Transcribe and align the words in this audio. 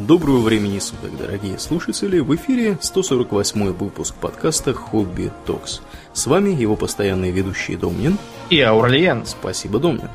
Доброго 0.00 0.38
времени 0.38 0.78
суток, 0.78 1.16
дорогие 1.18 1.58
слушатели! 1.58 2.18
В 2.18 2.34
эфире 2.34 2.78
148 2.80 3.72
выпуск 3.72 4.14
подкаста 4.14 4.72
«Hobby 4.72 5.30
Talks». 5.44 5.82
С 6.14 6.26
вами 6.26 6.48
его 6.50 6.76
постоянные 6.76 7.30
ведущие 7.30 7.76
Домнин 7.76 8.16
и 8.48 8.58
Аурлиен. 8.60 9.26
Спасибо, 9.26 9.78
Домнин. 9.78 10.08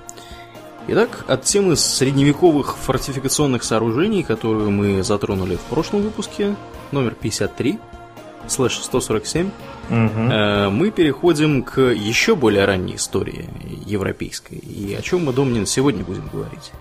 Итак, 0.87 1.25
от 1.27 1.43
темы 1.43 1.75
средневековых 1.75 2.75
фортификационных 2.75 3.63
сооружений, 3.63 4.23
которую 4.23 4.71
мы 4.71 5.03
затронули 5.03 5.57
в 5.57 5.61
прошлом 5.61 6.01
выпуске, 6.01 6.55
номер 6.91 7.13
53, 7.13 7.77
слэш 8.47 8.79
147, 8.79 9.45
угу. 9.45 9.95
э, 9.95 10.69
мы 10.69 10.89
переходим 10.89 11.61
к 11.61 11.81
еще 11.81 12.35
более 12.35 12.65
ранней 12.65 12.95
истории 12.95 13.47
европейской. 13.85 14.55
И 14.55 14.95
о 14.95 15.03
чем 15.03 15.25
мы, 15.25 15.33
Домнин, 15.33 15.67
сегодня 15.67 16.03
будем 16.03 16.27
говорить? 16.33 16.71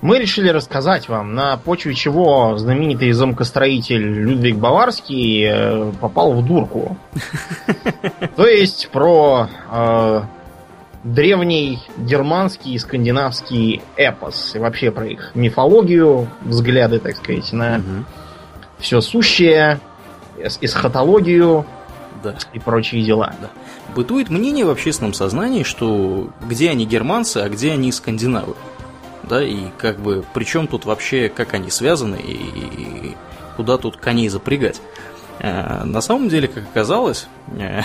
Мы 0.00 0.18
решили 0.18 0.48
рассказать 0.48 1.08
вам, 1.08 1.34
на 1.34 1.56
почве 1.56 1.94
чего 1.94 2.58
знаменитый 2.58 3.12
замкостроитель 3.12 4.02
Людвиг 4.02 4.56
Баварский 4.56 5.44
э, 5.46 5.92
попал 6.00 6.34
в 6.34 6.44
дурку. 6.44 6.98
То 8.36 8.46
есть 8.46 8.90
про 8.90 9.48
э, 9.70 10.22
древний 11.04 11.78
германский 11.96 12.74
и 12.74 12.78
скандинавский 12.78 13.82
эпос. 13.96 14.54
И 14.54 14.58
вообще 14.58 14.90
про 14.90 15.06
их 15.06 15.30
мифологию, 15.34 16.28
взгляды, 16.42 16.98
так 16.98 17.16
сказать, 17.16 17.52
на 17.52 17.80
все 18.78 19.00
сущее, 19.00 19.80
эсхатологию 20.60 21.64
да. 22.22 22.34
и 22.52 22.58
прочие 22.58 23.02
дела. 23.02 23.34
Да. 23.40 23.48
Бытует 23.94 24.28
мнение 24.28 24.64
в 24.64 24.70
общественном 24.70 25.14
сознании, 25.14 25.62
что 25.62 26.30
где 26.46 26.70
они 26.70 26.84
германцы, 26.84 27.38
а 27.38 27.48
где 27.48 27.72
они 27.72 27.92
скандинавы 27.92 28.54
да, 29.28 29.42
и 29.42 29.68
как 29.78 29.98
бы, 30.00 30.24
причем 30.34 30.66
тут 30.66 30.84
вообще, 30.84 31.28
как 31.28 31.54
они 31.54 31.70
связаны 31.70 32.16
и 32.16 33.16
куда 33.56 33.78
тут 33.78 33.96
коней 33.96 34.28
запрягать. 34.28 34.80
Э, 35.40 35.84
на 35.84 36.00
самом 36.00 36.28
деле, 36.28 36.48
как 36.48 36.64
оказалось... 36.64 37.26
Э, 37.56 37.82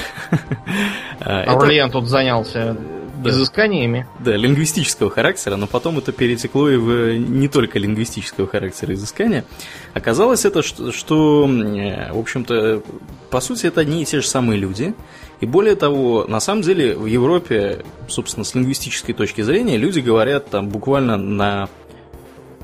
Аурлиен 1.20 1.86
это... 1.90 1.94
тут 1.94 2.08
занялся 2.08 2.78
да. 3.24 3.30
изысканиями. 3.30 4.08
Да, 4.20 4.36
лингвистического 4.36 5.10
характера, 5.10 5.56
но 5.56 5.68
потом 5.68 5.98
это 5.98 6.12
перетекло 6.12 6.70
и 6.70 6.78
в 6.78 7.18
не 7.18 7.48
только 7.48 7.80
лингвистического 7.80 8.48
характера 8.48 8.94
изыскания. 8.94 9.46
Оказалось 9.94 10.46
это, 10.46 10.62
что, 10.62 10.92
что 10.92 11.46
в 11.48 12.18
общем-то, 12.18 12.84
по 13.30 13.42
сути, 13.42 13.68
это 13.68 13.82
одни 13.82 14.04
и 14.04 14.06
те 14.06 14.22
же 14.22 14.28
самые 14.28 14.60
люди, 14.60 14.94
и 15.42 15.46
более 15.46 15.76
того, 15.76 16.26
на 16.28 16.40
самом 16.40 16.62
деле 16.62 16.96
в 16.96 17.06
Европе, 17.06 17.86
собственно, 18.08 18.44
с 18.44 18.56
лингвистической 18.56 19.16
точки 19.16 19.42
зрения, 19.42 19.78
люди 19.78 20.00
говорят 20.00 20.50
там 20.50 20.70
буквально 20.70 21.18
на 21.18 21.70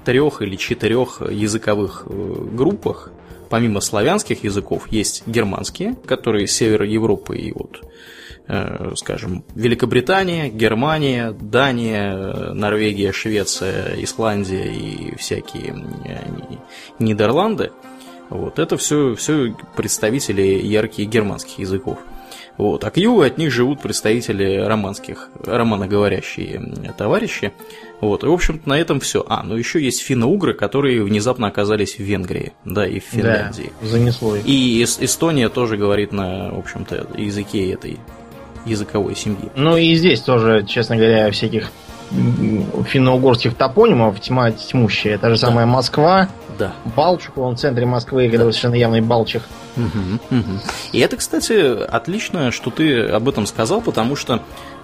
трех 0.04 0.42
или 0.42 0.56
четырех 0.56 1.22
языковых 1.30 2.06
э, 2.06 2.36
группах. 2.54 3.12
Помимо 3.50 3.80
славянских 3.80 4.44
языков 4.44 4.88
есть 4.92 5.26
германские, 5.28 5.96
которые 6.06 6.48
с 6.48 6.52
севера 6.52 6.86
Европы 6.86 7.38
и 7.38 7.54
вот 7.54 7.82
э, 8.48 8.94
скажем, 8.96 9.44
Великобритания, 9.56 10.50
Германия, 10.50 11.32
Дания, 11.32 12.54
Норвегия, 12.54 13.12
Швеция, 13.12 13.96
Исландия 14.04 14.66
и 14.66 15.16
всякие 15.16 15.76
э, 16.06 16.20
Нидерланды. 17.00 17.72
Вот, 18.30 18.60
это 18.60 18.76
все, 18.78 19.16
все 19.16 19.56
представители 19.76 20.42
ярких 20.42 21.08
германских 21.08 21.60
языков. 21.60 22.00
Вот. 22.58 22.84
А 22.84 22.92
к 22.92 22.98
югу 22.98 23.22
от 23.22 23.38
них 23.38 23.52
живут 23.52 23.82
представители 23.82 24.58
романских, 24.58 25.30
романоговорящие 25.44 26.94
товарищи. 26.98 27.52
Вот. 28.02 28.24
И, 28.24 28.28
в 28.28 28.32
общем-то, 28.32 28.68
на 28.68 28.80
этом 28.80 29.00
все. 29.00 29.26
А, 29.28 29.44
ну 29.44 29.56
еще 29.56 29.84
есть 29.84 30.02
финно-угры, 30.02 30.54
которые 30.54 31.04
внезапно 31.04 31.48
оказались 31.48 31.96
в 31.96 32.00
Венгрии, 32.00 32.54
да, 32.64 32.88
и 32.88 33.00
в 33.00 33.04
Финляндии. 33.04 33.72
Да, 33.82 33.88
занесло 33.88 34.36
их. 34.36 34.44
И 34.46 34.84
Эстония 34.84 35.50
тоже 35.50 35.78
говорит 35.78 36.12
на, 36.12 36.52
в 36.52 36.60
общем-то, 36.60 37.08
языке 37.18 37.72
этой 37.72 38.00
языковой 38.66 39.16
семьи. 39.16 39.50
Ну 39.56 39.78
и 39.78 39.94
здесь 39.96 40.22
тоже, 40.22 40.66
честно 40.66 40.96
говоря, 40.96 41.30
всяких 41.32 41.72
финно-угорских 42.12 43.56
топонимов 43.56 44.20
тьма 44.20 44.52
тьмущая. 44.52 45.18
Та 45.18 45.30
же 45.30 45.42
да. 45.42 45.48
самая 45.48 45.66
Москва, 45.66 46.30
да. 46.58 46.74
Балчук, 46.96 47.38
он 47.38 47.56
в 47.56 47.60
центре 47.60 47.86
Москвы, 47.86 48.30
когда 48.30 48.46
да. 48.46 48.52
совершенно 48.52 48.76
явный 48.76 49.02
Балчик. 49.02 49.44
Угу, 49.76 50.38
угу. 50.38 50.60
И 50.92 51.00
это, 51.00 51.18
кстати, 51.18 51.84
отлично, 51.84 52.52
что 52.52 52.70
ты 52.70 53.02
об 53.02 53.28
этом 53.28 53.46
сказал, 53.46 53.82
потому 53.82 54.16
что 54.16 54.42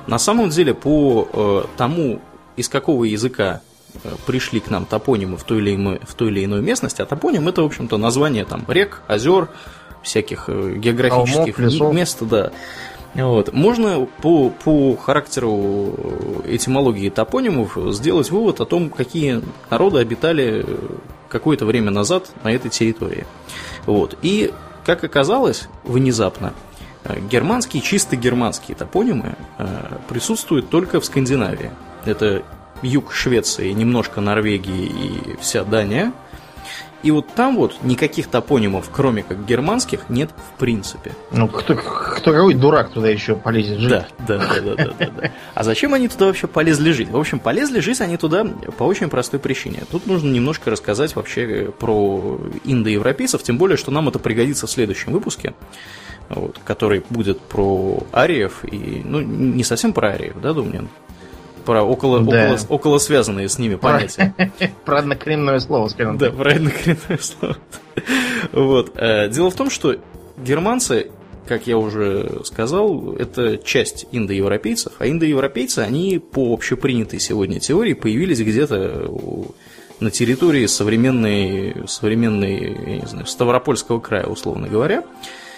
на 0.08 0.18
самом 0.18 0.50
деле 0.50 0.74
по 0.74 1.28
э, 1.32 1.64
тому, 1.78 2.20
из 2.58 2.68
какого 2.68 3.06
языка 3.06 3.62
э, 4.04 4.10
пришли 4.26 4.60
к 4.60 4.70
нам 4.70 4.86
топонимы 4.86 5.38
в 5.38 5.44
той 5.44 5.60
или 5.60 5.76
иной, 5.76 6.02
в 6.04 6.14
той 6.16 6.30
или 6.30 6.46
иной 6.46 6.62
местности, 6.62 7.02
а 7.02 7.06
топоним 7.06 7.48
это, 7.48 7.62
в 7.62 7.66
общем-то, 7.66 7.98
название 7.98 8.46
там 8.46 8.66
рек, 8.68 9.02
озер, 9.08 9.50
всяких 10.04 10.46
э, 10.48 10.74
географических 10.78 11.56
Холмов, 11.56 11.94
мест, 11.94 12.18
да. 12.22 12.52
Вот. 13.14 13.54
Можно 13.54 14.08
по, 14.22 14.50
по 14.50 14.96
характеру 14.96 15.96
этимологии 16.46 17.10
топонимов 17.10 17.78
сделать 17.94 18.32
вывод 18.32 18.62
о 18.62 18.66
том, 18.66 18.90
какие 18.90 19.42
народы 19.70 20.00
обитали 20.00 20.66
какое-то 21.30 21.66
время 21.66 21.92
назад 21.92 22.32
на 22.44 22.52
этой 22.52 22.70
территории. 22.70 23.26
Вот. 23.86 24.18
И, 24.22 24.54
как 24.86 25.04
оказалось, 25.04 25.68
внезапно, 25.84 26.54
э, 27.04 27.20
германские, 27.20 27.82
чисто 27.82 28.16
германские 28.16 28.76
топонимы 28.76 29.36
э, 29.58 29.68
присутствуют 30.10 30.70
только 30.70 31.00
в 31.00 31.06
Скандинавии. 31.06 31.72
Это 32.06 32.44
юг 32.82 33.14
Швеции, 33.14 33.72
немножко 33.72 34.22
Норвегии 34.22 34.86
и 34.86 35.38
вся 35.40 35.64
Дания– 35.64 36.14
и 37.04 37.12
вот 37.12 37.28
там 37.34 37.56
вот 37.56 37.76
никаких 37.84 38.28
топонимов, 38.28 38.90
кроме 38.92 39.24
как 39.24 39.46
германских, 39.46 40.10
нет 40.10 40.30
в 40.32 40.60
принципе. 40.60 41.12
Ну, 41.32 41.48
кто, 41.48 41.76
кто 41.76 42.32
какой 42.32 42.54
дурак 42.54 42.92
туда 42.92 43.10
еще 43.10 43.36
полезет 43.36 43.80
жить? 43.80 43.90
Да, 43.90 44.08
да, 44.28 44.38
да, 44.38 44.76
да, 44.76 44.94
да, 45.00 45.10
да. 45.10 45.32
А 45.54 45.64
зачем 45.64 45.94
они 45.94 46.08
туда 46.08 46.28
вообще 46.28 46.48
полезли 46.48 46.92
жить? 46.92 47.10
В 47.10 47.18
общем, 47.18 47.40
полезли 47.40 47.80
жить 47.80 48.02
они 48.02 48.18
туда 48.18 48.46
по 48.78 48.84
очень 48.84 49.10
простой 49.10 49.40
причине. 49.40 49.84
Тут 49.90 50.06
нужно 50.06 50.32
немножко 50.32 50.70
рассказать 50.70 51.16
вообще 51.16 51.72
про 51.78 52.40
индоевропейцев, 52.64 53.42
тем 53.44 53.58
более, 53.58 53.78
что 53.78 53.92
нам 53.92 54.10
это 54.10 54.20
пригодится 54.20 54.68
в 54.68 54.72
следующем 54.72 55.12
выпуске, 55.12 55.54
вот, 56.30 56.60
который 56.64 57.04
будет 57.10 57.40
про 57.40 58.04
ариев 58.14 58.64
и, 58.64 59.02
ну, 59.04 59.22
не 59.22 59.64
совсем 59.64 59.94
про 59.94 60.10
ариев, 60.10 60.36
да, 60.42 60.54
Думнин? 60.54 60.90
Про 61.66 61.84
около, 61.84 62.20
да. 62.20 62.54
около, 62.54 62.60
около 62.70 62.98
связанные 62.98 63.50
с 63.50 63.58
ними 63.58 63.76
понятия. 63.76 64.34
Про 64.86 65.00
однокоренное 65.00 65.60
слово, 65.60 65.88
скажем 65.90 66.18
Да, 66.18 66.32
про 66.32 66.52
однокоренное 66.52 67.20
слово. 67.20 67.58
Вот. 68.52 68.92
Э, 68.96 69.30
дело 69.30 69.52
в 69.52 69.56
том, 69.56 69.70
что 69.70 69.96
германцы, 70.38 71.12
как 71.48 71.68
я 71.68 71.78
уже 71.78 72.42
сказал, 72.44 73.14
это 73.14 73.58
часть 73.58 74.08
индоевропейцев, 74.12 74.94
а 75.00 75.08
индоевропейцы, 75.08 75.80
они 75.80 76.20
по 76.20 76.54
общепринятой 76.54 77.20
сегодня 77.20 77.60
теории 77.60 77.94
появились 77.94 78.40
где-то 78.40 79.10
на 80.00 80.10
территории 80.10 80.66
современной, 80.66 81.88
современной, 81.88 82.94
я 82.94 82.98
не 83.02 83.06
знаю, 83.06 83.26
Ставропольского 83.28 84.00
края, 84.00 84.26
условно 84.26 84.68
говоря. 84.68 85.04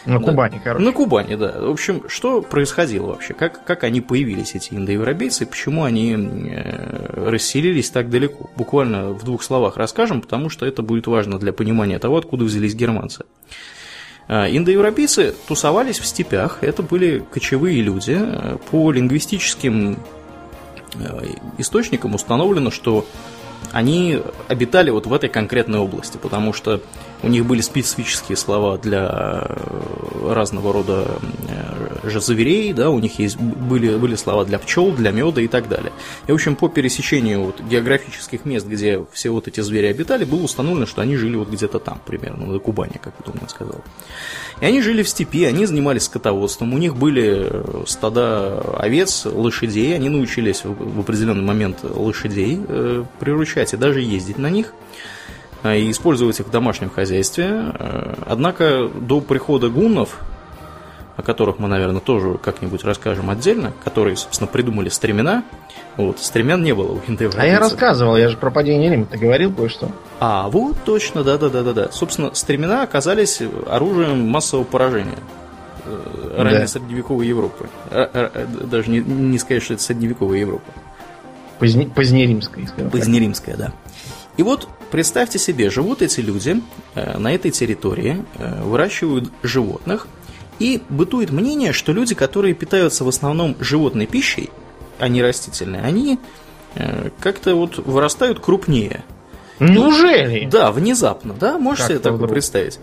На 0.05 0.19
Кубани, 0.19 0.59
короче. 0.63 0.85
На 0.85 0.91
Кубани, 0.91 1.35
да. 1.35 1.61
В 1.61 1.69
общем, 1.69 2.03
что 2.09 2.41
происходило 2.41 3.07
вообще? 3.07 3.33
Как, 3.33 3.63
как 3.63 3.83
они 3.83 4.01
появились, 4.01 4.53
эти 4.55 4.73
индоевропейцы, 4.73 5.45
почему 5.45 5.83
они 5.83 6.13
э, 6.13 7.29
расселились 7.29 7.89
так 7.89 8.09
далеко? 8.09 8.49
Буквально 8.57 9.11
в 9.11 9.23
двух 9.23 9.43
словах 9.43 9.77
расскажем, 9.77 10.21
потому 10.21 10.49
что 10.49 10.65
это 10.65 10.81
будет 10.81 11.07
важно 11.07 11.39
для 11.39 11.53
понимания 11.53 11.99
того, 11.99 12.17
откуда 12.17 12.43
взялись 12.43 12.75
германцы. 12.75 13.23
А, 14.27 14.47
индоевропейцы 14.47 15.33
тусовались 15.47 15.99
в 15.99 16.05
степях, 16.05 16.59
это 16.61 16.83
были 16.83 17.23
кочевые 17.31 17.81
люди. 17.81 18.19
По 18.71 18.91
лингвистическим 18.91 19.97
э, 20.95 21.25
источникам 21.57 22.15
установлено, 22.15 22.71
что 22.71 23.05
они 23.71 24.19
обитали 24.47 24.89
вот 24.89 25.07
в 25.07 25.13
этой 25.13 25.29
конкретной 25.29 25.79
области, 25.79 26.17
потому 26.17 26.53
что 26.53 26.81
у 27.23 27.29
них 27.29 27.45
были 27.45 27.61
специфические 27.61 28.35
слова 28.35 28.77
для 28.77 29.47
э, 29.49 30.33
разного 30.33 30.73
рода 30.73 31.07
э, 32.03 32.19
зверей, 32.19 32.73
да, 32.73 32.89
у 32.89 32.99
них 32.99 33.17
есть, 33.17 33.37
были, 33.37 33.95
были 33.95 34.15
слова 34.15 34.43
для 34.43 34.59
пчел, 34.59 34.91
для 34.91 35.11
меда 35.11 35.41
и 35.41 35.47
так 35.47 35.69
далее. 35.69 35.93
И, 36.27 36.31
в 36.31 36.35
общем, 36.35 36.55
по 36.55 36.67
пересечению 36.67 37.45
вот 37.45 37.61
географических 37.61 38.43
мест, 38.43 38.67
где 38.67 39.05
все 39.13 39.29
вот 39.29 39.47
эти 39.47 39.61
звери 39.61 39.87
обитали, 39.87 40.25
было 40.25 40.43
установлено, 40.43 40.85
что 40.85 41.01
они 41.01 41.15
жили 41.15 41.37
вот 41.37 41.49
где-то 41.49 41.79
там, 41.79 42.01
примерно, 42.05 42.45
на 42.45 42.59
Кубани, 42.59 42.99
как 43.01 43.13
Думан 43.25 43.47
сказал. 43.47 43.81
И 44.59 44.65
они 44.65 44.81
жили 44.81 45.01
в 45.01 45.07
степи, 45.07 45.45
они 45.45 45.65
занимались 45.65 46.03
скотоводством, 46.03 46.73
у 46.73 46.77
них 46.77 46.97
были 46.97 47.47
э, 47.49 47.83
стада 47.87 48.59
овец, 48.77 49.25
лошадей, 49.25 49.95
они 49.95 50.09
научились 50.09 50.63
в 50.65 50.99
определенный 50.99 51.43
момент 51.43 51.79
лошадей 51.83 52.59
приручать 53.19 53.73
и 53.73 53.77
даже 53.77 54.01
ездить 54.01 54.37
на 54.37 54.49
них. 54.49 54.73
А, 55.63 55.75
и 55.75 55.89
использовать 55.89 56.39
их 56.39 56.47
в 56.47 56.51
домашнем 56.51 56.89
хозяйстве. 56.89 57.45
А, 57.45 58.17
однако 58.27 58.87
до 58.87 59.21
прихода 59.21 59.69
гуннов 59.69 60.19
которых 61.23 61.59
мы, 61.59 61.67
наверное, 61.67 62.01
тоже 62.01 62.37
как-нибудь 62.37 62.83
расскажем 62.83 63.29
отдельно, 63.29 63.71
которые, 63.83 64.15
собственно, 64.15 64.47
придумали 64.47 64.89
стремена. 64.89 65.43
Вот, 65.95 66.19
стремен 66.19 66.63
не 66.63 66.73
было 66.73 66.93
у 66.93 66.97
индоевропейцев. 67.07 67.39
А 67.39 67.45
я 67.45 67.59
рассказывал, 67.59 68.17
я 68.17 68.29
же 68.29 68.37
про 68.37 68.49
падение 68.51 68.89
Рима-то 68.89 69.17
говорил 69.17 69.53
кое-что. 69.53 69.91
А, 70.19 70.49
вот 70.49 70.75
точно, 70.83 71.23
да-да-да-да-да. 71.23 71.91
Собственно, 71.91 72.33
стремена 72.33 72.83
оказались 72.83 73.41
оружием 73.67 74.27
массового 74.27 74.65
поражения 74.65 75.19
э, 75.85 76.35
ранней 76.37 76.59
да. 76.59 76.67
средневековой 76.67 77.27
Европы. 77.27 77.69
Даже 78.63 78.89
не, 78.89 78.99
не 78.99 79.37
сказать, 79.37 79.63
что 79.63 79.75
это 79.75 79.83
средневековая 79.83 80.39
Европа. 80.39 80.71
Поздне, 81.59 81.85
позднеримская. 81.85 82.67
Позднеримская, 82.89 83.55
да. 83.55 83.71
И 84.35 84.43
вот 84.43 84.67
представьте 84.93 85.39
себе, 85.39 85.71
живут 85.71 86.03
эти 86.03 86.19
люди 86.19 86.61
э, 86.93 87.17
на 87.17 87.33
этой 87.33 87.49
территории, 87.49 88.23
э, 88.37 88.61
выращивают 88.61 89.31
животных, 89.41 90.07
и 90.59 90.83
бытует 90.87 91.31
мнение, 91.31 91.73
что 91.73 91.93
люди, 91.93 92.13
которые 92.13 92.53
питаются 92.53 93.03
в 93.03 93.07
основном 93.07 93.55
животной 93.59 94.05
пищей, 94.05 94.51
а 94.99 95.07
не 95.07 95.23
растительной, 95.23 95.81
они 95.81 96.19
э, 96.75 97.09
как-то 97.19 97.55
вот 97.55 97.79
вырастают 97.79 98.39
крупнее. 98.39 99.03
Неужели? 99.59 100.45
Да, 100.45 100.71
внезапно, 100.71 101.33
да, 101.33 101.57
можете 101.57 101.87
себе 101.87 101.97
такое 101.97 102.17
вдруг? 102.17 102.31
представить. 102.31 102.79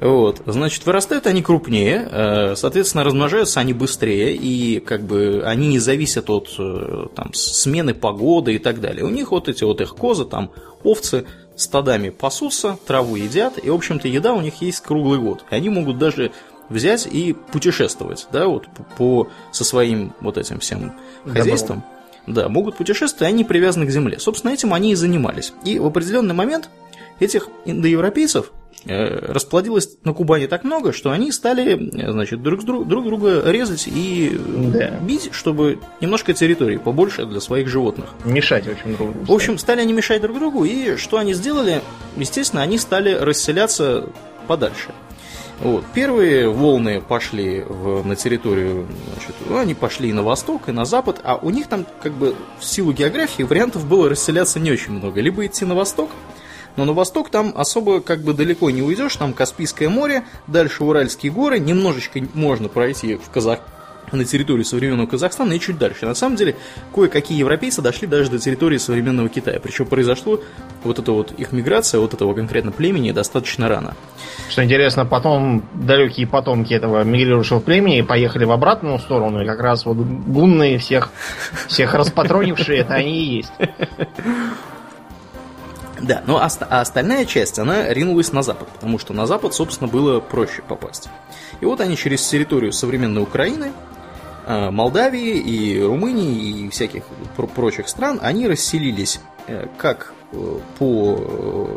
Вот, 0.00 0.42
значит, 0.44 0.84
вырастают 0.84 1.26
они 1.26 1.42
крупнее, 1.42 2.56
соответственно, 2.56 3.04
размножаются 3.04 3.60
они 3.60 3.72
быстрее, 3.72 4.34
и 4.34 4.80
как 4.80 5.02
бы 5.02 5.42
они 5.46 5.68
не 5.68 5.78
зависят 5.78 6.28
от 6.28 6.50
там, 7.14 7.32
смены 7.32 7.94
погоды 7.94 8.54
и 8.54 8.58
так 8.58 8.80
далее. 8.80 9.04
У 9.04 9.10
них 9.10 9.30
вот 9.30 9.48
эти 9.48 9.64
вот 9.64 9.80
их 9.80 9.94
козы, 9.94 10.24
там, 10.24 10.50
овцы 10.82 11.24
стадами 11.56 12.10
пасутся, 12.10 12.78
траву 12.86 13.16
едят, 13.16 13.58
и, 13.62 13.70
в 13.70 13.74
общем-то, 13.74 14.08
еда 14.08 14.34
у 14.34 14.40
них 14.40 14.60
есть 14.62 14.80
круглый 14.80 15.18
год. 15.18 15.44
И 15.50 15.54
они 15.54 15.68
могут 15.68 15.98
даже 15.98 16.32
взять 16.68 17.06
и 17.06 17.32
путешествовать, 17.32 18.26
да, 18.32 18.46
вот 18.46 18.66
по, 18.96 19.28
со 19.52 19.64
своим 19.64 20.12
вот 20.20 20.38
этим 20.38 20.60
всем 20.60 20.94
хозяйством. 21.26 21.82
Добро. 22.26 22.42
Да, 22.42 22.48
могут 22.48 22.76
путешествовать, 22.76 23.30
они 23.32 23.44
привязаны 23.44 23.86
к 23.86 23.90
земле. 23.90 24.18
Собственно, 24.18 24.52
этим 24.52 24.72
они 24.72 24.92
и 24.92 24.94
занимались. 24.94 25.52
И 25.64 25.78
в 25.78 25.84
определенный 25.86 26.34
момент 26.34 26.70
этих 27.20 27.48
индоевропейцев 27.66 28.50
расплодилось 28.86 29.96
на 30.04 30.12
Кубани 30.12 30.46
так 30.46 30.64
много, 30.64 30.92
что 30.92 31.10
они 31.10 31.32
стали 31.32 31.90
значит, 32.10 32.42
друг, 32.42 32.64
друг, 32.64 32.86
друг 32.86 33.04
друга 33.04 33.42
резать 33.50 33.86
и 33.86 34.38
да. 34.38 34.90
бить, 35.00 35.30
чтобы 35.32 35.78
немножко 36.00 36.34
территории 36.34 36.76
побольше 36.76 37.26
для 37.26 37.40
своих 37.40 37.68
животных. 37.68 38.10
Мешать, 38.24 38.66
в 38.66 38.72
общем, 38.72 38.96
друг 38.96 39.12
другу. 39.12 39.24
В 39.26 39.32
общем, 39.32 39.58
стали 39.58 39.80
они 39.80 39.92
мешать 39.92 40.20
друг 40.20 40.38
другу, 40.38 40.64
и 40.64 40.96
что 40.96 41.18
они 41.18 41.34
сделали? 41.34 41.80
Естественно, 42.16 42.62
они 42.62 42.78
стали 42.78 43.14
расселяться 43.14 44.08
подальше. 44.46 44.90
Вот. 45.60 45.84
Первые 45.94 46.48
волны 46.48 47.00
пошли 47.00 47.62
в, 47.62 48.04
на 48.04 48.16
территорию, 48.16 48.86
значит, 49.12 49.34
ну, 49.48 49.58
они 49.58 49.74
пошли 49.74 50.10
и 50.10 50.12
на 50.12 50.22
восток, 50.22 50.68
и 50.68 50.72
на 50.72 50.84
запад, 50.84 51.20
а 51.22 51.36
у 51.36 51.50
них 51.50 51.68
там, 51.68 51.86
как 52.02 52.12
бы, 52.12 52.34
в 52.58 52.64
силу 52.64 52.92
географии 52.92 53.44
вариантов 53.44 53.86
было 53.86 54.08
расселяться 54.08 54.58
не 54.58 54.72
очень 54.72 54.92
много. 54.92 55.20
Либо 55.20 55.46
идти 55.46 55.64
на 55.64 55.74
восток, 55.74 56.10
но 56.76 56.84
на 56.84 56.92
восток 56.92 57.30
там 57.30 57.52
особо 57.56 58.00
как 58.00 58.20
бы 58.20 58.34
далеко 58.34 58.70
не 58.70 58.82
уйдешь, 58.82 59.16
там 59.16 59.32
Каспийское 59.32 59.88
море, 59.88 60.24
дальше 60.46 60.84
Уральские 60.84 61.32
горы, 61.32 61.58
немножечко 61.58 62.20
можно 62.34 62.68
пройти 62.68 63.16
в 63.16 63.30
Казах, 63.30 63.60
на 64.12 64.24
территорию 64.24 64.64
современного 64.64 65.06
Казахстана 65.06 65.52
и 65.52 65.60
чуть 65.60 65.78
дальше. 65.78 66.06
На 66.06 66.14
самом 66.14 66.36
деле, 66.36 66.56
кое-какие 66.94 67.38
европейцы 67.38 67.82
дошли 67.82 68.06
даже 68.06 68.30
до 68.30 68.38
территории 68.38 68.78
современного 68.78 69.28
Китая. 69.28 69.60
Причем 69.60 69.86
произошло 69.86 70.40
вот 70.82 70.98
эта 70.98 71.12
вот 71.12 71.32
их 71.32 71.52
миграция, 71.52 72.00
вот 72.00 72.14
этого 72.14 72.34
конкретно 72.34 72.72
племени 72.72 73.12
достаточно 73.12 73.68
рано. 73.68 73.94
Что 74.48 74.62
интересно, 74.64 75.04
потом 75.06 75.64
далекие 75.74 76.26
потомки 76.26 76.74
этого 76.74 77.02
мигрирующего 77.02 77.60
племени 77.60 78.02
поехали 78.02 78.44
в 78.44 78.52
обратную 78.52 78.98
сторону, 78.98 79.42
и 79.42 79.46
как 79.46 79.60
раз 79.60 79.84
вот 79.86 79.96
гунные 79.96 80.78
всех, 80.78 81.10
всех 81.66 81.94
распатронившие, 81.94 82.80
это 82.80 82.94
они 82.94 83.20
и 83.20 83.36
есть. 83.36 83.52
Да, 86.00 86.22
но 86.26 86.38
а 86.38 86.46
остальная 86.46 87.24
часть, 87.24 87.58
она 87.58 87.92
ринулась 87.92 88.32
на 88.32 88.42
запад, 88.42 88.68
потому 88.68 88.98
что 88.98 89.12
на 89.12 89.26
запад, 89.26 89.54
собственно, 89.54 89.88
было 89.88 90.20
проще 90.20 90.62
попасть. 90.62 91.08
И 91.60 91.64
вот 91.64 91.80
они 91.80 91.96
через 91.96 92.26
территорию 92.26 92.72
современной 92.72 93.22
Украины 93.22 93.72
Э, 94.46 94.70
Молдавии 94.70 95.38
и 95.38 95.80
Румынии 95.80 96.66
и 96.66 96.68
всяких 96.68 97.04
прочих 97.54 97.88
стран, 97.88 98.18
они 98.22 98.46
расселились 98.46 99.20
э, 99.46 99.68
как 99.78 100.12
э, 100.32 100.58
по, 100.78 101.70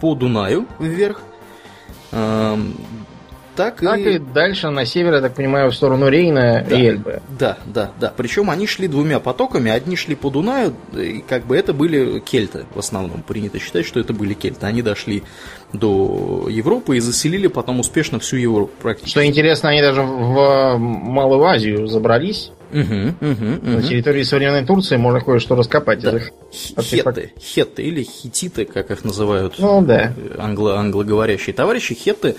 по 0.00 0.14
Дунаю 0.16 0.66
вверх, 0.80 1.22
эм, 2.10 2.76
так, 3.58 3.80
так 3.80 3.98
и... 3.98 4.14
и 4.14 4.18
дальше 4.18 4.70
на 4.70 4.86
север, 4.86 5.14
я 5.14 5.20
так 5.20 5.34
понимаю, 5.34 5.70
в 5.70 5.74
сторону 5.74 6.08
Рейна 6.08 6.64
да, 6.68 6.78
и 6.78 6.86
Эльбы. 6.86 7.20
Да, 7.36 7.58
да, 7.66 7.90
да. 7.98 8.12
Причем 8.16 8.50
они 8.50 8.68
шли 8.68 8.86
двумя 8.86 9.18
потоками. 9.18 9.68
Одни 9.70 9.96
шли 9.96 10.14
по 10.14 10.30
Дунаю, 10.30 10.74
и 10.94 11.24
как 11.28 11.44
бы 11.44 11.56
это 11.56 11.72
были 11.72 12.20
кельты 12.20 12.66
в 12.72 12.78
основном. 12.78 13.22
Принято 13.22 13.58
считать, 13.58 13.84
что 13.84 13.98
это 13.98 14.12
были 14.12 14.34
кельты. 14.34 14.64
Они 14.64 14.80
дошли 14.80 15.24
до 15.72 16.46
Европы 16.48 16.98
и 16.98 17.00
заселили 17.00 17.48
потом 17.48 17.80
успешно 17.80 18.20
всю 18.20 18.36
Европу 18.36 18.72
практически. 18.80 19.10
Что 19.10 19.26
интересно, 19.26 19.70
они 19.70 19.82
даже 19.82 20.02
в 20.02 20.76
Малую 20.78 21.44
Азию 21.44 21.88
забрались. 21.88 22.52
Угу, 22.70 23.30
угу, 23.30 23.30
угу. 23.30 23.70
На 23.70 23.82
территории 23.82 24.22
современной 24.22 24.66
Турции 24.66 24.96
можно 24.96 25.20
кое-что 25.20 25.54
раскопать. 25.54 26.00
Да. 26.00 26.18
Хетты, 26.52 27.32
хетты 27.40 27.82
или 27.82 28.02
хититы, 28.02 28.64
как 28.64 28.90
их 28.90 29.04
называют 29.04 29.54
ну, 29.58 29.82
да. 29.82 30.12
англо 30.38 30.78
англоговорящие 30.78 31.54
товарищи. 31.54 31.94
Хетты 31.94 32.36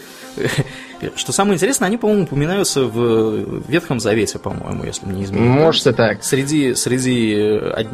что 1.15 1.31
самое 1.31 1.55
интересное, 1.55 1.87
они, 1.87 1.97
по-моему, 1.97 2.23
упоминаются 2.23 2.83
в 2.83 3.63
Ветхом 3.69 3.99
Завете, 3.99 4.39
по-моему, 4.39 4.83
если 4.83 5.05
мне 5.05 5.19
не 5.19 5.23
изменить. 5.25 5.49
Может 5.49 5.87
и 5.87 5.93
так. 5.93 6.23
Среди, 6.23 6.73
среди 6.75 7.35
э, 7.37 7.85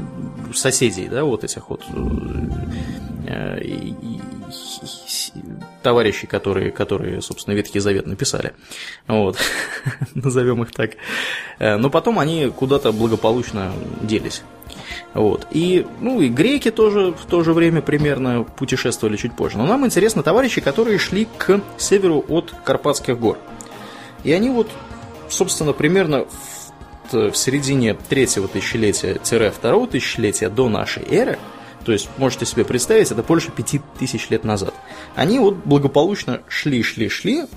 соседей, 0.53 1.07
да, 1.07 1.23
вот 1.23 1.43
этих 1.43 1.69
вот 1.69 1.83
э, 3.27 3.69
товарищей, 5.81 6.27
которые, 6.27 6.71
которые, 6.71 7.21
собственно, 7.21 7.55
Ветхий 7.55 7.79
Завет 7.79 8.07
написали. 8.07 8.53
Вот. 9.07 9.37
Назовем 10.15 10.63
их 10.63 10.71
так. 10.71 10.91
Э, 11.59 11.77
но 11.77 11.89
потом 11.89 12.19
они 12.19 12.51
куда-то 12.55 12.91
благополучно 12.91 13.71
делись. 14.01 14.41
Вот. 15.13 15.47
И, 15.51 15.85
ну, 16.01 16.21
и 16.21 16.27
греки 16.27 16.71
тоже 16.71 17.11
в 17.11 17.25
то 17.25 17.43
же 17.43 17.53
время 17.53 17.81
примерно 17.81 18.43
путешествовали 18.43 19.15
чуть 19.15 19.35
позже. 19.35 19.57
Но 19.57 19.65
нам 19.65 19.85
интересны 19.85 20.23
товарищи, 20.23 20.61
которые 20.61 20.97
шли 20.97 21.27
к 21.37 21.61
северу 21.77 22.23
от 22.27 22.53
Карпатских 22.63 23.19
гор. 23.19 23.37
И 24.23 24.31
они 24.31 24.49
вот, 24.49 24.69
собственно, 25.29 25.73
примерно 25.73 26.25
в, 27.11 27.31
в 27.31 27.35
середине 27.35 27.93
третьего 27.93 28.47
тысячелетия-второго 28.47 29.87
тысячелетия 29.87 30.49
до 30.49 30.67
нашей 30.67 31.03
эры, 31.03 31.37
то 31.85 31.91
есть, 31.91 32.09
можете 32.17 32.45
себе 32.45 32.65
представить, 32.65 33.11
это 33.11 33.23
больше 33.23 33.51
пяти 33.51 33.81
тысяч 33.99 34.29
лет 34.29 34.43
назад, 34.43 34.73
они 35.15 35.39
вот 35.39 35.55
благополучно 35.63 36.41
шли-шли-шли 36.49 37.47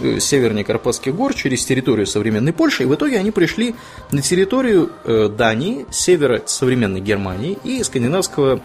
Э, 0.00 0.20
севернее 0.20 0.64
Карпатских 0.64 1.14
гор 1.14 1.34
через 1.34 1.64
территорию 1.64 2.06
современной 2.06 2.52
Польши, 2.52 2.84
и 2.84 2.86
в 2.86 2.94
итоге 2.94 3.18
они 3.18 3.32
пришли 3.32 3.74
на 4.12 4.22
территорию 4.22 4.92
э, 5.04 5.28
Дании, 5.28 5.86
севера 5.90 6.40
современной 6.46 7.00
Германии 7.00 7.58
и 7.64 7.82
скандинавского 7.82 8.60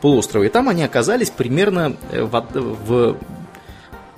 полуострова. 0.00 0.44
И 0.44 0.48
там 0.48 0.66
они 0.70 0.82
оказались 0.82 1.28
примерно 1.28 1.94
э, 2.10 2.22
в, 2.22 2.40
в 2.86 3.16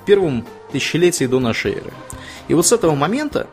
первом 0.06 0.46
тысячелетии 0.70 1.24
до 1.24 1.40
нашей 1.40 1.72
эры. 1.72 1.92
И 2.46 2.54
вот 2.54 2.64
с 2.64 2.70
этого 2.70 2.94
момента, 2.94 3.48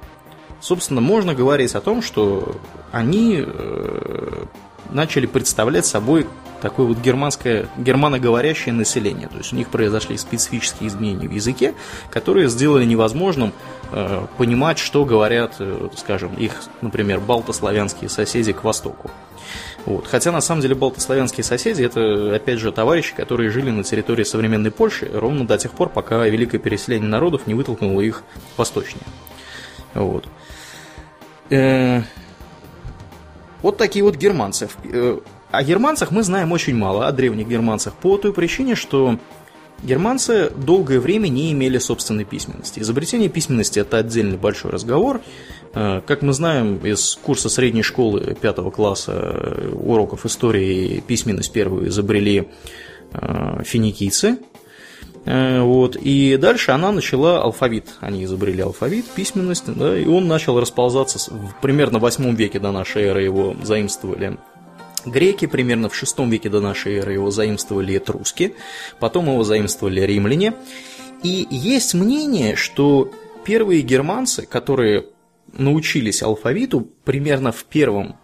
собственно, 0.61 1.01
можно 1.01 1.33
говорить 1.33 1.73
о 1.73 1.81
том, 1.81 2.03
что 2.03 2.55
они 2.91 3.43
начали 4.91 5.25
представлять 5.25 5.85
собой 5.85 6.27
такое 6.61 6.85
вот 6.85 6.97
германское, 6.99 7.67
германоговорящее 7.77 8.73
население. 8.73 9.27
То 9.27 9.37
есть 9.37 9.53
у 9.53 9.55
них 9.55 9.69
произошли 9.69 10.17
специфические 10.17 10.89
изменения 10.89 11.27
в 11.27 11.31
языке, 11.31 11.73
которые 12.09 12.49
сделали 12.49 12.85
невозможным 12.85 13.53
э, 13.91 14.25
понимать, 14.37 14.77
что 14.79 15.05
говорят, 15.05 15.55
э, 15.59 15.89
скажем, 15.95 16.35
их, 16.35 16.63
например, 16.81 17.19
балтославянские 17.19 18.09
соседи 18.09 18.53
к 18.53 18.63
востоку. 18.63 19.11
Вот. 19.85 20.05
Хотя 20.07 20.31
на 20.31 20.41
самом 20.41 20.61
деле 20.61 20.75
балтославянские 20.75 21.43
соседи 21.43 21.81
это, 21.83 22.35
опять 22.35 22.59
же, 22.59 22.71
товарищи, 22.71 23.15
которые 23.15 23.49
жили 23.49 23.69
на 23.69 23.83
территории 23.83 24.23
современной 24.23 24.71
Польши 24.71 25.09
ровно 25.13 25.47
до 25.47 25.57
тех 25.57 25.71
пор, 25.71 25.89
пока 25.89 26.25
великое 26.27 26.57
переселение 26.57 27.07
народов 27.07 27.47
не 27.47 27.53
вытолкнуло 27.53 28.01
их 28.01 28.23
восточнее. 28.57 29.05
Вот. 29.93 30.27
Э, 31.49 32.01
вот 33.61 33.77
такие 33.77 34.03
вот 34.03 34.15
германцы. 34.15 34.69
О 35.51 35.63
германцах 35.63 36.11
мы 36.11 36.23
знаем 36.23 36.51
очень 36.51 36.75
мало, 36.75 37.07
о 37.07 37.11
древних 37.11 37.47
германцах, 37.47 37.93
по 37.93 38.17
той 38.17 38.33
причине, 38.33 38.75
что 38.75 39.17
германцы 39.81 40.51
долгое 40.51 40.99
время 40.99 41.29
не 41.29 41.51
имели 41.53 41.77
собственной 41.77 42.25
письменности. 42.25 42.79
Изобретение 42.81 43.29
письменности– 43.29 43.79
это 43.81 43.97
отдельный 43.97 44.37
большой 44.37 44.71
разговор. 44.71 45.21
Э, 45.73 46.01
как 46.05 46.21
мы 46.21 46.33
знаем 46.33 46.77
из 46.85 47.15
курса 47.15 47.49
средней 47.49 47.83
школы 47.83 48.35
пятого 48.39 48.71
класса 48.71 49.13
э, 49.15 49.71
уроков 49.73 50.25
истории, 50.25 51.01
письменность 51.05 51.53
первую 51.53 51.87
изобрели 51.89 52.49
финикийцы. 53.63 54.37
Э, 55.27 55.61
вот. 55.61 55.95
И 55.95 56.37
дальше 56.37 56.71
она 56.71 56.91
начала 56.91 57.41
алфавит. 57.41 57.95
Они 57.99 58.23
изобрели 58.25 58.61
алфавит, 58.61 59.05
письменность, 59.05 59.65
да, 59.73 59.97
и 59.97 60.05
он 60.05 60.27
начал 60.27 60.59
расползаться 60.59 61.19
в 61.33 61.55
примерно 61.61 61.99
в 61.99 62.01
8 62.01 62.35
веке 62.35 62.59
до 62.59 62.71
нашей 62.71 63.03
эры 63.03 63.23
его 63.23 63.55
заимствовали 63.63 64.37
Греки 65.07 65.47
примерно 65.47 65.89
в 65.89 65.93
VI 65.93 66.29
веке 66.29 66.49
до 66.49 66.59
нашей 66.59 66.97
эры 66.97 67.13
его 67.13 67.31
заимствовали 67.31 67.97
этруски, 67.97 68.55
потом 68.99 69.27
его 69.27 69.43
заимствовали 69.43 70.01
римляне. 70.01 70.53
И 71.23 71.47
есть 71.49 71.93
мнение, 71.93 72.55
что 72.55 73.11
первые 73.45 73.81
германцы, 73.81 74.45
которые 74.45 75.05
научились 75.53 76.21
алфавиту 76.21 76.87
примерно 77.05 77.51
в 77.51 77.63
первом 77.63 78.17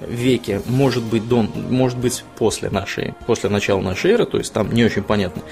веке, 0.00 0.62
может 0.66 1.04
быть, 1.04 1.28
до, 1.28 1.42
может 1.42 1.98
быть 1.98 2.24
после 2.36 2.70
нашей, 2.70 3.14
после 3.26 3.50
начала 3.50 3.80
нашей 3.80 4.12
эры, 4.12 4.26
то 4.26 4.38
есть 4.38 4.52
там 4.52 4.72
не 4.72 4.84
очень 4.84 5.02
понятно. 5.02 5.42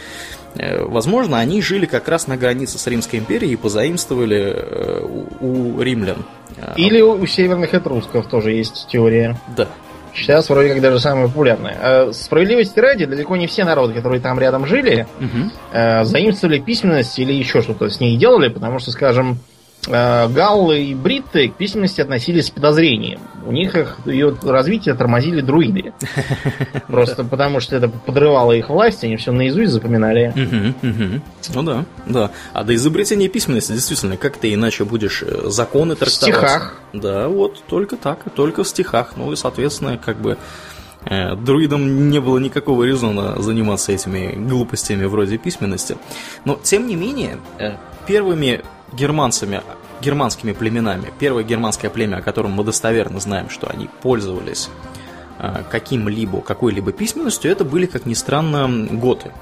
Э, 0.57 0.85
возможно, 0.85 1.39
они 1.39 1.61
жили 1.61 1.87
как 1.87 2.09
раз 2.09 2.27
на 2.27 2.37
границе 2.37 2.79
с 2.79 2.87
Римской 2.87 3.19
империей 3.19 3.53
и 3.53 3.57
позаимствовали 3.57 4.55
э, 4.57 5.05
у, 5.41 5.77
у 5.77 5.83
римлян. 5.83 6.25
Или 6.77 7.01
у 7.01 7.25
северных 7.27 7.75
этрусков 7.75 8.29
тоже 8.29 8.53
есть 8.53 8.89
теория. 8.91 9.39
Да, 9.57 9.69
Сейчас 10.19 10.49
вроде 10.49 10.71
как 10.71 10.81
даже 10.81 11.01
самое 11.01 11.29
популярное. 11.29 11.77
А 11.81 12.13
справедливости 12.13 12.79
ради, 12.79 13.05
далеко 13.05 13.37
не 13.37 13.47
все 13.47 13.65
народы, 13.65 13.95
которые 13.95 14.21
там 14.21 14.39
рядом 14.39 14.67
жили, 14.67 15.07
угу. 15.19 16.05
заимствовали 16.05 16.59
письменность 16.59 17.19
или 17.19 17.33
еще 17.33 17.63
что-то 17.63 17.89
с 17.89 18.01
ней 18.01 18.17
делали, 18.17 18.49
потому 18.49 18.79
что, 18.79 18.91
скажем, 18.91 19.39
Э, 19.39 19.58
галлы 19.89 20.85
и 20.85 20.95
бритты 20.95 21.49
к 21.49 21.55
письменности 21.55 22.01
относились 22.01 22.47
с 22.47 22.51
подозрением. 22.51 23.21
У 23.47 23.53
них 23.53 23.75
их, 23.75 23.99
ее 24.05 24.37
развитие 24.43 24.95
тормозили 24.95 25.41
друиды. 25.41 25.93
Просто 26.89 27.25
потому, 27.25 27.61
что 27.61 27.77
это 27.77 27.89
подрывало 27.89 28.53
их 28.53 28.69
власть, 28.69 29.05
они 29.05 29.17
все 29.17 29.33
наизусть 29.33 29.73
запоминали. 29.73 30.35
Ну 31.55 31.63
да, 31.63 31.85
да. 32.07 32.31
А 32.53 32.65
до 32.65 32.75
изобретения 32.75 33.29
письменности, 33.29 33.73
действительно, 33.73 34.17
как 34.17 34.37
ты 34.37 34.53
иначе 34.53 34.85
будешь 34.85 35.23
э, 35.23 35.49
законы 35.49 35.95
трактовать? 35.95 36.35
В 36.35 36.39
стихах. 36.39 36.81
Да, 36.93 37.29
вот, 37.29 37.63
только 37.67 37.97
так, 37.97 38.25
только 38.35 38.65
в 38.65 38.69
стихах. 38.69 39.15
Ну 39.17 39.33
и, 39.33 39.37
соответственно, 39.37 39.97
как 39.97 40.19
бы 40.21 40.37
э, 41.05 41.35
Друидам 41.37 42.11
не 42.11 42.21
было 42.21 42.39
никакого 42.39 42.85
резона 42.85 43.41
заниматься 43.41 43.93
этими 43.93 44.35
глупостями 44.35 45.07
вроде 45.07 45.39
письменности. 45.39 45.97
Но, 46.45 46.59
тем 46.63 46.87
не 46.87 46.97
менее, 46.97 47.39
первыми 48.07 48.63
германцами, 48.93 49.63
германскими 50.01 50.53
племенами. 50.53 51.13
Первое 51.19 51.43
германское 51.43 51.91
племя, 51.91 52.17
о 52.17 52.23
котором 52.23 52.53
мы 52.53 52.65
достоверно 52.65 53.21
знаем, 53.21 53.51
что 53.51 53.69
они 53.69 53.89
пользовались 54.03 54.71
э, 55.39 55.63
каким-либо, 55.71 56.41
какой-либо 56.41 56.93
письменностью, 56.93 57.51
это 57.51 57.65
были, 57.65 57.87
как 57.87 58.07
ни 58.07 58.15
странно, 58.15 58.69
готы. 58.91 59.33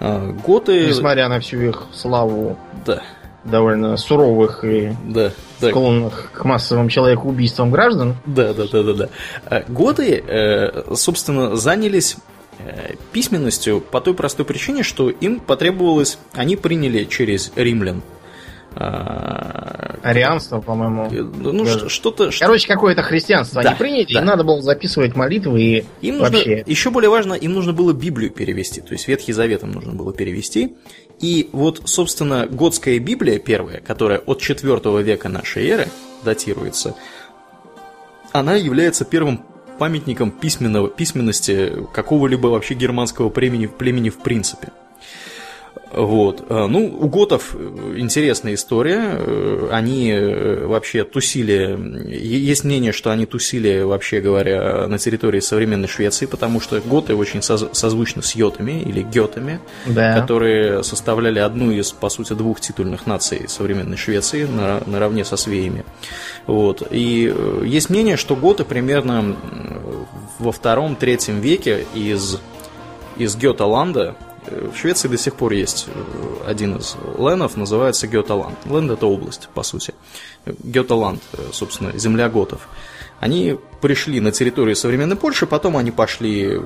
Э, 0.00 0.32
готы... 0.44 0.86
Несмотря 0.86 1.28
на 1.28 1.40
всю 1.40 1.60
их 1.60 1.86
славу. 1.92 2.58
Да. 2.86 3.02
Довольно 3.44 3.96
суровых 3.96 4.64
и 4.64 4.92
да, 5.04 5.32
склонных 5.60 6.30
да. 6.32 6.40
к 6.40 6.44
массовым 6.44 6.88
человекоубийствам 6.88 7.70
граждан. 7.70 8.16
Да, 8.26 8.52
да, 8.52 8.64
да, 8.70 8.82
да, 8.82 8.92
да. 8.92 9.08
Э, 9.46 9.62
готы, 9.68 10.74
собственно, 10.94 11.56
занялись 11.56 12.16
письменностью 13.12 13.80
по 13.80 14.00
той 14.00 14.14
простой 14.14 14.44
причине, 14.44 14.82
что 14.82 15.10
им 15.10 15.38
потребовалось, 15.38 16.18
они 16.32 16.56
приняли 16.56 17.04
через 17.04 17.52
римлян 17.54 18.02
Арианство, 18.78 20.60
по-моему. 20.60 21.10
Ну, 21.10 21.88
что-то... 21.88 22.30
Короче, 22.38 22.68
какое-то 22.68 23.02
христианство 23.02 23.62
да, 23.62 23.70
они 23.70 23.78
приняли, 23.78 24.12
да. 24.12 24.20
им 24.20 24.26
надо 24.26 24.44
было 24.44 24.62
записывать 24.62 25.16
молитвы 25.16 25.60
и 25.60 25.84
им 26.00 26.18
вообще... 26.20 26.58
Нужно, 26.58 26.70
еще 26.70 26.90
более 26.90 27.10
важно, 27.10 27.34
им 27.34 27.52
нужно 27.54 27.72
было 27.72 27.92
Библию 27.92 28.30
перевести, 28.30 28.80
то 28.80 28.92
есть 28.92 29.08
Ветхий 29.08 29.32
Завет 29.32 29.64
им 29.64 29.72
нужно 29.72 29.94
было 29.94 30.12
перевести. 30.12 30.76
И 31.20 31.50
вот, 31.52 31.82
собственно, 31.86 32.46
готская 32.46 33.00
Библия 33.00 33.40
первая, 33.40 33.80
которая 33.80 34.18
от 34.18 34.40
4 34.40 34.80
века 35.02 35.28
нашей 35.28 35.66
эры 35.68 35.88
датируется, 36.24 36.94
она 38.32 38.54
является 38.54 39.04
первым 39.04 39.44
памятником 39.78 40.30
письменного, 40.30 40.88
письменности 40.88 41.72
какого-либо 41.92 42.46
вообще 42.46 42.74
германского 42.74 43.30
племени, 43.30 43.66
племени 43.66 44.10
в 44.10 44.18
принципе. 44.18 44.68
Вот. 45.92 46.44
Э, 46.48 46.66
ну, 46.66 46.86
у 47.00 47.08
готов 47.08 47.54
э, 47.54 47.94
интересная 47.96 48.54
история. 48.54 49.16
Э, 49.18 49.68
они 49.72 50.12
вообще 50.12 51.04
тусили... 51.04 51.78
Есть 52.08 52.64
мнение, 52.64 52.92
что 52.92 53.10
они 53.10 53.26
тусили, 53.26 53.80
вообще 53.80 54.20
говоря, 54.20 54.86
на 54.86 54.98
территории 54.98 55.40
современной 55.40 55.88
Швеции, 55.88 56.26
потому 56.26 56.60
что 56.60 56.80
готы 56.80 57.14
очень 57.14 57.42
созвучны 57.42 58.22
с 58.22 58.34
йотами 58.34 58.82
или 58.82 59.02
гетами, 59.02 59.60
да. 59.86 60.20
которые 60.20 60.82
составляли 60.82 61.38
одну 61.38 61.70
из, 61.70 61.92
по 61.92 62.08
сути, 62.08 62.34
двух 62.34 62.60
титульных 62.60 63.06
наций 63.06 63.48
современной 63.48 63.96
Швеции 63.96 64.44
на, 64.44 64.82
наравне 64.86 65.24
со 65.24 65.36
свеями. 65.36 65.84
Вот. 66.46 66.82
И 66.90 67.34
есть 67.64 67.90
мнение, 67.90 68.16
что 68.16 68.36
готы 68.36 68.64
примерно 68.64 69.36
во 70.38 70.52
втором-третьем 70.52 71.40
веке 71.40 71.86
из, 71.94 72.38
из 73.16 73.36
Геталанда, 73.36 74.16
в 74.50 74.76
Швеции 74.76 75.08
до 75.08 75.18
сих 75.18 75.34
пор 75.34 75.52
есть 75.52 75.88
э, 75.88 76.50
один 76.50 76.76
из 76.76 76.96
ленов, 77.18 77.56
называется 77.56 78.06
Геталанд. 78.06 78.58
Ленд– 78.66 78.90
это 78.92 79.06
область, 79.06 79.48
по 79.54 79.62
сути. 79.62 79.94
Геталанд, 80.46 81.22
э, 81.32 81.38
собственно, 81.52 81.96
земля 81.98 82.28
готов. 82.28 82.68
Они 83.20 83.58
пришли 83.80 84.20
на 84.20 84.30
территорию 84.32 84.76
современной 84.76 85.16
Польши, 85.16 85.46
потом 85.46 85.76
они 85.76 85.90
пошли 85.90 86.60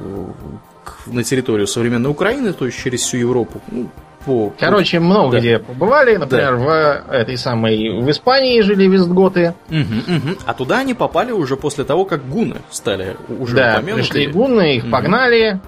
на 1.06 1.24
территорию 1.24 1.66
современной 1.66 2.10
Украины, 2.10 2.52
то 2.52 2.66
есть 2.66 2.78
через 2.78 3.00
всю 3.00 3.16
Европу. 3.16 3.60
Ну, 3.70 3.88
по, 4.24 4.52
Короче, 4.58 5.00
много 5.00 5.32
да. 5.32 5.38
где 5.40 5.58
побывали. 5.58 6.16
Например, 6.16 6.56
да. 6.56 6.62
в 6.62 7.12
этой 7.12 7.36
самой 7.36 8.00
в 8.00 8.10
Испании 8.10 8.60
жили 8.60 8.86
вестготы. 8.86 9.54
Угу, 9.68 10.16
угу. 10.16 10.38
А 10.46 10.54
туда 10.54 10.78
они 10.78 10.94
попали 10.94 11.32
уже 11.32 11.56
после 11.56 11.84
того, 11.84 12.04
как 12.04 12.28
гуны 12.28 12.56
стали 12.70 13.16
уже 13.28 13.56
да, 13.56 13.74
упомянуты. 13.78 14.08
пришли 14.08 14.26
гуны, 14.28 14.76
их 14.76 14.84
угу. 14.84 14.92
погнали. 14.92 15.60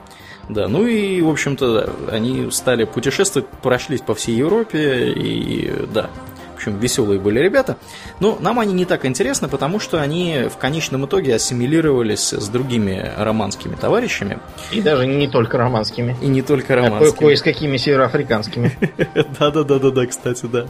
Да, 0.48 0.68
ну 0.68 0.86
и, 0.86 1.20
в 1.22 1.28
общем-то, 1.28 1.90
они 2.10 2.50
стали 2.50 2.84
путешествовать, 2.84 3.48
прошлись 3.62 4.00
по 4.00 4.14
всей 4.14 4.36
Европе, 4.36 5.10
и 5.12 5.72
да, 5.92 6.10
в 6.54 6.56
общем, 6.56 6.78
веселые 6.78 7.18
были 7.18 7.40
ребята. 7.40 7.76
Но 8.20 8.38
нам 8.40 8.60
они 8.60 8.72
не 8.72 8.84
так 8.84 9.04
интересны, 9.06 9.48
потому 9.48 9.80
что 9.80 10.00
они 10.00 10.46
в 10.48 10.56
конечном 10.56 11.04
итоге 11.06 11.34
ассимилировались 11.34 12.32
с 12.32 12.48
другими 12.48 13.10
романскими 13.18 13.74
товарищами. 13.74 14.38
И 14.70 14.80
даже 14.80 15.06
не 15.06 15.26
только 15.26 15.58
романскими. 15.58 16.16
И 16.22 16.26
не 16.26 16.42
только 16.42 16.76
романскими. 16.76 17.10
А 17.10 17.12
кое 17.12 17.36
с 17.36 17.42
какими 17.42 17.76
североафриканскими. 17.76 18.78
Да-да-да-да, 19.38 20.06
кстати, 20.06 20.46
да. 20.46 20.66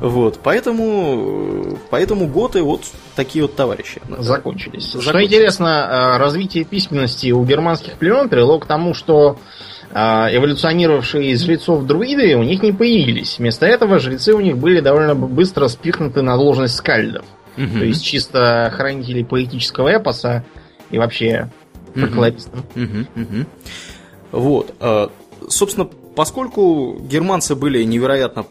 Вот, 0.00 0.40
поэтому, 0.42 1.78
поэтому 1.90 2.26
готы 2.26 2.62
вот 2.62 2.82
такие 3.14 3.42
вот 3.42 3.56
товарищи. 3.56 4.00
Закончились. 4.18 4.84
Закончились. 4.84 5.08
Что 5.08 5.24
интересно, 5.24 5.66
э, 5.66 6.18
развитие 6.18 6.64
письменности 6.64 7.30
у 7.30 7.44
германских 7.44 7.94
племен 7.94 8.28
привело 8.28 8.58
к 8.58 8.66
тому, 8.66 8.92
что 8.92 9.38
э, 9.90 9.96
эволюционировавшие 9.98 11.30
из 11.30 11.42
жрецов 11.42 11.86
друиды 11.86 12.36
у 12.36 12.42
них 12.42 12.62
не 12.62 12.72
появились. 12.72 13.38
Вместо 13.38 13.64
этого 13.64 13.98
жрецы 13.98 14.34
у 14.34 14.40
них 14.40 14.58
были 14.58 14.80
довольно 14.80 15.14
быстро 15.14 15.68
спихнуты 15.68 16.22
на 16.22 16.36
должность 16.36 16.76
скальдов. 16.76 17.24
Угу. 17.56 17.78
То 17.78 17.84
есть 17.84 18.04
чисто 18.04 18.70
хранители 18.74 19.22
поэтического 19.22 19.96
эпоса 19.96 20.44
и 20.90 20.98
вообще 20.98 21.50
фольклористов. 21.94 22.60
Угу. 22.74 23.22
Угу. 23.22 23.46
Вот. 24.32 24.74
Э, 24.80 25.08
собственно, 25.48 25.86
поскольку 25.86 26.98
германцы 27.00 27.54
были 27.54 27.82
невероятно 27.82 28.44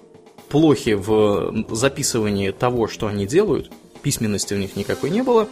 плохи 0.56 0.94
в 0.94 1.66
записывании 1.76 2.52
того, 2.52 2.88
что 2.88 3.08
они 3.08 3.28
делают, 3.28 3.70
письменности 4.02 4.54
у 4.54 4.58
них 4.58 4.78
никакой 4.78 5.10
не 5.10 5.22
было. 5.22 5.50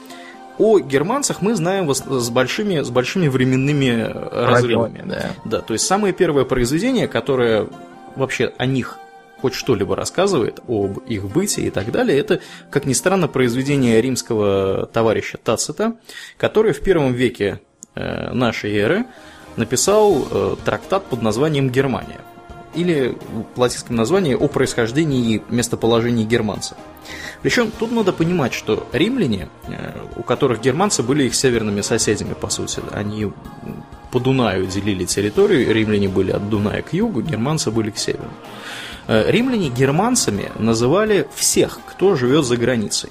О 0.58 0.80
германцах 0.80 1.42
мы 1.42 1.56
знаем 1.56 1.94
с 1.94 2.30
большими, 2.30 2.82
с 2.82 2.90
большими 2.90 3.28
временными 3.28 4.02
разрывами. 4.32 5.04
Да. 5.06 5.32
да, 5.44 5.60
то 5.60 5.74
есть 5.74 5.86
самое 5.86 6.14
первое 6.14 6.46
произведение, 6.46 7.10
которое 7.10 7.68
вообще 8.16 8.54
о 8.58 8.66
них 8.66 8.98
хоть 9.42 9.56
что-либо 9.56 9.94
рассказывает 9.94 10.62
об 10.70 11.00
их 11.00 11.26
бытии 11.26 11.66
и 11.66 11.70
так 11.70 11.92
далее, 11.92 12.18
это, 12.18 12.40
как 12.70 12.86
ни 12.86 12.94
странно, 12.94 13.28
произведение 13.28 14.00
римского 14.02 14.86
товарища 14.86 15.38
Тацита, 15.38 15.98
который 16.38 16.72
в 16.72 16.80
первом 16.80 17.12
веке 17.12 17.60
э, 17.96 18.32
нашей 18.32 18.74
эры 18.78 19.04
написал 19.58 20.26
э, 20.32 20.56
трактат 20.64 21.04
под 21.08 21.22
названием 21.22 21.70
«Германия» 21.70 22.22
или 22.76 23.18
в 23.56 23.60
латинском 23.60 23.96
названии 23.96 24.36
о 24.36 24.48
происхождении 24.48 25.36
и 25.36 25.42
местоположении 25.50 26.26
германцев. 26.26 26.78
Причем 27.42 27.72
тут 27.72 27.92
надо 27.92 28.14
понимать, 28.14 28.54
что 28.54 28.88
римляне, 28.94 29.50
э, 29.68 29.94
у 30.16 30.24
которых 30.24 30.62
германцы 30.62 31.04
были 31.04 31.26
их 31.26 31.36
северными 31.36 31.82
соседями, 31.82 32.34
по 32.34 32.50
сути, 32.50 32.82
они 32.92 33.32
по 34.12 34.20
Дунаю 34.20 34.68
делили 34.68 35.06
территорию, 35.06 35.74
римляне 35.74 36.08
были 36.08 36.32
от 36.32 36.50
Дуная 36.50 36.82
к 36.82 36.94
югу, 36.94 37.22
германцы 37.22 37.72
были 37.72 37.90
к 37.90 37.98
северу. 37.98 38.30
Э, 39.08 39.30
римляне 39.30 39.70
германцами 39.70 40.52
называли 40.58 41.28
всех, 41.36 41.80
кто 41.86 42.16
живет 42.16 42.46
за 42.46 42.56
границей. 42.58 43.10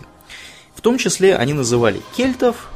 В 0.75 0.81
том 0.81 0.97
числе 0.99 1.37
они 1.37 1.53
называли 1.53 2.01
кельтов, 2.17 2.71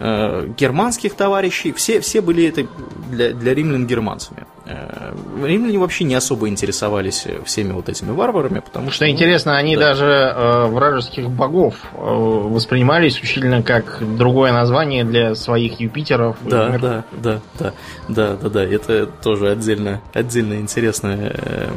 э, 0.00 0.48
германских 0.58 1.14
товарищей, 1.14 1.72
все, 1.72 2.00
все 2.00 2.20
были 2.20 2.48
это 2.48 2.66
для, 3.10 3.32
для 3.32 3.54
римлян 3.54 3.86
германцами. 3.86 4.46
Э, 4.68 5.14
римляне 5.44 5.78
вообще 5.78 6.04
не 6.04 6.14
особо 6.14 6.48
интересовались 6.48 7.26
всеми 7.44 7.72
вот 7.72 7.88
этими 7.88 8.10
варварами, 8.10 8.60
потому 8.60 8.88
что... 8.88 8.96
Что 8.96 9.10
интересно, 9.10 9.56
они 9.56 9.76
да. 9.76 9.88
даже 9.88 10.06
э, 10.06 10.66
вражеских 10.66 11.30
богов 11.30 11.74
э, 11.92 11.98
воспринимали 11.98 13.08
исключительно 13.08 13.62
как 13.62 14.02
другое 14.16 14.52
название 14.52 15.04
для 15.04 15.34
своих 15.36 15.78
Юпитеров. 15.78 16.36
Да, 16.42 16.78
да, 16.78 17.04
да, 17.12 17.40
да, 17.58 17.72
да, 18.08 18.36
да, 18.36 18.48
да, 18.48 18.64
это 18.64 19.06
тоже 19.06 19.50
отдельно, 19.50 20.00
отдельно 20.12 20.54
интересное 20.54 21.32
э, 21.34 21.68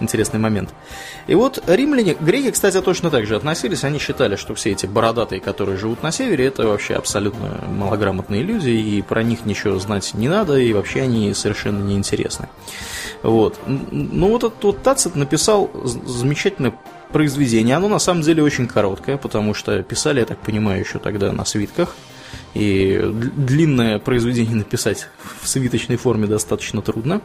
интересный 0.00 0.40
момент. 0.40 0.70
И 1.26 1.34
вот 1.34 1.62
римляне, 1.66 2.16
греки, 2.18 2.50
кстати, 2.50 2.80
точно 2.80 3.10
так 3.10 3.26
же 3.26 3.36
относились. 3.36 3.84
Они 3.84 3.98
считали, 3.98 4.36
что 4.36 4.54
все 4.54 4.70
эти 4.70 4.86
бородатые, 4.86 5.40
которые 5.40 5.76
живут 5.76 6.02
на 6.02 6.12
севере, 6.12 6.46
это 6.46 6.66
вообще 6.66 6.94
абсолютно 6.94 7.64
малограмотные 7.68 8.42
люди, 8.42 8.70
и 8.70 9.02
про 9.02 9.22
них 9.22 9.44
ничего 9.44 9.78
знать 9.78 10.14
не 10.14 10.28
надо, 10.28 10.58
и 10.58 10.72
вообще 10.72 11.02
они 11.02 11.34
совершенно 11.34 11.82
неинтересны. 11.82 12.48
Вот. 13.22 13.58
Ну 13.66 14.28
вот 14.28 14.44
этот 14.44 14.64
вот 14.64 14.82
Тацит 14.82 15.14
написал 15.14 15.70
замечательное 15.84 16.74
произведение. 17.12 17.76
Оно 17.76 17.88
на 17.88 17.98
самом 17.98 18.22
деле 18.22 18.42
очень 18.42 18.66
короткое, 18.66 19.16
потому 19.16 19.54
что 19.54 19.82
писали, 19.82 20.20
я 20.20 20.26
так 20.26 20.38
понимаю, 20.38 20.80
еще 20.80 20.98
тогда 20.98 21.32
на 21.32 21.44
свитках. 21.44 21.94
И 22.54 23.00
длинное 23.36 23.98
произведение 23.98 24.54
написать 24.56 25.08
в 25.40 25.48
свиточной 25.48 25.96
форме 25.96 26.26
достаточно 26.26 26.82
трудно. 26.82 27.20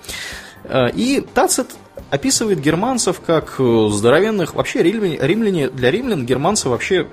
Э, 0.64 0.90
и 0.92 1.22
Тацит 1.22 1.76
описывает 2.16 2.60
германцев 2.60 3.22
как 3.22 3.56
э, 3.60 3.88
здоровенных... 3.92 4.56
Вообще 4.56 4.82
римляне, 4.82 5.18
римляне 5.22 5.70
для 5.70 5.92
римлян 5.92 6.26
германцы 6.26 6.70
вообще, 6.70 7.08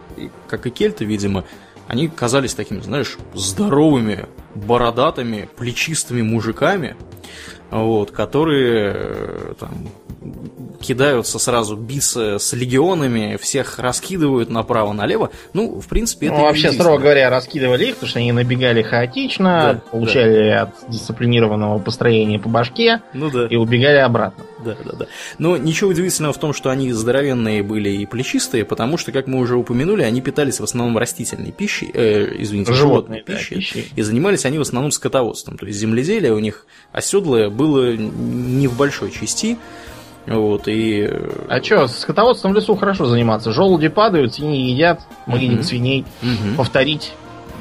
как 0.48 0.66
и 0.66 0.70
кельты, 0.70 1.04
видимо, 1.04 1.44
они 1.88 2.08
казались 2.08 2.54
такими, 2.54 2.80
знаешь, 2.80 3.18
здоровыми, 3.34 4.26
бородатыми, 4.54 5.48
плечистыми 5.56 6.22
мужиками, 6.22 6.96
вот, 7.70 8.10
которые 8.10 8.92
э, 8.94 9.54
там, 9.58 9.88
кидаются 10.80 11.38
сразу 11.38 11.76
биться 11.76 12.38
с 12.38 12.52
легионами, 12.52 13.38
всех 13.40 13.78
раскидывают 13.78 14.50
направо-налево. 14.50 15.30
Ну, 15.52 15.80
в 15.80 15.86
принципе, 15.86 16.26
это 16.26 16.36
ну, 16.36 16.42
Вообще, 16.42 16.72
строго 16.72 17.02
говоря, 17.02 17.30
раскидывали 17.30 17.86
их, 17.86 17.94
потому 17.94 18.10
что 18.10 18.18
они 18.18 18.32
набегали 18.32 18.82
хаотично, 18.82 19.82
да, 19.84 19.90
получали 19.90 20.50
да. 20.50 20.62
от 20.62 20.70
дисциплинированного 20.88 21.78
построения 21.78 22.38
по 22.38 22.48
башке 22.48 23.00
ну, 23.14 23.30
да. 23.30 23.46
и 23.46 23.56
убегали 23.56 23.98
обратно. 23.98 24.44
Да, 24.64 24.76
да, 24.84 24.92
да. 24.92 25.06
Но 25.38 25.56
ничего 25.56 25.90
удивительного 25.90 26.32
в 26.32 26.38
том, 26.38 26.52
что 26.52 26.70
они 26.70 26.92
здоровенные 26.92 27.62
были 27.62 27.90
и 27.90 28.06
плечистые, 28.06 28.64
потому 28.64 28.96
что, 28.96 29.12
как 29.12 29.26
мы 29.26 29.38
уже 29.38 29.56
упомянули, 29.56 30.02
они 30.02 30.20
питались 30.20 30.60
в 30.60 30.64
основном 30.64 30.98
растительной 30.98 31.52
пищей, 31.52 31.90
э, 31.92 32.28
извините, 32.38 32.72
животной, 32.72 33.18
животной 33.18 33.22
пищей, 33.22 33.54
да, 33.54 33.60
пищей, 33.60 33.92
и 33.94 34.02
занимались 34.02 34.44
они 34.44 34.58
в 34.58 34.62
основном 34.62 34.90
скотоводством. 34.92 35.58
То 35.58 35.66
есть 35.66 35.78
земледелие 35.78 36.32
у 36.32 36.38
них 36.38 36.66
оседлое 36.92 37.50
было 37.50 37.96
не 37.96 38.68
в 38.68 38.76
большой 38.76 39.10
части, 39.10 39.58
вот, 40.26 40.68
и... 40.68 41.10
А 41.48 41.62
что, 41.62 41.88
скотоводством 41.88 42.52
в 42.52 42.56
лесу 42.56 42.76
хорошо 42.76 43.06
заниматься. 43.06 43.52
Желуди 43.52 43.88
падают, 43.88 44.34
свиньи 44.34 44.70
едят, 44.70 45.00
могильник 45.26 45.60
угу. 45.60 45.66
свиней. 45.66 46.04
Угу. 46.22 46.56
Повторить. 46.56 47.12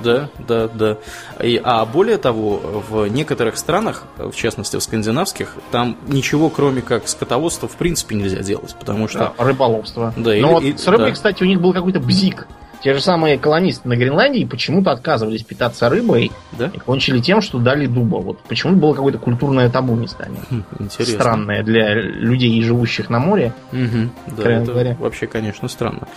Да, 0.03 0.29
да, 0.47 0.67
да. 0.67 0.97
И, 1.43 1.61
а 1.63 1.85
более 1.85 2.17
того, 2.17 2.83
в 2.89 3.07
некоторых 3.07 3.57
странах, 3.57 4.03
в 4.17 4.33
частности 4.33 4.75
в 4.77 4.81
скандинавских, 4.81 5.55
там 5.71 5.95
ничего 6.07 6.49
кроме 6.49 6.81
как 6.81 7.07
скотоводства 7.07 7.67
в 7.67 7.75
принципе 7.75 8.15
нельзя 8.15 8.39
делать, 8.39 8.75
потому 8.79 9.07
что... 9.07 9.33
Да, 9.37 9.43
рыболовство. 9.43 10.13
Да, 10.17 10.31
Но 10.31 10.59
или, 10.59 10.71
вот 10.71 10.79
с 10.79 10.87
рыбой, 10.87 11.07
да. 11.07 11.11
кстати, 11.13 11.43
у 11.43 11.45
них 11.45 11.61
был 11.61 11.73
какой-то 11.73 11.99
бзик. 11.99 12.47
Те 12.83 12.95
же 12.95 13.01
самые 13.01 13.37
колонисты 13.37 13.87
на 13.87 13.95
Гренландии 13.95 14.43
почему-то 14.43 14.91
отказывались 14.91 15.43
питаться 15.43 15.87
рыбой 15.87 16.31
да? 16.53 16.71
и 16.73 16.79
кончили 16.79 17.19
тем, 17.19 17.41
что 17.41 17.59
дали 17.59 17.85
дуба. 17.85 18.17
Вот 18.17 18.39
почему 18.39 18.75
было 18.75 18.93
какое-то 18.93 19.19
культурное 19.19 19.69
табу 19.69 19.95
местами. 19.95 20.37
Хм, 20.49 20.63
интересно. 20.79 21.13
Странное 21.13 21.63
для 21.63 21.93
людей, 21.93 22.61
живущих 22.63 23.09
на 23.09 23.19
море. 23.19 23.53
Угу, 23.71 24.35
да, 24.37 24.51
это 24.51 24.71
говоря. 24.71 24.97
вообще, 24.99 25.27
конечно, 25.27 25.67
странно. 25.67 26.07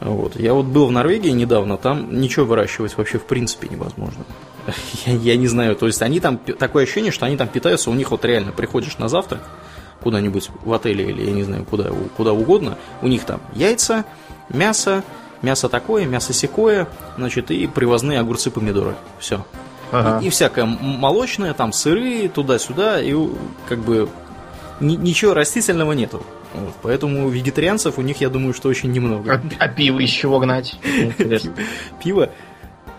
Вот. 0.00 0.38
Я 0.38 0.52
вот 0.52 0.66
был 0.66 0.86
в 0.86 0.92
Норвегии 0.92 1.30
недавно, 1.30 1.78
там 1.78 2.20
ничего 2.20 2.44
выращивать 2.44 2.96
вообще 2.98 3.18
в 3.18 3.24
принципе 3.24 3.68
невозможно. 3.68 4.24
Я, 5.06 5.12
я 5.12 5.36
не 5.36 5.46
знаю, 5.46 5.76
то 5.76 5.86
есть 5.86 6.00
они 6.00 6.20
там, 6.20 6.38
такое 6.38 6.84
ощущение, 6.84 7.12
что 7.12 7.26
они 7.26 7.36
там 7.36 7.48
питаются, 7.48 7.90
у 7.90 7.94
них 7.94 8.10
вот 8.10 8.24
реально 8.24 8.50
приходишь 8.50 8.96
на 8.96 9.08
завтрак 9.08 9.42
куда-нибудь 10.00 10.48
в 10.64 10.72
отеле 10.72 11.04
или 11.04 11.22
я 11.22 11.32
не 11.32 11.42
знаю 11.42 11.64
куда, 11.64 11.90
куда 12.16 12.32
угодно, 12.32 12.78
у 13.02 13.06
них 13.06 13.24
там 13.24 13.42
яйца, 13.54 14.06
мясо, 14.48 15.04
мясо 15.44 15.68
такое, 15.68 16.06
мясо 16.06 16.32
секое, 16.32 16.88
значит, 17.16 17.50
и 17.50 17.66
привозные 17.66 18.18
огурцы, 18.18 18.50
помидоры. 18.50 18.94
Все. 19.18 19.44
Ага. 19.92 20.20
И, 20.22 20.26
и 20.26 20.30
всякое 20.30 20.64
молочное, 20.64 21.54
там 21.54 21.72
сыры, 21.72 22.28
туда-сюда, 22.28 23.00
и 23.00 23.14
как 23.68 23.78
бы 23.78 24.08
ни, 24.80 24.96
ничего 24.96 25.34
растительного 25.34 25.92
нету. 25.92 26.22
Вот, 26.54 26.74
поэтому 26.82 27.28
вегетарианцев 27.28 27.98
у 27.98 28.02
них, 28.02 28.20
я 28.20 28.28
думаю, 28.28 28.54
что 28.54 28.68
очень 28.68 28.90
немного. 28.90 29.34
А, 29.34 29.64
а 29.64 29.68
пиво 29.68 30.00
из 30.00 30.10
чего 30.10 30.38
гнать? 30.38 30.78
Пиво. 32.02 32.30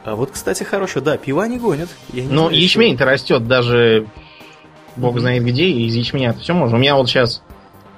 А 0.04 0.16
вот, 0.16 0.32
кстати, 0.32 0.64
хорошее, 0.64 1.04
да, 1.04 1.18
пиво 1.18 1.44
не 1.44 1.58
гонят. 1.58 1.90
Но 2.14 2.52
ячмень-то 2.52 3.06
растет 3.06 3.48
даже 3.48 4.08
бог 4.96 5.20
знает 5.20 5.44
где, 5.44 5.66
и 5.66 5.86
из 5.86 5.96
ячменя 5.96 6.34
все 6.34 6.54
можно. 6.54 6.78
У 6.78 6.80
меня 6.80 6.96
вот 6.96 7.10
сейчас 7.10 7.42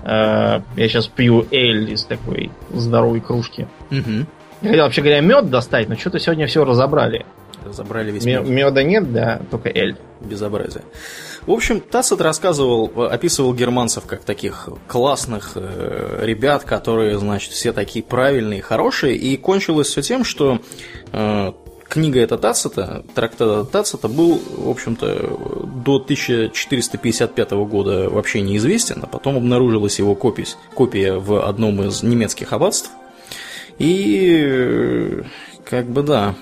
э, 0.04 0.62
я 0.76 0.88
сейчас 0.90 1.08
пью 1.08 1.46
эль 1.52 1.92
из 1.92 2.06
такой 2.06 2.52
здоровой 2.72 3.22
кружки. 3.22 3.68
Угу. 3.92 4.26
Я 4.62 4.70
хотел, 4.70 4.86
вообще 4.86 5.02
говоря, 5.02 5.22
мед 5.22 5.50
достать, 5.50 5.88
но 5.88 5.96
что-то 5.96 6.20
сегодня 6.20 6.48
все 6.48 6.66
разобрали. 6.66 7.26
Разобрали 7.66 8.12
весь 8.12 8.26
мед. 8.26 8.48
Меда 8.48 8.84
нет, 8.84 9.12
да, 9.12 9.42
только 9.52 9.70
эль. 9.70 9.96
Безобразие. 10.20 10.84
В 11.46 11.52
общем, 11.52 11.80
Тассет 11.80 12.22
рассказывал, 12.22 12.92
описывал 13.10 13.54
германцев 13.54 14.06
как 14.06 14.24
таких 14.24 14.68
классных 14.88 15.52
э, 15.56 16.22
ребят, 16.24 16.64
которые, 16.64 17.20
значит, 17.20 17.52
все 17.52 17.72
такие 17.72 18.04
правильные, 18.04 18.62
хорошие, 18.62 19.16
и 19.16 19.38
кончилось 19.38 19.88
все 19.88 20.02
тем, 20.02 20.24
что 20.24 20.60
э, 21.14 21.52
книга 21.88 22.20
эта 22.20 22.38
Тацета, 22.38 23.06
трактат 23.14 23.72
Тацета 23.72 24.08
был, 24.08 24.42
в 24.58 24.70
общем-то, 24.70 25.68
до 25.86 25.96
1455 25.98 27.52
года 27.52 28.10
вообще 28.10 28.42
неизвестен, 28.42 29.02
а 29.04 29.08
потом 29.08 29.38
обнаружилась 29.38 30.00
его 30.00 30.16
копия, 30.16 30.48
копия 30.74 31.14
в 31.14 31.48
одном 31.48 31.84
из 31.84 32.02
немецких 32.02 32.54
аббатств– 32.54 32.90
и 33.80 35.24
как 35.64 35.88
бы 35.88 36.02
да, 36.04 36.36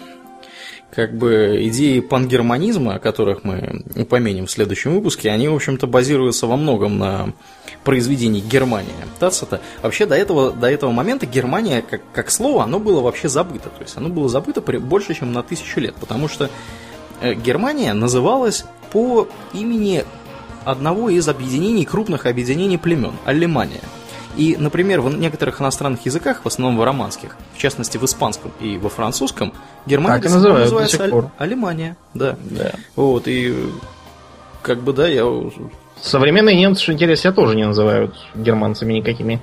как 0.95 1.17
бы 1.17 1.57
идеи 1.63 1.99
пангерманизма, 1.99 2.95
о 2.95 2.99
которых 2.99 3.43
мы 3.43 3.83
упомянем 3.95 4.45
в 4.45 4.51
следующем 4.51 4.95
выпуске, 4.95 5.29
они, 5.29 5.49
в 5.49 5.55
общем-то, 5.55 5.87
базируются 5.87 6.47
во 6.47 6.55
многом 6.55 6.97
на 6.97 7.33
произведении 7.83 8.39
Германия 8.39 8.93
Тацета. 9.19 9.59
Вообще 9.81 10.05
до 10.05 10.15
этого, 10.15 10.51
до 10.51 10.71
этого 10.71 10.91
момента 10.91 11.25
Германия 11.25 11.81
как, 11.81 12.01
как 12.13 12.31
слово, 12.31 12.63
оно 12.63 12.79
было 12.79 13.01
вообще 13.01 13.27
забыто. 13.27 13.69
То 13.69 13.81
есть 13.81 13.97
оно 13.97 14.07
было 14.07 14.29
забыто 14.29 14.61
больше, 14.61 15.13
чем 15.13 15.33
на 15.33 15.43
тысячу 15.43 15.81
лет, 15.81 15.95
потому 15.95 16.29
что 16.29 16.49
э, 17.21 17.33
Германия 17.33 17.91
называлась 17.91 18.63
по 18.91 19.27
имени 19.53 20.05
одного 20.63 21.09
из 21.09 21.27
объединений, 21.27 21.83
крупных 21.83 22.25
объединений 22.25 22.77
племен– 22.77 23.13
Аллемания– 23.25 23.81
и, 24.37 24.55
например, 24.57 25.01
в 25.01 25.15
некоторых 25.15 25.61
иностранных 25.61 26.05
языках, 26.05 26.41
в 26.43 26.47
основном 26.47 26.77
в 26.79 26.83
романских, 26.83 27.35
в 27.53 27.57
частности 27.57 27.97
в 27.97 28.05
испанском 28.05 28.51
и 28.59 28.77
во 28.77 28.89
французском, 28.89 29.53
Германия 29.85 30.21
так 30.21 30.31
называют, 30.31 30.63
называется 30.63 31.03
Аль- 31.03 31.29
Алемания. 31.37 31.97
Да. 32.13 32.35
да. 32.43 32.71
Вот, 32.95 33.27
и 33.27 33.55
как 34.61 34.81
бы, 34.81 34.93
да, 34.93 35.07
я... 35.07 35.25
Современные 36.01 36.55
немцы, 36.57 36.83
что 36.83 36.93
интересно, 36.93 37.31
тоже 37.31 37.55
не 37.55 37.65
называют 37.65 38.15
германцами 38.35 38.93
никакими. 38.93 39.41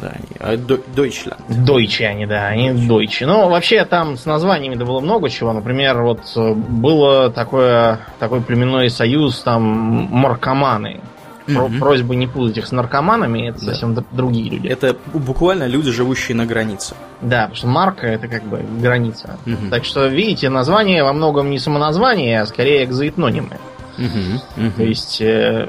Да, 0.00 0.12
а 0.40 0.56
Deutschland. 0.56 1.40
Дойчи 1.48 2.02
они, 2.02 2.26
да, 2.26 2.48
они 2.48 2.72
дойчи. 2.72 3.24
Но 3.24 3.48
вообще 3.48 3.84
там 3.84 4.16
с 4.16 4.26
названиями-то 4.26 4.84
было 4.84 5.00
много 5.00 5.30
чего. 5.30 5.52
Например, 5.52 6.02
вот 6.02 6.20
э, 6.36 6.54
было 6.54 7.30
такое, 7.30 8.00
такой 8.18 8.40
племенной 8.40 8.90
союз, 8.90 9.40
там, 9.40 9.62
маркоманы. 9.62 11.00
Угу. 11.46 11.78
Просьба 11.78 12.14
не 12.14 12.26
путать 12.26 12.58
их 12.58 12.66
с 12.66 12.72
наркоманами, 12.72 13.50
это 13.50 13.60
да. 13.60 13.72
совсем 13.72 13.94
другие 14.12 14.50
люди. 14.50 14.68
Это 14.68 14.96
буквально 15.12 15.66
люди, 15.66 15.90
живущие 15.90 16.36
на 16.36 16.46
границе. 16.46 16.94
Да, 17.20 17.42
потому 17.42 17.54
что 17.54 17.66
марка 17.66 18.06
это 18.06 18.28
как 18.28 18.44
бы 18.44 18.64
граница. 18.80 19.38
Угу. 19.46 19.70
Так 19.70 19.84
что, 19.84 20.06
видите, 20.06 20.48
название 20.48 21.04
во 21.04 21.12
многом 21.12 21.50
не 21.50 21.58
самоназвание, 21.58 22.40
а 22.40 22.46
скорее 22.46 22.84
экзоэтнонимы. 22.84 23.58
Угу. 23.98 24.66
Угу. 24.66 24.72
То 24.76 24.82
есть 24.82 25.20
э, 25.20 25.68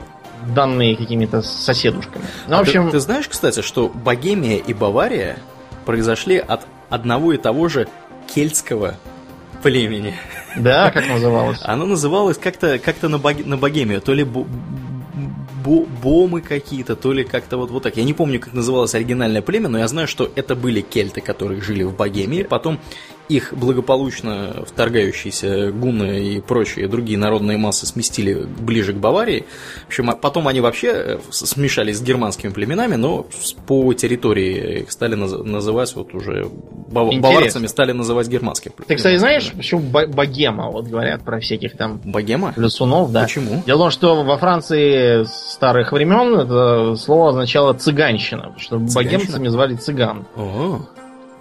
данные 0.53 0.95
какими-то 0.95 1.41
соседушками. 1.41 2.25
Ну, 2.47 2.55
а 2.55 2.57
в 2.59 2.61
общем... 2.61 2.85
ты, 2.85 2.91
ты 2.93 2.99
знаешь, 2.99 3.27
кстати, 3.27 3.61
что 3.61 3.89
Богемия 3.89 4.57
и 4.57 4.73
Бавария 4.73 5.38
произошли 5.85 6.38
от 6.38 6.65
одного 6.89 7.33
и 7.33 7.38
того 7.38 7.67
же 7.67 7.88
кельтского 8.33 8.95
племени. 9.61 10.13
Да, 10.57 10.91
как 10.91 11.07
называлось? 11.07 11.59
Оно 11.63 11.85
называлось 11.85 12.38
как-то 12.38 12.79
как 12.79 13.01
на, 13.01 13.17
бог... 13.17 13.45
на 13.45 13.57
Богемию, 13.57 14.01
то 14.01 14.13
ли 14.13 14.25
бо 15.65 15.86
бомы 16.04 16.41
какие-то, 16.41 16.95
то 16.95 17.12
ли 17.12 17.23
как-то 17.23 17.58
вот, 17.58 17.71
вот 17.71 17.84
так. 17.84 17.97
Я 17.97 18.04
не 18.04 18.13
помню, 18.13 18.39
как 18.39 18.54
называлось 18.54 18.93
оригинальное 18.93 19.41
племя, 19.41 19.67
но 19.67 19.80
я 19.80 19.88
знаю, 19.88 20.08
что 20.08 20.32
это 20.36 20.56
были 20.56 20.82
кельты, 20.82 21.21
которые 21.21 21.62
жили 21.62 21.84
в 21.84 21.95
Богемии. 21.95 22.43
Потом 22.43 22.80
их 23.29 23.53
благополучно 23.53 24.63
вторгающиеся 24.65 25.71
гуны 25.71 26.23
и 26.23 26.41
прочие 26.41 26.88
другие 26.88 27.17
народные 27.17 27.57
массы 27.57 27.85
сместили 27.85 28.33
ближе 28.33 28.93
к 28.93 28.97
Баварии. 28.97 29.45
В 29.85 29.88
общем, 29.88 30.09
а 30.09 30.15
потом 30.15 30.47
они 30.47 30.61
вообще 30.61 30.91
э, 30.93 31.17
смешались 31.31 31.97
с 31.97 32.01
германскими 32.01 32.51
племенами, 32.51 32.95
но 32.95 33.25
по 33.67 33.93
территории 33.93 34.81
их 34.81 34.91
стали 34.91 35.15
называть 35.15 35.95
вот 35.95 36.13
уже 36.13 36.49
бав... 36.88 37.13
баварцами 37.19 37.67
стали 37.67 37.91
называть 37.91 38.27
германских 38.27 38.73
племен. 38.73 38.88
Ты, 38.88 38.95
кстати, 38.95 39.17
знаешь, 39.17 39.51
почему 39.55 39.81
богема, 39.81 40.69
вот 40.69 40.85
говорят 40.85 41.23
про 41.23 41.39
всяких 41.39 41.77
там 41.77 42.01
богема? 42.03 42.53
Лесунов, 42.55 43.11
да. 43.11 43.23
Почему? 43.23 43.63
Дело 43.65 43.77
в 43.77 43.81
том, 43.81 43.91
что 43.91 44.23
во 44.23 44.38
Франции 44.38 45.23
старых 45.25 45.91
времен 45.91 46.39
это 46.39 46.95
слово 46.95 47.29
означало 47.29 47.73
цыганщина, 47.73 48.43
потому 48.43 48.59
что 48.59 48.77
цыганщина? 48.77 48.95
богемцами 48.95 49.47
звали 49.47 49.75
цыган. 49.75 50.25
О, 50.35 50.81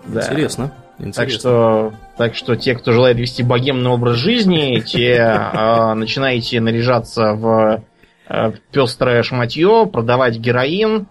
да. 0.07 0.23
интересно. 0.23 0.73
Интересно. 0.99 1.23
Так 1.25 1.31
что, 1.31 1.93
так 2.17 2.35
что 2.35 2.57
те, 2.57 2.75
кто 2.75 2.93
желает 2.93 3.17
вести 3.19 3.43
богемный 3.43 3.91
образ 3.91 4.17
жизни, 4.17 4.81
те 4.87 5.15
э, 5.17 5.95
начинаете 5.95 6.61
наряжаться 6.61 7.35
в 7.35 7.83
э, 8.29 8.53
пестрое 8.71 9.23
шматье, 9.23 9.89
продавать 9.93 10.37
героин, 10.37 11.07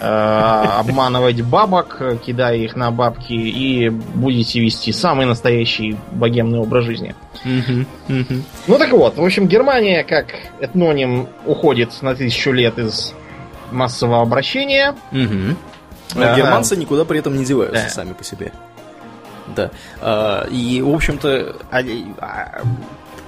э, 0.00 0.04
обманывать 0.04 1.42
бабок, 1.42 2.00
кидая 2.24 2.56
их 2.56 2.76
на 2.76 2.90
бабки, 2.90 3.34
и 3.34 3.90
будете 3.90 4.60
вести 4.60 4.90
самый 4.92 5.26
настоящий 5.26 5.96
богемный 6.12 6.58
образ 6.58 6.84
жизни. 6.84 7.14
Ну 7.44 8.78
так 8.78 8.90
вот, 8.92 9.16
в 9.16 9.24
общем, 9.24 9.46
Германия, 9.48 10.02
как 10.02 10.28
этноним, 10.60 11.28
уходит 11.44 11.90
на 12.00 12.14
тысячу 12.14 12.52
лет 12.52 12.78
из 12.78 13.14
массового 13.70 14.22
обращения. 14.22 14.94
Но 16.14 16.34
германцы 16.34 16.76
никуда 16.76 17.04
при 17.04 17.18
этом 17.18 17.36
не 17.36 17.44
деваются 17.44 17.84
да. 17.84 17.88
сами 17.88 18.14
по 18.14 18.24
себе. 18.24 18.52
Да. 19.54 19.70
А, 20.00 20.46
и, 20.50 20.80
в 20.82 20.94
общем-то, 20.94 21.56
а, 21.70 22.62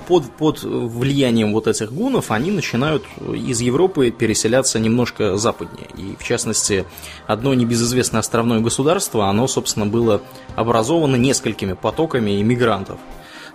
под, 0.07 0.25
под 0.33 0.63
влиянием 0.63 1.53
вот 1.53 1.67
этих 1.67 1.93
гунов 1.93 2.31
они 2.31 2.51
начинают 2.51 3.05
из 3.33 3.61
Европы 3.61 4.11
переселяться 4.11 4.79
немножко 4.79 5.37
западнее. 5.37 5.89
И, 5.97 6.17
в 6.19 6.25
частности, 6.25 6.85
одно 7.27 7.55
небезызвестное 7.55 8.21
островное 8.21 8.61
государство, 8.61 9.29
оно, 9.29 9.47
собственно, 9.47 9.87
было 9.87 10.23
образовано 10.55 11.17
несколькими 11.17 11.75
потоками 11.75 12.41
иммигрантов. 12.41 12.99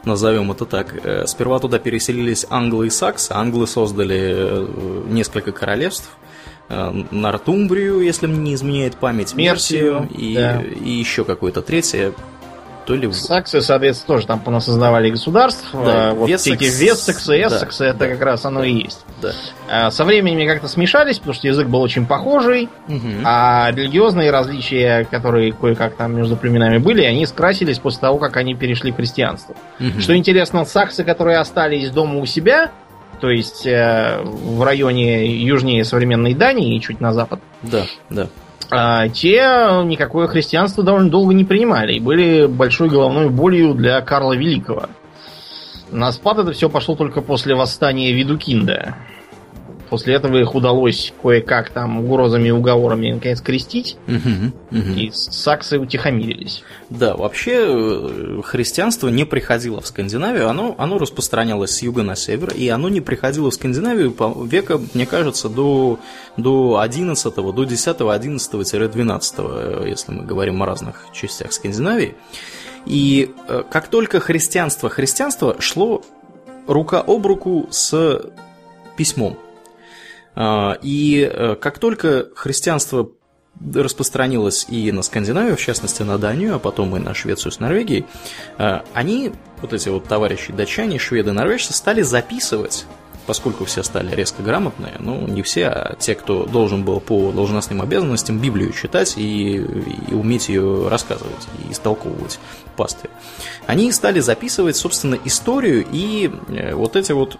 Назовем 0.04 0.52
это 0.52 0.66
так. 0.66 0.96
Э, 1.04 1.26
сперва 1.28 1.60
туда 1.60 1.80
переселились 1.80 2.46
англы 2.50 2.88
и 2.88 2.90
саксы. 2.90 3.34
Англы 3.34 3.68
создали 3.68 4.18
э, 4.20 5.04
несколько 5.08 5.52
королевств. 5.52 6.10
Э, 6.70 6.92
Нортумбрию, 7.12 8.00
если 8.00 8.28
мне 8.28 8.40
не 8.40 8.54
изменяет 8.56 8.96
память, 8.96 9.34
Мерсию, 9.36 10.08
и, 10.16 10.36
да. 10.36 10.62
и 10.62 10.92
еще 10.92 11.26
какое-то 11.26 11.62
третье 11.62 12.14
то 12.88 12.96
ли... 12.96 13.12
Саксы, 13.12 13.62
соответственно, 13.62 14.16
тоже 14.16 14.28
там 14.28 14.40
понасоздавали 14.40 15.10
государств. 15.10 15.68
Да, 15.74 16.14
вот 16.14 16.30
Вессекс... 16.30 16.56
эти 16.56 16.64
Вессексы, 16.64 17.42
Эссексы, 17.42 17.84
да, 17.84 17.90
это 17.90 18.00
да, 18.00 18.08
как 18.08 18.22
раз 18.22 18.46
оно 18.46 18.64
и 18.64 18.72
есть. 18.84 19.06
Да. 19.22 19.34
А, 19.70 19.92
со 19.92 20.06
временем 20.06 20.48
как-то 20.48 20.70
смешались, 20.70 21.18
потому 21.18 21.34
что 21.34 21.48
язык 21.48 21.68
был 21.68 21.82
очень 21.82 22.06
похожий, 22.06 22.70
угу. 22.88 23.10
а 23.26 23.72
религиозные 23.74 24.32
различия, 24.32 25.06
которые 25.12 25.52
кое-как 25.52 25.96
там 25.96 26.16
между 26.16 26.38
племенами 26.38 26.78
были, 26.78 27.04
они 27.04 27.26
скрасились 27.26 27.78
после 27.78 28.00
того, 28.00 28.20
как 28.20 28.38
они 28.38 28.56
перешли 28.56 28.94
в 28.94 28.96
христианство. 28.96 29.54
Угу. 29.82 30.00
Что 30.00 30.16
интересно, 30.16 30.64
саксы, 30.64 31.04
которые 31.04 31.40
остались 31.40 31.90
дома 31.90 32.20
у 32.20 32.26
себя, 32.26 32.72
то 33.20 33.30
есть 33.30 33.66
э, 33.66 34.22
в 34.24 34.64
районе 34.64 35.36
южнее 35.36 35.84
современной 35.84 36.34
Дании 36.34 36.78
и 36.78 36.80
чуть 36.80 37.02
на 37.02 37.12
запад. 37.12 37.42
Да, 37.64 37.84
да 38.10 38.30
те 38.70 39.84
никакое 39.86 40.28
христианство 40.28 40.84
довольно 40.84 41.10
долго 41.10 41.34
не 41.34 41.46
принимали 41.46 41.94
и 41.94 42.00
были 42.00 42.48
большой 42.48 42.90
головной 42.90 43.30
болью 43.30 43.74
для 43.74 44.02
Карла 44.02 44.34
Великого. 44.34 44.88
На 45.92 46.12
спад 46.12 46.40
это 46.40 46.52
все 46.52 46.70
пошло 46.70 46.96
только 46.96 47.22
после 47.22 47.56
восстания 47.56 48.12
Видукинда. 48.12 48.96
После 49.90 50.16
этого 50.16 50.38
их 50.38 50.56
удалось 50.56 51.14
кое-как 51.22 51.70
там 51.70 52.00
угрозами 52.00 52.50
и 52.50 52.52
уговорами 52.52 53.12
наконец 53.14 53.42
крестить, 53.42 53.98
угу, 54.08 54.52
угу. 54.72 54.92
и 54.96 55.12
саксы 55.12 55.80
утихомирились. 55.80 56.64
Да, 56.90 57.16
вообще 57.16 57.66
э, 57.68 58.42
христианство 58.44 59.08
не 59.08 59.26
приходило 59.26 59.82
в 59.82 59.88
Скандинавию, 59.88 60.50
оно, 60.50 60.76
оно 60.78 60.98
распространялось 60.98 61.72
с 61.72 61.82
юга 61.82 62.04
на 62.04 62.16
север, 62.16 62.54
и 62.54 62.68
оно 62.68 62.90
не 62.90 63.02
приходило 63.02 63.50
в 63.50 63.54
Скандинавию 63.54 64.12
по 64.12 64.34
века, 64.44 64.80
мне 64.94 65.06
кажется, 65.06 65.48
до, 65.50 66.00
до 66.36 66.80
11 66.80 67.36
до 67.36 67.64
10 67.64 67.98
11-12, 67.98 69.88
если 69.88 70.12
мы 70.12 70.26
говорим 70.26 70.62
о 70.64 70.66
разных 70.66 71.06
частях 71.14 71.54
Скандинавии. 71.54 72.16
И 72.86 73.34
э, 73.48 73.64
как 73.70 73.88
только 73.88 74.20
христианство, 74.20 74.90
христианство 74.90 75.56
шло 75.60 76.02
рука 76.68 77.04
об 77.06 77.26
руку 77.26 77.68
с 77.70 78.22
письмом. 78.96 79.38
А, 80.40 80.78
и 80.84 81.28
э, 81.30 81.56
как 81.60 81.80
только 81.80 82.28
христианство 82.36 83.10
распространилось 83.74 84.68
и 84.70 84.92
на 84.92 85.02
Скандинавию, 85.02 85.58
в 85.58 85.60
частности 85.60 86.04
на 86.04 86.20
Данию, 86.20 86.56
а 86.56 86.60
потом 86.60 86.96
и 86.96 87.00
на 87.00 87.16
Швецию 87.16 87.52
с 87.52 87.60
Норвегией, 87.60 88.06
э, 88.60 88.82
они, 88.94 89.32
вот 89.62 89.74
эти 89.74 89.90
вот 89.90 90.06
товарищи 90.06 90.54
датчане, 90.54 91.00
шведы, 91.00 91.32
норвежцы, 91.32 91.74
стали 91.74 92.04
записывать 92.04 92.86
поскольку 93.26 93.66
все 93.66 93.84
стали 93.84 94.16
резко 94.16 94.42
грамотные, 94.42 94.94
ну, 95.00 95.28
не 95.28 95.42
все, 95.42 95.68
а 95.68 95.96
те, 96.00 96.16
кто 96.16 96.46
должен 96.46 96.84
был 96.84 97.02
по 97.02 97.34
должностным 97.34 97.82
обязанностям 97.82 98.40
Библию 98.40 98.72
читать 98.72 99.16
и, 99.18 99.58
и 99.58 100.14
уметь 100.14 100.48
ее 100.48 100.88
рассказывать 100.88 101.46
и 101.68 101.74
истолковывать 101.74 102.40
пастве. 102.78 103.10
Они 103.66 103.92
стали 103.92 104.22
записывать, 104.22 104.78
собственно, 104.78 105.18
историю 105.26 105.86
и 105.92 106.32
э, 106.48 106.74
вот 106.74 106.96
эти 106.96 107.12
вот 107.12 107.38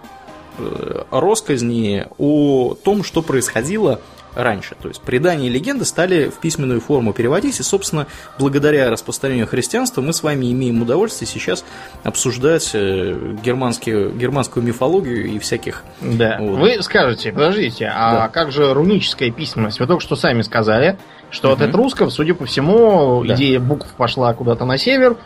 Э, 0.58 1.04
росказни 1.10 2.06
о 2.18 2.74
том, 2.74 3.04
что 3.04 3.22
происходило 3.22 4.00
раньше. 4.34 4.76
То 4.80 4.88
есть 4.88 5.00
предания 5.00 5.46
и 5.46 5.50
легенды 5.50 5.84
стали 5.84 6.28
в 6.28 6.38
письменную 6.38 6.80
форму 6.80 7.12
переводить, 7.12 7.58
и, 7.60 7.62
собственно, 7.62 8.06
благодаря 8.38 8.90
распространению 8.90 9.46
христианства 9.46 10.00
мы 10.00 10.12
с 10.12 10.22
вами 10.22 10.52
имеем 10.52 10.82
удовольствие 10.82 11.28
сейчас 11.28 11.64
обсуждать 12.04 12.70
э, 12.74 13.36
германские, 13.42 14.10
германскую 14.10 14.64
мифологию 14.64 15.26
и 15.26 15.38
всяких... 15.38 15.84
Да. 16.00 16.36
Вот. 16.40 16.58
Вы 16.58 16.82
скажете, 16.82 17.32
подождите, 17.32 17.90
а 17.92 18.12
да. 18.12 18.28
как 18.28 18.52
же 18.52 18.72
руническая 18.72 19.30
письменность? 19.30 19.80
Вы 19.80 19.86
только 19.86 20.02
что 20.02 20.16
сами 20.16 20.42
сказали, 20.42 20.98
что 21.30 21.48
угу. 21.48 21.54
от 21.54 21.68
этрусков, 21.68 22.12
судя 22.12 22.34
по 22.34 22.46
всему, 22.46 23.24
да. 23.24 23.34
идея 23.34 23.60
букв 23.60 23.88
пошла 23.96 24.32
куда-то 24.34 24.64
на 24.64 24.78
север, 24.78 25.16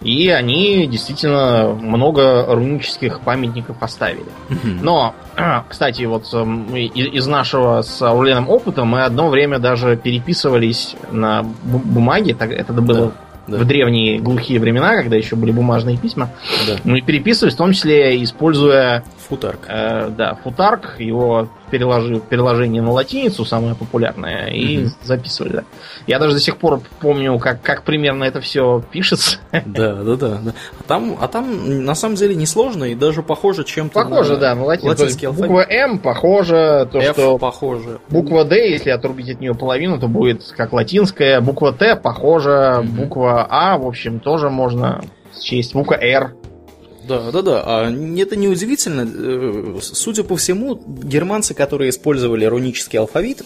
и 0.00 0.28
они 0.28 0.86
действительно 0.86 1.68
много 1.68 2.46
рунических 2.48 3.20
памятников 3.20 3.76
оставили. 3.80 4.26
Но, 4.64 5.14
кстати, 5.68 6.02
вот 6.04 6.32
эм, 6.32 6.74
из 6.74 7.26
нашего 7.26 7.82
с 7.82 8.02
Ауленом 8.02 8.48
опыта 8.48 8.84
мы 8.84 9.04
одно 9.04 9.28
время 9.28 9.58
даже 9.58 9.96
переписывались 9.96 10.96
на 11.10 11.42
бумаге, 11.62 12.36
это 12.38 12.72
было 12.72 13.12
да. 13.46 13.58
в 13.58 13.64
древние 13.64 14.18
глухие 14.18 14.58
времена, 14.58 14.96
когда 14.96 15.16
еще 15.16 15.36
были 15.36 15.52
бумажные 15.52 15.96
письма. 15.96 16.30
Да. 16.66 16.76
Мы 16.84 17.00
переписывались, 17.00 17.54
в 17.54 17.58
том 17.58 17.72
числе 17.72 18.22
используя 18.22 19.04
Футарк. 19.34 19.66
Э, 19.68 20.10
да, 20.10 20.34
футарк, 20.34 21.00
его 21.00 21.48
переложи, 21.70 22.20
переложение 22.20 22.80
на 22.82 22.92
латиницу 22.92 23.44
самое 23.44 23.74
популярное, 23.74 24.46
и 24.46 24.84
угу. 24.84 24.90
записывали. 25.02 25.52
Да. 25.56 25.64
Я 26.06 26.18
даже 26.20 26.34
до 26.34 26.40
сих 26.40 26.56
пор 26.56 26.80
помню, 27.00 27.36
как, 27.40 27.62
как 27.62 27.82
примерно 27.82 28.24
это 28.24 28.40
все 28.40 28.82
пишется. 28.92 29.38
Да, 29.66 29.94
да, 29.94 30.16
да. 30.16 30.38
да. 30.44 30.54
А, 30.78 30.82
там, 30.86 31.16
а 31.20 31.26
там 31.26 31.84
на 31.84 31.94
самом 31.94 32.14
деле 32.14 32.36
несложно 32.36 32.84
и 32.84 32.94
даже 32.94 33.22
похоже 33.22 33.64
чем-то 33.64 33.94
Похоже, 33.94 34.34
на 34.34 34.40
да, 34.40 34.54
на 34.54 34.64
латин, 34.64 34.88
латинский 34.88 35.26
алфавит. 35.26 35.48
Буква 35.48 35.66
М 35.68 35.98
похожа, 35.98 36.88
то, 36.90 37.00
F 37.00 37.12
что 37.14 37.38
похоже. 37.38 37.98
Буква 38.08 38.44
D, 38.44 38.70
если 38.70 38.90
отрубить 38.90 39.30
от 39.30 39.40
нее 39.40 39.54
половину, 39.54 39.98
то 39.98 40.06
будет 40.06 40.44
как 40.56 40.72
латинская. 40.72 41.40
Буква 41.40 41.72
Т 41.72 41.96
похожа, 41.96 42.80
угу. 42.80 42.88
буква 42.88 43.46
А, 43.50 43.78
в 43.78 43.86
общем, 43.86 44.20
тоже 44.20 44.48
можно 44.48 45.02
счесть. 45.40 45.74
Буква 45.74 45.94
R 45.94 46.34
да, 47.06 47.30
да, 47.30 47.42
да. 47.42 47.62
А 47.64 47.90
это 47.90 48.36
не 48.36 48.48
удивительно. 48.48 49.06
Э, 49.06 49.78
судя 49.80 50.24
по 50.24 50.36
всему, 50.36 50.82
германцы, 50.86 51.54
которые 51.54 51.90
использовали 51.90 52.44
рунический 52.44 52.98
алфавит, 52.98 53.42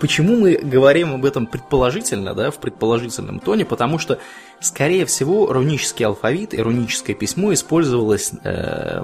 Почему 0.00 0.36
мы 0.36 0.56
говорим 0.56 1.14
об 1.14 1.24
этом 1.24 1.46
предположительно, 1.46 2.34
да, 2.34 2.50
в 2.50 2.58
предположительном 2.58 3.40
тоне? 3.40 3.64
Потому 3.64 3.98
что, 3.98 4.18
скорее 4.60 5.06
всего, 5.06 5.52
рунический 5.52 6.06
алфавит 6.06 6.54
и 6.54 6.62
руническое 6.62 7.16
письмо 7.16 7.52
использовалось 7.52 8.32
э, 8.44 9.02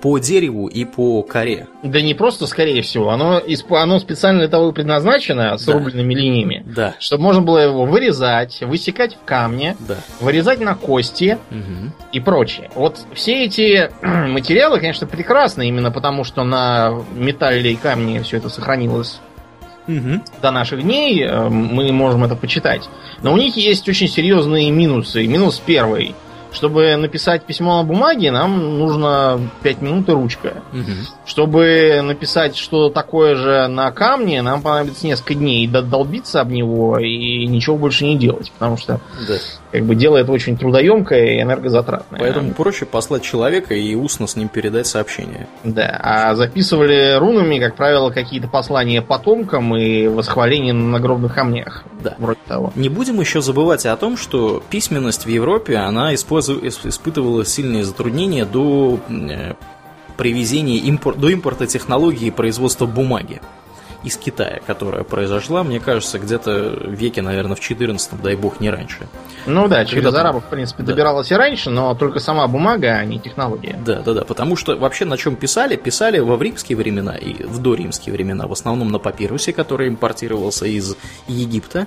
по 0.00 0.18
дереву 0.18 0.68
и 0.68 0.84
по 0.84 1.22
коре. 1.22 1.66
Да 1.82 2.00
не 2.00 2.14
просто 2.14 2.46
скорее 2.46 2.82
всего, 2.82 3.10
оно, 3.10 3.42
оно 3.70 3.98
специально 3.98 4.40
для 4.40 4.48
того 4.48 4.70
и 4.70 4.72
предназначено 4.72 5.58
с 5.58 5.64
да. 5.64 5.72
рубленными 5.72 6.14
линиями, 6.14 6.64
да. 6.66 6.94
чтобы 7.00 7.24
можно 7.24 7.42
было 7.42 7.58
его 7.58 7.84
вырезать, 7.84 8.60
высекать 8.60 9.16
в 9.16 9.24
камне, 9.24 9.76
да. 9.80 9.96
вырезать 10.20 10.60
на 10.60 10.76
кости 10.76 11.38
угу. 11.50 11.92
и 12.12 12.20
прочее. 12.20 12.70
Вот 12.76 12.98
все 13.14 13.44
эти 13.44 13.90
материалы, 14.02 14.78
конечно, 14.78 15.08
прекрасны 15.08 15.68
именно 15.68 15.90
потому, 15.90 16.22
что 16.22 16.44
на 16.44 17.02
металле 17.14 17.72
и 17.72 17.76
камне 17.76 18.22
все 18.22 18.36
это 18.36 18.48
сохранилось 18.48 19.20
угу. 19.86 20.22
до 20.40 20.50
наших 20.50 20.82
дней, 20.82 21.22
э, 21.22 21.48
мы 21.48 21.92
можем 21.92 22.24
это 22.24 22.36
почитать. 22.36 22.88
Но 23.22 23.32
у 23.32 23.36
них 23.36 23.56
есть 23.56 23.88
очень 23.88 24.08
серьезные 24.08 24.70
минусы. 24.70 25.26
Минус 25.26 25.60
первый– 25.64 26.14
чтобы 26.52 26.96
написать 26.96 27.44
письмо 27.44 27.78
на 27.78 27.84
бумаге, 27.84 28.30
нам 28.30 28.78
нужно 28.78 29.40
5 29.62 29.82
минут 29.82 30.08
и 30.08 30.12
ручка. 30.12 30.62
Угу. 30.72 30.90
Чтобы 31.24 32.00
написать 32.02 32.56
что-то 32.56 32.92
такое 32.94 33.34
же 33.34 33.66
на 33.68 33.90
камне, 33.90 34.42
нам 34.42 34.62
понадобится 34.62 35.06
несколько 35.06 35.34
дней 35.34 35.66
долбиться 35.66 36.40
об 36.40 36.50
него 36.50 36.98
и 36.98 37.46
ничего 37.46 37.76
больше 37.76 38.04
не 38.04 38.16
делать. 38.16 38.52
Потому 38.52 38.76
что 38.76 39.00
да. 39.26 39.34
Как 39.72 39.84
бы 39.84 39.94
дело 39.94 40.18
это 40.18 40.30
очень 40.30 40.58
трудоемкое 40.58 41.36
и 41.36 41.42
энергозатратное. 41.42 42.20
Поэтому 42.20 42.52
проще 42.52 42.84
послать 42.84 43.22
человека 43.22 43.74
и 43.74 43.94
устно 43.94 44.26
с 44.26 44.36
ним 44.36 44.48
передать 44.48 44.86
сообщение. 44.86 45.48
Да, 45.64 45.98
а 46.02 46.34
записывали 46.34 47.16
рунами, 47.18 47.58
как 47.58 47.74
правило, 47.74 48.10
какие-то 48.10 48.48
послания 48.48 49.00
потомкам 49.00 49.74
и 49.74 50.06
восхваления 50.08 50.74
на 50.74 50.90
нагробных 50.90 51.34
камнях. 51.34 51.84
Да. 52.02 52.14
Вроде 52.18 52.40
того. 52.46 52.72
Не 52.74 52.90
будем 52.90 53.18
еще 53.18 53.40
забывать 53.40 53.86
о 53.86 53.96
том, 53.96 54.18
что 54.18 54.62
письменность 54.68 55.24
в 55.24 55.28
Европе, 55.28 55.76
она 55.76 56.14
испытывала 56.14 57.44
сильные 57.46 57.84
затруднения 57.84 58.44
до 58.44 59.00
э, 59.08 59.54
привезения 60.18 60.88
импор, 60.88 61.16
до 61.16 61.30
импорта 61.30 61.66
технологии 61.66 62.28
производства 62.28 62.84
бумаги 62.84 63.40
из 64.04 64.16
Китая, 64.16 64.60
которая 64.66 65.04
произошла, 65.04 65.62
мне 65.62 65.80
кажется, 65.80 66.18
где-то 66.18 66.76
в 66.84 66.92
веке, 66.92 67.22
наверное, 67.22 67.56
в 67.56 67.60
14 67.60 68.20
дай 68.20 68.36
бог, 68.36 68.60
не 68.60 68.70
раньше. 68.70 69.08
Ну 69.46 69.68
да, 69.68 69.84
через 69.84 70.04
Когда 70.04 70.20
арабов, 70.20 70.44
в 70.44 70.48
принципе, 70.48 70.82
да. 70.82 70.92
добиралась 70.92 71.30
и 71.30 71.34
раньше, 71.34 71.70
но 71.70 71.94
только 71.94 72.18
сама 72.18 72.46
бумага, 72.48 72.96
а 72.96 73.04
не 73.04 73.18
технология. 73.18 73.78
Да, 73.84 74.00
да, 74.00 74.14
да, 74.14 74.24
потому 74.24 74.56
что 74.56 74.76
вообще 74.76 75.04
на 75.04 75.16
чем 75.16 75.36
писали? 75.36 75.76
Писали 75.76 76.18
во 76.18 76.36
римские 76.42 76.76
времена 76.76 77.16
и 77.16 77.44
в 77.44 77.58
доримские 77.58 78.12
времена, 78.12 78.46
в 78.46 78.52
основном 78.52 78.90
на 78.90 78.98
папирусе, 78.98 79.52
который 79.52 79.88
импортировался 79.88 80.66
из 80.66 80.96
Египта. 81.28 81.86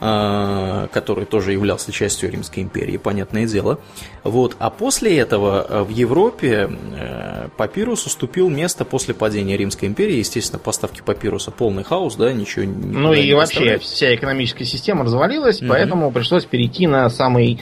А, 0.00 0.86
который 0.92 1.24
тоже 1.24 1.52
являлся 1.52 1.90
частью 1.90 2.30
Римской 2.30 2.62
империи, 2.62 2.96
понятное 2.98 3.46
дело. 3.46 3.80
Вот. 4.22 4.54
А 4.60 4.70
после 4.70 5.18
этого 5.18 5.66
э, 5.68 5.82
в 5.82 5.88
Европе 5.88 6.70
э, 6.70 7.48
папирус 7.56 8.06
уступил 8.06 8.48
место 8.48 8.84
после 8.84 9.12
падения 9.12 9.56
Римской 9.56 9.88
империи. 9.88 10.14
Естественно, 10.14 10.60
поставки 10.60 11.02
папируса 11.04 11.50
полный 11.50 11.82
хаос, 11.82 12.14
да, 12.14 12.32
ничего 12.32 12.64
не 12.64 12.74
Ну 12.74 13.12
и 13.12 13.32
вообще 13.34 13.78
вся 13.78 14.14
экономическая 14.14 14.64
система 14.64 15.02
развалилась, 15.02 15.60
угу. 15.60 15.70
поэтому 15.70 16.12
пришлось 16.12 16.44
перейти 16.44 16.86
на 16.86 17.10
самый 17.10 17.60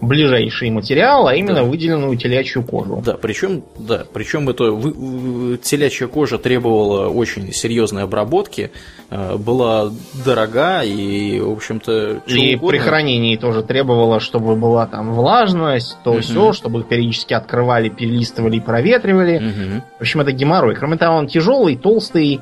ближайший 0.00 0.70
материал, 0.70 1.26
а 1.26 1.34
именно 1.34 1.56
да. 1.56 1.62
выделенную 1.64 2.16
телячью 2.16 2.62
кожу. 2.62 3.02
Да, 3.04 3.14
причем, 3.14 3.64
да, 3.78 4.04
причем 4.12 4.48
это 4.48 4.70
вы, 4.70 5.58
телячья 5.58 6.06
кожа 6.06 6.38
требовала 6.38 7.08
очень 7.08 7.52
серьезной 7.52 8.04
обработки, 8.04 8.70
э, 9.10 9.36
была 9.36 9.90
дорога 10.24 10.82
и, 10.82 11.40
в 11.40 11.52
общем-то, 11.52 12.22
и 12.26 12.56
угодно. 12.56 12.68
при 12.68 12.78
хранении 12.78 13.36
тоже 13.36 13.62
требовала, 13.62 14.20
чтобы 14.20 14.56
была 14.56 14.86
там 14.86 15.14
влажность, 15.14 15.96
то 16.04 16.12
угу. 16.12 16.20
все, 16.20 16.52
чтобы 16.52 16.80
их 16.80 16.88
периодически 16.88 17.34
открывали, 17.34 17.88
перелистывали 17.88 18.56
и 18.56 18.60
проветривали. 18.60 19.36
Угу. 19.36 19.82
В 19.98 20.00
общем, 20.00 20.20
это 20.20 20.32
геморрой. 20.32 20.74
Кроме 20.74 20.96
того, 20.96 21.16
он 21.16 21.26
тяжелый, 21.26 21.76
толстый, 21.76 22.40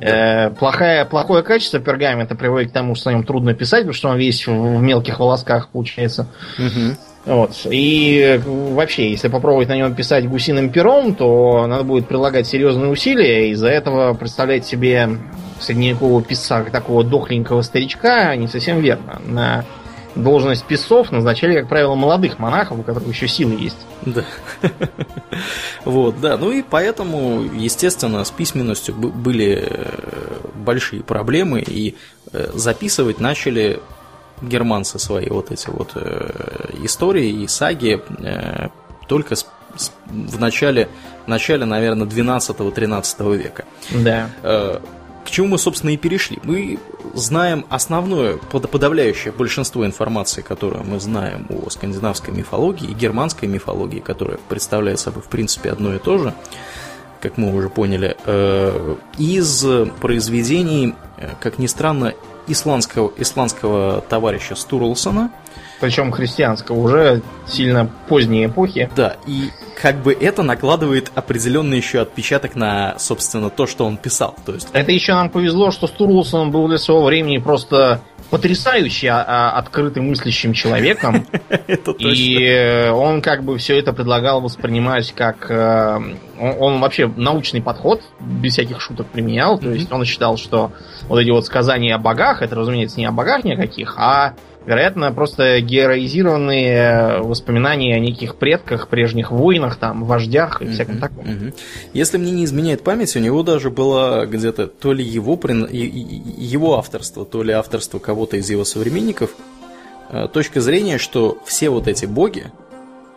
Э, 0.00 0.50
плохое, 0.50 1.04
плохое 1.04 1.42
качество 1.42 1.78
пергамента 1.78 2.34
приводит 2.34 2.70
к 2.70 2.72
тому, 2.72 2.94
что 2.94 3.10
на 3.10 3.16
нем 3.16 3.24
трудно 3.24 3.54
писать, 3.54 3.80
потому 3.80 3.94
что 3.94 4.08
он 4.08 4.18
весь 4.18 4.46
в, 4.46 4.50
мелких 4.50 5.20
волосках 5.20 5.68
получается. 5.68 6.26
Угу. 6.58 6.96
Вот. 7.26 7.52
И 7.70 8.40
вообще, 8.46 9.10
если 9.10 9.28
попробовать 9.28 9.68
на 9.68 9.76
нем 9.76 9.94
писать 9.94 10.26
гусиным 10.26 10.70
пером, 10.70 11.14
то 11.14 11.66
надо 11.66 11.84
будет 11.84 12.08
прилагать 12.08 12.46
серьезные 12.46 12.90
усилия. 12.90 13.50
Из-за 13.50 13.68
этого 13.68 14.14
представлять 14.14 14.66
себе 14.66 15.08
средневекового 15.60 16.22
писца 16.22 16.64
такого 16.72 17.04
дохленького 17.04 17.60
старичка 17.60 18.34
не 18.36 18.48
совсем 18.48 18.80
верно. 18.80 19.20
На 19.26 19.64
должность 20.14 20.64
писцов 20.64 21.10
назначали, 21.12 21.58
как 21.58 21.68
правило, 21.68 21.94
молодых 21.94 22.38
монахов, 22.38 22.78
у 22.78 22.82
которых 22.82 23.08
еще 23.08 23.28
силы 23.28 23.54
есть. 23.54 23.78
Да. 24.02 24.24
Вот, 25.84 26.20
да. 26.20 26.36
Ну 26.36 26.50
и 26.50 26.62
поэтому, 26.62 27.42
естественно, 27.42 28.24
с 28.24 28.30
письменностью 28.30 28.94
были 28.94 29.66
э, 29.66 30.40
большие 30.54 31.02
проблемы, 31.02 31.60
и 31.60 31.96
э, 32.32 32.50
записывать 32.54 33.20
начали 33.20 33.80
германцы 34.42 34.98
свои 34.98 35.28
вот 35.28 35.50
эти 35.50 35.68
вот 35.70 35.92
э, 35.94 36.74
истории 36.82 37.42
и 37.42 37.48
саги 37.48 38.02
только 39.08 39.36
с, 39.36 39.46
в 40.06 40.38
начале, 40.38 40.88
начале, 41.26 41.64
наверное, 41.64 42.06
12-13 42.06 43.36
века. 43.36 43.64
Да 43.90 44.30
к 45.24 45.30
чему 45.30 45.48
мы, 45.48 45.58
собственно, 45.58 45.90
и 45.90 45.96
перешли. 45.96 46.38
Мы 46.42 46.78
знаем 47.14 47.64
основное, 47.68 48.36
подавляющее 48.36 49.32
большинство 49.32 49.84
информации, 49.84 50.42
которую 50.42 50.84
мы 50.84 51.00
знаем 51.00 51.46
о 51.50 51.70
скандинавской 51.70 52.34
мифологии 52.34 52.90
и 52.90 52.94
германской 52.94 53.48
мифологии, 53.48 54.00
которая 54.00 54.38
представляет 54.48 55.00
собой, 55.00 55.22
в 55.22 55.28
принципе, 55.28 55.70
одно 55.70 55.94
и 55.94 55.98
то 55.98 56.18
же, 56.18 56.34
как 57.20 57.36
мы 57.36 57.54
уже 57.54 57.68
поняли, 57.68 58.16
э, 58.24 58.96
из 59.18 59.64
произведений, 60.00 60.94
э, 61.18 61.30
как 61.40 61.58
ни 61.58 61.66
странно, 61.66 62.14
исландского, 62.46 63.12
исландского 63.16 64.00
товарища 64.02 64.54
Стурлсона– 64.54 65.30
причем 65.80 66.12
христианского, 66.12 66.76
уже 66.78 67.22
сильно 67.46 67.90
поздней 68.06 68.46
эпохи. 68.46 68.90
Да, 68.94 69.16
и 69.26 69.48
как 69.80 70.02
бы 70.02 70.12
это 70.12 70.42
накладывает 70.42 71.10
определенный 71.14 71.78
еще 71.78 72.00
отпечаток 72.00 72.54
на, 72.54 72.98
собственно, 72.98 73.48
то, 73.48 73.66
что 73.66 73.86
он 73.86 73.96
писал. 73.96 74.36
То 74.44 74.52
есть... 74.52 74.68
Это 74.74 74.92
еще 74.92 75.14
нам 75.14 75.30
повезло, 75.30 75.70
что 75.70 75.86
Стурлсон 75.86 76.50
был 76.50 76.68
для 76.68 76.76
своего 76.76 77.04
времени 77.04 77.38
просто 77.38 78.02
потрясающе 78.30 79.08
а, 79.08 79.24
а, 79.26 79.58
открытым 79.58 80.08
мыслящим 80.08 80.52
человеком. 80.52 81.26
И 81.98 82.90
он 82.92 83.20
как 83.20 83.42
бы 83.42 83.58
все 83.58 83.78
это 83.78 83.92
предлагал 83.92 84.40
воспринимать 84.40 85.12
как... 85.12 85.50
Э, 85.50 85.98
он 86.38 86.80
вообще 86.80 87.06
научный 87.06 87.60
подход, 87.60 88.02
без 88.20 88.54
всяких 88.54 88.80
шуток 88.80 89.08
применял. 89.08 89.58
То 89.58 89.70
есть 89.70 89.92
он 89.92 90.04
считал, 90.04 90.36
что 90.38 90.72
вот 91.08 91.18
эти 91.18 91.30
вот 91.30 91.44
сказания 91.44 91.94
о 91.94 91.98
богах, 91.98 92.40
это, 92.40 92.54
разумеется, 92.54 92.98
не 92.98 93.06
о 93.06 93.12
богах 93.12 93.44
никаких, 93.44 93.96
а 93.98 94.34
Вероятно, 94.66 95.10
просто 95.12 95.60
героизированные 95.60 97.22
воспоминания 97.22 97.96
о 97.96 97.98
неких 97.98 98.36
предках, 98.36 98.88
прежних 98.88 99.30
войнах, 99.30 99.76
там, 99.76 100.04
вождях 100.04 100.60
и 100.60 100.64
mm-hmm. 100.64 100.72
всяком 100.72 100.98
таком. 100.98 101.24
Mm-hmm. 101.24 101.54
Если 101.94 102.18
мне 102.18 102.30
не 102.30 102.44
изменяет 102.44 102.84
память, 102.84 103.16
у 103.16 103.20
него 103.20 103.42
даже 103.42 103.70
было 103.70 104.26
где-то 104.26 104.66
то 104.66 104.92
ли 104.92 105.02
его, 105.02 105.38
его 105.42 106.76
авторство, 106.76 107.24
то 107.24 107.42
ли 107.42 107.52
авторство 107.52 107.98
кого-то 107.98 108.36
из 108.36 108.50
его 108.50 108.64
современников, 108.64 109.30
э, 110.10 110.28
точка 110.28 110.60
зрения, 110.60 110.98
что 110.98 111.38
все 111.46 111.70
вот 111.70 111.88
эти 111.88 112.04
боги, 112.04 112.52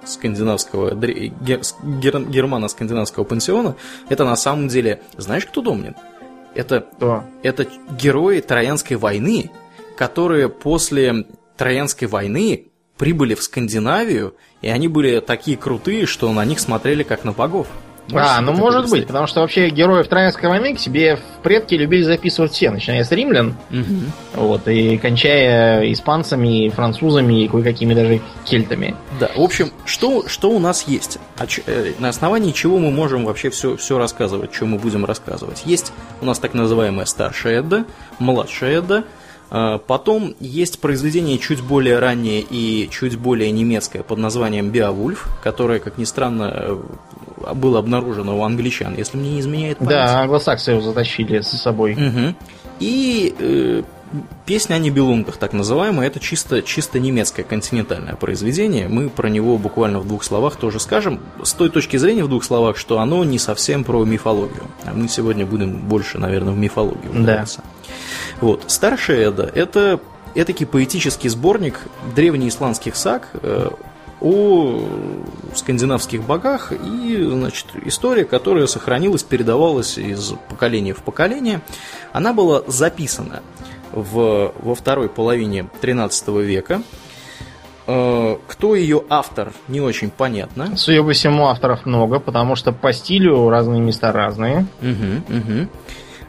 скандинавского, 0.06 0.96
гер, 0.96 1.62
германо-скандинавского 1.82 3.26
пансиона, 3.26 3.76
это 4.10 4.26
на 4.26 4.36
самом 4.36 4.70
деле, 4.70 5.02
знаешь, 5.18 5.46
кто 5.46 5.62
домнит? 5.62 5.96
Это, 6.56 6.82
кто? 6.82 7.24
это 7.42 7.68
герои 8.00 8.40
Троянской 8.40 8.96
войны, 8.96 9.50
которые 10.04 10.50
после 10.50 11.28
Троянской 11.56 12.10
войны 12.10 12.66
прибыли 12.98 13.36
в 13.36 13.42
Скандинавию, 13.42 14.36
и 14.62 14.68
они 14.68 14.90
были 14.90 15.22
такие 15.22 15.56
крутые, 15.56 16.08
что 16.08 16.30
на 16.34 16.44
них 16.44 16.60
смотрели 16.60 17.04
как 17.04 17.24
на 17.24 17.32
богов. 17.32 17.68
Можешь 18.10 18.28
а, 18.30 18.42
ну 18.42 18.52
может 18.52 18.90
быть, 18.90 19.08
потому 19.08 19.28
что 19.28 19.40
вообще 19.40 19.70
героев 19.70 20.10
Троянской 20.10 20.50
войны 20.50 20.76
к 20.76 20.80
себе 20.80 21.16
в 21.16 21.42
предки 21.42 21.76
любили 21.76 22.04
записывать 22.04 22.52
все, 22.52 22.70
начиная 22.70 23.06
с 23.06 23.12
римлян, 23.12 23.56
угу. 23.72 24.46
вот, 24.46 24.68
и 24.68 24.98
кончая 24.98 25.90
испанцами, 25.94 26.68
французами 26.68 27.46
и 27.46 27.48
кое-какими 27.48 27.94
даже 27.94 28.20
кельтами. 28.44 28.96
Да, 29.22 29.32
в 29.34 29.42
общем, 29.42 29.72
что, 29.86 30.28
что 30.28 30.52
у 30.52 30.60
нас 30.60 30.86
есть? 30.86 31.18
Э, 31.66 31.94
на 32.00 32.10
основании 32.10 32.52
чего 32.52 32.78
мы 32.78 32.92
можем 32.92 33.24
вообще 33.24 33.50
все, 33.50 33.78
все 33.78 33.98
рассказывать, 33.98 34.54
что 34.54 34.66
мы 34.66 34.80
будем 34.80 35.06
рассказывать? 35.06 35.64
Есть 35.64 35.94
у 36.20 36.26
нас 36.26 36.40
так 36.40 36.54
называемая 36.54 37.06
старшая 37.06 37.62
Эдда, 37.62 37.86
младшая 38.20 38.80
Эдда, 38.80 38.98
а, 38.98 39.23
потом 39.86 40.36
есть 40.40 40.80
произведение 40.80 41.38
чуть 41.38 41.62
более 41.62 42.00
раннее 42.00 42.42
и 42.42 42.90
чуть 42.90 43.18
более 43.18 43.52
немецкое 43.52 44.02
под 44.02 44.18
названием 44.18 44.72
«Беовульф», 44.72 45.28
которое, 45.44 45.80
как 45.80 46.00
ни 46.00 46.06
странно, 46.06 46.52
э, 46.56 47.54
было 47.54 47.78
обнаружено 47.78 48.36
у 48.40 48.44
англичан, 48.44 48.96
если 48.98 49.16
мне 49.16 49.34
не 49.34 49.40
изменяет 49.42 49.78
память. 49.78 49.92
Да, 49.92 50.22
англосаксы 50.22 50.72
его 50.72 50.82
затащили 50.82 51.42
с 51.42 51.50
собой. 51.50 51.94
Угу. 51.94 52.36
И 52.80 53.36
э, 53.38 53.84
песня 54.46 54.76
о 54.76 54.80
Нибелунгах, 54.80 55.38
так 55.38 55.54
называемая, 55.54 56.08
это 56.08 56.20
чисто, 56.20 56.62
чисто 56.62 57.00
немецкое 57.00 57.46
континентальное 57.46 58.16
произведение. 58.16 58.88
Мы 58.88 59.10
про 59.10 59.30
него 59.30 59.58
буквально 59.58 60.00
в 60.00 60.08
двух 60.08 60.24
словах 60.24 60.56
тоже 60.56 60.80
скажем. 60.80 61.20
С 61.44 61.54
той 61.54 61.70
точки 61.70 61.98
зрения 61.98 62.24
в 62.24 62.30
двух 62.30 62.44
словах, 62.44 62.78
что 62.78 63.00
оно 63.00 63.24
не 63.24 63.40
совсем 63.40 63.84
про 63.84 64.04
мифологию. 64.04 64.64
А 64.86 64.94
мы 64.94 65.08
сегодня 65.08 65.46
будем 65.46 65.78
больше, 65.78 66.18
наверное, 66.18 66.54
в 66.54 66.58
мифологию 66.58 67.12
ударяться. 67.12 67.62
Да. 67.64 67.94
Вот. 68.42 68.64
Старшая 68.68 69.30
Эда– 69.30 69.52
это 69.56 70.00
этакий 70.36 70.66
поэтический 70.66 71.30
сборник 71.30 71.80
древнеисландских 72.16 72.96
саг 72.96 73.30
э, 73.34 73.70
о 74.22 74.88
скандинавских 75.54 76.24
богах 76.24 76.72
и, 76.72 77.28
значит, 77.30 77.68
история, 77.86 78.26
которая 78.26 78.68
сохранилась, 78.68 79.24
передавалась 79.24 79.98
из 79.98 80.34
поколения 80.50 80.94
в 80.94 81.04
поколение, 81.04 81.62
она 82.14 82.34
была 82.34 82.64
записана 82.68 83.44
в, 83.94 84.54
во 84.60 84.76
второй 84.76 85.10
половине 85.10 85.68
13 85.82 86.28
века. 86.30 86.82
Э, 87.86 88.38
кто 88.48 88.76
ее 88.76 89.04
автор, 89.10 89.54
не 89.68 89.82
очень 89.82 90.10
понятно. 90.10 90.76
Судя 90.78 91.04
по 91.04 91.12
всему, 91.12 91.48
авторов 91.48 91.86
много, 91.86 92.20
потому 92.20 92.56
что 92.56 92.72
по 92.72 92.94
стилю 92.94 93.50
разные 93.50 93.82
места 93.82 94.12
разные. 94.12 94.66
Угу, 94.82 95.38
угу. 95.38 95.70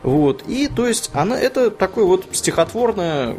Вот. 0.04 0.42
И 0.46 0.68
то 0.68 0.86
есть 0.86 1.10
она 1.14 1.40
это 1.40 1.70
такой 1.70 2.04
вот 2.04 2.26
стихотворное, 2.30 3.36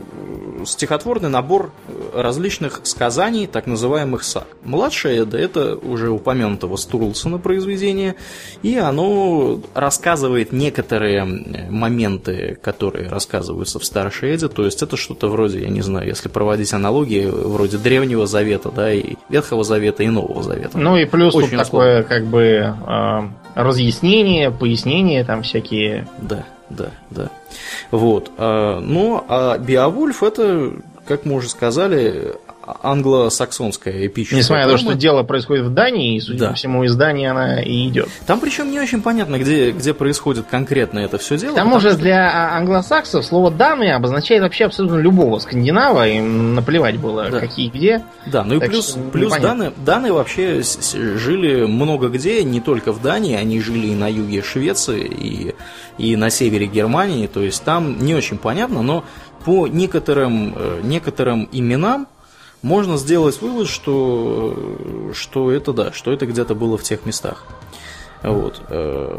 стихотворный 0.66 1.30
набор 1.30 1.72
различных 2.14 2.82
сказаний, 2.84 3.46
так 3.46 3.68
называемых 3.68 4.24
саг. 4.24 4.48
Младшая 4.64 5.22
Эда 5.22 5.38
это 5.38 5.76
уже 5.76 6.10
упомянутого 6.10 6.76
Стурлсона 6.78 7.38
произведение, 7.38 8.16
и 8.64 8.78
оно 8.78 9.62
рассказывает 9.76 10.52
некоторые 10.52 11.24
моменты, 11.70 12.58
которые 12.64 13.10
рассказываются 13.10 13.78
в 13.78 13.86
старшей 13.86 14.34
Эде, 14.34 14.48
то 14.48 14.66
есть 14.66 14.82
это 14.82 14.98
что-то 14.98 15.28
вроде, 15.28 15.62
я 15.62 15.70
не 15.70 15.82
знаю, 15.82 16.08
если 16.08 16.30
проводить 16.30 16.74
аналогии, 16.74 17.28
вроде 17.28 17.78
Древнего 17.78 18.26
Завета, 18.26 18.72
да, 18.72 18.92
и 18.92 19.16
Ветхого 19.30 19.64
Завета, 19.64 20.02
и 20.02 20.08
Нового 20.08 20.42
Завета. 20.42 20.80
Ну 20.80 20.98
и 20.98 21.06
плюс 21.06 21.36
Очень 21.36 21.58
тут 21.58 21.60
такое, 21.60 22.02
как 22.02 22.26
бы, 22.26 22.42
э, 22.42 23.22
разъяснение, 23.54 24.50
пояснение 24.50 25.24
там 25.24 25.44
всякие. 25.44 26.08
Да 26.20 26.44
да, 26.70 26.92
да. 27.10 27.30
Вот. 27.92 28.32
А, 28.38 28.80
ну, 28.80 29.24
а 29.28 29.58
Биовульф 29.58 30.24
это, 30.24 30.74
как 31.08 31.26
мы 31.26 31.36
уже 31.36 31.50
сказали, 31.50 32.36
англосаксонская 32.82 34.08
эпическая 34.08 34.40
Несмотря 34.40 34.66
на 34.66 34.72
то, 34.72 34.78
что 34.78 34.94
дело 34.96 35.24
происходит 35.24 35.66
в 35.66 35.74
Дании, 35.74 36.18
и, 36.18 36.20
судя 36.20 36.40
да. 36.40 36.50
по 36.50 36.54
всему, 36.56 36.84
из 36.84 36.96
Дании 36.96 37.28
она 37.28 37.62
и 37.62 37.88
идет. 37.88 38.10
Там 38.26 38.40
причем 38.40 38.72
не 38.72 38.80
очень 38.80 39.02
понятно, 39.02 39.38
где, 39.38 39.72
где 39.72 39.94
происходит 39.94 40.46
конкретно 40.50 41.00
это 41.00 41.18
все 41.18 41.38
дело. 41.38 41.54
К 41.54 41.56
тому 41.56 41.80
же 41.80 41.92
что... 41.92 42.00
для 42.00 42.56
англосаксов 42.56 43.26
слово 43.26 43.52
«данные» 43.52 43.96
обозначает 43.96 44.42
вообще 44.42 44.66
абсолютно 44.66 44.98
любого 44.98 45.40
скандинава, 45.40 46.08
им 46.08 46.56
наплевать 46.56 46.98
было, 46.98 47.30
да. 47.30 47.40
какие 47.40 47.70
где. 47.70 48.04
Да, 48.26 48.44
ну 48.44 48.56
и 48.56 48.60
так 48.60 48.70
плюс, 48.70 48.98
плюс 49.12 49.36
данные, 49.38 49.72
данные 49.78 50.14
вообще 50.14 50.62
жили 50.62 51.66
много 51.66 52.10
где, 52.10 52.44
не 52.44 52.62
только 52.62 52.92
в 52.92 53.02
Дании, 53.02 53.36
они 53.36 53.60
жили 53.62 53.88
и 53.88 53.96
на 53.96 54.08
юге 54.08 54.42
Швеции, 54.42 55.06
и, 55.06 55.56
и 55.98 56.16
на 56.16 56.30
севере 56.30 56.68
Германии, 56.68 57.28
то 57.28 57.42
есть 57.42 57.64
там 57.64 58.00
не 58.00 58.16
очень 58.16 58.38
понятно, 58.38 58.82
но 58.82 59.04
по 59.46 59.68
некоторым, 59.68 60.54
э, 60.56 60.80
некоторым 60.84 61.48
именам 61.52 62.08
можно 62.66 62.98
сделать 62.98 63.40
вывод, 63.42 63.70
что, 63.70 65.12
что 65.14 65.52
это 65.52 65.72
да, 65.72 65.92
что 65.94 66.12
это 66.12 66.26
где-то 66.26 66.56
было 66.56 66.80
в 66.80 66.84
тех 66.84 67.06
местах. 67.06 67.46
Вот. 68.24 68.60
Э, 68.70 69.18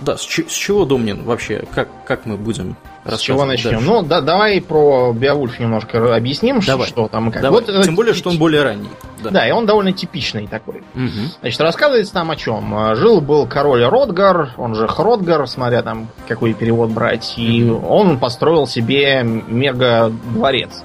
да, 0.00 0.18
с, 0.18 0.20
с 0.20 0.52
чего, 0.52 0.84
Домнин, 0.84 1.24
вообще, 1.24 1.64
как, 1.74 1.88
как 2.04 2.26
мы 2.26 2.36
будем 2.36 2.76
С 3.06 3.18
чего 3.18 3.46
начнем? 3.46 3.72
Дальше? 3.72 3.86
Ну, 3.86 4.02
да, 4.02 4.20
давай 4.20 4.60
про 4.60 5.14
Беовульф 5.14 5.58
немножко 5.58 6.14
объясним, 6.14 6.60
давай. 6.60 6.86
что 6.86 7.08
там 7.08 7.30
и 7.30 7.32
как. 7.32 7.40
Давай. 7.40 7.62
Вот, 7.62 7.70
э, 7.70 7.82
Тем 7.82 7.94
более, 7.94 8.12
что 8.12 8.28
он 8.28 8.36
более 8.36 8.62
ранний. 8.62 8.90
Да. 9.22 9.30
да, 9.30 9.48
и 9.48 9.52
он 9.52 9.64
довольно 9.64 9.92
типичный 9.92 10.46
такой. 10.46 10.82
Угу. 10.94 11.38
Значит, 11.40 11.60
рассказывается 11.62 12.12
там 12.12 12.30
о 12.30 12.36
чем. 12.36 12.94
Жил-был 12.94 13.46
король 13.46 13.84
Ротгар, 13.86 14.52
он 14.58 14.74
же 14.74 14.86
Хротгар, 14.86 15.48
смотря 15.48 15.82
там 15.82 16.08
какой 16.28 16.52
перевод 16.52 16.90
брать, 16.90 17.32
и 17.38 17.64
угу. 17.64 17.86
он 17.86 18.18
построил 18.18 18.66
себе 18.66 19.22
мега-дворец. 19.22 20.84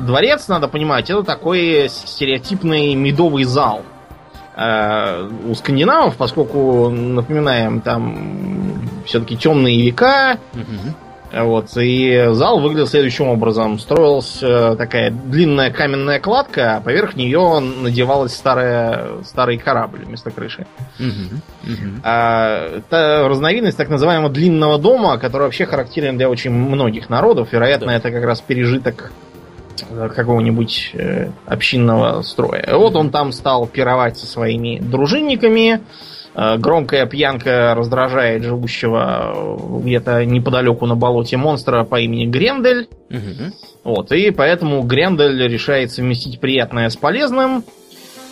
Дворец, 0.00 0.48
надо 0.48 0.68
понимать, 0.68 1.10
это 1.10 1.22
такой 1.22 1.88
стереотипный 1.88 2.94
медовый 2.94 3.44
зал. 3.44 3.82
Э, 4.56 5.28
у 5.48 5.54
скандинавов, 5.54 6.16
поскольку, 6.16 6.88
напоминаем, 6.90 7.80
там 7.80 8.82
все-таки 9.06 9.36
темные 9.36 9.80
века, 9.80 10.38
угу. 10.52 11.44
вот, 11.44 11.68
и 11.76 12.28
зал 12.32 12.60
выглядел 12.60 12.86
следующим 12.86 13.28
образом. 13.28 13.78
Строилась 13.78 14.38
такая 14.38 15.10
длинная 15.10 15.70
каменная 15.70 16.20
кладка, 16.20 16.76
а 16.76 16.80
поверх 16.80 17.16
нее 17.16 17.60
надевалась 17.60 18.34
старая, 18.34 19.22
старый 19.24 19.56
корабль 19.56 20.04
вместо 20.04 20.30
крыши. 20.30 20.66
Угу. 20.98 21.72
Угу. 21.72 22.00
А, 22.02 22.78
это 22.78 23.26
разновидность 23.28 23.78
так 23.78 23.88
называемого 23.88 24.30
длинного 24.30 24.78
дома, 24.78 25.16
который 25.18 25.44
вообще 25.44 25.64
характерен 25.64 26.18
для 26.18 26.28
очень 26.28 26.50
многих 26.50 27.08
народов. 27.08 27.52
Вероятно, 27.52 27.88
да. 27.88 27.94
это 27.94 28.10
как 28.10 28.24
раз 28.24 28.40
пережиток 28.40 29.12
какого-нибудь 30.14 30.90
э, 30.94 31.30
общинного 31.46 32.22
строя. 32.22 32.66
Вот 32.72 32.96
он 32.96 33.10
там 33.10 33.32
стал 33.32 33.66
пировать 33.66 34.18
со 34.18 34.26
своими 34.26 34.78
дружинниками. 34.78 35.80
Э, 36.34 36.56
громкая 36.58 37.06
пьянка 37.06 37.74
раздражает 37.76 38.44
живущего 38.44 39.80
где-то 39.82 40.24
неподалеку 40.24 40.86
на 40.86 40.96
болоте 40.96 41.36
монстра 41.36 41.84
по 41.84 42.00
имени 42.00 42.26
Грендель. 42.26 42.88
Угу. 43.10 43.52
Вот, 43.84 44.12
и 44.12 44.30
поэтому 44.30 44.82
Грендель 44.82 45.48
решает 45.48 45.90
совместить 45.90 46.40
приятное 46.40 46.88
с 46.88 46.96
полезным. 46.96 47.64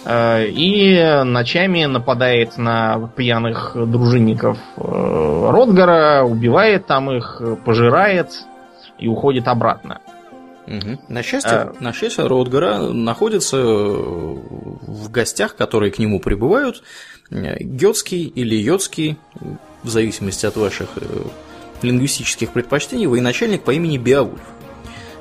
Э, 0.05 0.47
и 0.47 1.23
ночами 1.25 1.85
нападает 1.85 2.57
на 2.57 3.11
пьяных 3.17 3.73
дружинников 3.75 4.59
э, 4.77 5.51
Ротгара, 5.51 6.23
убивает 6.25 6.87
там 6.87 7.11
их, 7.11 7.43
пожирает 7.65 8.31
и 8.99 9.09
уходит 9.09 9.49
обратно. 9.49 10.01
Угу. 10.69 11.01
На 11.09 11.23
счастье, 11.23 11.51
а... 11.51 11.75
на 11.81 11.93
счастье 11.95 12.27
Ротгара 12.27 12.81
находится 12.93 13.57
в 13.57 15.11
гостях, 15.11 15.57
которые 15.57 15.91
к 15.91 15.99
нему 15.99 16.21
прибывают, 16.21 16.83
гетский 17.31 18.25
или 18.25 18.55
йодский, 18.55 19.17
в 19.83 19.89
зависимости 19.89 20.45
от 20.45 20.57
ваших 20.57 20.89
э, 20.97 21.07
лингвистических 21.83 22.51
предпочтений, 22.51 23.07
военачальник 23.07 23.63
по 23.63 23.71
имени 23.71 23.97
Беовульф. 23.97 24.41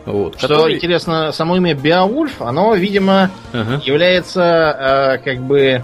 Вот, 0.06 0.38
Что 0.38 0.48
который... 0.48 0.76
интересно, 0.76 1.32
само 1.32 1.58
имя 1.58 1.76
Беовульф, 1.76 2.42
оно, 2.42 2.74
видимо, 2.76 3.30
ага. 3.54 3.82
является 3.86 4.42
э, 4.42 5.18
как 5.24 5.40
бы 5.42 5.84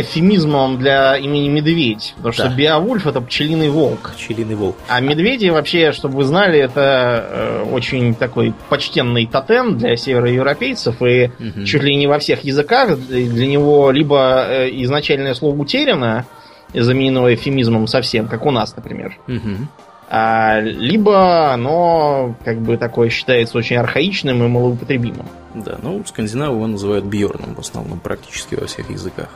эфемизмом 0.00 0.78
для 0.78 1.16
имени 1.16 1.48
медведь. 1.48 2.14
Потому 2.16 2.32
что 2.32 2.48
да. 2.48 2.54
Беовульф 2.54 3.06
это 3.06 3.20
пчелиный 3.20 3.68
волк. 3.68 4.12
Пчелиный 4.16 4.54
волк. 4.54 4.76
А 4.88 5.00
медведи 5.00 5.48
вообще, 5.48 5.92
чтобы 5.92 6.16
вы 6.16 6.24
знали, 6.24 6.58
это 6.58 7.26
э, 7.30 7.62
очень 7.70 8.14
такой 8.14 8.54
почтенный 8.68 9.26
тотем 9.26 9.78
для 9.78 9.96
североевропейцев. 9.96 11.00
И 11.02 11.30
угу. 11.38 11.64
чуть 11.64 11.82
ли 11.82 11.96
не 11.96 12.06
во 12.06 12.18
всех 12.18 12.44
языках 12.44 12.98
для 12.98 13.46
него 13.46 13.90
либо 13.90 14.44
э, 14.48 14.68
изначальное 14.82 15.34
слово 15.34 15.56
утеряно, 15.56 16.26
замененного 16.74 17.34
эфемизмом 17.34 17.86
совсем, 17.86 18.28
как 18.28 18.44
у 18.46 18.50
нас, 18.50 18.76
например. 18.76 19.16
Угу. 19.26 19.68
А, 20.10 20.60
либо 20.60 21.52
оно 21.52 22.34
как 22.44 22.60
бы 22.60 22.78
такое 22.78 23.10
считается 23.10 23.58
очень 23.58 23.76
архаичным 23.76 24.42
и 24.42 24.48
малоупотребимым. 24.48 25.26
Да, 25.64 25.78
ну 25.82 26.02
скандинавы 26.06 26.56
его 26.56 26.66
называют 26.66 27.04
Бьорном 27.04 27.54
в 27.54 27.60
основном, 27.60 28.00
практически 28.00 28.54
во 28.54 28.66
всех 28.66 28.90
языках. 28.90 29.28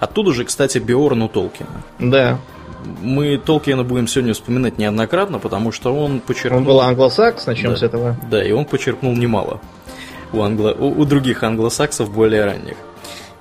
Оттуда 0.00 0.32
же, 0.32 0.44
кстати, 0.44 0.78
Биорн 0.78 1.22
у 1.22 1.28
Толкина. 1.28 1.82
Да. 1.98 2.38
Мы 3.02 3.36
Толкина 3.38 3.82
будем 3.82 4.06
сегодня 4.06 4.32
вспоминать 4.34 4.78
неоднократно, 4.78 5.38
потому 5.38 5.72
что 5.72 5.94
он 5.94 6.20
почерпнул... 6.20 6.60
Он 6.60 6.64
был 6.64 6.80
англосакс, 6.80 7.46
начнем 7.46 7.70
да. 7.70 7.76
с 7.76 7.82
этого. 7.82 8.16
Да, 8.30 8.44
и 8.44 8.52
он 8.52 8.64
почерпнул 8.64 9.14
немало 9.14 9.60
у, 10.32 10.42
англо... 10.42 10.72
у, 10.72 11.00
у 11.00 11.04
других 11.04 11.42
англосаксов 11.42 12.10
более 12.10 12.44
ранних. 12.44 12.76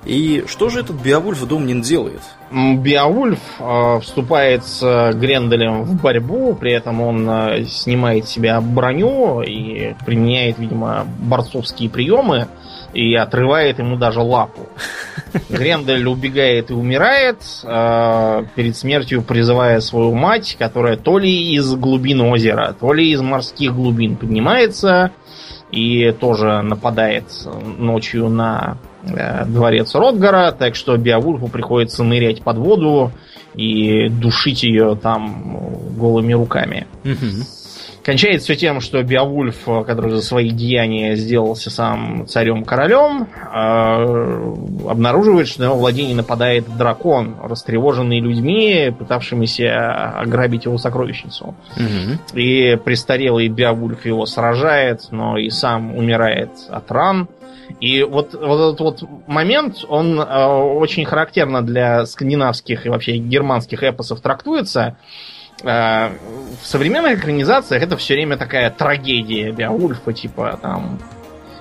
И 0.04 0.44
что 0.48 0.70
же 0.70 0.82
этот 0.82 0.98
Биовульф 0.98 1.48
Домнин 1.48 1.82
делает? 1.82 2.22
Биовульф 2.52 3.40
э, 3.60 4.00
вступает 4.02 4.64
с 4.66 5.12
Гренделем 5.14 5.84
в 5.84 6.02
борьбу, 6.02 6.56
при 6.56 6.74
этом 6.74 7.02
он 7.02 7.28
э, 7.28 7.66
снимает 7.66 8.28
себя 8.28 8.62
броню 8.62 9.42
и 9.42 9.96
применяет, 10.06 10.60
видимо, 10.60 11.08
борцовские 11.20 11.90
приемы 11.90 12.48
и 12.94 13.16
отрывает 13.16 13.80
ему 13.80 13.98
даже 13.98 14.22
лапу. 14.22 14.70
Грендель 15.50 16.08
убегает 16.08 16.70
и 16.70 16.74
умирает, 16.74 17.42
э, 17.64 18.44
перед 18.56 18.78
смертью 18.78 19.24
призывая 19.24 19.80
свою 19.80 20.14
мать, 20.14 20.56
которая 20.60 20.98
то 20.98 21.18
ли 21.18 21.56
из 21.56 21.74
глубин 21.74 22.22
озера, 22.22 22.76
то 22.80 22.94
ли 22.94 23.10
из 23.12 23.22
морских 23.22 23.74
глубин 23.74 24.18
поднимается 24.18 25.12
и 25.72 26.12
тоже 26.12 26.62
нападает 26.62 27.26
ночью 27.78 28.30
на 28.30 28.78
дворец 29.48 29.94
Ротгара, 29.96 30.52
так 30.52 30.76
что 30.76 30.98
Беовульфу 30.98 31.48
приходится 31.48 32.04
нырять 32.04 32.42
под 32.42 32.58
воду 32.58 33.12
и 33.54 34.10
душить 34.10 34.64
ее 34.64 34.96
там 35.02 35.96
голыми 35.98 36.34
руками. 36.34 36.88
Кончается 38.06 38.46
все 38.46 38.56
тем, 38.56 38.82
что 38.82 39.02
Беовульф, 39.02 39.66
который 39.88 40.12
за 40.12 40.22
свои 40.22 40.52
деяния 40.52 41.16
сделался 41.16 41.72
сам 41.72 42.28
царем-королем, 42.28 43.24
э, 43.24 44.88
обнаруживает, 44.88 45.48
что 45.48 45.62
на 45.62 45.66
его 45.66 45.76
владение 45.78 46.16
нападает 46.16 46.66
дракон, 46.78 47.36
растревоженный 47.42 48.20
людьми, 48.20 48.94
пытавшимися 48.96 50.20
ограбить 50.20 50.66
его 50.66 50.78
сокровищницу. 50.78 51.56
Угу. 51.78 52.40
И 52.40 52.76
престарелый 52.76 53.48
Беовульф 53.48 54.06
его 54.06 54.28
сражает, 54.28 55.08
но 55.10 55.40
и 55.40 55.50
сам 55.50 55.96
умирает 55.98 56.52
от 56.70 56.92
ран. 56.92 57.28
И 57.80 58.04
вот, 58.04 58.34
вот 58.34 58.74
этот 58.74 58.80
вот 58.80 59.04
момент, 59.28 59.84
он 59.88 60.20
э, 60.20 60.46
очень 60.46 61.06
характерно 61.06 61.62
для 61.62 62.06
скандинавских 62.06 62.86
и 62.86 62.90
вообще 62.90 63.18
германских 63.18 63.84
эпосов 63.84 64.22
трактуется. 64.22 64.98
Э, 65.64 66.10
в 66.62 66.66
современных 66.66 67.20
экранизациях 67.20 67.84
это 67.84 67.98
все 67.98 68.14
время 68.14 68.38
такая 68.38 68.70
трагедия 68.70 69.52
Беовульфа, 69.52 70.14
типа 70.14 70.60
там 70.62 71.00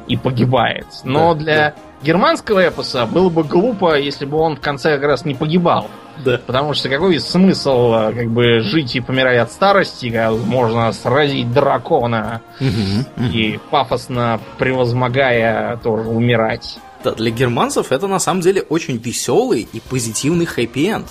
и 0.07 0.17
погибает. 0.17 0.87
Но 1.05 1.35
да, 1.35 1.41
для 1.41 1.57
да. 1.57 1.75
Германского 2.05 2.69
эпоса 2.69 3.07
было 3.07 3.31
бы 3.31 3.43
глупо, 3.43 3.99
если 3.99 4.25
бы 4.27 4.37
он 4.39 4.57
в 4.57 4.61
конце 4.61 4.97
как 4.97 5.05
раз 5.05 5.25
не 5.25 5.35
погибал. 5.35 5.89
Да. 6.25 6.41
Потому 6.47 6.75
что 6.75 6.89
какой 6.89 7.19
смысл 7.19 7.93
э, 7.95 8.13
как 8.13 8.31
бы 8.31 8.61
жить 8.61 8.95
и 8.95 9.01
помирать 9.01 9.39
от 9.39 9.51
старости, 9.51 10.07
когда 10.07 10.31
можно 10.31 10.93
сразить 10.93 11.53
дракона 11.53 12.41
угу, 12.61 13.25
и 13.33 13.59
пафосно 13.71 14.39
превозмогая 14.59 15.77
тоже 15.79 16.09
умирать. 16.09 16.79
Да, 17.03 17.13
для 17.13 17.31
германцев 17.31 17.91
это 17.91 18.07
на 18.07 18.19
самом 18.19 18.43
деле 18.43 18.63
очень 18.63 18.97
веселый 18.97 19.69
и 19.73 19.81
позитивный 19.81 20.47
хэппи-энд. 20.47 21.07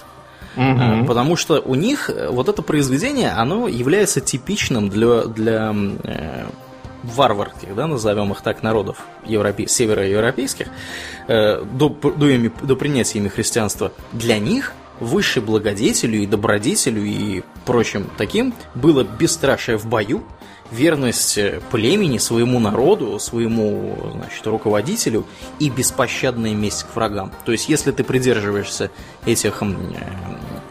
Угу. 0.55 1.05
Потому 1.07 1.35
что 1.35 1.59
у 1.59 1.75
них 1.75 2.09
э, 2.09 2.29
вот 2.29 2.47
это 2.47 2.61
произведение, 2.61 3.31
оно 3.31 3.67
является 3.67 4.21
типичным 4.21 4.89
для, 4.89 5.23
для 5.23 5.75
э, 6.03 6.45
варварских, 7.03 7.75
да, 7.75 7.87
назовем 7.87 8.31
их 8.31 8.41
так, 8.41 8.63
народов 8.63 8.97
европе... 9.25 9.67
североевропейских, 9.67 10.67
э, 11.27 11.63
до, 11.63 11.89
до, 11.89 12.29
ими, 12.29 12.51
до 12.61 12.75
принятия 12.75 13.19
ими 13.19 13.27
христианства. 13.27 13.91
Для 14.11 14.39
них 14.39 14.73
выше 14.99 15.41
благодетелю 15.41 16.21
и 16.21 16.25
добродетелю 16.25 17.03
и 17.03 17.43
прочим 17.65 18.09
таким 18.17 18.53
было 18.75 19.03
бесстрашие 19.03 19.77
в 19.77 19.85
бою, 19.85 20.23
верность 20.71 21.37
э, 21.37 21.61
племени, 21.71 22.17
своему 22.17 22.59
народу, 22.59 23.19
своему 23.19 24.11
значит, 24.13 24.45
руководителю 24.47 25.25
и 25.59 25.69
беспощадная 25.69 26.53
месть 26.53 26.83
к 26.83 26.95
врагам. 26.95 27.31
То 27.45 27.51
есть, 27.51 27.69
если 27.69 27.91
ты 27.91 28.03
придерживаешься 28.03 28.91
этих, 29.25 29.61
э, 29.61 29.65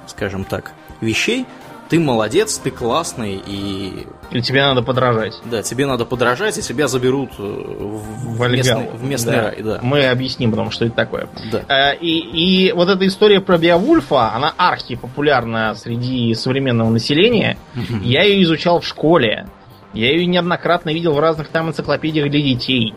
скажем 0.06 0.44
так, 0.44 0.72
вещей, 1.00 1.46
ты 1.92 2.00
молодец, 2.00 2.56
ты 2.56 2.70
классный 2.70 3.38
и... 3.46 4.06
Или 4.30 4.40
тебе 4.40 4.62
надо 4.62 4.80
подражать. 4.80 5.38
Да, 5.44 5.60
тебе 5.60 5.84
надо 5.84 6.06
подражать, 6.06 6.56
и 6.56 6.62
тебя 6.62 6.88
заберут 6.88 7.32
э, 7.38 7.42
в, 7.42 8.38
в, 8.38 8.48
местный, 8.50 8.88
в 8.88 9.04
местный 9.04 9.32
да. 9.32 9.42
рай. 9.42 9.62
Да. 9.62 9.78
Мы 9.82 10.06
объясним 10.06 10.52
потом, 10.52 10.70
что 10.70 10.86
это 10.86 10.94
такое. 10.94 11.28
Да. 11.50 11.92
И, 11.92 12.06
и 12.08 12.72
вот 12.72 12.88
эта 12.88 13.06
история 13.06 13.42
про 13.42 13.58
Биовульфа, 13.58 14.32
она 14.32 14.54
архи 14.56 14.96
популярна 14.96 15.74
среди 15.74 16.32
современного 16.32 16.88
населения. 16.88 17.58
Я 18.02 18.22
ее 18.22 18.42
изучал 18.44 18.80
в 18.80 18.86
школе. 18.86 19.46
Я 19.92 20.12
ее 20.12 20.24
неоднократно 20.24 20.94
видел 20.94 21.12
в 21.12 21.20
разных 21.20 21.48
там 21.48 21.68
энциклопедиях 21.68 22.30
для 22.30 22.40
детей. 22.40 22.94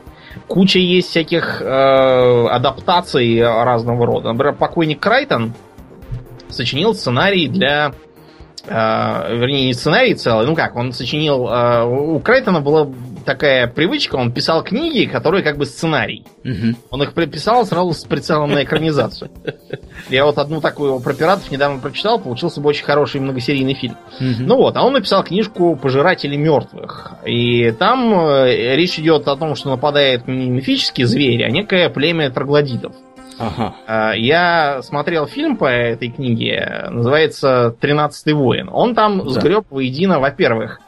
Куча 0.47 0.79
есть 0.79 1.09
всяких 1.09 1.61
э, 1.61 2.47
адаптаций 2.47 3.43
разного 3.43 4.05
рода. 4.05 4.31
Например, 4.31 4.55
покойник 4.55 5.01
Крайтон 5.01 5.53
сочинил 6.47 6.93
сценарий 6.93 7.49
для 7.49 7.89
э, 7.89 8.04
вернее, 8.67 9.67
не 9.67 9.73
сценарий 9.73 10.15
целый, 10.15 10.45
ну 10.45 10.55
как, 10.55 10.75
он 10.75 10.91
сочинил, 10.91 11.47
э, 11.47 11.83
у 11.83 12.19
Крайтона 12.19 12.61
была 12.61 12.87
такая 13.25 13.67
привычка, 13.67 14.15
он 14.15 14.31
писал 14.31 14.63
книги, 14.63 15.05
которые 15.05 15.43
как 15.43 15.57
бы 15.57 15.65
сценарий. 15.65 16.23
Угу. 16.43 16.77
Он 16.91 17.03
их 17.03 17.13
писал 17.13 17.65
сразу 17.65 17.93
с 17.93 18.03
прицелом 18.03 18.51
на 18.51 18.63
экранизацию. 18.63 19.31
Я 20.09 20.25
вот 20.25 20.37
одну 20.37 20.61
такую 20.61 20.99
про 20.99 21.13
пиратов 21.13 21.51
недавно 21.51 21.79
прочитал, 21.79 22.19
получился 22.19 22.61
бы 22.61 22.69
очень 22.69 22.85
хороший 22.85 23.21
многосерийный 23.21 23.73
фильм. 23.73 23.97
Угу. 24.19 24.43
Ну 24.45 24.57
вот, 24.57 24.77
а 24.77 24.83
он 24.83 24.93
написал 24.93 25.23
книжку 25.23 25.75
«Пожиратели 25.75 26.35
мертвых». 26.35 27.13
И 27.25 27.71
там 27.71 28.13
э, 28.13 28.75
речь 28.75 28.99
идет 28.99 29.27
о 29.27 29.35
том, 29.35 29.55
что 29.55 29.69
нападает 29.69 30.27
не 30.27 30.49
мифический 30.49 31.03
зверь, 31.05 31.43
а 31.43 31.49
некое 31.49 31.89
племя 31.89 32.29
троглодитов. 32.29 32.93
Ага. 33.37 33.75
А, 33.87 34.13
я 34.13 34.81
смотрел 34.81 35.27
фильм 35.27 35.57
по 35.57 35.65
этой 35.65 36.09
книге, 36.09 36.87
называется 36.89 37.75
«Тринадцатый 37.79 38.33
воин». 38.33 38.69
Он 38.71 38.95
там 38.95 39.23
да. 39.23 39.29
сгреб 39.29 39.65
воедино, 39.69 40.19
во-первых, 40.19 40.79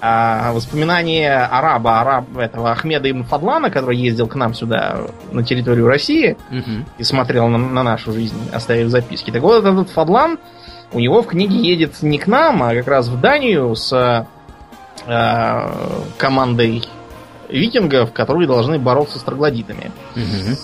а, 0.00 0.52
воспоминания 0.52 1.48
араба, 1.50 2.00
араб 2.00 2.36
этого 2.36 2.70
Ахмеда 2.70 3.10
Ибн 3.10 3.24
Фадлана, 3.24 3.70
который 3.70 3.96
ездил 3.96 4.26
к 4.26 4.34
нам 4.34 4.52
сюда 4.52 4.98
на 5.32 5.42
территорию 5.42 5.86
России 5.86 6.36
угу. 6.50 6.84
и 6.98 7.04
смотрел 7.04 7.48
на, 7.48 7.56
на 7.56 7.82
нашу 7.82 8.12
жизнь, 8.12 8.36
оставив 8.52 8.88
записки. 8.88 9.30
Так 9.30 9.42
вот, 9.42 9.64
этот 9.64 9.90
Фадлан, 9.90 10.38
у 10.92 11.00
него 11.00 11.22
в 11.22 11.26
книге 11.26 11.56
едет 11.56 12.02
не 12.02 12.18
к 12.18 12.26
нам, 12.26 12.62
а 12.62 12.74
как 12.74 12.86
раз 12.86 13.08
в 13.08 13.18
Данию 13.18 13.74
с 13.74 14.26
э, 15.06 15.70
командой 16.18 16.84
викингов, 17.48 18.12
которые 18.12 18.46
должны 18.46 18.78
бороться 18.78 19.18
с 19.18 19.22
троглодитами. 19.22 19.90
Угу. 20.16 20.56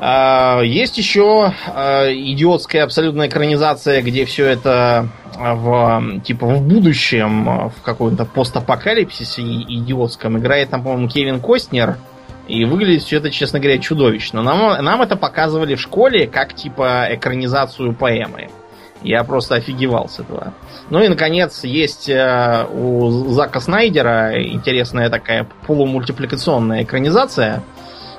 А, 0.00 0.60
есть 0.62 0.96
еще 0.96 1.52
а, 1.66 2.10
идиотская 2.10 2.84
абсолютная 2.84 3.28
экранизация, 3.28 4.00
где 4.02 4.24
все 4.24 4.46
это 4.46 5.08
в 5.36 6.20
типа 6.24 6.46
в 6.46 6.62
будущем, 6.62 7.68
в 7.68 7.82
каком-то 7.82 8.24
постапокалипсисе 8.24 9.42
идиотском 9.42 10.38
играет 10.38 10.70
там, 10.70 10.82
по-моему, 10.82 11.08
Кевин 11.08 11.40
Костнер. 11.40 11.96
И 12.48 12.64
выглядит 12.64 13.02
все 13.02 13.18
это, 13.18 13.30
честно 13.30 13.60
говоря, 13.60 13.78
чудовищно. 13.78 14.42
Нам, 14.42 14.84
нам 14.84 15.02
это 15.02 15.14
показывали 15.14 15.76
в 15.76 15.80
школе 15.80 16.26
как 16.26 16.52
типа 16.54 17.06
экранизацию 17.10 17.94
поэмы. 17.94 18.48
Я 19.02 19.24
просто 19.24 19.56
офигевал 19.56 20.08
с 20.08 20.18
этого. 20.18 20.52
Ну 20.90 21.02
и, 21.02 21.08
наконец, 21.08 21.64
есть 21.64 22.08
э, 22.08 22.66
у 22.72 23.30
Зака 23.30 23.60
Снайдера 23.60 24.42
интересная 24.42 25.08
такая 25.08 25.46
полумультипликационная 25.66 26.82
экранизация– 26.82 27.62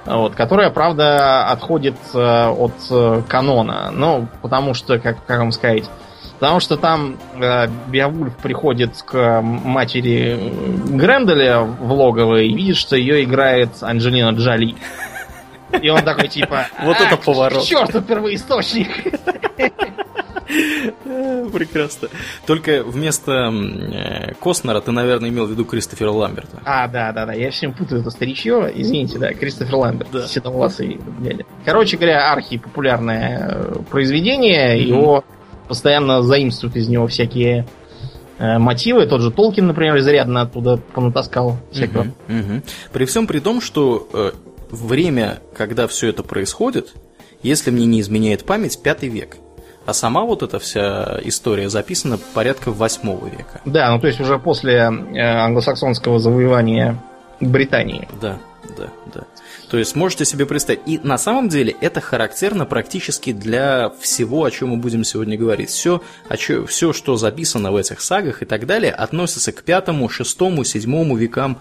вот, 0.05 0.35
которая, 0.35 0.69
правда, 0.71 1.45
отходит 1.45 1.95
э, 2.13 2.47
от 2.47 2.73
э, 2.89 3.21
канона. 3.27 3.91
Ну, 3.91 4.27
потому 4.41 4.73
что, 4.73 4.97
как, 4.99 5.23
как 5.25 5.39
вам 5.39 5.51
сказать, 5.51 5.83
потому 6.39 6.59
что 6.59 6.77
там 6.77 7.17
э, 7.39 7.67
Беовульф 7.87 8.35
приходит 8.37 8.99
к 9.03 9.41
матери 9.41 10.51
Гренделя 10.89 11.61
в 11.61 11.91
логово 11.91 12.41
и 12.41 12.53
видит, 12.53 12.77
что 12.77 12.95
ее 12.95 13.23
играет 13.23 13.69
Анджелина 13.81 14.31
Джоли. 14.31 14.75
И 15.81 15.89
он 15.89 16.01
такой, 16.03 16.27
типа... 16.27 16.65
Вот 16.83 16.99
это 16.99 17.15
поворот. 17.15 17.63
Черт, 17.63 18.05
первоисточник! 18.05 18.89
Прекрасно. 21.03 22.09
Только 22.45 22.83
вместо 22.83 23.51
э, 23.51 24.33
Костнера 24.39 24.81
ты, 24.81 24.91
наверное, 24.91 25.29
имел 25.29 25.45
в 25.45 25.51
виду 25.51 25.65
Кристофера 25.65 26.11
Ламберта. 26.11 26.61
А, 26.65 26.87
да, 26.87 27.11
да, 27.11 27.25
да. 27.25 27.33
Я 27.33 27.51
всем 27.51 27.73
путаю 27.73 28.01
это 28.01 28.09
старичье. 28.09 28.71
Извините, 28.73 29.17
да, 29.19 29.33
Кристофер 29.33 29.75
Ламберт. 29.75 30.09
Да. 30.11 30.27
Седовласый 30.27 30.99
дядя. 31.19 31.45
Короче 31.65 31.97
говоря, 31.97 32.31
архи 32.31 32.57
популярное 32.57 33.49
э, 33.51 33.75
произведение. 33.89 34.77
Mm-hmm. 34.77 34.87
Его 34.87 35.23
постоянно 35.67 36.21
заимствуют 36.21 36.75
из 36.75 36.89
него 36.89 37.07
всякие 37.07 37.65
э, 38.37 38.57
мотивы. 38.57 39.05
Тот 39.05 39.21
же 39.21 39.31
Толкин, 39.31 39.67
например, 39.67 39.97
изрядно 39.99 40.41
оттуда 40.41 40.77
понатаскал 40.77 41.57
всякого. 41.71 42.07
Угу, 42.27 42.37
угу. 42.37 42.61
При 42.91 43.05
всем 43.05 43.25
при 43.25 43.39
том, 43.39 43.61
что 43.61 44.07
э, 44.11 44.31
время, 44.69 45.39
когда 45.55 45.87
все 45.87 46.09
это 46.09 46.23
происходит, 46.23 46.93
если 47.43 47.71
мне 47.71 47.85
не 47.85 48.01
изменяет 48.01 48.43
память, 48.43 48.81
пятый 48.81 49.09
век. 49.09 49.37
А 49.85 49.93
сама 49.93 50.23
вот 50.23 50.43
эта 50.43 50.59
вся 50.59 51.19
история 51.23 51.69
записана 51.69 52.19
порядка 52.33 52.71
8 52.71 53.29
века. 53.29 53.61
Да, 53.65 53.91
ну 53.91 53.99
то 53.99 54.07
есть 54.07 54.19
уже 54.19 54.37
после 54.37 54.73
э, 54.75 55.19
англосаксонского 55.19 56.19
завоевания 56.19 57.01
Британии. 57.39 58.07
Да, 58.21 58.37
да, 58.77 58.89
да. 59.13 59.21
То 59.69 59.77
есть 59.77 59.95
можете 59.95 60.25
себе 60.25 60.45
представить. 60.45 60.81
И 60.85 60.99
на 60.99 61.17
самом 61.17 61.49
деле 61.49 61.75
это 61.81 62.01
характерно 62.01 62.65
практически 62.65 63.31
для 63.31 63.91
всего, 63.99 64.43
о 64.43 64.51
чем 64.51 64.69
мы 64.69 64.77
будем 64.77 65.03
сегодня 65.03 65.37
говорить. 65.37 65.69
Все, 65.69 66.01
о 66.29 66.37
чем, 66.37 66.67
все 66.67 66.93
что 66.93 67.15
записано 67.15 67.71
в 67.71 67.75
этих 67.77 68.01
сагах 68.01 68.43
и 68.43 68.45
так 68.45 68.65
далее, 68.65 68.91
относится 68.91 69.51
к 69.51 69.63
пятому, 69.63 70.09
шестому, 70.09 70.63
седьмому 70.63 71.15
векам 71.15 71.59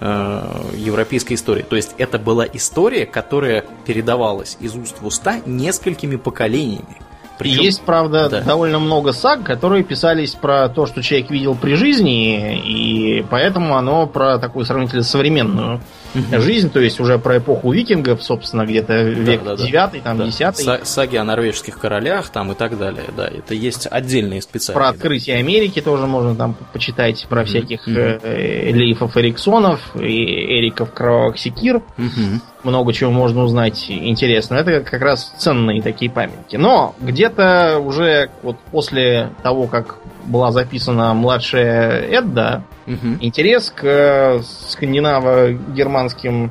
э, 0.00 0.42
европейской 0.74 1.34
истории. 1.34 1.62
То 1.62 1.76
есть 1.76 1.94
это 1.98 2.18
была 2.18 2.46
история, 2.52 3.06
которая 3.06 3.64
передавалась 3.86 4.56
из 4.60 4.74
уст 4.74 4.96
в 5.00 5.06
уста 5.06 5.40
несколькими 5.46 6.16
поколениями. 6.16 6.96
Причем... 7.40 7.62
Есть, 7.62 7.80
правда, 7.80 8.28
да. 8.28 8.42
довольно 8.42 8.78
много 8.78 9.12
саг, 9.14 9.42
которые 9.44 9.82
писались 9.82 10.32
про 10.32 10.68
то, 10.68 10.84
что 10.84 11.02
человек 11.02 11.30
видел 11.30 11.54
при 11.54 11.74
жизни, 11.74 12.58
и 12.58 13.24
поэтому 13.30 13.78
оно 13.78 14.06
про 14.06 14.38
такую 14.38 14.66
сравнительно 14.66 15.02
современную 15.02 15.80
угу. 16.14 16.40
жизнь, 16.42 16.70
то 16.70 16.80
есть 16.80 17.00
уже 17.00 17.18
про 17.18 17.38
эпоху 17.38 17.72
викингов, 17.72 18.22
собственно, 18.22 18.66
где-то 18.66 19.04
век 19.04 19.42
да, 19.42 19.56
да, 19.56 19.88
9 19.88 20.02
там, 20.02 20.18
да. 20.18 20.26
10 20.26 20.86
Саги 20.86 21.16
о 21.16 21.24
норвежских 21.24 21.78
королях 21.78 22.28
там 22.28 22.52
и 22.52 22.54
так 22.54 22.76
далее, 22.76 23.06
да, 23.16 23.26
это 23.26 23.54
есть 23.54 23.88
отдельные 23.90 24.42
специальные. 24.42 24.78
Про 24.78 24.88
открытие 24.90 25.36
Америки 25.36 25.80
тоже 25.80 26.06
можно 26.06 26.36
там 26.36 26.54
почитать, 26.74 27.26
про 27.26 27.46
всяких 27.46 27.86
угу. 27.86 27.96
э, 27.96 28.70
Лейфов 28.70 29.16
Эриксонов 29.16 29.80
и 29.96 30.58
Эриков 30.58 30.92
Кровавых 30.92 31.38
Секир. 31.38 31.76
Угу 31.76 32.40
много 32.64 32.92
чего 32.92 33.10
можно 33.10 33.42
узнать 33.42 33.90
интересного. 33.90 34.60
Это 34.60 34.80
как 34.80 35.00
раз 35.02 35.32
ценные 35.38 35.82
такие 35.82 36.10
памятники. 36.10 36.56
Но 36.56 36.94
где-то 37.00 37.78
уже 37.78 38.30
вот 38.42 38.56
после 38.70 39.30
того, 39.42 39.66
как 39.66 39.98
была 40.24 40.52
записана 40.52 41.14
младшая 41.14 42.02
Эдда, 42.08 42.62
угу. 42.86 43.16
интерес 43.20 43.70
к 43.74 43.84
э, 43.84 44.40
скандинаво-германским 44.68 46.50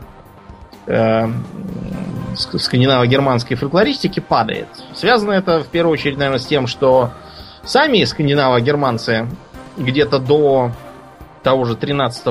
э, 0.88 1.28
скандинаво-германской 2.36 3.56
фольклористике 3.56 4.22
падает. 4.22 4.68
Связано 4.94 5.32
это 5.34 5.62
в 5.64 5.68
первую 5.68 5.94
очередь, 5.94 6.18
наверное, 6.18 6.40
с 6.40 6.46
тем, 6.46 6.68
что 6.68 7.12
сами 7.64 8.04
скандинаво-германцы 8.04 9.28
где-то 9.78 10.20
до 10.20 10.72
того 11.44 11.66
же 11.66 11.76
13 11.76 12.26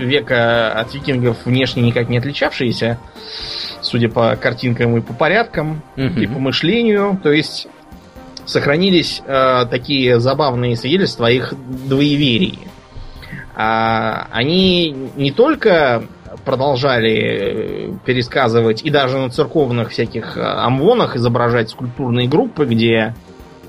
века 0.00 0.72
от 0.72 0.94
викингов 0.94 1.44
внешне 1.44 1.82
никак 1.82 2.08
не 2.08 2.18
отличавшиеся, 2.18 2.98
судя 3.80 4.08
по 4.08 4.36
картинкам 4.36 4.96
и 4.96 5.00
по 5.00 5.12
порядкам, 5.12 5.82
угу. 5.96 6.20
и 6.20 6.26
по 6.26 6.38
мышлению. 6.38 7.20
То 7.22 7.32
есть 7.32 7.68
сохранились 8.48 9.22
э, 9.26 9.66
такие 9.70 10.20
забавные 10.20 10.76
свидетельства 10.76 11.30
их 11.30 11.54
двоеверии. 11.86 12.58
А, 13.54 14.26
они 14.30 14.94
не 15.16 15.32
только 15.32 16.04
продолжали 16.44 17.12
э, 17.12 17.92
пересказывать 18.04 18.82
и 18.82 18.90
даже 18.90 19.18
на 19.18 19.30
церковных 19.30 19.90
всяких 19.90 20.36
э, 20.36 20.40
амвонах 20.40 21.16
изображать 21.16 21.70
скульптурные 21.70 22.28
группы, 22.28 22.64
где 22.64 23.14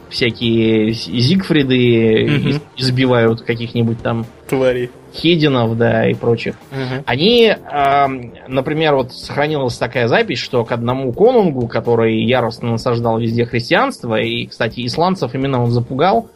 всякие 0.10 0.92
Зигфриды 0.94 2.56
угу. 2.56 2.62
избивают 2.78 3.42
каких-нибудь 3.42 4.02
там 4.02 4.26
тварей. 4.50 4.90
Хединов, 5.14 5.78
да, 5.78 6.10
и 6.10 6.14
прочих. 6.14 6.56
Угу. 6.72 7.04
Они, 7.06 7.46
э, 7.46 8.08
например, 8.48 8.96
вот 8.96 9.14
сохранилась 9.14 9.78
такая 9.78 10.08
запись, 10.08 10.40
что 10.40 10.66
к 10.66 10.72
одному 10.72 11.14
конунгу, 11.14 11.68
который 11.68 12.24
яростно 12.24 12.72
насаждал 12.72 13.20
везде 13.20 13.46
христианство, 13.46 14.20
и, 14.20 14.46
кстати, 14.46 14.86
исландцев 14.86 15.34
именно 15.34 15.64
он 15.64 15.72
запугал, 15.72 16.30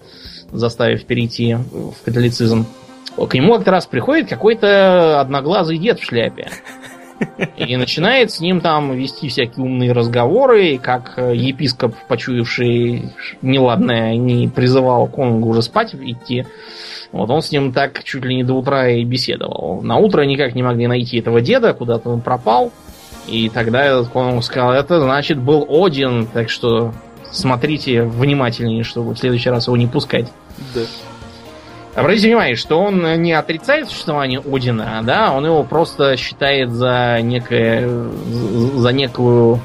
заставив 0.52 1.06
перейти 1.06 1.56
в 1.56 1.94
католицизм, 2.06 2.66
к 3.16 3.34
нему 3.36 3.56
как-то 3.56 3.72
раз 3.72 3.86
приходит 3.86 4.28
какой-то 4.28 5.20
одноглазый 5.20 5.78
дед 5.78 6.00
в 6.00 6.04
шляпе. 6.04 6.48
И 7.58 7.76
начинает 7.78 8.32
с 8.32 8.40
ним 8.40 8.62
там 8.62 8.94
вести 8.94 9.30
всякие 9.30 9.66
умные 9.66 9.92
разговоры, 9.92 10.78
как 10.78 11.14
э, 11.18 11.36
епископ, 11.36 11.96
почуявший 12.08 13.14
неладное, 13.42 14.16
не 14.16 14.48
призывал 14.48 15.08
Конгу 15.08 15.50
уже 15.50 15.62
спать 15.62 15.94
идти. 15.96 16.46
Вот 17.12 17.30
он 17.30 17.42
с 17.42 17.52
ним 17.52 17.74
так 17.74 18.04
чуть 18.04 18.26
ли 18.26 18.36
не 18.36 18.44
до 18.44 18.54
утра 18.54 18.90
и 18.90 19.04
беседовал. 19.04 19.82
На 19.82 19.98
утро 19.98 20.24
никак 20.24 20.56
не 20.56 20.64
могли 20.64 20.88
найти 20.88 21.20
этого 21.20 21.42
деда, 21.42 21.74
куда-то 21.74 22.10
он 22.10 22.22
пропал. 22.22 22.72
И 23.28 23.50
тогда 23.50 23.86
этот 23.86 24.10
Конунг 24.10 24.44
сказал, 24.44 24.74
это 24.74 25.00
значит 25.00 25.38
был 25.38 25.66
Один, 25.70 26.28
так 26.28 26.50
что 26.50 26.94
смотрите 27.32 28.04
внимательнее, 28.04 28.84
чтобы 28.84 29.14
в 29.14 29.18
следующий 29.18 29.50
раз 29.50 29.68
его 29.68 29.78
не 29.78 29.88
пускать. 29.88 30.32
Да. 30.74 30.82
Обратите 31.96 32.28
внимание, 32.28 32.56
что 32.56 32.80
он 32.80 33.22
не 33.22 33.34
отрицает 33.34 33.88
существование 33.88 34.40
Одина, 34.40 35.02
да, 35.04 35.32
он 35.32 35.46
его 35.46 35.64
просто 35.64 36.18
считает 36.18 36.72
за 36.72 37.20
некое, 37.22 37.88
за 38.76 38.92
некую 38.92 39.60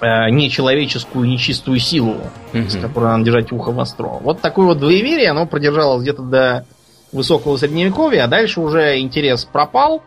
э, 0.00 0.30
нечеловеческую, 0.30 1.28
нечистую 1.28 1.78
силу, 1.78 2.16
mm-hmm. 2.52 2.70
с 2.70 2.76
которой 2.76 3.08
надо 3.08 3.24
держать 3.24 3.52
ухо 3.52 3.70
востро. 3.70 4.18
Вот 4.22 4.40
такое 4.40 4.64
вот 4.64 4.78
двоеверие, 4.78 5.30
оно 5.30 5.46
продержалось 5.46 6.02
где-то 6.02 6.22
до 6.22 6.64
высокого 7.12 7.58
средневековья, 7.58 8.24
а 8.24 8.28
дальше 8.28 8.60
уже 8.62 8.98
интерес 9.00 9.44
пропал, 9.44 10.02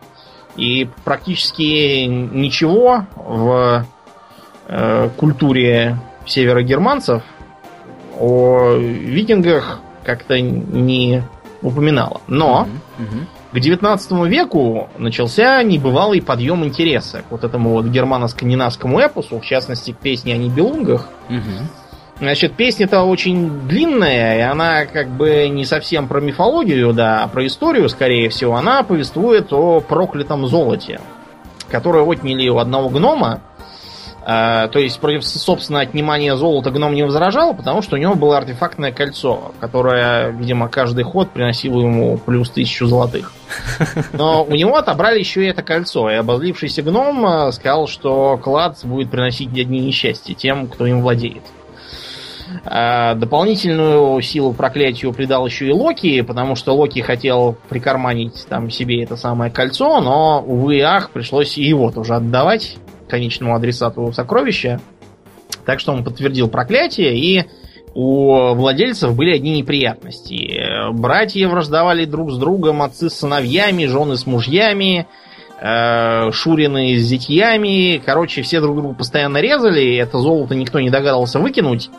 и 0.56 0.90
практически 1.04 2.06
ничего 2.06 3.06
в 3.16 3.86
э, 4.68 5.10
культуре 5.16 5.98
северогерманцев 6.26 7.22
о 8.20 8.78
викингах 8.78 9.80
как-то 10.04 10.40
не 10.40 11.24
упоминала. 11.66 12.22
Но 12.28 12.68
к 13.52 13.60
19 13.60 14.12
веку 14.28 14.90
начался 14.98 15.64
небывалый 15.64 16.22
подъем 16.22 16.64
интереса 16.64 17.24
к 17.28 17.32
вот 17.32 17.44
этому 17.44 17.72
вот 17.72 17.86
германо-скандинавскому 17.86 19.00
эпосу, 19.00 19.40
в 19.40 19.46
частности, 19.46 19.92
к 19.92 19.98
песне 19.98 20.34
о 20.34 20.38
Нибелунгах. 20.38 21.08
Значит, 22.18 22.54
песня-то 22.54 23.02
очень 23.04 23.68
длинная, 23.68 24.38
и 24.38 24.42
она 24.42 24.86
как 24.86 25.10
бы 25.10 25.50
не 25.50 25.66
совсем 25.66 26.08
про 26.08 26.22
мифологию, 26.22 26.94
да, 26.94 27.24
а 27.24 27.28
про 27.28 27.46
историю, 27.46 27.90
скорее 27.90 28.30
всего. 28.30 28.56
Она 28.56 28.84
повествует 28.84 29.52
о 29.52 29.82
проклятом 29.82 30.48
золоте, 30.48 31.02
которое 31.70 32.04
отняли 32.04 32.48
у 32.48 32.60
одного 32.60 32.88
гнома, 32.88 33.42
то 34.26 34.80
есть 34.80 35.00
против, 35.00 35.24
собственно, 35.24 35.82
отнимания 35.82 36.36
золота 36.36 36.72
гном 36.72 36.96
не 36.96 37.04
возражал, 37.04 37.54
потому 37.54 37.84
что 37.84 37.96
у 37.96 38.00
него 38.00 38.16
было 38.16 38.38
артефактное 38.38 38.92
кольцо, 38.92 39.52
которое, 39.60 40.32
видимо, 40.32 40.68
каждый 40.68 41.04
ход 41.04 41.30
приносило 41.30 41.80
ему 41.80 42.18
плюс 42.18 42.50
тысячу 42.50 42.88
золотых. 42.88 43.32
Но 44.14 44.44
у 44.44 44.56
него 44.56 44.78
отобрали 44.78 45.20
еще 45.20 45.46
и 45.46 45.50
это 45.50 45.62
кольцо, 45.62 46.10
и 46.10 46.16
обозлившийся 46.16 46.82
гном 46.82 47.24
а, 47.24 47.52
сказал, 47.52 47.88
что 47.88 48.38
клад 48.38 48.80
будет 48.84 49.12
приносить 49.12 49.50
одни 49.50 49.80
несчастья 49.80 50.34
тем, 50.34 50.68
кто 50.68 50.88
им 50.88 51.02
владеет. 51.02 51.44
А, 52.64 53.14
дополнительную 53.14 54.20
силу 54.22 54.54
проклятию 54.54 55.14
придал 55.14 55.46
еще 55.46 55.68
и 55.68 55.72
Локи, 55.72 56.22
потому 56.22 56.56
что 56.56 56.76
Локи 56.76 57.02
хотел 57.02 57.58
прикарманить 57.70 58.46
там 58.50 58.72
себе 58.72 59.04
это 59.04 59.18
самое 59.18 59.52
кольцо, 59.52 60.02
но, 60.02 60.44
увы 60.46 60.78
и 60.78 60.82
ах, 60.82 61.12
пришлось 61.12 61.58
и 61.58 61.64
его 61.64 61.92
тоже 61.92 62.16
отдавать 62.16 62.78
конечному 63.08 63.56
адресату 63.56 64.12
сокровища. 64.14 64.80
Так 65.66 65.80
что 65.80 65.94
он 65.94 66.04
подтвердил 66.04 66.48
проклятие, 66.48 67.18
и 67.18 67.46
у 67.94 68.54
владельцев 68.54 69.16
были 69.16 69.34
одни 69.34 69.58
неприятности. 69.58 70.92
Братья 70.92 71.48
враждовали 71.48 72.06
друг 72.06 72.32
с 72.32 72.38
другом, 72.38 72.82
отцы 72.82 73.10
с 73.10 73.20
сыновьями, 73.20 73.86
жены 73.86 74.18
с 74.18 74.26
мужьями, 74.26 75.08
э, 75.62 76.32
шурины 76.32 76.98
с 76.98 77.04
зятьями. 77.04 78.02
Короче, 78.06 78.42
все 78.42 78.60
друг 78.60 78.76
друга 78.76 78.96
постоянно 78.96 79.38
резали, 79.40 79.96
это 79.96 80.20
золото 80.20 80.56
никто 80.56 80.80
не 80.80 80.90
догадался 80.90 81.40
выкинуть. 81.40 81.90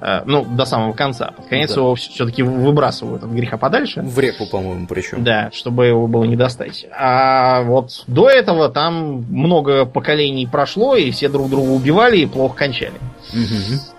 Э, 0.00 0.22
ну, 0.24 0.44
до 0.44 0.64
самого 0.64 0.92
конца. 0.92 1.32
Под 1.36 1.46
конец 1.46 1.74
да. 1.74 1.80
его 1.80 1.94
все-таки 1.94 2.42
выбрасывают 2.42 3.22
от 3.22 3.30
греха 3.30 3.56
подальше. 3.56 4.02
В 4.02 4.18
реку, 4.18 4.46
по-моему, 4.46 4.86
причем. 4.86 5.24
Да, 5.24 5.50
чтобы 5.52 5.86
его 5.86 6.06
было 6.06 6.24
не 6.24 6.36
достать. 6.36 6.86
А 6.98 7.62
вот 7.62 8.04
до 8.06 8.28
этого 8.28 8.68
там 8.68 9.24
много 9.30 9.86
поколений 9.86 10.46
прошло, 10.46 10.96
и 10.96 11.10
все 11.10 11.28
друг 11.28 11.48
друга 11.48 11.70
убивали 11.70 12.18
и 12.18 12.26
плохо 12.26 12.56
кончали. 12.56 12.94
Угу. 13.32 13.95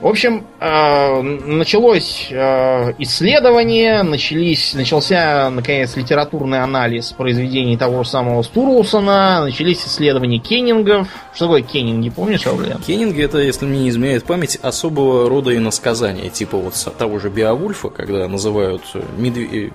В 0.00 0.08
общем, 0.08 0.44
э, 0.60 1.22
началось 1.22 2.26
э, 2.30 2.92
исследование, 2.98 4.02
начались, 4.02 4.74
начался, 4.74 5.48
наконец, 5.50 5.96
литературный 5.96 6.60
анализ 6.62 7.12
произведений 7.12 7.76
того 7.76 8.02
же 8.02 8.10
самого 8.10 8.42
Стурлсона, 8.42 9.42
начались 9.44 9.86
исследования 9.86 10.40
кеннингов. 10.40 11.08
Что 11.32 11.46
такое 11.46 11.62
кеннинги, 11.62 12.10
помнишь, 12.10 12.46
Аурлиан? 12.46 12.82
Кеннинги 12.82 13.22
это, 13.22 13.38
если 13.38 13.66
мне 13.66 13.80
не 13.82 13.88
изменяет 13.90 14.24
память, 14.24 14.58
особого 14.60 15.28
рода 15.28 15.56
иносказания, 15.56 16.28
типа 16.28 16.58
вот 16.58 16.74
того 16.98 17.20
же 17.20 17.30
Биовульфа, 17.30 17.88
когда 17.88 18.26
называют 18.26 18.82
медве... 19.16 19.72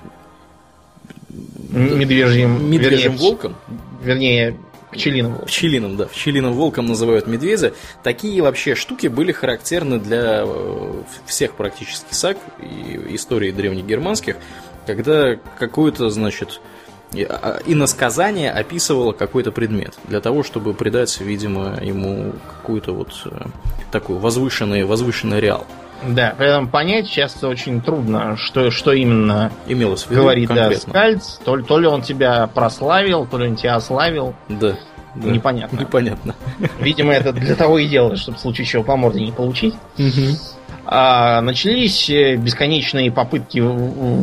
медвежьим, 1.70 2.70
медвежьим 2.70 3.14
вернее, 3.14 3.30
волком. 3.30 3.56
Вернее, 4.04 4.58
Пчелиным 4.92 5.32
волком. 5.32 5.48
Пчелиным, 5.48 5.98
да. 5.98 6.06
Пчелиным 6.06 6.54
волком 6.54 6.86
называют 6.88 7.28
медведя. 7.28 7.74
Такие 8.04 8.42
вообще 8.42 8.76
штуки 8.76 9.08
были 9.08 9.32
характерны 9.32 10.00
для 10.00 10.44
э, 10.46 11.04
всех 11.26 11.54
практически 11.54 12.14
саг 12.14 12.38
и 12.60 13.16
истории 13.16 13.52
древних 13.52 13.86
германских, 13.86 14.38
когда 14.88 15.36
какое-то, 15.60 16.10
значит, 16.10 16.60
а, 17.14 17.60
иносказание 17.66 18.52
описывало 18.52 19.14
какой-то 19.14 19.52
предмет, 19.52 19.96
для 20.08 20.22
того, 20.22 20.44
чтобы 20.44 20.74
придать, 20.74 21.20
видимо, 21.22 21.80
ему 21.82 22.34
какую-то 22.48 22.94
вот 22.94 23.14
э, 23.26 23.46
такой 23.92 24.18
возвышенный, 24.18 24.84
возвышенный 24.86 25.40
реал. 25.40 25.68
Да, 26.08 26.34
при 26.38 26.48
этом 26.48 26.68
понять 26.68 27.10
часто 27.10 27.48
очень 27.48 27.82
трудно, 27.82 28.38
что, 28.38 28.72
что 28.72 28.94
именно 28.94 29.52
Имелось 29.68 30.04
в 30.04 30.12
виду 30.12 30.22
говорит 30.22 30.50
да, 30.50 30.72
Скальц. 30.74 31.38
То, 31.44 31.58
то 31.62 31.78
ли 31.78 31.88
он 31.88 32.02
тебя 32.02 32.48
прославил, 32.48 33.26
то 33.26 33.38
ли 33.38 33.50
он 33.50 33.56
тебя 33.56 33.76
ославил. 33.76 34.34
Да. 34.48 34.76
да. 35.16 35.30
непонятно. 35.30 35.78
Непонятно. 35.78 36.36
Видимо, 36.80 37.14
это 37.14 37.34
для 37.34 37.56
того 37.56 37.80
и 37.80 37.88
делалось, 37.88 38.20
чтобы 38.20 38.38
в 38.38 38.42
случае 38.42 38.66
чего 38.66 38.84
по 38.84 38.96
морде 38.96 39.22
не 39.22 39.32
получить. 39.32 39.76
А, 40.92 41.42
начались 41.42 42.10
э, 42.10 42.36
бесконечные 42.36 43.12
попытки 43.12 43.64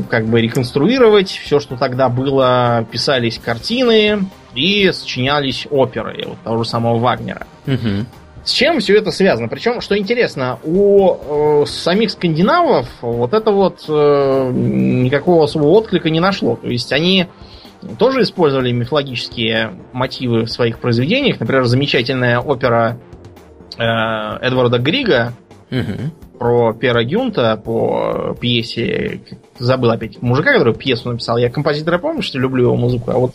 как 0.08 0.26
бы 0.26 0.40
реконструировать 0.40 1.30
все, 1.30 1.60
что 1.60 1.76
тогда 1.76 2.08
было. 2.08 2.84
Писались 2.90 3.38
картины 3.38 4.28
и 4.52 4.90
сочинялись 4.90 5.68
оперы 5.70 6.24
вот 6.26 6.38
того 6.42 6.64
же 6.64 6.68
самого 6.68 6.98
Вагнера. 6.98 7.46
Угу. 7.68 8.06
С 8.46 8.52
чем 8.52 8.78
все 8.78 8.96
это 8.96 9.10
связано? 9.10 9.48
Причем, 9.48 9.80
что 9.80 9.98
интересно, 9.98 10.60
у 10.62 11.62
э, 11.62 11.66
самих 11.66 12.12
скандинавов 12.12 12.88
вот 13.02 13.34
это 13.34 13.50
вот 13.50 13.84
э, 13.88 14.50
никакого 14.52 15.42
особого 15.42 15.70
отклика 15.70 16.10
не 16.10 16.20
нашло. 16.20 16.54
То 16.54 16.68
есть 16.68 16.92
они 16.92 17.26
тоже 17.98 18.22
использовали 18.22 18.70
мифологические 18.70 19.72
мотивы 19.92 20.44
в 20.44 20.48
своих 20.48 20.78
произведениях. 20.78 21.40
Например, 21.40 21.64
замечательная 21.64 22.38
опера 22.38 23.00
э, 23.78 23.82
Эдварда 23.82 24.78
Грига 24.78 25.32
угу. 25.72 26.38
про 26.38 26.72
Пера 26.72 27.02
Гюнта 27.02 27.56
по 27.56 28.36
пьесе. 28.40 29.22
Забыл 29.58 29.90
опять 29.90 30.22
мужика, 30.22 30.52
который 30.52 30.74
пьесу 30.74 31.10
написал. 31.10 31.36
Я 31.36 31.50
композитора 31.50 31.98
помню, 31.98 32.22
что 32.22 32.38
люблю 32.38 32.66
его 32.66 32.76
музыку, 32.76 33.10
а 33.10 33.18
вот 33.18 33.34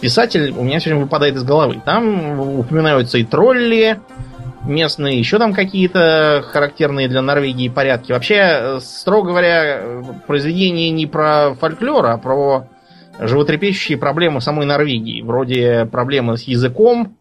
писатель 0.00 0.54
у 0.56 0.62
меня 0.62 0.80
сегодня 0.80 1.02
выпадает 1.02 1.36
из 1.36 1.44
головы. 1.44 1.80
Там 1.84 2.40
упоминаются 2.58 3.18
и 3.18 3.24
тролли 3.24 4.00
местные, 4.64 5.18
еще 5.18 5.38
там 5.38 5.54
какие-то 5.54 6.44
характерные 6.46 7.08
для 7.08 7.22
Норвегии 7.22 7.68
порядки. 7.68 8.12
Вообще, 8.12 8.78
строго 8.80 9.28
говоря, 9.28 10.02
произведение 10.26 10.90
не 10.90 11.06
про 11.06 11.54
фольклор, 11.54 12.06
а 12.06 12.18
про 12.18 12.68
животрепещущие 13.18 13.98
проблемы 13.98 14.40
самой 14.40 14.66
Норвегии. 14.66 15.22
Вроде 15.22 15.86
проблемы 15.86 16.36
с 16.36 16.44
языком. 16.44 17.16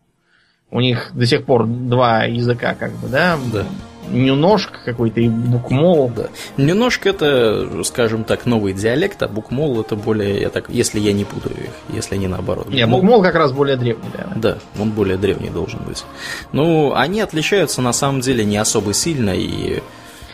У 0.70 0.82
них 0.82 1.12
до 1.14 1.26
сих 1.26 1.46
пор 1.46 1.66
два 1.66 2.24
языка, 2.24 2.76
как 2.76 2.92
бы, 2.94 3.08
да? 3.08 3.38
Да. 3.54 3.66
Нюножка 4.12 4.80
какой-то 4.84 5.20
и 5.20 5.30
букмол. 5.30 6.12
Да. 6.16 6.28
Нюножка 6.58 7.10
это, 7.10 7.84
скажем 7.84 8.24
так, 8.24 8.46
новый 8.46 8.74
диалект, 8.74 9.22
а 9.24 9.28
букмол 9.28 9.82
это 9.82 9.96
более, 9.96 10.42
я 10.42 10.50
так, 10.50 10.70
если 10.70 11.00
я 11.00 11.14
не 11.14 11.26
путаю 11.26 11.56
их, 11.56 11.72
если 11.94 12.18
не 12.18 12.28
наоборот. 12.28 12.70
Не, 12.70 12.86
букмол 12.88 13.22
как 13.22 13.36
раз 13.36 13.52
более 13.52 13.78
древний, 13.78 14.10
да. 14.14 14.28
Да, 14.36 14.58
он 14.80 14.92
более 14.92 15.18
древний 15.18 15.50
должен 15.50 15.80
быть. 15.86 16.04
Ну, 16.52 16.94
они 16.94 17.22
отличаются 17.22 17.82
на 17.82 17.94
самом 17.94 18.22
деле 18.22 18.46
не 18.46 18.58
особо 18.58 18.94
сильно 18.94 19.32
и 19.32 19.82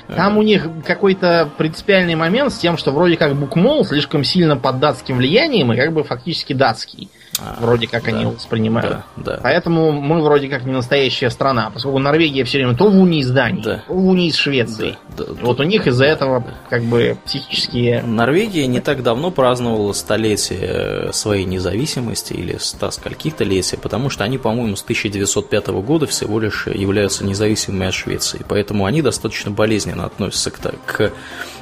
э, 0.07 0.15
там 0.15 0.37
у 0.37 0.43
них 0.43 0.67
какой-то 0.85 1.49
принципиальный 1.57 2.15
момент 2.15 2.53
с 2.53 2.57
тем, 2.57 2.77
что 2.77 2.91
вроде 2.91 3.17
как 3.17 3.35
букмол 3.35 3.85
слишком 3.85 4.23
сильно 4.23 4.57
под 4.57 4.79
датским 4.79 5.17
влиянием 5.17 5.71
и 5.73 5.77
как 5.77 5.93
бы 5.93 6.03
фактически 6.03 6.53
датский. 6.53 7.09
А, 7.39 7.57
вроде 7.59 7.87
как 7.87 8.03
да, 8.03 8.09
они 8.09 8.25
воспринимают. 8.25 9.03
Да, 9.17 9.33
да. 9.33 9.39
Поэтому 9.41 9.91
мы 9.91 10.21
вроде 10.21 10.49
как 10.49 10.65
не 10.65 10.71
настоящая 10.71 11.31
страна, 11.31 11.71
поскольку 11.73 11.97
Норвегия 11.97 12.43
все 12.43 12.59
время 12.59 12.75
то 12.75 12.89
в 12.89 12.95
унии 12.95 13.23
с 13.23 13.31
Данией, 13.31 13.63
да. 13.63 13.83
то 13.87 13.93
в 13.93 14.07
унии 14.07 14.29
с 14.29 14.35
Швецией. 14.35 14.97
Да, 15.17 15.25
да, 15.25 15.33
вот 15.41 15.57
да, 15.57 15.63
у 15.63 15.65
них 15.65 15.87
из-за 15.87 16.05
этого 16.05 16.41
да. 16.41 16.53
как 16.69 16.83
бы 16.83 17.17
психические... 17.25 18.03
Норвегия 18.03 18.67
не 18.67 18.81
так 18.81 19.01
давно 19.01 19.31
праздновала 19.31 19.93
столетие 19.93 21.11
своей 21.11 21.45
независимости 21.45 22.33
или 22.33 22.57
ста 22.57 22.91
скольких-то 22.91 23.43
летия, 23.43 23.77
потому 23.77 24.11
что 24.11 24.23
они, 24.23 24.37
по-моему, 24.37 24.75
с 24.75 24.83
1905 24.83 25.67
года 25.67 26.05
всего 26.05 26.39
лишь 26.39 26.67
являются 26.67 27.25
независимыми 27.25 27.87
от 27.87 27.95
Швеции. 27.95 28.45
Поэтому 28.47 28.85
они 28.85 29.01
достаточно 29.01 29.49
болезненно 29.49 30.05
относятся 30.05 30.51
к, 30.51 30.59
к, 30.85 31.11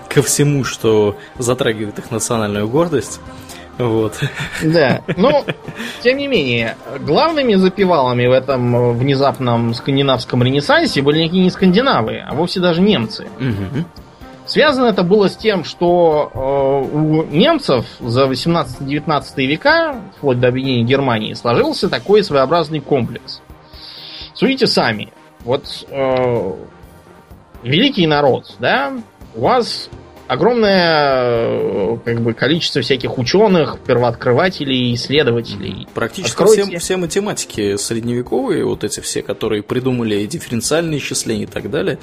ко 0.10 0.22
всему, 0.22 0.66
что 0.66 1.18
затрагивает 1.38 1.98
их 1.98 2.12
национальную 2.12 2.68
гордость. 2.68 3.22
Вот. 3.78 4.20
Да. 4.64 5.02
Но, 5.18 5.44
тем 6.02 6.18
не 6.18 6.28
менее, 6.28 6.76
главными 7.00 7.56
запевалами 7.56 8.28
в 8.28 8.32
этом 8.32 8.98
внезапном 8.98 9.74
скандинавском 9.74 10.44
ренессансе 10.44 11.02
были 11.02 11.24
никакие 11.24 11.44
не 11.44 11.50
скандинавы, 11.50 12.24
а 12.26 12.34
вовсе 12.34 12.60
даже 12.60 12.82
немцы. 12.82 13.28
Угу. 13.40 13.86
Связано 14.46 14.88
это 14.88 15.04
было 15.04 15.30
с 15.30 15.38
тем, 15.38 15.64
что 15.64 16.32
э, 16.34 16.96
у 16.96 17.24
немцев 17.24 17.86
за 18.00 18.26
18-19 18.26 19.46
века, 19.46 19.96
вплоть 20.18 20.40
до 20.40 20.50
объединения 20.50 20.84
Германии, 20.84 21.34
сложился 21.34 21.90
такой 21.90 22.24
своеобразный 22.24 22.82
комплекс. 22.82 23.42
Судите 24.34 24.68
сами. 24.68 25.14
Вот 25.46 25.86
э, 25.90 26.54
великий 27.64 28.08
народ, 28.08 28.56
да, 28.60 28.92
у 29.36 29.42
вас 29.42 29.90
огромное 30.32 31.96
э, 31.96 31.98
как 32.06 32.22
бы, 32.22 32.34
количество 32.34 32.82
всяких 32.82 33.18
ученых, 33.18 33.80
первооткрывателей, 33.86 34.94
исследователей. 34.94 35.90
Практически 35.94 36.46
все, 36.46 36.80
все 36.80 36.96
математики 36.96 37.76
средневековые, 37.76 38.64
вот 38.64 38.86
эти 38.86 39.02
все, 39.02 39.24
которые 39.24 39.62
придумали 39.62 40.26
дифференциальные 40.26 41.00
исчисления 41.00 41.44
и 41.44 41.50
так 41.50 41.70
далее, 41.70 42.00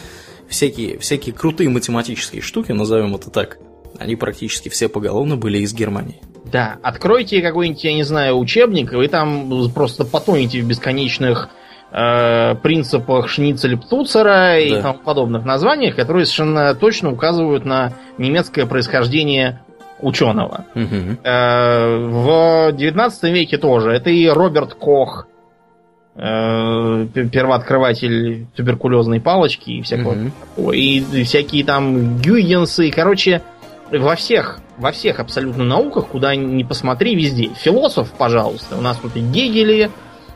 всякие, 0.47 0.99
всякие 0.99 1.35
крутые 1.35 1.71
математические 1.71 2.43
штуки, 2.43 2.73
назовем 2.73 3.15
это 3.15 3.31
так, 3.31 3.57
они 3.99 4.15
практически 4.15 4.69
все 4.69 4.91
поголовно 4.91 5.39
были 5.39 5.61
из 5.61 5.73
Германии. 5.73 6.21
Да, 6.53 6.77
откройте 6.83 7.41
какой-нибудь, 7.41 7.83
я 7.83 7.95
не 7.95 8.03
знаю, 8.03 8.39
учебник, 8.39 8.93
и 8.93 8.97
вы 8.97 9.09
там 9.09 9.73
просто 9.73 10.05
потонете 10.05 10.61
в 10.61 10.67
бесконечных 10.67 11.49
э, 11.91 12.55
принципах 12.57 13.29
Шницель-Птуцера 13.29 14.25
да. 14.25 14.59
и 14.59 14.81
тому 14.81 14.99
подобных 14.99 15.45
названиях, 15.45 15.97
которые 15.97 16.27
совершенно 16.27 16.75
точно 16.75 17.13
указывают 17.13 17.65
на 17.65 17.93
немецкое 18.19 18.67
происхождение 18.67 19.61
ученого. 20.01 20.65
Угу. 20.75 21.19
Э, 21.25 21.97
в 22.09 22.73
19 22.73 23.25
веке 23.25 23.59
тоже. 23.59 23.93
Это 23.93 24.11
и 24.11 24.27
Роберт 24.29 24.75
Кох, 24.75 25.27
э, 26.15 27.07
первооткрыватель 27.15 28.47
туберкулезной 28.55 29.21
палочки 29.21 29.71
и 29.71 29.83
всякого 29.83 30.17
угу. 30.57 30.73
И 30.73 31.25
всякие 31.25 31.65
там 31.65 32.19
Гюйгенсы. 32.19 32.91
Короче, 32.91 33.43
во 33.91 34.15
всех, 34.17 34.61
во 34.77 34.93
всех 34.93 35.21
абсолютно 35.21 35.65
науках, 35.65 36.09
куда 36.09 36.35
ни 36.37 36.63
посмотри, 36.63 37.15
везде. 37.15 37.51
Философ, 37.57 38.13
пожалуйста. 38.13 38.77
У 38.77 38.81
нас 38.81 38.99
тут 38.99 39.17
и 39.17 39.21
Гегели, 39.21 39.91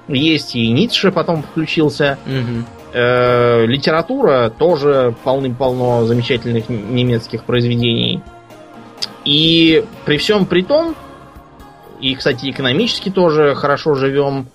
есть 0.08 0.56
и 0.56 0.70
Ницше 0.70 1.12
потом 1.12 1.42
включился. 1.42 2.18
Угу. 2.26 2.64
Э, 2.94 3.64
литература 3.66 4.50
тоже 4.50 5.14
полным-полно 5.24 6.04
замечательных 6.04 6.68
немецких 6.68 7.44
произведений. 7.44 8.20
И 9.24 9.84
при 10.04 10.18
всем 10.18 10.46
при 10.46 10.62
том, 10.62 10.94
и, 12.00 12.14
кстати, 12.14 12.50
экономически 12.50 13.08
тоже 13.08 13.54
хорошо 13.54 13.94
живем. 13.94 14.48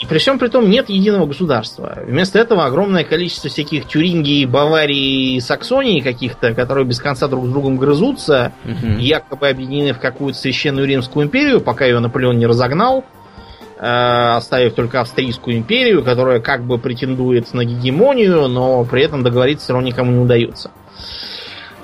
И 0.00 0.06
при 0.06 0.18
всем 0.18 0.38
при 0.38 0.48
том 0.48 0.68
нет 0.68 0.88
единого 0.88 1.26
государства. 1.26 1.98
Вместо 2.06 2.38
этого 2.38 2.64
огромное 2.64 3.04
количество 3.04 3.50
всяких 3.50 3.86
Тюрингии, 3.86 4.46
Баварии, 4.46 5.38
Саксонии 5.40 6.00
каких-то, 6.00 6.54
которые 6.54 6.86
без 6.86 6.98
конца 6.98 7.28
друг 7.28 7.46
с 7.46 7.48
другом 7.48 7.76
грызутся, 7.76 8.52
якобы 8.98 9.48
объединены 9.48 9.92
в 9.92 9.98
какую-то 9.98 10.38
священную 10.38 10.86
Римскую 10.86 11.26
империю, 11.26 11.60
пока 11.60 11.84
ее 11.84 12.00
Наполеон 12.00 12.38
не 12.38 12.46
разогнал. 12.46 13.04
Э, 13.80 14.36
оставив 14.36 14.74
только 14.74 15.00
Австрийскую 15.00 15.56
империю, 15.56 16.02
которая 16.02 16.40
как 16.40 16.64
бы 16.64 16.78
претендует 16.78 17.54
на 17.54 17.64
гегемонию, 17.64 18.48
но 18.48 18.84
при 18.84 19.02
этом 19.04 19.22
договориться 19.22 19.66
все 19.66 19.72
равно 19.74 19.86
никому 19.86 20.10
не 20.10 20.18
удается. 20.18 20.72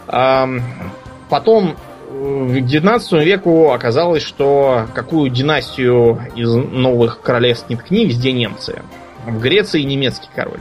Потом 0.06 1.76
э, 2.10 2.58
к 2.58 2.64
19 2.64 3.12
веку 3.24 3.70
оказалось, 3.70 4.24
что 4.24 4.86
какую 4.92 5.30
династию 5.30 6.20
из 6.34 6.52
новых 6.52 7.20
королевств 7.20 7.70
не 7.70 7.76
ткни, 7.76 8.06
везде 8.06 8.32
немцы. 8.32 8.82
В 9.24 9.40
Греции 9.40 9.82
немецкий 9.82 10.28
король. 10.34 10.60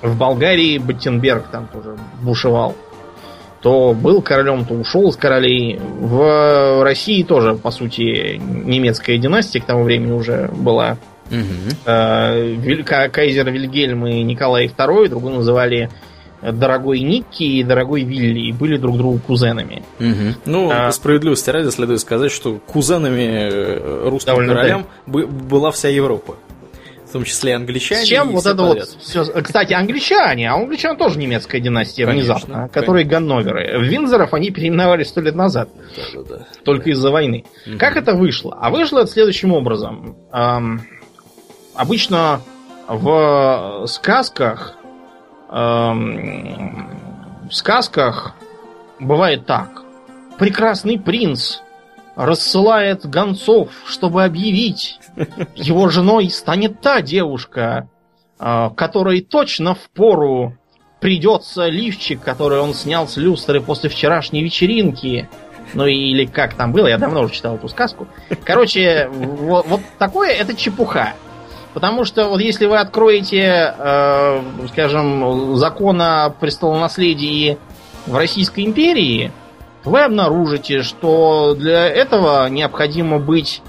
В 0.00 0.16
Болгарии 0.16 0.78
Баттенберг 0.78 1.48
там 1.48 1.66
тоже 1.66 1.96
бушевал 2.22 2.74
то 3.62 3.92
был 3.92 4.22
королем, 4.22 4.64
то 4.64 4.74
ушел 4.74 5.08
из 5.10 5.16
королей. 5.16 5.78
В 5.78 6.82
России 6.82 7.22
тоже, 7.22 7.54
по 7.54 7.70
сути, 7.70 8.36
немецкая 8.38 9.18
династия 9.18 9.60
к 9.60 9.64
тому 9.64 9.84
времени 9.84 10.12
уже 10.12 10.50
была. 10.52 10.96
Угу. 11.30 11.84
Кайзер 11.84 13.50
Вильгельм 13.50 14.06
и 14.06 14.22
Николай 14.22 14.66
II 14.66 15.08
друг 15.08 15.22
друга 15.22 15.36
называли 15.36 15.90
дорогой 16.42 17.00
Никки 17.00 17.42
и 17.42 17.62
дорогой 17.62 18.02
Вилли 18.02 18.48
и 18.48 18.52
были 18.52 18.78
друг 18.78 18.96
другу 18.96 19.18
кузенами. 19.18 19.82
Угу. 19.98 20.40
Ну, 20.46 20.70
а, 20.72 20.90
справедливости 20.90 21.50
ради 21.50 21.68
следует 21.68 22.00
сказать, 22.00 22.32
что 22.32 22.58
кузенами 22.58 23.50
э, 23.52 24.08
русским 24.08 24.34
королям 24.34 24.86
да. 25.06 25.26
была 25.26 25.70
вся 25.70 25.88
Европа 25.88 26.36
в 27.10 27.12
том 27.12 27.24
числе 27.24 27.56
англичане. 27.56 28.04
С 28.04 28.08
чем 28.08 28.30
вот 28.30 28.46
это 28.46 28.62
вот 28.62 28.88
все... 29.00 29.24
Кстати, 29.24 29.72
англичане, 29.72 30.48
а 30.48 30.54
у 30.54 30.62
англичан 30.62 30.96
тоже 30.96 31.18
немецкая 31.18 31.60
династия 31.60 32.06
конечно, 32.06 32.34
внезапно, 32.34 32.54
конечно. 32.54 32.72
которые 32.72 33.04
Ганноверы. 33.04 33.78
В 33.80 33.82
Винзоров 33.82 34.32
они 34.32 34.50
переименовали 34.50 35.02
сто 35.02 35.20
лет 35.20 35.34
назад. 35.34 35.68
Да, 35.96 36.02
да, 36.22 36.36
да. 36.36 36.46
Только 36.64 36.90
из-за 36.90 37.10
войны. 37.10 37.44
Угу. 37.66 37.78
Как 37.78 37.96
это 37.96 38.14
вышло? 38.14 38.56
А 38.60 38.70
вышло 38.70 39.00
это 39.00 39.10
следующим 39.10 39.52
образом. 39.52 40.16
Эм, 40.32 40.82
обычно 41.74 42.42
в 42.86 43.86
сказках 43.86 44.76
эм, 45.50 46.88
в 47.50 47.54
сказках 47.54 48.34
бывает 49.00 49.46
так. 49.46 49.82
Прекрасный 50.38 50.98
принц 50.98 51.58
рассылает 52.20 53.06
гонцов, 53.06 53.70
чтобы 53.86 54.24
объявить, 54.24 55.00
его 55.54 55.88
женой 55.88 56.28
станет 56.28 56.82
та 56.82 57.00
девушка, 57.00 57.88
э, 58.38 58.70
которой 58.76 59.22
точно 59.22 59.74
в 59.74 59.88
пору 59.94 60.58
придется 61.00 61.68
лифчик, 61.68 62.20
который 62.22 62.60
он 62.60 62.74
снял 62.74 63.08
с 63.08 63.16
люстры 63.16 63.62
после 63.62 63.88
вчерашней 63.88 64.42
вечеринки. 64.42 65.30
Ну 65.72 65.86
или 65.86 66.26
как 66.26 66.54
там 66.54 66.72
было, 66.72 66.88
я 66.88 66.98
давно 66.98 67.22
уже 67.22 67.32
читал 67.32 67.56
эту 67.56 67.68
сказку. 67.68 68.06
Короче, 68.44 69.08
вот, 69.10 69.66
вот 69.66 69.80
такое 69.98 70.30
это 70.30 70.54
чепуха. 70.54 71.14
Потому 71.72 72.04
что 72.04 72.28
вот 72.28 72.40
если 72.40 72.66
вы 72.66 72.80
откроете, 72.80 73.74
э, 73.78 74.42
скажем, 74.72 75.56
закон 75.56 76.02
о 76.02 76.28
престолонаследии 76.28 77.56
в 78.06 78.14
Российской 78.14 78.66
империи, 78.66 79.32
вы 79.84 80.02
обнаружите, 80.02 80.82
что 80.82 81.54
для 81.58 81.86
этого 81.86 82.48
необходимо 82.48 83.18
быть 83.18 83.62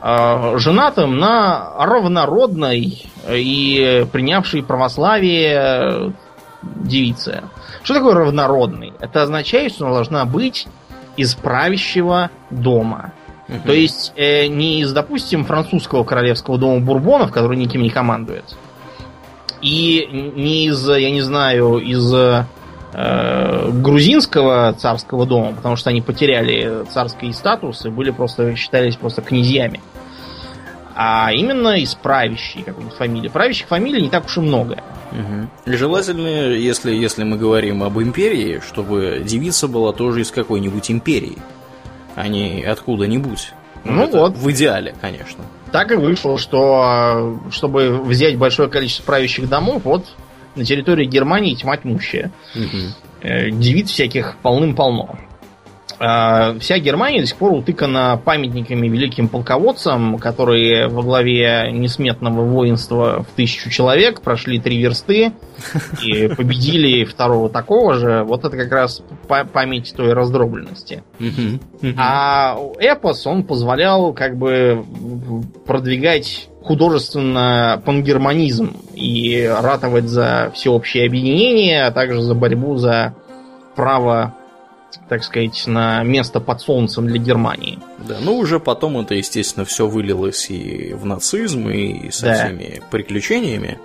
э, 0.00 0.54
женатым 0.58 1.18
на 1.18 1.72
равнородной 1.78 3.06
и 3.28 4.06
принявшей 4.12 4.62
православие 4.62 6.12
девице. 6.62 7.44
Что 7.82 7.94
такое 7.94 8.14
равнородный? 8.14 8.92
Это 9.00 9.22
означает, 9.22 9.72
что 9.72 9.86
она 9.86 9.94
должна 9.94 10.24
быть 10.24 10.66
из 11.16 11.34
правящего 11.34 12.30
дома. 12.50 13.12
Угу. 13.48 13.58
То 13.66 13.72
есть 13.72 14.12
э, 14.16 14.46
не 14.46 14.80
из, 14.80 14.92
допустим, 14.92 15.44
французского 15.44 16.04
королевского 16.04 16.58
дома 16.58 16.80
Бурбонов, 16.80 17.32
который 17.32 17.56
никем 17.56 17.82
не 17.82 17.90
командует, 17.90 18.44
и 19.60 20.08
не 20.34 20.66
из, 20.66 20.88
я 20.88 21.10
не 21.10 21.22
знаю, 21.22 21.78
из 21.78 22.12
э, 22.14 22.46
грузинского 22.92 24.74
царского 24.74 25.26
дома, 25.26 25.52
потому 25.54 25.76
что 25.76 25.90
они 25.90 26.02
потеряли 26.02 26.84
царский 26.90 27.32
статус 27.32 27.86
и 27.86 27.88
были 27.88 28.10
просто 28.10 28.54
считались 28.54 28.96
просто 28.96 29.22
князьями. 29.22 29.80
А 30.94 31.32
именно 31.32 31.78
из 31.78 31.94
правящей 31.94 32.62
какой-нибудь 32.62 32.96
фамилии. 32.96 33.28
Правящих 33.28 33.66
фамилий 33.66 34.02
не 34.02 34.10
так 34.10 34.26
уж 34.26 34.36
и 34.36 34.40
много. 34.40 34.82
Угу. 35.12 35.74
Желательно, 35.74 36.50
если, 36.52 36.94
если 36.94 37.24
мы 37.24 37.38
говорим 37.38 37.82
об 37.82 37.98
империи, 37.98 38.60
чтобы 38.66 39.22
девица 39.24 39.68
была 39.68 39.92
тоже 39.92 40.20
из 40.20 40.30
какой-нибудь 40.30 40.90
империи, 40.90 41.38
а 42.14 42.28
не 42.28 42.62
откуда-нибудь. 42.62 43.52
Ну, 43.84 43.92
ну 43.92 44.10
вот. 44.10 44.36
В 44.36 44.50
идеале, 44.50 44.94
конечно. 45.00 45.44
Так 45.70 45.92
и 45.92 45.96
вышло, 45.96 46.38
что 46.38 47.40
чтобы 47.50 47.98
взять 48.02 48.36
большое 48.36 48.68
количество 48.68 49.04
правящих 49.04 49.48
домов, 49.48 49.82
вот 49.84 50.04
на 50.54 50.64
территории 50.64 51.06
Германии 51.06 51.54
тьма 51.54 51.76
тьмущая. 51.76 52.30
Угу. 52.54 53.52
Девиц 53.52 53.90
всяких 53.90 54.36
полным-полно. 54.42 55.18
А, 56.04 56.58
вся 56.58 56.80
Германия 56.80 57.20
до 57.20 57.26
сих 57.26 57.36
пор 57.36 57.52
утыкана 57.52 58.20
памятниками 58.24 58.88
великим 58.88 59.28
полководцам, 59.28 60.18
которые 60.18 60.88
во 60.88 61.00
главе 61.02 61.70
несметного 61.70 62.42
воинства 62.42 63.22
в 63.22 63.36
тысячу 63.36 63.70
человек 63.70 64.20
прошли 64.20 64.58
три 64.58 64.78
версты 64.78 65.32
и 66.04 66.26
победили 66.36 67.04
второго 67.04 67.48
такого 67.48 67.94
же. 67.94 68.24
Вот 68.24 68.44
это 68.44 68.56
как 68.56 68.72
раз 68.72 69.04
память 69.28 69.94
той 69.96 70.12
раздробленности. 70.12 71.04
А 71.96 72.58
эпос, 72.80 73.24
он 73.28 73.44
позволял 73.44 74.12
как 74.12 74.36
бы 74.36 74.84
продвигать 75.66 76.48
художественно 76.64 77.80
пангерманизм 77.86 78.76
и 78.96 79.48
ратовать 79.48 80.08
за 80.08 80.50
всеобщее 80.52 81.06
объединение, 81.06 81.84
а 81.84 81.92
также 81.92 82.22
за 82.22 82.34
борьбу 82.34 82.76
за 82.76 83.14
право 83.76 84.34
так 85.08 85.24
сказать, 85.24 85.66
на 85.66 86.02
место 86.02 86.40
под 86.40 86.60
солнцем 86.60 87.06
для 87.06 87.18
Германии. 87.18 87.78
Да, 87.98 88.16
ну 88.20 88.36
уже 88.36 88.60
потом 88.60 88.98
это, 88.98 89.14
естественно, 89.14 89.64
все 89.64 89.86
вылилось 89.86 90.50
и 90.50 90.94
в 90.94 91.04
нацизм, 91.04 91.68
и 91.68 92.10
со 92.10 92.26
да. 92.26 92.34
всеми 92.34 92.82
приключениями. 92.90 93.78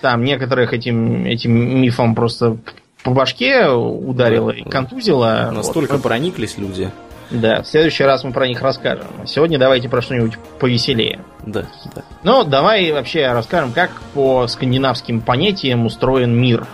Там 0.00 0.24
некоторых 0.24 0.72
этим, 0.72 1.24
этим 1.24 1.52
мифом 1.52 2.14
просто 2.14 2.58
по 3.02 3.10
башке 3.10 3.68
ударило 3.68 4.52
да, 4.52 4.58
и 4.58 4.62
контузило. 4.62 5.50
Настолько 5.54 5.94
вот. 5.94 6.02
прониклись 6.02 6.58
люди. 6.58 6.90
Да, 7.30 7.62
в 7.62 7.66
следующий 7.66 8.04
раз 8.04 8.22
мы 8.24 8.32
про 8.32 8.46
них 8.46 8.60
расскажем. 8.62 9.06
Сегодня 9.26 9.58
давайте 9.58 9.88
про 9.88 10.02
что-нибудь 10.02 10.38
повеселее. 10.58 11.20
Да, 11.46 11.66
да. 11.94 12.02
Ну, 12.22 12.44
давай 12.44 12.92
вообще 12.92 13.32
расскажем, 13.32 13.72
как 13.72 13.90
по 14.14 14.46
скандинавским 14.46 15.20
понятиям 15.20 15.86
устроен 15.86 16.34
мир. 16.34 16.66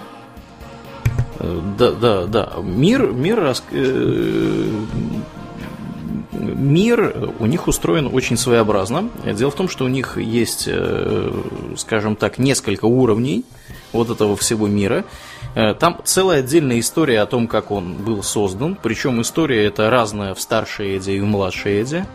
Да, 1.41 1.93
да, 1.93 2.27
да. 2.27 2.53
Мир, 2.63 3.13
мир, 3.13 3.55
э, 3.71 4.71
мир 6.33 7.33
у 7.39 7.47
них 7.47 7.67
устроен 7.67 8.11
очень 8.13 8.37
своеобразно. 8.37 9.09
Дело 9.25 9.51
в 9.51 9.55
том, 9.55 9.69
что 9.69 9.85
у 9.87 9.89
них 9.89 10.19
есть, 10.19 10.65
э, 10.67 11.33
скажем 11.77 12.17
так, 12.17 12.39
несколько 12.39 12.85
уровней 12.85 13.45
вот 13.93 14.11
этого 14.11 14.37
всего 14.37 14.67
мира. 14.67 15.05
Э, 15.55 15.75
там 15.75 16.01
целая 16.05 16.41
отдельная 16.41 16.79
история 16.79 17.21
о 17.21 17.27
том, 17.27 17.49
как 17.49 17.71
он 17.71 17.95
был 17.95 18.23
создан. 18.23 18.77
Причем 18.81 19.21
история 19.23 19.65
это 19.65 19.89
разная 19.91 20.35
в 20.35 20.41
старшей 20.41 20.99
Эде 20.99 21.17
и 21.17 21.21
в 21.21 21.25
младшей 21.25 21.83
Эде. 21.83 22.07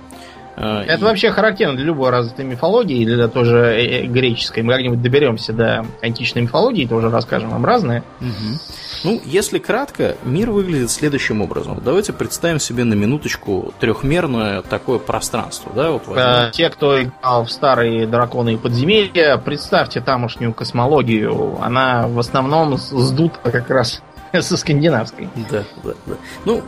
Это 0.56 1.02
и... 1.02 1.04
вообще 1.04 1.32
характерно 1.32 1.76
для 1.76 1.86
любой 1.86 2.12
развитой 2.12 2.46
мифологии, 2.46 3.06
для 3.06 3.28
той 3.28 3.46
же 3.46 4.06
греческой. 4.08 4.64
Мы 4.64 4.74
как-нибудь 4.74 5.02
доберемся 5.02 5.54
до 5.54 5.86
античной 6.02 6.44
мифологии, 6.44 6.86
тоже 6.86 7.10
расскажем 7.10 7.50
вам 7.50 7.66
разные. 7.66 8.04
Угу. 8.22 8.60
Ну, 9.04 9.22
если 9.26 9.60
кратко, 9.60 10.16
мир 10.24 10.52
выглядит 10.52 10.90
следующим 10.90 11.42
образом. 11.42 11.80
Давайте 11.84 12.14
представим 12.14 12.60
себе 12.60 12.84
на 12.86 12.94
минуточку 12.94 13.74
трехмерное 13.80 14.62
такое 14.62 15.00
пространство. 15.00 15.72
Да, 15.76 15.92
вот 15.92 16.08
возьмем. 16.08 16.52
Те, 16.52 16.70
кто 16.70 17.02
играл 17.02 17.46
в 17.46 17.52
старые 17.52 18.08
драконы 18.08 18.54
и 18.54 18.58
подземелья, 18.58 19.38
представьте 19.38 20.02
тамошнюю 20.02 20.54
космологию. 20.54 21.58
Она 21.62 22.08
в 22.08 22.18
основном 22.18 22.78
сдута 22.78 23.40
как 23.52 23.70
раз 23.70 24.02
со 24.40 24.58
скандинавской. 24.58 25.30
Да, 25.52 25.64
да, 25.84 25.94
да. 26.06 26.14
Ну, 26.46 26.64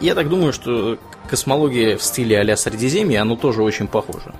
я 0.00 0.14
так 0.14 0.28
думаю, 0.28 0.52
что 0.52 0.98
космология 1.28 1.96
в 1.96 2.02
стиле 2.02 2.38
а-ля 2.38 2.56
Средиземья, 2.56 3.22
оно 3.22 3.36
тоже 3.36 3.62
очень 3.62 3.88
похоже 3.88 4.32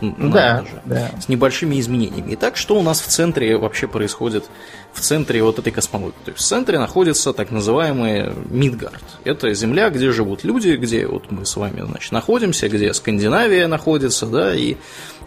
да, 0.00 0.62
же, 0.62 0.82
да. 0.84 1.10
с 1.20 1.28
небольшими 1.28 1.78
изменениями. 1.80 2.34
Итак, 2.34 2.56
что 2.56 2.78
у 2.78 2.82
нас 2.82 3.00
в 3.00 3.06
центре 3.06 3.56
вообще 3.56 3.86
происходит 3.86 4.44
в 4.92 5.00
центре 5.00 5.42
вот 5.42 5.58
этой 5.58 5.72
космологии? 5.72 6.14
То 6.24 6.30
есть 6.32 6.42
в 6.42 6.46
центре 6.46 6.78
находится 6.78 7.32
так 7.32 7.50
называемый 7.50 8.32
Мидгард. 8.50 9.02
Это 9.24 9.52
земля, 9.54 9.90
где 9.90 10.10
живут 10.12 10.44
люди, 10.44 10.76
где 10.76 11.06
вот 11.06 11.30
мы 11.30 11.46
с 11.46 11.56
вами 11.56 11.82
значит, 11.82 12.12
находимся, 12.12 12.68
где 12.68 12.92
Скандинавия 12.92 13.68
находится, 13.68 14.26
да, 14.26 14.54
и 14.54 14.76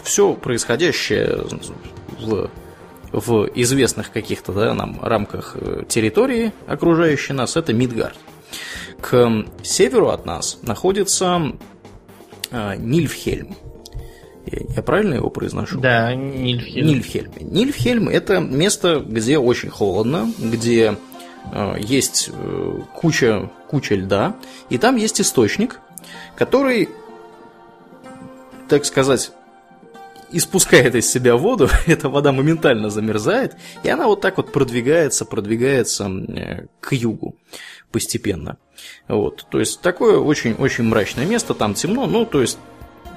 все 0.04 0.34
происходящее 0.34 1.46
в 2.20 2.50
в 3.12 3.50
известных 3.56 4.12
каких-то 4.12 4.52
да, 4.52 4.76
нам 4.76 5.00
рамках 5.02 5.56
э, 5.60 5.82
территории, 5.90 6.52
окружающей 6.68 7.34
нас, 7.34 7.58
это 7.58 7.74
Мидгард. 7.74 8.16
К 9.02 9.46
северу 9.64 10.10
от 10.10 10.26
нас 10.26 10.60
находится 10.62 11.54
э, 12.52 12.76
Нильфхельм. 12.78 13.56
Я 14.52 14.82
правильно 14.82 15.16
его 15.16 15.30
произношу? 15.30 15.80
Да, 15.80 16.14
Нильфхельм. 16.14 16.88
Нильфхельм. 16.88 17.32
Нильфхельм– 17.40 18.10
это 18.10 18.40
место, 18.40 19.04
где 19.06 19.38
очень 19.38 19.70
холодно, 19.70 20.32
где 20.40 20.98
э, 21.52 21.76
есть 21.80 22.30
э, 22.34 22.80
куча, 22.96 23.50
куча 23.70 23.96
льда, 23.96 24.36
и 24.70 24.78
там 24.78 24.96
есть 24.96 25.22
источник, 25.22 25.80
который, 26.36 26.90
так 28.68 28.86
сказать, 28.86 29.32
испускает 30.32 30.96
из 30.96 31.12
себя 31.12 31.36
воду, 31.36 31.70
эта 31.88 32.10
вода 32.10 32.32
моментально 32.32 32.90
замерзает, 32.90 33.56
и 33.84 33.90
она 33.90 34.08
вот 34.08 34.22
так 34.22 34.38
вот 34.38 34.52
продвигается, 34.52 35.26
продвигается 35.26 36.10
э, 36.10 36.66
к 36.80 36.94
югу 36.94 37.36
постепенно. 37.92 38.58
Вот, 39.08 39.46
то 39.50 39.60
есть 39.60 39.82
такое 39.82 40.20
очень-очень 40.20 40.86
мрачное 40.86 41.26
место, 41.26 41.54
там 41.54 41.74
темно, 41.74 42.06
ну, 42.06 42.26
то 42.26 42.42
есть 42.42 42.58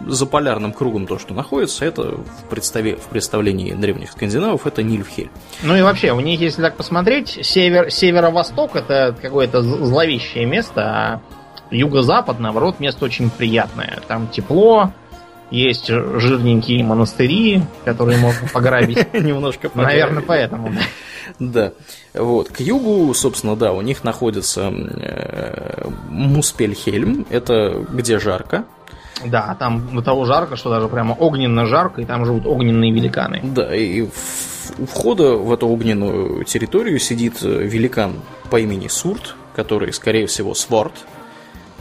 за 0.06 0.26
полярным 0.26 0.72
кругом 0.72 1.06
то, 1.06 1.18
что 1.18 1.34
находится, 1.34 1.84
это 1.84 2.02
в, 2.02 2.48
представе, 2.50 2.96
в 2.96 3.06
представлении 3.06 3.72
древних 3.72 4.10
скандинавов 4.12 4.66
это 4.66 4.82
Нильфхель. 4.82 5.30
Ну 5.62 5.76
и 5.76 5.82
вообще, 5.82 6.12
у 6.12 6.20
них, 6.20 6.40
если 6.40 6.62
так 6.62 6.76
посмотреть, 6.76 7.38
север, 7.42 7.90
северо-восток 7.90 8.76
это 8.76 9.16
какое-то 9.20 9.62
зловещее 9.62 10.44
место, 10.44 10.82
а 10.82 11.20
юго-запад, 11.70 12.38
наоборот, 12.40 12.80
место 12.80 13.04
очень 13.04 13.30
приятное. 13.30 14.00
Там 14.08 14.28
тепло, 14.28 14.92
есть 15.52 15.88
жирненькие 15.88 16.82
монастыри, 16.82 17.62
которые 17.84 18.18
можно 18.18 18.48
пограбить. 18.48 19.12
Немножко 19.12 19.70
Наверное, 19.74 20.22
поэтому. 20.22 20.72
Да. 21.38 21.72
Вот. 22.14 22.48
К 22.48 22.60
югу, 22.60 23.12
собственно, 23.14 23.54
да, 23.54 23.72
у 23.72 23.82
них 23.82 24.02
находится 24.02 24.72
э, 24.72 25.88
Муспельхельм. 26.08 27.26
Это 27.30 27.86
где 27.90 28.18
жарко. 28.18 28.64
Да, 29.24 29.54
там 29.58 29.94
до 29.94 30.02
того 30.02 30.24
жарко, 30.24 30.56
что 30.56 30.70
даже 30.70 30.88
прямо 30.88 31.12
огненно 31.12 31.66
жарко, 31.66 32.00
и 32.00 32.04
там 32.04 32.24
живут 32.24 32.46
огненные 32.46 32.92
великаны. 32.92 33.40
Да, 33.42 33.74
и 33.74 34.02
у 34.78 34.86
входа 34.86 35.34
в 35.36 35.52
эту 35.52 35.68
огненную 35.68 36.44
территорию 36.44 36.98
сидит 36.98 37.42
э, 37.42 37.62
великан 37.64 38.14
по 38.50 38.58
имени 38.58 38.88
Сурт, 38.88 39.36
который, 39.54 39.92
скорее 39.92 40.26
всего, 40.26 40.54
Сворд. 40.54 40.92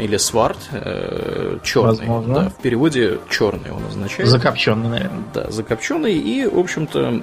Или 0.02 0.18
сварт, 0.18 0.58
э, 0.72 1.58
черный. 1.64 2.08
Возможно. 2.08 2.34
Да, 2.34 2.50
в 2.50 2.56
переводе 2.56 3.20
черный 3.30 3.72
он 3.72 3.86
означает. 3.88 4.30
Закопченный, 4.30 4.90
наверное. 4.90 5.24
Да, 5.34 5.50
закопченный 5.52 6.14
и, 6.14 6.46
в 6.46 6.58
общем-то, 6.60 7.22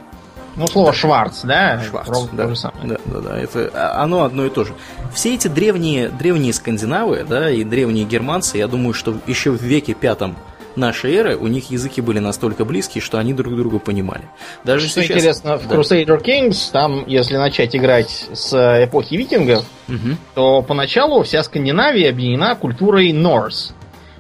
Ну, 0.57 0.67
слово 0.67 0.93
Шварц, 0.93 1.43
да? 1.43 1.81
Шварц, 1.83 2.09
Ровно 2.09 2.31
да, 2.33 2.43
то 2.45 2.49
же 2.51 2.57
самое. 2.57 2.89
да, 2.89 2.97
да, 3.07 3.21
да, 3.21 3.39
это 3.39 3.71
а, 3.75 4.03
оно 4.03 4.25
одно 4.25 4.45
и 4.47 4.51
то 4.51 4.65
же. 4.65 4.73
Все 5.15 5.35
эти 5.35 5.49
древние, 5.49 6.09
древние 6.09 6.53
скандинавы, 6.53 7.25
да, 7.29 7.51
и 7.51 7.65
древние 7.65 8.05
германцы, 8.05 8.59
я 8.59 8.67
думаю, 8.67 8.95
что 8.95 9.15
еще 9.27 9.51
в 9.51 9.63
веке 9.63 9.95
пятом 9.95 10.37
нашей 10.79 11.15
эры 11.15 11.37
у 11.37 11.47
них 11.49 11.71
языки 11.71 12.01
были 12.01 12.19
настолько 12.21 12.65
близкие, 12.65 13.03
что 13.03 13.19
они 13.19 13.35
друг 13.35 13.55
друга 13.55 13.79
понимали. 13.79 14.23
Даже 14.65 14.89
Что 14.89 15.03
сейчас... 15.03 15.17
интересно, 15.19 15.59
в 15.59 15.69
Да. 15.69 15.75
Crusader 15.77 16.23
Kings, 16.25 16.71
там, 16.73 17.05
если 17.07 17.37
начать 17.37 17.77
играть 17.77 18.27
с 18.33 18.53
э, 18.55 18.85
эпохи 18.85 19.15
викингов, 19.15 19.65
Мгм. 19.89 20.17
то 20.35 20.63
поначалу 20.63 21.23
вся 21.23 21.43
Скандинавия 21.43 22.11
объединена 22.11 22.55
культурой 22.55 23.13
Норс 23.13 23.75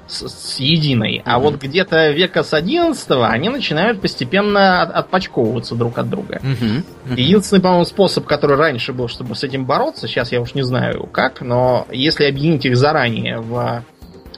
с, 0.07 0.27
с 0.27 0.59
единой. 0.59 1.21
А 1.27 1.39
Мгм. 1.39 1.43
вот 1.43 1.61
где-то 1.63 2.11
века 2.13 2.43
с 2.43 2.55
11 2.55 3.11
они 3.31 3.51
начинают 3.51 4.01
постепенно 4.01 4.81
от- 4.81 4.91
отпочковываться 4.93 5.75
друг 5.75 5.99
от 5.99 6.09
друга. 6.09 6.41
Мгм. 6.43 6.85
Мгм. 7.05 7.15
Единственный, 7.15 7.61
по-моему, 7.61 7.85
способ, 7.85 8.25
который 8.25 8.57
раньше 8.57 8.93
был, 8.95 9.09
чтобы 9.09 9.35
с 9.35 9.45
этим 9.45 9.67
бороться, 9.67 10.09
сейчас 10.09 10.33
я 10.33 10.41
уж 10.41 10.55
не 10.55 10.63
знаю 10.63 11.07
как, 11.13 11.43
но 11.43 11.87
если 11.93 12.25
объединить 12.25 12.65
их 12.65 12.77
заранее 12.79 13.39
в 13.41 13.83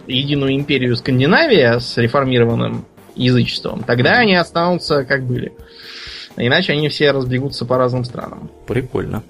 единую 0.06 0.54
империю 0.54 0.96
Скандинавия 0.96 1.78
с 1.78 1.96
реформированным 1.96 2.84
язычеством, 3.14 3.82
тогда 3.84 4.12
они 4.12 4.34
останутся 4.34 5.04
как 5.04 5.24
были. 5.24 5.52
Иначе 6.36 6.72
они 6.72 6.88
все 6.88 7.10
разбегутся 7.10 7.66
по 7.66 7.76
разным 7.76 8.04
странам. 8.04 8.50
Прикольно. 8.66 9.22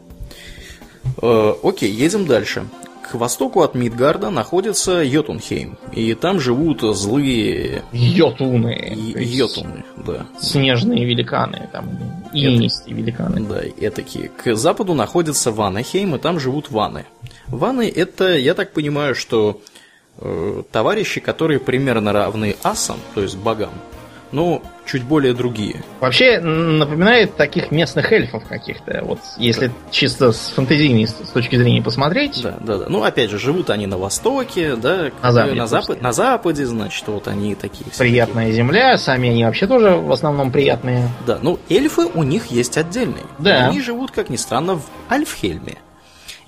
Э, 1.22 1.54
окей, 1.62 1.90
едем 1.90 2.26
дальше. 2.26 2.64
К 3.10 3.14
востоку 3.14 3.62
от 3.62 3.74
Мидгарда 3.74 4.30
находится 4.30 5.02
Йотунхейм. 5.02 5.76
И 5.92 6.14
там 6.14 6.38
живут 6.38 6.82
злые 6.82 7.82
Йотуны. 7.92 8.92
йотуны. 8.94 9.84
Да. 10.06 10.26
Снежные 10.38 11.04
великаны, 11.04 11.68
там, 11.72 11.90
инистые 12.32 12.94
великаны. 12.94 13.40
Да, 13.40 13.62
этакие. 13.84 14.28
К 14.28 14.54
западу 14.54 14.94
находится 14.94 15.50
Ванахейм, 15.50 16.14
и 16.14 16.18
там 16.20 16.38
живут 16.38 16.70
ваны. 16.70 17.04
Ваны 17.48 17.88
это, 17.88 18.38
я 18.38 18.54
так 18.54 18.72
понимаю, 18.72 19.16
что 19.16 19.60
товарищи, 20.72 21.20
которые 21.20 21.60
примерно 21.60 22.12
равны 22.12 22.56
асам, 22.62 22.98
то 23.14 23.22
есть 23.22 23.36
богам, 23.36 23.72
но 24.32 24.62
чуть 24.86 25.04
более 25.04 25.34
другие. 25.34 25.82
Вообще 26.00 26.40
напоминает 26.40 27.36
таких 27.36 27.70
местных 27.70 28.10
эльфов 28.12 28.44
каких-то. 28.44 29.02
Вот 29.04 29.20
если 29.36 29.70
чисто 29.90 30.32
с 30.32 30.50
фантазийной 30.50 31.06
с 31.06 31.12
точки 31.32 31.56
зрения 31.56 31.82
посмотреть. 31.82 32.40
Да, 32.42 32.56
да, 32.60 32.78
да. 32.78 32.86
Ну, 32.88 33.02
опять 33.02 33.30
же, 33.30 33.38
живут 33.38 33.70
они 33.70 33.86
на 33.86 33.98
востоке, 33.98 34.76
да, 34.76 35.10
На 35.22 35.32
западе, 35.32 35.54
на, 35.54 35.66
запад, 35.66 36.02
на 36.02 36.12
западе, 36.12 36.66
значит, 36.66 37.06
вот 37.06 37.28
они 37.28 37.54
такие. 37.54 37.86
Приятная 37.96 38.50
земля, 38.52 38.98
сами 38.98 39.30
они 39.30 39.44
вообще 39.44 39.66
тоже 39.66 39.90
в 39.90 40.10
основном 40.12 40.50
приятные. 40.50 41.02
такие. 41.02 41.26
Да, 41.26 41.38
ну, 41.42 41.58
эльфы 41.68 42.06
у 42.14 42.22
них 42.22 42.46
есть 42.46 42.76
отдельные. 42.76 43.24
Да. 43.38 43.68
Они 43.68 43.80
живут, 43.80 44.10
как 44.10 44.28
ни 44.28 44.36
странно, 44.36 44.76
в 44.76 44.82
Альфхельме. 45.10 45.78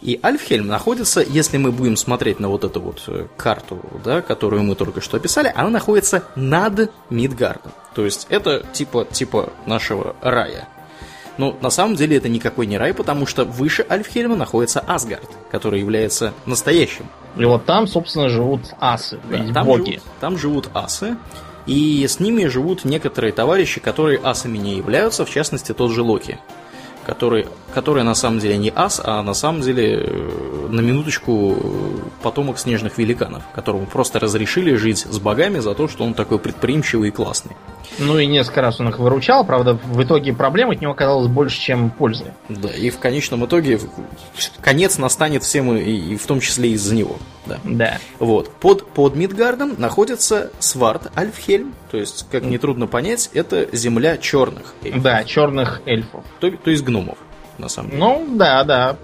И 0.03 0.19
Альфхельм 0.23 0.67
находится, 0.67 1.21
если 1.23 1.59
мы 1.59 1.71
будем 1.71 1.97
смотреть 1.97 2.41
на 2.41 2.49
вот 2.49 2.65
эту 2.65 2.81
вот 2.81 3.05
э, 3.07 3.27
карту, 3.37 3.79
да, 4.05 4.21
которую 4.21 4.65
мы 4.65 4.75
только 4.75 5.01
что 5.01 5.17
описали, 5.17 5.53
она 5.55 5.71
находится 5.71 6.25
над 6.35 6.91
Мидгардом. 7.09 7.73
То 7.95 8.05
есть 8.05 8.27
это 8.29 8.67
типа, 8.73 9.07
типа 9.11 9.51
нашего 9.65 10.17
рая. 10.21 10.69
Но 11.39 11.57
на 11.63 11.71
самом 11.71 11.95
деле 11.95 12.17
это 12.17 12.29
никакой 12.29 12.67
не 12.67 12.77
рай, 12.79 12.93
потому 12.93 13.27
что 13.27 13.45
выше 13.45 13.87
Альфхельма 13.89 14.35
находится 14.37 14.81
Асгард, 14.81 15.31
который 15.51 15.81
является 15.81 16.35
настоящим 16.47 17.07
И 17.37 17.45
вот 17.45 17.65
там, 17.65 17.87
собственно, 17.87 18.29
живут 18.29 18.63
асы, 18.81 19.19
Да, 19.31 19.53
там, 19.55 19.67
боги. 19.67 19.93
живут, 19.93 20.03
там 20.21 20.37
живут 20.39 20.69
асы, 20.75 21.17
и 21.67 22.05
с 22.07 22.19
ними 22.19 22.47
живут 22.47 22.85
некоторые 22.85 23.33
товарищи, 23.33 23.81
которые 23.81 24.19
асами 24.19 24.59
не 24.59 24.77
являются, 24.77 25.25
в 25.25 25.31
частности, 25.31 25.73
тот 25.73 25.93
же 25.93 26.03
Локи, 26.03 26.39
который, 27.05 27.47
который 27.75 28.03
на 28.05 28.15
самом 28.15 28.39
деле 28.39 28.57
не 28.57 28.73
ас, 28.75 29.01
а 29.03 29.23
на 29.23 29.35
самом 29.35 29.63
деле, 29.63 30.05
э, 30.05 30.69
на 30.71 30.81
минуточку, 30.81 31.57
э, 31.59 31.99
потомок 32.23 32.59
снежных 32.59 32.99
великанов, 32.99 33.43
которому 33.55 33.87
просто 33.87 34.19
разрешили 34.21 34.75
жить 34.75 34.99
с 34.99 35.19
богами 35.19 35.59
за 35.59 35.75
то, 35.75 35.89
что 35.89 36.05
он 36.05 36.15
такой 36.15 36.39
предприимчивый 36.39 37.09
и 37.09 37.13
классный. 37.13 37.57
Ну 37.99 38.19
и 38.19 38.27
несколько 38.27 38.63
раз 38.63 38.81
он 38.81 38.89
их 38.89 38.99
выручал, 38.99 39.45
правда, 39.45 39.75
в 39.75 40.03
итоге 40.03 40.33
проблем 40.33 40.71
от 40.71 40.81
него 40.81 40.93
оказалось 40.93 41.29
больше, 41.29 41.61
чем 41.61 41.91
пользы. 41.91 42.33
Да, 42.49 42.71
и 42.71 42.91
в 42.91 42.99
конечном 42.99 43.45
итоге 43.45 43.81
конец 44.61 44.99
настанет 44.99 45.43
всем, 45.43 45.75
и, 45.77 45.83
и 45.83 46.17
в 46.17 46.27
том 46.27 46.41
числе 46.41 46.71
из-за 46.71 46.95
него. 46.95 47.17
Да. 47.47 47.59
Да. 47.65 47.99
Вот. 48.19 48.51
Под, 48.51 48.87
под 48.87 49.17
Мидгардом 49.17 49.75
находится 49.79 50.51
Сварт 50.59 51.11
Альфхельм, 51.17 51.75
то 51.93 51.99
есть, 51.99 52.27
как 52.33 52.43
нетрудно 52.45 52.87
понять, 52.89 53.31
это 53.35 53.69
земля 53.73 54.17
черных 54.17 54.75
эльфов, 54.83 55.03
Да, 55.03 55.23
черных 55.25 55.83
эльфов. 55.87 56.25
то, 56.41 56.51
то 56.51 56.71
есть 56.71 56.83
гномов, 56.83 57.19
на 57.59 57.69
самом 57.69 57.91
деле. 57.91 58.01
Ну, 58.03 58.29
да, 58.37 58.65
да. 58.65 58.97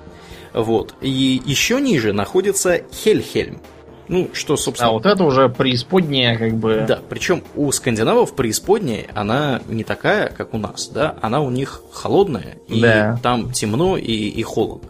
Вот. 0.54 0.94
И 1.02 1.40
еще 1.44 1.80
ниже 1.80 2.12
находится 2.12 2.80
Хельхельм. 2.92 3.60
Ну, 4.08 4.30
что, 4.32 4.56
собственно... 4.56 4.88
А 4.88 4.92
вот 4.94 5.04
это 5.04 5.22
уже 5.22 5.50
преисподняя, 5.50 6.38
как 6.38 6.54
бы. 6.54 6.86
Да, 6.88 6.98
причем 7.10 7.44
у 7.54 7.70
скандинавов 7.70 8.34
преисподняя, 8.34 9.04
она 9.14 9.60
не 9.68 9.84
такая, 9.84 10.30
как 10.30 10.54
у 10.54 10.58
нас, 10.58 10.88
да, 10.88 11.14
она 11.20 11.42
у 11.42 11.50
них 11.50 11.82
холодная, 11.92 12.56
и 12.68 12.80
Да. 12.80 13.20
там 13.22 13.52
темно 13.52 13.98
и, 13.98 14.12
и 14.12 14.42
холодно. 14.42 14.88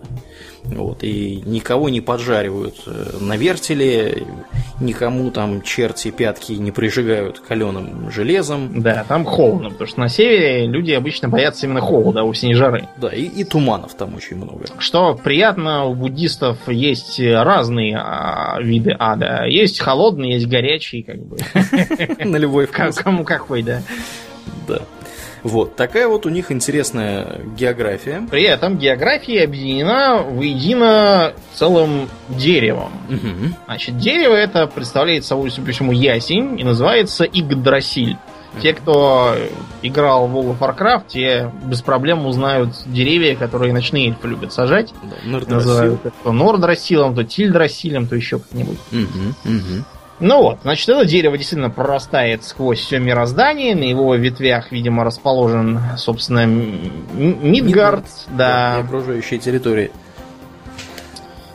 Вот, 0.70 1.02
и 1.02 1.42
никого 1.46 1.88
не 1.88 2.00
поджаривают 2.00 2.76
э, 2.86 3.16
на 3.20 3.36
вертеле, 3.36 4.26
никому 4.80 5.30
там 5.30 5.62
черти 5.62 6.10
пятки 6.10 6.52
не 6.52 6.70
прижигают 6.70 7.40
каленым 7.40 8.10
железом. 8.10 8.80
Да, 8.80 9.04
там 9.08 9.24
холодно, 9.24 9.70
потому 9.70 9.88
что 9.88 10.00
на 10.00 10.08
севере 10.08 10.66
люди 10.66 10.92
обычно 10.92 11.28
боятся 11.28 11.66
именно 11.66 11.80
холода, 11.80 12.20
а 12.20 12.24
вовсе 12.24 12.46
не 12.46 12.54
жары. 12.54 12.88
Да, 12.96 13.08
и, 13.08 13.22
и 13.22 13.44
туманов 13.44 13.94
там 13.94 14.14
очень 14.14 14.36
много. 14.36 14.66
Что 14.78 15.14
приятно, 15.14 15.86
у 15.86 15.94
буддистов 15.94 16.58
есть 16.68 17.18
разные 17.20 17.96
а, 17.96 18.60
виды 18.60 18.94
ада. 18.98 19.44
Есть 19.46 19.80
холодный, 19.80 20.32
есть 20.32 20.46
горячий, 20.46 21.02
как 21.02 21.18
бы. 21.24 21.38
На 22.24 22.36
любой 22.36 22.66
вкус. 22.66 22.96
Кому 22.96 23.24
какой, 23.24 23.62
да. 23.62 23.82
Да. 24.66 24.80
Вот, 25.42 25.76
такая 25.76 26.08
вот 26.08 26.26
у 26.26 26.28
них 26.28 26.50
интересная 26.50 27.40
география. 27.56 28.26
При 28.30 28.42
этом 28.42 28.78
география 28.78 29.44
объединена 29.44 30.18
воедино 30.22 31.32
целым 31.54 32.08
деревом. 32.28 32.92
Мгм. 33.08 33.54
Значит, 33.66 33.98
дерево 33.98 34.34
это 34.34 34.66
представляет 34.66 35.24
собой, 35.24 35.50
судя 35.50 35.66
по 35.66 35.72
всему, 35.72 35.92
ясень 35.92 36.58
и 36.58 36.64
называется 36.64 37.24
Игдрасиль. 37.24 38.16
Те, 38.60 38.72
кто 38.72 39.36
играл 39.82 40.26
в 40.26 40.36
World 40.36 40.58
of 40.58 40.76
Warcraft, 40.76 41.02
те 41.08 41.52
без 41.64 41.82
проблем 41.82 42.26
узнают 42.26 42.70
деревья, 42.86 43.36
которые 43.36 43.72
ночные 43.72 44.08
эльфы 44.08 44.26
любят 44.26 44.52
сажать. 44.52 44.92
Да, 45.02 45.16
Нордрасил. 45.24 45.54
Называют 45.54 46.00
это 46.06 46.14
то 46.24 46.32
Нордрасилом, 46.32 47.14
то 47.14 47.24
Тильдрасилем, 47.24 48.08
то 48.08 48.16
еще 48.16 48.38
как-нибудь. 48.38 48.78
Мгм, 48.90 49.34
мгм. 49.44 49.84
Ну 50.20 50.42
вот, 50.42 50.58
значит, 50.62 50.88
это 50.88 51.04
дерево 51.04 51.36
действительно 51.38 51.70
прорастает 51.70 52.42
сквозь 52.44 52.80
все 52.80 52.98
мироздание. 52.98 53.74
На 53.76 53.84
его 53.84 54.14
ветвях, 54.16 54.72
видимо, 54.72 55.04
расположен, 55.04 55.80
собственно, 55.96 56.44
Мидгард. 56.46 58.04
Да. 58.36 58.78
окружающие 58.78 59.38
территории. 59.38 59.92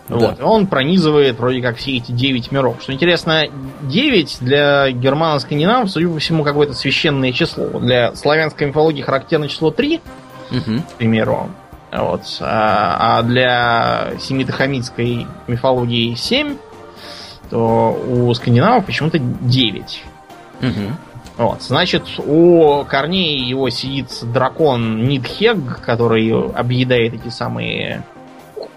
Вот. 0.07 0.37
Да. 0.37 0.45
Он 0.45 0.67
пронизывает 0.67 1.39
вроде 1.39 1.61
как 1.61 1.77
все 1.77 1.97
эти 1.97 2.11
девять 2.11 2.51
миров. 2.51 2.77
Что 2.81 2.93
интересно, 2.93 3.43
девять 3.81 4.37
для 4.41 4.91
германо-скандинавов, 4.91 5.89
судя 5.89 6.07
по 6.09 6.19
всему, 6.19 6.43
какое-то 6.43 6.73
священное 6.73 7.31
число. 7.31 7.65
Для 7.79 8.13
славянской 8.15 8.67
мифологии 8.67 9.01
характерно 9.01 9.47
число 9.47 9.71
три, 9.71 10.01
Мгм. 10.51 10.81
к 10.83 10.91
примеру. 10.93 11.49
Вот. 11.91 12.21
А, 12.41 13.17
а 13.19 13.23
для 13.23 14.13
семитохамитской 14.19 15.25
мифологии 15.47 16.15
7, 16.15 16.57
то 17.49 17.91
у 18.07 18.33
скандинавов 18.33 18.85
почему-то 18.85 19.19
9. 19.19 20.03
Мгм. 20.61 20.97
Вот, 21.37 21.61
значит, 21.63 22.03
у 22.19 22.83
корней 22.85 23.39
его 23.39 23.69
сидит 23.69 24.07
дракон 24.21 25.03
Нидхег, 25.05 25.81
который 25.81 26.31
объедает 26.51 27.15
эти 27.15 27.29
самые 27.29 28.03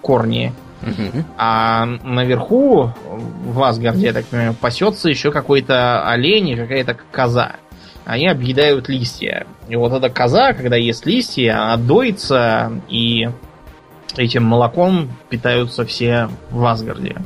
корни. 0.01 0.53
Мгм. 0.81 1.25
А 1.37 1.85
наверху, 1.85 2.93
в 3.45 3.62
Асгарде, 3.62 4.07
я 4.07 4.12
так 4.12 4.27
понимаю, 4.27 4.55
пасется 4.55 5.09
еще 5.09 5.31
какой-то 5.33 6.09
олень 6.09 6.51
и 6.51 6.57
какая-то 6.57 6.97
коза. 7.11 7.57
Они 8.05 8.29
объедают 8.29 8.89
листья. 8.89 9.47
И 9.69 9.77
вот 9.77 9.93
эта 9.93 10.09
коза, 10.09 10.53
когда 10.53 10.77
ест 10.77 11.05
листья, 11.07 11.61
она 11.61 11.77
доится, 11.77 12.73
и 12.89 13.29
этим 14.17 14.45
молоком 14.45 15.11
питаются 15.29 15.85
все 15.85 16.29
в 16.51 16.64
Асгарде. 16.64 17.17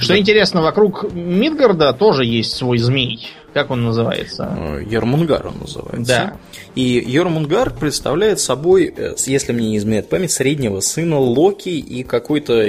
Что 0.00 0.14
Да. 0.14 0.18
интересно, 0.18 0.62
вокруг 0.62 1.12
Мидгарда 1.12 1.92
тоже 1.92 2.24
есть 2.24 2.56
свой 2.56 2.78
змей. 2.78 3.28
Как 3.52 3.70
он 3.70 3.84
называется? 3.84 4.48
Э, 4.56 4.82
Ермунгар 4.88 5.46
он 5.46 5.58
называется. 5.60 6.04
Да. 6.04 6.36
И 6.74 7.04
Ермунгар 7.06 7.70
представляет 7.70 8.40
собой, 8.40 8.92
э, 8.96 9.14
если 9.26 9.52
мне 9.52 9.70
не 9.70 9.76
изменяет 9.76 10.08
память, 10.08 10.30
среднего 10.30 10.80
сына 10.80 11.18
Локи 11.18 11.68
и 11.68 12.02
какой-то 12.02 12.64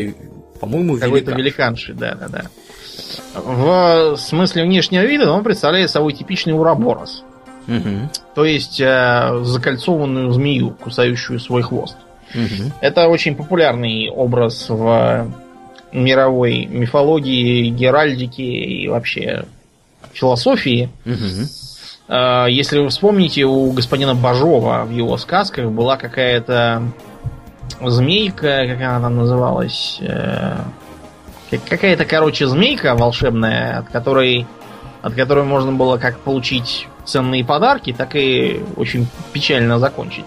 По-моему, 0.59 0.97
Какой-то 0.99 1.31
великанши, 1.31 1.93
да, 1.93 2.13
да, 2.15 2.27
да. 2.27 2.43
В 3.33 4.15
смысле 4.17 4.63
внешнего 4.63 5.01
вида 5.03 5.31
он 5.31 5.43
представляет 5.43 5.89
собой 5.89 6.13
типичный 6.13 6.53
уроборос. 6.53 7.23
Угу. 7.67 8.09
То 8.35 8.45
есть 8.45 8.79
э, 8.79 9.39
закольцованную 9.43 10.31
змею, 10.31 10.71
кусающую 10.71 11.39
свой 11.39 11.61
хвост. 11.63 11.95
Угу. 12.33 12.71
Это 12.81 13.07
очень 13.07 13.35
популярный 13.35 14.09
образ 14.09 14.67
в 14.69 15.31
мировой 15.93 16.65
мифологии, 16.65 17.69
геральдике 17.69 18.43
и 18.43 18.87
вообще 18.87 19.45
философии. 20.13 20.89
Угу. 21.05 22.15
Если 22.49 22.79
вы 22.79 22.89
вспомните, 22.89 23.45
у 23.45 23.71
господина 23.71 24.15
Бажова 24.15 24.83
в 24.85 24.91
его 24.91 25.17
сказках 25.17 25.69
была 25.71 25.95
какая-то 25.95 26.83
змейка, 27.81 28.67
как 28.67 28.81
она 28.81 28.99
там 28.99 29.15
называлась, 29.15 29.97
э, 30.01 30.57
как- 31.49 31.63
какая-то, 31.69 32.05
короче, 32.05 32.47
змейка 32.47 32.95
волшебная, 32.95 33.79
от 33.79 33.89
которой, 33.89 34.45
от 35.01 35.13
которой 35.13 35.45
можно 35.45 35.71
было 35.71 35.97
как 35.97 36.19
получить 36.19 36.87
ценные 37.05 37.45
подарки, 37.45 37.93
так 37.93 38.15
и 38.15 38.61
очень 38.75 39.07
печально 39.31 39.79
закончить. 39.79 40.25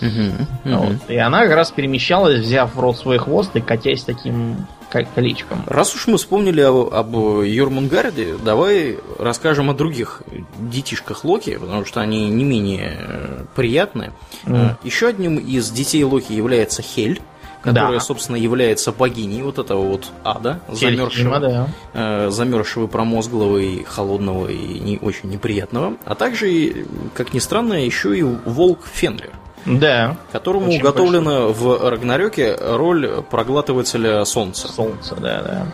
Угу. 0.00 0.74
Вот. 0.76 0.96
И 1.08 1.16
она 1.16 1.42
как 1.44 1.54
раз 1.54 1.70
перемещалась, 1.70 2.40
взяв 2.40 2.74
в 2.74 2.80
рот 2.80 2.98
свой 2.98 3.18
хвост 3.18 3.54
и 3.56 3.60
катясь 3.60 4.02
таким 4.02 4.66
колечком. 5.04 5.62
Раз 5.66 5.94
уж 5.94 6.06
мы 6.06 6.16
вспомнили 6.18 6.60
об, 6.60 6.92
об 6.94 7.42
Йормунгарде, 7.42 8.36
давай 8.42 8.98
расскажем 9.18 9.70
о 9.70 9.74
других 9.74 10.22
детишках 10.58 11.24
Локи, 11.24 11.56
потому 11.56 11.84
что 11.84 12.00
они 12.00 12.28
не 12.28 12.44
менее 12.44 12.96
э, 12.98 13.44
приятны. 13.54 14.12
Мгм. 14.44 14.76
Еще 14.82 15.08
одним 15.08 15.36
из 15.38 15.70
детей 15.70 16.02
Локи 16.04 16.32
является 16.32 16.82
Хель, 16.82 17.20
которая, 17.62 17.98
Да. 17.98 18.00
собственно, 18.00 18.36
является 18.36 18.92
богиней 18.92 19.42
вот 19.42 19.58
этого 19.58 19.80
вот 19.80 20.12
ада, 20.22 20.60
замерзшего, 20.70 21.40
да. 21.40 21.68
э, 21.94 22.30
замерзшего, 22.30 22.86
промозглого 22.86 23.58
и 23.58 23.82
холодного 23.82 24.48
и 24.48 24.78
не 24.78 24.98
очень 24.98 25.30
неприятного. 25.30 25.94
А 26.04 26.14
также, 26.14 26.86
как 27.14 27.34
ни 27.34 27.40
странно, 27.40 27.74
еще 27.84 28.16
и 28.16 28.22
волк 28.22 28.80
Фенрир. 28.92 29.32
Да, 29.66 30.16
Которому 30.30 30.68
Очень 30.68 30.80
уготовлена 30.80 31.46
в 31.48 31.90
Рагнарёке 31.90 32.56
роль 32.60 33.22
проглатывателя 33.28 34.24
солнца. 34.24 34.68
солнце, 34.68 35.16
да, 35.16 35.42
да. 35.42 35.66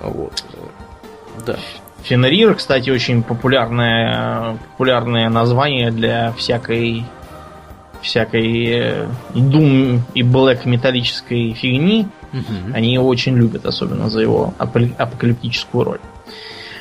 Вот. 0.00 0.44
Да. 1.44 1.56
Фенрир, 2.02 2.54
кстати, 2.54 2.90
очень 2.90 3.22
популярное, 3.22 4.56
популярное 4.70 5.28
название 5.28 5.90
для 5.90 6.32
всякой 6.32 7.04
всякой 8.02 8.66
э, 8.66 9.06
Doom 9.34 10.00
и 10.14 10.22
Black 10.22 10.60
металлической 10.66 11.52
фигни. 11.52 12.08
Мгм. 12.32 12.72
Они 12.74 12.94
его 12.94 13.06
очень 13.06 13.36
любят, 13.36 13.66
особенно 13.66 14.08
за 14.08 14.20
его 14.20 14.54
апо- 14.58 14.94
апокалиптическую 14.96 15.84
роль. 15.84 16.00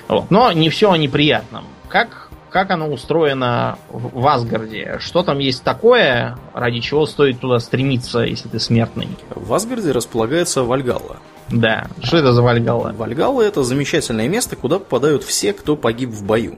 Вот. 0.07 0.32
Но 0.32 0.51
не 0.53 0.70
все 0.70 0.91
о 0.91 0.97
неприятном. 0.97 1.65
Как, 1.89 2.18
как 2.50 2.72
оно 2.72 2.88
устроено 2.89 3.78
в 3.89 4.26
Асгарде? 4.28 4.97
Что 5.00 5.24
там 5.24 5.39
есть 5.39 5.64
такое, 5.64 6.38
ради 6.54 6.80
чего 6.80 7.06
стоит 7.06 7.39
туда 7.39 7.60
стремиться, 7.60 8.20
если 8.20 8.50
ты 8.50 8.60
смертный? 8.60 9.10
В 9.34 9.54
Асгарде 9.54 9.91
располагается 9.91 10.64
Вальгалла. 10.64 11.18
Да. 11.50 11.88
Что 12.02 12.18
это 12.18 12.34
за 12.34 12.41
Вальгалла? 12.41 12.93
Вальгалла 12.93 13.41
это 13.41 13.64
замечательное 13.64 14.28
место, 14.28 14.56
куда 14.56 14.80
попадают 14.80 15.24
все, 15.24 15.54
кто 15.54 15.76
погиб 15.76 16.10
в 16.10 16.24
бою. 16.26 16.58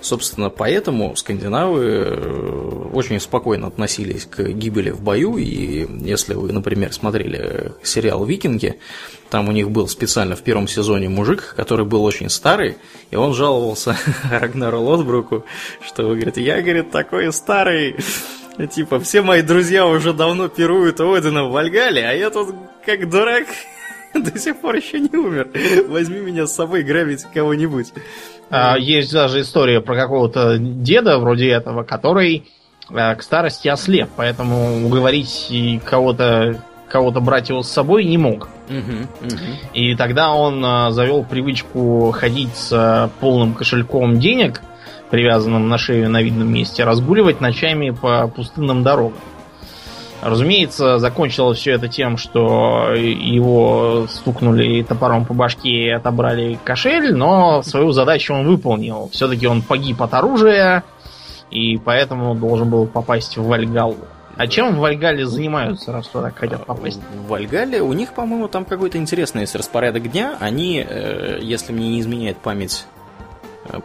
Собственно, 0.00 0.50
поэтому 0.50 1.16
скандинавы 1.16 1.84
э, 1.84 2.90
очень 2.92 3.18
спокойно 3.18 3.66
относились 3.66 4.26
к 4.26 4.42
гибели 4.42 4.90
в 4.90 5.00
бою, 5.00 5.36
и 5.36 5.86
если 6.04 6.34
вы, 6.34 6.52
например, 6.52 6.92
смотрели 6.92 7.72
сериал 7.82 8.24
«Викинги», 8.24 8.78
там 9.30 9.48
у 9.48 9.52
них 9.52 9.70
был 9.70 9.88
специально 9.88 10.36
в 10.36 10.42
первом 10.42 10.68
сезоне 10.68 11.08
мужик, 11.08 11.54
который 11.56 11.84
был 11.84 12.04
очень 12.04 12.28
старый, 12.30 12.76
и 13.10 13.16
он 13.16 13.34
жаловался 13.34 13.96
Рагнару 14.30 14.80
Лотбруку, 14.80 15.44
что, 15.84 16.04
говорит, 16.04 16.36
я, 16.36 16.62
говорит, 16.62 16.90
такой 16.90 17.32
старый, 17.32 17.96
типа, 18.72 19.00
все 19.00 19.22
мои 19.22 19.42
друзья 19.42 19.86
уже 19.86 20.12
давно 20.12 20.48
пируют 20.48 21.00
Одина 21.00 21.44
в 21.44 21.50
Вальгале, 21.50 22.06
а 22.06 22.12
я 22.12 22.30
тут 22.30 22.54
как 22.84 23.08
дурак 23.08 23.46
до 24.14 24.38
сих 24.38 24.56
пор 24.60 24.76
еще 24.76 25.00
не 25.00 25.16
умер. 25.16 25.50
Возьми 25.88 26.20
меня 26.20 26.46
с 26.46 26.54
собой 26.54 26.82
грабить 26.82 27.24
кого-нибудь. 27.34 27.92
А, 28.50 28.76
Есть 28.78 29.12
даже 29.12 29.40
история 29.40 29.80
про 29.80 29.96
какого-то 29.96 30.58
деда 30.58 31.18
вроде 31.18 31.48
этого, 31.48 31.82
который 31.82 32.44
э, 32.90 33.14
к 33.14 33.22
старости 33.22 33.68
ослеп, 33.68 34.10
поэтому 34.16 34.86
уговорить 34.86 35.52
кого-то 35.84 36.62
кого-то 36.88 37.20
брать 37.20 37.48
его 37.48 37.62
с 37.62 37.68
собой 37.68 38.04
не 38.04 38.18
мог. 38.18 38.48
И 39.74 39.94
тогда 39.96 40.32
он 40.32 40.64
э, 40.64 40.90
завел 40.90 41.24
привычку 41.24 42.12
ходить 42.12 42.54
с 42.56 42.72
э, 42.72 43.08
полным 43.20 43.54
кошельком 43.54 44.18
денег, 44.18 44.62
привязанным 45.10 45.68
на 45.68 45.78
шею 45.78 46.10
на 46.10 46.22
видном 46.22 46.52
месте, 46.52 46.84
разгуливать 46.84 47.40
ночами 47.40 47.90
по 47.90 48.28
пустынным 48.28 48.82
дорогам. 48.82 49.18
Разумеется, 50.22 50.98
закончилось 50.98 51.58
все 51.58 51.72
это 51.72 51.88
тем, 51.88 52.16
что 52.16 52.92
его 52.94 54.06
стукнули 54.08 54.82
топором 54.82 55.24
по 55.24 55.34
башке 55.34 55.68
и 55.68 55.90
отобрали 55.90 56.58
кошель, 56.64 57.14
но 57.14 57.62
свою 57.62 57.92
задачу 57.92 58.34
он 58.34 58.46
выполнил. 58.46 59.08
Все-таки 59.12 59.46
он 59.46 59.62
погиб 59.62 60.00
от 60.02 60.14
оружия, 60.14 60.84
и 61.50 61.76
поэтому 61.76 62.34
должен 62.34 62.70
был 62.70 62.86
попасть 62.86 63.36
в 63.36 63.46
Вальгаллу. 63.46 63.98
А 64.36 64.46
чем 64.48 64.74
в 64.74 64.78
Вальгалле 64.80 65.26
занимаются, 65.26 65.92
раз 65.92 66.08
туда 66.08 66.24
так 66.24 66.38
хотят 66.38 66.66
попасть? 66.66 67.00
В 67.14 67.28
Вальгале 67.28 67.80
у 67.80 67.92
них, 67.94 68.12
по-моему, 68.12 68.48
там 68.48 68.66
какой-то 68.66 68.98
интересный 68.98 69.42
есть 69.42 69.54
распорядок 69.54 70.10
дня. 70.10 70.36
Они, 70.40 70.84
э, 70.86 71.38
если 71.40 71.72
мне 71.72 71.88
не 71.88 72.00
изменяет 72.00 72.36
память, 72.36 72.86
э, 73.70 73.80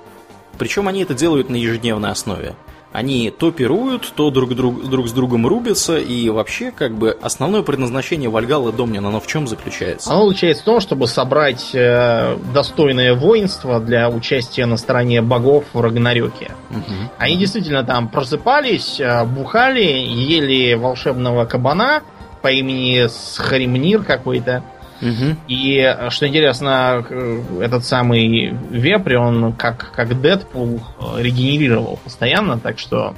причем 0.58 0.90
они 0.90 1.04
это 1.04 1.14
делают 1.14 1.50
на 1.50 1.56
ежедневной 1.56 2.12
основе. 2.12 2.56
Они 2.92 3.32
то 3.32 3.52
пируют, 3.52 4.12
то 4.16 4.30
друг, 4.32 4.54
друг, 4.54 4.89
друг 4.89 5.08
с 5.08 5.14
другом 5.14 5.48
рубятся, 5.48 5.98
и 5.98 6.30
вообще, 6.30 6.72
как 6.72 6.94
бы, 6.94 7.18
основное 7.22 7.62
предназначение 7.62 8.30
Вальгалы 8.30 8.74
Домнин, 8.74 9.06
оно 9.06 9.22
в 9.22 9.28
чем 9.28 9.48
заключается? 9.48 10.12
Оно 10.12 10.28
заключается 10.28 10.64
в 10.64 10.66
том, 10.66 10.80
чтобы 10.82 11.08
собрать 11.08 11.72
э, 11.74 12.38
достойное 12.54 13.16
воинство 13.16 13.80
для 13.80 14.10
участия 14.10 14.66
на 14.66 14.76
стороне 14.76 15.22
богов 15.22 15.64
в 15.74 15.80
Рагнарёке. 15.80 16.52
Мгм. 16.70 17.10
Они 17.18 17.38
действительно 17.38 17.86
там 17.86 18.10
просыпались, 18.10 19.00
э, 19.00 19.24
бухали, 19.26 19.84
ели 19.84 20.74
волшебного 20.74 21.46
кабана 21.46 22.04
по 22.42 22.52
имени 22.52 23.08
Схаримнир 23.08 24.04
какой-то. 24.04 24.64
Мгм. 25.02 25.38
И, 25.47 25.78
э, 25.78 26.10
что 26.12 26.28
интересно, 26.28 27.06
э, 27.10 27.62
этот 27.62 27.86
самый 27.86 28.54
вепрь, 28.70 29.18
он 29.18 29.54
как, 29.54 29.91
как 29.93 30.22
Дэдпул 30.22 30.80
э, 30.99 31.22
регенерировал 31.22 31.99
постоянно, 32.04 32.60
так 32.60 32.80
что 32.80 33.16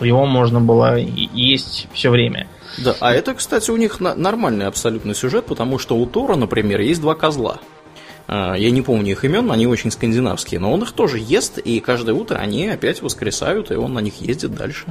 его 0.00 0.26
можно 0.26 0.60
было 0.60 0.96
есть 0.98 1.86
все 1.92 2.10
время. 2.10 2.48
Да, 2.78 2.96
а 2.98 3.14
это, 3.14 3.34
кстати, 3.34 3.70
у 3.70 3.76
них 3.76 4.00
нормальный 4.00 4.66
абсолютно 4.66 5.14
сюжет, 5.14 5.46
потому 5.46 5.78
что 5.78 5.96
у 5.96 6.04
Тора, 6.04 6.34
например, 6.34 6.80
есть 6.80 7.00
два 7.00 7.14
козла. 7.14 7.58
Я 8.26 8.70
не 8.70 8.82
помню 8.82 9.12
их 9.12 9.24
имен, 9.24 9.52
они 9.52 9.68
очень 9.68 9.92
скандинавские, 9.92 10.58
но 10.58 10.72
он 10.72 10.82
их 10.82 10.92
тоже 10.92 11.18
ест, 11.20 11.58
и 11.58 11.78
каждое 11.78 12.14
утро 12.14 12.38
они 12.38 12.66
опять 12.66 13.02
воскресают, 13.02 13.70
и 13.70 13.74
он 13.74 13.92
на 13.92 14.00
них 14.00 14.20
ездит 14.20 14.54
дальше. 14.54 14.86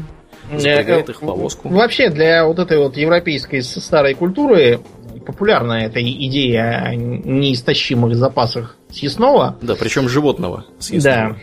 Запрягает 0.52 1.10
их 1.10 1.22
в 1.22 1.26
повозку. 1.26 1.70
Вообще, 1.70 2.10
для 2.10 2.46
вот 2.46 2.60
этой 2.60 2.78
вот 2.78 2.98
европейской 2.98 3.62
старой 3.62 4.14
культуры 4.14 4.80
популярна 5.26 5.86
эта 5.86 6.02
идея 6.02 6.84
о 6.86 6.96
неистощимых 6.96 8.16
запасах 8.16 8.78
съестного. 8.92 9.58
Да, 9.62 9.76
причем 9.76 10.10
животного 10.10 10.66
съестного. 10.80 11.38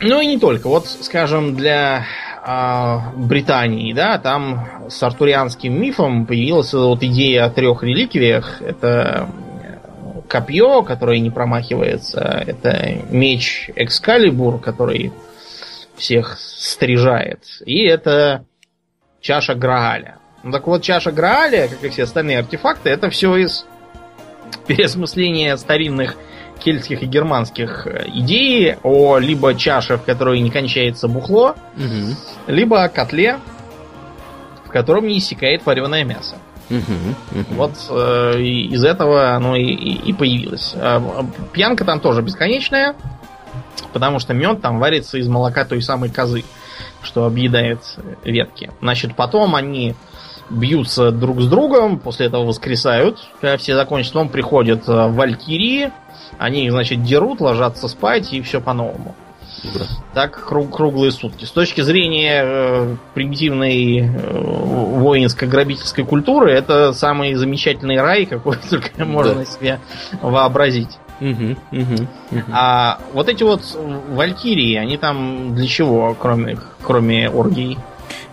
Да. 0.00 0.06
Ну 0.06 0.20
и 0.20 0.26
не 0.26 0.38
только. 0.38 0.68
Вот, 0.68 0.86
скажем, 0.86 1.54
для 1.54 2.06
а, 2.44 3.12
Британии, 3.16 3.92
да, 3.92 4.18
там 4.18 4.88
с 4.88 5.00
артурианским 5.02 5.80
мифом 5.80 6.26
появилась 6.26 6.72
вот 6.72 7.02
идея 7.02 7.44
о 7.44 7.50
трех 7.50 7.84
реликвиях. 7.84 8.60
Это 8.62 9.28
э, 9.62 10.20
копье, 10.28 10.82
которое 10.82 11.20
не 11.20 11.30
промахивается, 11.30 12.42
это 12.44 12.98
меч 13.10 13.70
Экскалибур, 13.76 14.58
который 14.58 15.12
всех 16.02 16.36
стрижает, 16.38 17.44
и 17.64 17.84
это 17.84 18.44
чаша 19.20 19.54
Грааля. 19.54 20.16
Ну 20.42 20.50
так 20.50 20.66
вот, 20.66 20.82
чаша 20.82 21.12
Грааля, 21.12 21.68
как 21.68 21.84
и 21.84 21.88
все 21.90 22.02
остальные 22.02 22.40
артефакты, 22.40 22.90
это 22.90 23.08
все 23.08 23.36
из 23.36 23.64
переосмысления 24.66 25.56
старинных 25.56 26.16
кельтских 26.58 27.02
и 27.02 27.06
германских 27.06 27.86
э, 27.86 28.04
идей 28.08 28.76
о 28.82 29.18
либо 29.18 29.54
чаше, 29.54 29.96
в 29.96 30.02
которой 30.02 30.40
не 30.40 30.50
кончается 30.50 31.06
бухло, 31.06 31.54
Мгм. 31.76 32.16
либо 32.48 32.82
о 32.82 32.88
котле, 32.88 33.38
в 34.64 34.70
котором 34.70 35.06
не 35.06 35.18
иссякает 35.18 35.64
вареное 35.64 36.02
мясо. 36.04 36.34
Вот 37.50 37.72
э, 37.90 38.40
из 38.40 38.84
этого 38.84 39.34
оно 39.36 39.54
и, 39.56 39.62
и- 39.72 40.12
появилось. 40.12 40.72
А, 40.76 41.00
пьянка 41.52 41.84
там 41.84 42.00
тоже 42.00 42.22
бесконечная, 42.22 42.94
потому 43.92 44.18
что 44.18 44.34
мед 44.34 44.60
там 44.60 44.78
варится 44.78 45.18
из 45.18 45.28
молока 45.28 45.64
той 45.64 45.82
самой 45.82 46.10
козы, 46.10 46.44
что 47.02 47.26
объедает 47.26 47.80
ветки. 48.24 48.70
Значит, 48.80 49.14
потом 49.16 49.54
они 49.54 49.94
бьются 50.50 51.10
друг 51.10 51.40
с 51.40 51.46
другом, 51.46 51.98
после 51.98 52.26
этого 52.26 52.44
воскресают. 52.44 53.18
Когда 53.40 53.56
все 53.56 53.74
закончат, 53.74 54.16
он 54.16 54.28
приходят 54.28 54.88
э, 54.88 55.08
валькирии, 55.08 55.92
они 56.38 56.66
их, 56.66 56.72
значит, 56.72 57.02
дерут, 57.02 57.40
ложатся 57.40 57.88
спать, 57.88 58.32
и 58.32 58.42
все 58.42 58.60
по-новому. 58.60 59.14
Да. 59.62 59.86
Так 60.14 60.44
круг, 60.48 60.74
круглые 60.74 61.12
сутки. 61.12 61.44
С 61.44 61.50
точки 61.50 61.82
зрения 61.82 62.42
э, 62.44 62.96
примитивной 63.14 64.00
э, 64.00 64.10
воинско-грабительской 64.98 66.04
культуры, 66.04 66.52
это 66.52 66.92
самый 66.92 67.34
замечательный 67.34 68.00
рай, 68.00 68.26
какой 68.30 68.56
только 68.68 69.04
можно 69.04 69.44
себе 69.46 69.78
вообразить. 70.20 70.98
Мгм, 71.22 71.56
мгм. 71.70 72.08
А 72.52 72.98
вот 73.12 73.28
эти 73.28 73.44
вот 73.44 73.62
валькирии, 73.76 74.74
они 74.74 74.96
там 74.98 75.54
для 75.54 75.68
чего, 75.68 76.16
кроме, 76.18 76.58
кроме 76.82 77.30
оргий? 77.30 77.78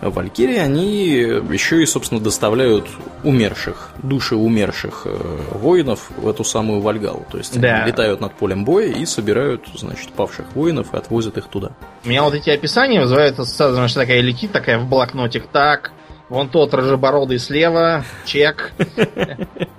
Валькирии, 0.00 0.56
они 0.56 1.12
еще 1.52 1.82
и, 1.82 1.86
собственно, 1.86 2.20
доставляют 2.20 2.88
умерших, 3.22 3.90
души 4.02 4.34
умерших 4.34 5.02
э, 5.04 5.38
воинов 5.52 6.10
в 6.16 6.26
эту 6.26 6.42
самую 6.42 6.80
Вальгалу. 6.80 7.26
То 7.30 7.38
есть 7.38 7.60
Да. 7.60 7.76
они 7.82 7.90
летают 7.90 8.20
над 8.20 8.32
полем 8.34 8.64
боя 8.64 8.86
и 8.88 9.04
собирают, 9.06 9.66
значит, 9.76 10.08
павших 10.10 10.46
воинов 10.54 10.92
и 10.94 10.96
отвозят 10.96 11.36
их 11.36 11.46
туда. 11.46 11.70
У 12.04 12.08
меня 12.08 12.22
вот 12.24 12.34
эти 12.34 12.50
описания 12.50 13.00
вызывают 13.00 13.38
ассоциацию, 13.38 13.74
знаешь, 13.74 13.92
такая 13.92 14.20
летит 14.20 14.52
такая 14.52 14.78
в 14.78 14.88
блокнотик. 14.88 15.46
Так, 15.48 15.92
вон 16.30 16.48
тот 16.48 16.72
рыжебородый 16.72 17.38
слева, 17.38 18.04
чек. 18.24 18.72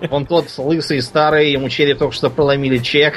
Вон 0.10 0.26
тот 0.28 0.46
лысый 0.58 1.02
старый, 1.02 1.52
ему 1.52 1.70
череп 1.70 1.98
только 1.98 2.14
что 2.14 2.30
проломили, 2.30 2.78
чек. 2.78 3.16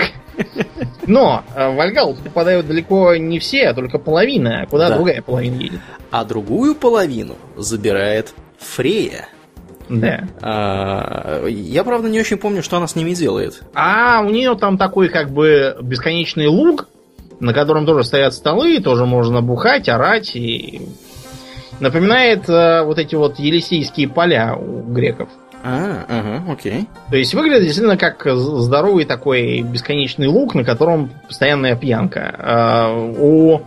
Но 1.06 1.44
э, 1.54 1.68
в 1.70 1.74
Вальгалу 1.76 2.14
попадают 2.14 2.66
далеко 2.66 3.14
не 3.16 3.38
все, 3.38 3.68
а 3.68 3.74
только 3.74 3.98
половина. 3.98 4.66
Куда 4.70 4.88
Да. 4.88 4.96
другая 4.96 5.20
половина 5.20 5.60
едет? 5.60 5.80
А 6.10 6.24
другую 6.24 6.74
половину 6.74 7.34
забирает 7.56 8.32
Фрея. 8.58 9.28
Да. 9.88 10.24
А, 10.40 11.46
я, 11.46 11.84
правда, 11.84 12.08
не 12.08 12.18
очень 12.18 12.38
помню, 12.38 12.62
что 12.62 12.78
она 12.78 12.86
с 12.86 12.96
ними 12.96 13.12
делает. 13.12 13.62
А 13.74 14.22
у 14.24 14.30
нее 14.30 14.56
там 14.56 14.78
такой 14.78 15.08
как 15.10 15.30
бы 15.30 15.76
бесконечный 15.82 16.46
луг, 16.46 16.88
на 17.38 17.52
котором 17.52 17.84
тоже 17.84 18.02
стоят 18.04 18.32
столы, 18.32 18.80
тоже 18.80 19.04
можно 19.04 19.42
бухать, 19.42 19.88
орать 19.90 20.34
и 20.36 20.88
напоминает 21.80 22.48
э, 22.48 22.82
вот 22.82 22.98
эти 22.98 23.14
вот 23.14 23.38
Елисейские 23.38 24.08
поля 24.08 24.56
у 24.56 24.82
греков. 24.82 25.28
А, 25.62 26.04
ага, 26.08 26.52
окей. 26.52 26.86
То 27.10 27.16
есть 27.16 27.32
выглядит 27.34 27.62
действительно 27.62 27.96
как 27.96 28.26
здоровый 28.26 29.06
такой 29.06 29.62
бесконечный 29.62 30.26
луг, 30.26 30.54
на 30.54 30.62
котором 30.62 31.10
постоянная 31.26 31.74
пьянка. 31.74 32.34
А, 32.38 32.94
у 32.94 33.62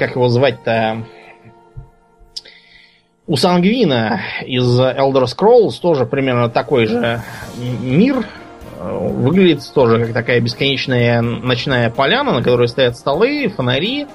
как 0.00 0.14
его 0.14 0.28
звать-то? 0.28 1.04
У 3.26 3.36
Сангвина 3.36 4.22
из 4.46 4.80
Elder 4.80 5.24
Scrolls 5.24 5.80
тоже 5.80 6.06
примерно 6.06 6.48
такой 6.48 6.86
же 6.86 7.22
мир. 7.58 8.24
Э, 8.78 8.98
Выглядит 8.98 9.60
тоже 9.74 10.06
как 10.06 10.14
такая 10.14 10.40
бесконечная 10.40 11.20
ночная 11.20 11.90
поляна, 11.90 12.32
на 12.32 12.42
которой 12.42 12.66
стоят 12.66 12.96
столы, 12.96 13.52
фонари, 13.54 14.06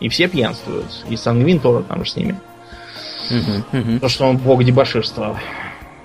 и 0.00 0.08
все 0.08 0.28
пьянствуют. 0.28 1.04
И 1.08 1.16
Сангвин 1.16 1.60
тоже 1.60 1.84
там 1.84 2.04
же 2.04 2.10
с 2.10 2.16
ними. 2.16 2.38
Мгм. 3.30 3.94
Потому 3.94 4.08
что 4.08 4.24
он 4.26 4.36
бог 4.38 4.64
дебоширства. 4.64 5.38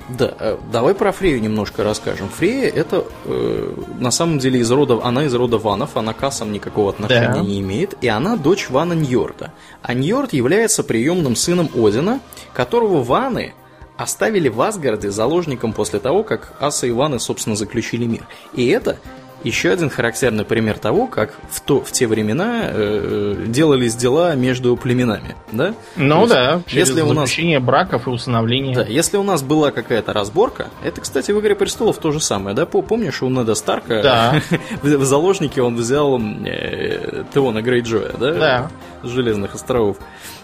Да, 0.08 0.32
э, 0.40 0.58
давай 0.72 0.94
про 0.94 1.12
Фрею 1.12 1.42
немножко 1.42 1.84
расскажем. 1.84 2.30
Фрея 2.30 2.70
это 2.70 3.06
э, 3.26 3.74
на 3.98 4.12
самом 4.12 4.38
деле 4.38 4.60
из 4.60 4.70
рода, 4.70 5.00
она 5.04 5.24
из 5.26 5.34
рода 5.34 5.58
Ванов, 5.58 5.98
она 5.98 6.14
к 6.14 6.22
асам 6.24 6.52
никакого 6.52 6.92
отношения 6.92 7.34
Да. 7.34 7.40
не 7.40 7.60
имеет, 7.60 7.96
и 8.02 8.08
она 8.08 8.38
дочь 8.38 8.70
Вана 8.70 8.94
Ньорда. 8.94 9.52
А 9.82 9.94
Ньорд 9.96 10.34
является 10.34 10.84
приемным 10.84 11.36
сыном 11.36 11.70
Одина, 11.74 12.20
которого 12.54 13.04
Ваны 13.04 13.56
оставили 13.98 14.48
в 14.48 14.62
Асгарде 14.62 15.10
заложником 15.10 15.74
после 15.74 16.00
того, 16.00 16.22
как 16.24 16.54
асы 16.60 16.90
и 16.90 16.92
Ваны, 16.92 17.20
собственно, 17.20 17.56
заключили 17.56 18.06
мир. 18.06 18.28
И 18.54 18.68
это 18.68 19.00
еще 19.46 19.70
один 19.70 19.90
характерный 19.90 20.44
пример 20.44 20.78
того, 20.80 21.08
как 21.08 21.34
в, 21.50 21.62
то, 21.62 21.80
в 21.82 21.92
те 21.92 22.08
времена 22.08 22.64
э, 22.66 23.44
делались 23.48 23.96
дела 23.96 24.36
между 24.36 24.76
племенами. 24.76 25.36
Да? 25.52 25.74
Ну 25.96 26.16
То 26.16 26.22
есть, 26.22 26.34
да, 26.34 26.62
через 26.68 26.90
если 26.90 27.02
у 27.02 27.14
нас 27.14 27.34
браков 27.62 28.08
и 28.08 28.10
усыновление. 28.10 28.76
да, 28.76 28.84
если 28.84 29.18
у 29.18 29.24
нас 29.24 29.42
была 29.44 29.72
какая-то 29.72 30.12
разборка, 30.14 30.68
это, 30.84 31.00
кстати, 31.02 31.32
в 31.32 31.40
«Игре 31.40 31.56
престолов» 31.56 31.98
то 31.98 32.12
же 32.12 32.20
самое, 32.20 32.56
да? 32.56 32.66
По- 32.66 32.82
Помнишь, 32.82 33.22
у 33.24 33.30
Неда 33.30 33.56
Старка 33.56 34.02
Да. 34.02 34.42
в 34.82 34.88
в 34.98 35.06
заложники 35.06 35.60
он 35.60 35.76
взял 35.76 36.20
э, 36.20 37.24
Теона 37.34 37.62
Грейджоя, 37.62 38.12
да? 38.20 38.34
Да. 38.34 38.72
С 39.04 39.08
Железных 39.10 39.56
островов. 39.56 39.98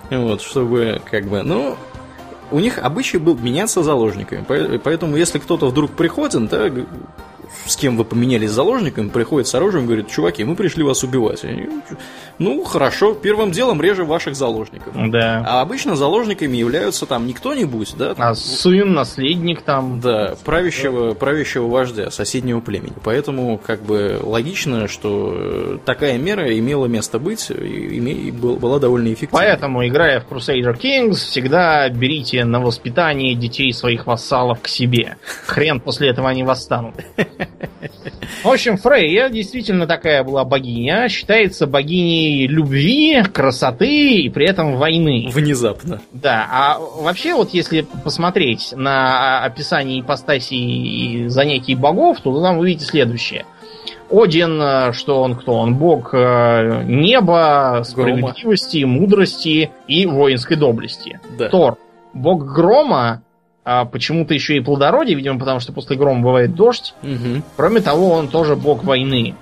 Вот, 0.10 0.41
чтобы, 0.41 1.02
как 1.10 1.26
бы, 1.26 1.41
ну... 1.43 1.76
У 2.54 2.60
них 2.60 2.80
обычай 2.80 3.18
был 3.18 3.38
меняться 3.38 3.82
заложниками, 3.82 4.43
по- 4.43 4.78
поэтому 4.84 5.16
если 5.16 5.39
кто-то 5.39 5.68
вдруг 5.68 5.91
приходит, 5.91 6.49
г- 6.49 6.86
с 7.66 7.76
кем 7.76 7.97
вы 7.97 8.06
поменялись 8.06 8.52
заложниками, 8.52 9.10
приходит 9.10 9.47
с 9.47 9.56
оружием 9.56 9.84
и 9.86 9.88
говорит, 9.88 10.10
чуваки, 10.10 10.43
мы 10.43 10.56
пришли 10.56 10.84
вас 10.84 11.04
убивать. 11.04 11.43
Они, 11.43 11.68
ну, 12.39 12.64
хорошо, 12.64 13.14
первым 13.14 13.52
делом 13.52 13.82
реже 13.82 14.04
ваших 14.04 14.36
заложников. 14.36 14.93
Да. 15.12 15.43
А 15.47 15.62
обычно 15.62 15.95
заложниками 15.95 16.58
являются 16.58 17.06
там 17.06 17.28
не 17.28 17.34
кто-нибудь, 17.34 17.95
да? 17.97 18.16
А 18.18 18.34
сын, 18.36 18.93
наследник 18.93 19.62
там. 19.62 19.99
Да, 19.99 20.36
правящего, 20.43 21.14
правящего 21.14 21.68
вождя 21.68 22.12
соседнего 22.12 22.60
племени. 22.62 22.93
Поэтому, 23.04 23.58
как 23.58 23.82
бы, 23.84 24.20
логично, 24.22 24.88
что 24.88 25.34
э, 25.36 25.78
такая 25.86 26.18
мера 26.18 26.58
имела 26.58 26.86
место 26.88 27.20
быть 27.20 27.49
и, 27.49 27.54
име- 27.54 28.14
и 28.14 28.32
был- 28.32 28.58
была 28.58 28.80
довольно 28.80 29.08
эффективной. 29.14 29.45
Поэтому, 29.45 29.88
играя 29.88 30.22
в 30.22 30.32
Crusader 30.32 30.78
Kings, 30.80 31.14
всегда 31.16 31.88
берите 31.89 32.43
на 32.45 32.60
воспитание 32.60 33.36
детей 33.36 33.72
своих 33.74 34.08
вассалов 34.08 34.62
к 34.62 34.68
себе. 34.68 35.18
Хрен 35.45 35.80
после 35.80 36.10
этого 36.10 36.30
они 36.30 36.43
восстанут. 36.43 36.95
В 38.44 38.48
общем, 38.48 38.78
Фрейя 38.78 39.30
действительно 39.30 39.88
такая 39.88 40.24
была 40.24 40.44
богиня. 40.44 41.08
Считается 41.10 41.68
богиней 41.68 42.48
любви, 42.48 43.24
красоты 43.24 44.22
и 44.22 44.30
при 44.30 44.48
этом 44.48 44.78
войны. 44.78 45.30
Внезапно. 45.32 46.02
Да, 46.12 46.48
а 46.50 46.80
вообще 46.80 47.34
вот 47.36 47.54
если 47.54 47.86
посмотреть 48.04 48.74
на 48.76 49.44
описание 49.44 50.02
ипостасей 50.02 51.26
и 51.26 51.28
занятий 51.28 51.76
богов, 51.76 52.20
то 52.22 52.42
там 52.42 52.56
вы 52.56 52.62
увидите 52.62 52.86
следующее. 52.86 53.46
Один, 54.10 54.62
э, 54.62 54.94
что 54.94 55.22
он 55.22 55.36
кто? 55.36 55.54
Он 55.54 55.76
бог 55.76 56.14
э, 56.14 56.84
неба, 56.86 57.82
справедливости, 57.86 58.84
мудрости 58.84 59.72
и 59.88 60.06
воинской 60.06 60.58
доблести. 60.58 61.20
Да. 61.38 61.50
Тор, 61.50 61.78
бог 62.14 62.46
грома, 62.46 63.24
а 63.64 63.86
почему-то 63.86 64.34
еще 64.34 64.57
и 64.57 64.59
плодородия, 64.59 65.16
видимо, 65.16 65.39
потому 65.39 65.59
что 65.59 65.72
после 65.72 65.95
грома 65.95 66.22
бывает 66.22 66.55
дождь. 66.55 66.95
Мгм. 67.03 67.43
Кроме 67.55 67.82
того, 67.82 68.12
он 68.12 68.28
тоже 68.28 68.55
бог 68.55 68.84
войны. 68.84 69.36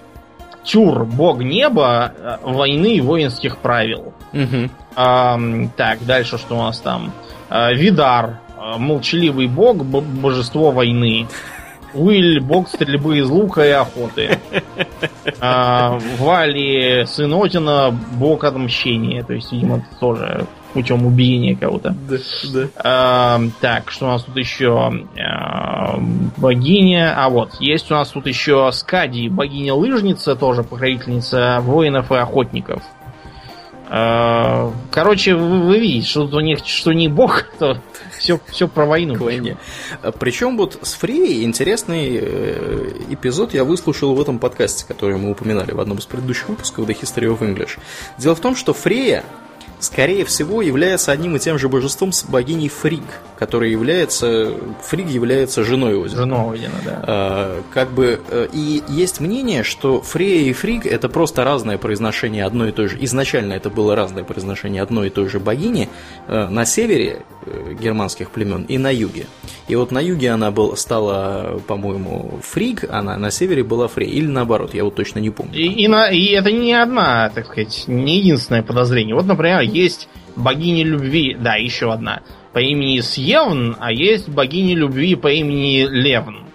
Тюр, 0.64 1.06
бог 1.06 1.40
неба, 1.40 2.14
э, 2.18 2.38
войны 2.44 2.96
и 2.96 3.02
воинских 3.02 3.58
правил. 3.58 4.14
Мгм. 4.34 4.70
Ам, 4.96 5.70
так, 5.70 6.06
дальше 6.06 6.38
что 6.38 6.56
у 6.56 6.64
нас 6.64 6.80
там? 6.80 7.14
А, 7.50 7.72
Видар, 7.72 8.40
а, 8.58 8.78
молчаливый 8.78 9.48
бог, 9.48 9.78
божество 9.78 10.72
войны. 10.72 11.28
Уиль, 11.94 12.42
бог 12.42 12.68
стрельбы 12.68 13.20
из 13.20 13.30
лука 13.30 13.66
и 13.66 13.72
охоты. 13.72 14.38
А, 15.42 16.00
Вали, 16.18 17.06
сын 17.06 17.34
Отина, 17.34 17.96
бог 18.14 18.44
отмщения. 18.44 19.24
То 19.24 19.34
есть, 19.34 19.52
видимо, 19.52 19.86
тоже 20.00 20.48
путем 20.74 21.06
убиения 21.06 21.56
кого-то. 21.56 21.96
Да, 22.10 22.18
да. 22.54 22.68
А, 22.78 23.42
так, 23.62 23.92
что 23.92 24.06
у 24.06 24.10
нас 24.10 24.24
тут 24.24 24.38
еще? 24.38 25.06
А, 25.20 26.00
богиня. 26.38 27.14
А 27.18 27.30
вот, 27.30 27.56
есть 27.60 27.90
у 27.92 27.96
нас 27.96 28.10
тут 28.10 28.28
еще 28.28 28.70
Скади, 28.72 29.30
богиня-лыжница, 29.30 30.36
тоже 30.36 30.64
покровительница 30.64 31.60
воинов 31.62 32.12
и 32.12 32.16
охотников. 32.16 32.84
А, 33.92 34.72
короче, 34.92 35.34
вы, 35.34 35.62
вы 35.62 35.80
видите, 35.80 36.08
что 36.08 36.26
тут 36.26 36.36
у 36.36 36.40
них 36.42 36.60
что 36.64 36.94
не 36.94 37.08
бог, 37.08 37.46
то 37.60 37.82
все, 38.18 38.40
все 38.48 38.68
про 38.68 38.86
войну. 38.86 39.16
К 39.16 39.22
войне. 39.22 39.58
Причем 40.20 40.58
вот 40.58 40.78
с 40.84 40.94
Фрией 40.94 41.44
интересный 41.44 42.20
э, 42.22 42.92
эпизод 43.10 43.56
я 43.56 43.64
выслушал 43.64 44.14
в 44.14 44.22
этом 44.22 44.38
подкасте, 44.38 44.86
который 44.88 45.18
мы 45.18 45.32
упоминали 45.32 45.72
в 45.72 45.80
одном 45.80 45.98
из 45.98 46.06
предыдущих 46.06 46.50
выпусков 46.50 46.88
The 46.88 47.00
History 47.00 47.36
of 47.36 47.40
English. 47.40 47.80
Дело 48.20 48.36
в 48.36 48.40
том, 48.40 48.56
что 48.56 48.74
Фрея, 48.74 49.24
скорее 49.80 50.26
всего, 50.26 50.62
является 50.62 51.12
одним 51.12 51.36
и 51.36 51.40
тем 51.40 51.58
же 51.58 51.70
божеством 51.70 52.12
с 52.12 52.24
богиней 52.24 52.70
Фриг, 52.70 53.04
которая 53.38 53.70
является... 53.70 54.54
Фриг 54.84 55.08
является 55.08 55.64
женой 55.64 56.04
Одина. 56.04 56.22
Жена 56.22 56.52
Одина, 56.52 56.74
да. 56.86 57.04
А, 57.04 57.64
как 57.74 57.92
бы 57.92 58.20
э, 58.30 58.48
и 58.52 58.84
есть 58.90 59.20
мнение, 59.20 59.64
что 59.64 60.02
Фрея 60.02 60.50
и 60.50 60.54
Фриг 60.54 60.86
это 60.86 61.10
просто 61.10 61.44
разное 61.44 61.78
произношение 61.78 62.46
одной 62.46 62.70
и 62.70 62.72
той 62.72 62.88
же. 62.88 62.98
Изначально 63.02 63.54
это 63.54 63.70
было 63.70 63.96
разное 63.96 64.24
произношение 64.24 64.82
одной 64.82 65.08
и 65.08 65.10
той 65.10 65.30
же 65.30 65.40
богини 65.40 65.90
э, 66.28 66.48
на 66.50 66.66
севере 66.66 67.24
германских 67.80 68.32
племен 68.32 68.64
и 68.64 68.78
на 68.78 68.92
юге. 68.94 69.26
И 69.68 69.76
вот 69.76 69.92
на 69.92 70.00
юге 70.00 70.32
она 70.32 70.52
был, 70.52 70.76
стала, 70.76 71.62
по-моему, 71.68 72.40
Фриг, 72.44 72.86
а 72.90 73.02
на, 73.02 73.18
на 73.18 73.32
севере 73.32 73.64
была 73.64 73.88
Фрея. 73.88 74.10
Или 74.10 74.28
наоборот, 74.28 74.74
я 74.74 74.84
вот 74.84 74.96
точно 74.96 75.20
не 75.20 75.30
помню. 75.30 75.54
И, 75.54 75.68
и, 75.68 75.88
на- 75.88 76.10
и 76.10 76.26
это 76.32 76.52
не 76.52 76.74
одна, 76.74 77.30
так 77.30 77.46
сказать, 77.46 77.86
не 77.88 78.18
единственное 78.18 78.64
подозрение. 78.64 79.16
Вот, 79.16 79.26
например, 79.26 79.62
есть 79.62 80.10
богиня 80.36 80.84
любви, 80.84 81.36
да, 81.40 81.56
еще 81.56 81.92
одна. 81.92 82.22
по 82.54 82.60
имени 82.60 83.00
Сьевн, 83.02 83.76
а 83.80 83.92
есть 83.92 84.28
богиня 84.28 84.76
любви 84.76 85.16
по 85.16 85.28
имени 85.32 85.86
Левн. 85.90 86.46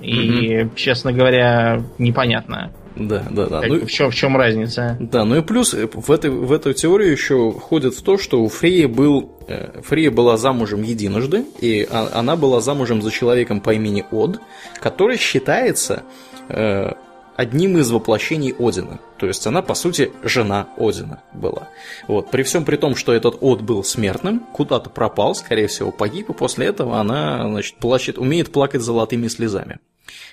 И, 0.00 0.62
угу. 0.62 0.70
честно 0.76 1.12
говоря, 1.12 1.82
непонятно. 1.98 2.72
Да, 2.98 3.24
да, 3.30 3.46
да. 3.46 3.62
Ну, 3.66 3.86
в, 3.86 3.90
чем, 3.90 4.10
в 4.10 4.14
чем 4.14 4.36
разница? 4.36 4.96
Да, 4.98 5.24
ну 5.24 5.36
и 5.36 5.42
плюс 5.42 5.72
э, 5.72 5.88
в, 5.92 6.10
этой, 6.10 6.30
в 6.30 6.52
эту 6.52 6.72
теорию 6.72 7.12
еще 7.12 7.52
входит 7.52 7.94
в 7.94 8.02
то, 8.02 8.18
что 8.18 8.42
у 8.42 8.48
Фреи 8.48 8.86
был. 8.86 9.30
Э, 9.46 9.80
Фрея 9.82 10.10
была 10.10 10.36
замужем 10.36 10.82
единожды, 10.82 11.44
и 11.60 11.86
а, 11.88 12.10
она 12.14 12.36
была 12.36 12.60
замужем 12.60 13.00
за 13.00 13.10
человеком 13.10 13.60
по 13.60 13.72
имени 13.72 14.04
Од, 14.10 14.40
который 14.80 15.16
считается 15.16 16.02
э, 16.48 16.92
одним 17.36 17.78
из 17.78 17.88
воплощений 17.92 18.52
Одина. 18.58 18.98
То 19.16 19.26
есть 19.26 19.46
она, 19.46 19.62
по 19.62 19.74
сути, 19.74 20.10
жена 20.24 20.66
Одина 20.76 21.22
была. 21.32 21.68
Вот. 22.08 22.32
При 22.32 22.42
всем 22.42 22.64
при 22.64 22.76
том, 22.76 22.96
что 22.96 23.12
этот 23.12 23.38
Од 23.40 23.62
был 23.62 23.84
смертным, 23.84 24.40
куда-то 24.52 24.90
пропал, 24.90 25.36
скорее 25.36 25.68
всего, 25.68 25.92
погиб, 25.92 26.30
и 26.30 26.32
после 26.32 26.66
этого 26.66 26.98
она, 26.98 27.48
значит, 27.48 27.76
плачет, 27.76 28.18
умеет 28.18 28.50
плакать 28.50 28.82
золотыми 28.82 29.28
слезами. 29.28 29.78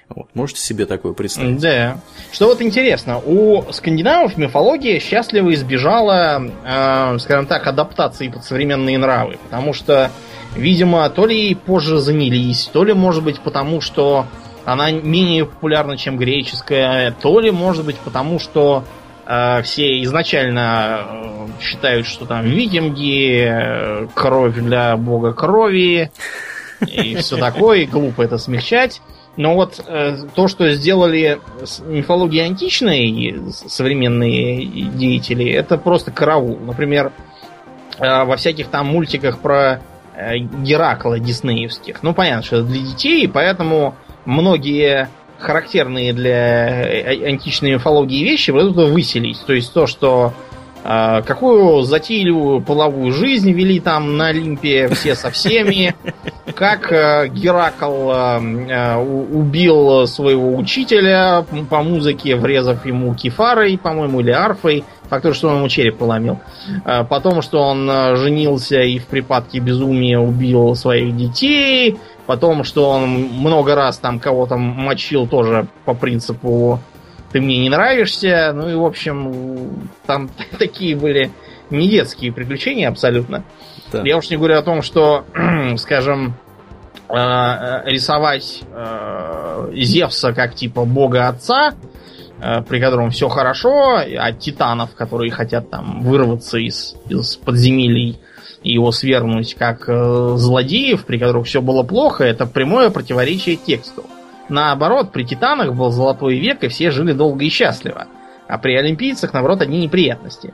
Вот. 0.10 0.28
Можете 0.34 0.62
себе 0.62 0.86
такое 0.86 1.14
представить? 1.14 1.60
Да. 1.60 1.98
Что 2.32 2.48
вот 2.48 2.62
интересно, 2.62 3.20
у 3.20 3.64
скандинавов 3.72 4.38
мифология 4.38 5.00
счастливо 5.00 5.54
избежала, 5.54 6.44
э, 6.64 7.18
скажем 7.20 7.48
так, 7.48 7.66
адаптации 7.66 8.28
под 8.28 8.44
современные 8.44 8.98
нравы. 8.98 9.38
Потому 9.44 9.74
что, 9.74 10.12
видимо, 10.56 11.10
то 11.10 11.26
ли 11.26 11.56
позже 11.56 12.00
занялись, 12.00 12.70
то 12.72 12.84
ли, 12.84 12.94
может 12.94 13.24
быть, 13.24 13.40
потому 13.40 13.82
что 13.82 14.28
она 14.64 14.92
менее 14.92 15.46
популярна, 15.46 15.98
чем 15.98 16.18
греческая, 16.18 17.12
то 17.12 17.40
ли, 17.40 17.52
может 17.52 17.86
быть, 17.86 17.98
потому 17.98 18.40
что 18.40 18.84
э, 19.26 19.62
все 19.64 20.04
изначально 20.04 21.00
э, 21.00 21.48
считают, 21.62 22.06
что 22.06 22.26
там 22.26 22.46
викинги, 22.46 23.46
э, 23.48 24.08
кровь 24.14 24.56
для 24.56 24.98
бога 24.98 25.34
крови 25.34 26.12
и 26.86 27.16
все 27.16 27.38
такое, 27.38 27.80
и 27.80 27.86
глупо 27.86 28.22
это 28.22 28.38
смягчать. 28.38 29.02
Но 29.38 29.56
вот 29.56 29.84
э, 29.86 30.18
то, 30.34 30.48
что 30.48 30.72
сделали 30.72 31.40
с 31.64 31.80
мифологией 31.80 32.46
античной 32.46 33.38
современные 33.52 34.66
деятели, 34.66 35.52
это 35.52 35.78
просто 35.78 36.12
караул. 36.12 36.58
Например, 36.58 37.12
э, 38.00 38.24
во 38.24 38.38
всяких 38.38 38.68
там 38.68 38.88
мультиках 38.88 39.40
про 39.40 39.82
э, 40.16 40.38
Геракла 40.38 41.20
диснеевских. 41.20 42.02
Ну, 42.02 42.14
понятно, 42.14 42.44
что 42.44 42.58
это 42.58 42.66
для 42.68 42.82
детей, 42.82 43.28
поэтому 43.28 43.96
многие 44.24 45.10
характерные 45.38 46.14
для 46.14 46.84
э, 46.84 47.28
античной 47.28 47.74
мифологии 47.74 48.24
вещи 48.24 48.52
это 48.52 48.86
выселить. 48.86 49.44
То 49.46 49.54
есть 49.54 49.74
то, 49.74 49.86
что 49.86 50.34
какую 50.86 51.82
затейливую 51.82 52.62
половую 52.62 53.12
жизнь 53.12 53.52
вели 53.52 53.80
там 53.80 54.18
на 54.18 54.28
Олимпе 54.28 54.88
все 54.90 55.16
со 55.16 55.32
всеми, 55.32 55.96
как 56.54 56.92
э, 56.92 57.28
Геракл 57.28 58.12
э, 58.12 58.40
э, 58.70 58.98
убил 58.98 60.08
своего 60.08 60.56
учителя 60.56 61.46
по 61.70 61.82
музыке, 61.82 62.36
врезав 62.36 62.86
ему 62.86 63.16
кефарой, 63.16 63.78
по-моему, 63.78 64.22
или 64.22 64.32
арфой, 64.32 64.84
фактор, 65.10 65.34
что 65.34 65.50
он 65.50 65.58
ему 65.58 65.70
череп 65.70 65.98
поломил. 65.98 66.40
Потом, 67.10 67.42
что 67.42 67.60
он 67.62 67.88
женился 68.18 68.82
и 68.82 69.00
в 69.00 69.06
припадке 69.08 69.60
безумия 69.60 70.20
убил 70.20 70.76
своих 70.76 71.16
детей, 71.16 71.98
потом, 72.26 72.64
что 72.64 72.90
он 72.90 73.10
много 73.10 73.76
раз 73.76 73.98
там 73.98 74.20
кого-то 74.20 74.58
мочил 74.58 75.28
тоже 75.28 75.68
по 75.86 75.94
принципу 75.94 76.80
ты 77.36 77.42
мне 77.42 77.58
не 77.58 77.70
нравишься. 77.70 78.54
Ну 78.56 78.70
и, 78.70 78.76
в 78.76 78.86
общем, 78.86 79.90
там 80.06 80.30
такие 80.58 80.96
были 80.96 81.32
не 81.70 81.90
детские 81.90 82.32
приключения 82.32 82.88
абсолютно. 82.88 83.44
Да. 83.92 84.04
Я 84.06 84.16
уж 84.16 84.30
не 84.30 84.38
говорю 84.38 84.58
о 84.58 84.62
том, 84.62 84.82
что, 84.82 85.26
скажем, 85.78 86.36
э, 87.10 87.14
рисовать 87.88 88.62
э, 88.72 89.70
Зевса 89.74 90.32
как 90.32 90.56
типа 90.56 90.86
бога 90.86 91.28
отца, 91.28 91.74
э, 92.40 92.62
при 92.62 92.80
котором 92.80 93.10
все 93.10 93.28
хорошо, 93.28 93.98
а 93.98 94.32
титанов, 94.32 94.96
которые 94.96 95.30
хотят 95.30 95.70
там 95.70 96.04
вырваться 96.04 96.58
из, 96.58 96.96
из 97.10 97.36
подземелий 97.36 98.18
и 98.64 98.72
его 98.72 98.94
свергнуть 98.94 99.56
как 99.56 99.88
злодеев, 99.88 101.04
при 101.04 101.18
которых 101.18 101.48
все 101.48 101.62
было 101.62 101.84
плохо, 101.84 102.24
это 102.24 102.46
прямое 102.46 102.92
противоречие 102.92 103.58
тексту. 103.58 104.06
Наоборот, 104.50 105.12
при 105.12 105.24
титанах 105.24 105.74
был 105.74 105.90
золотой 105.92 106.38
век, 106.38 106.64
и 106.64 106.68
все 106.68 106.92
жили 106.92 107.14
долго 107.14 107.44
и 107.46 107.50
счастливо. 107.50 108.08
А 108.48 108.58
при 108.58 108.76
олимпийцах, 108.76 109.34
наоборот, 109.34 109.62
одни 109.62 109.82
неприятности. 109.82 110.54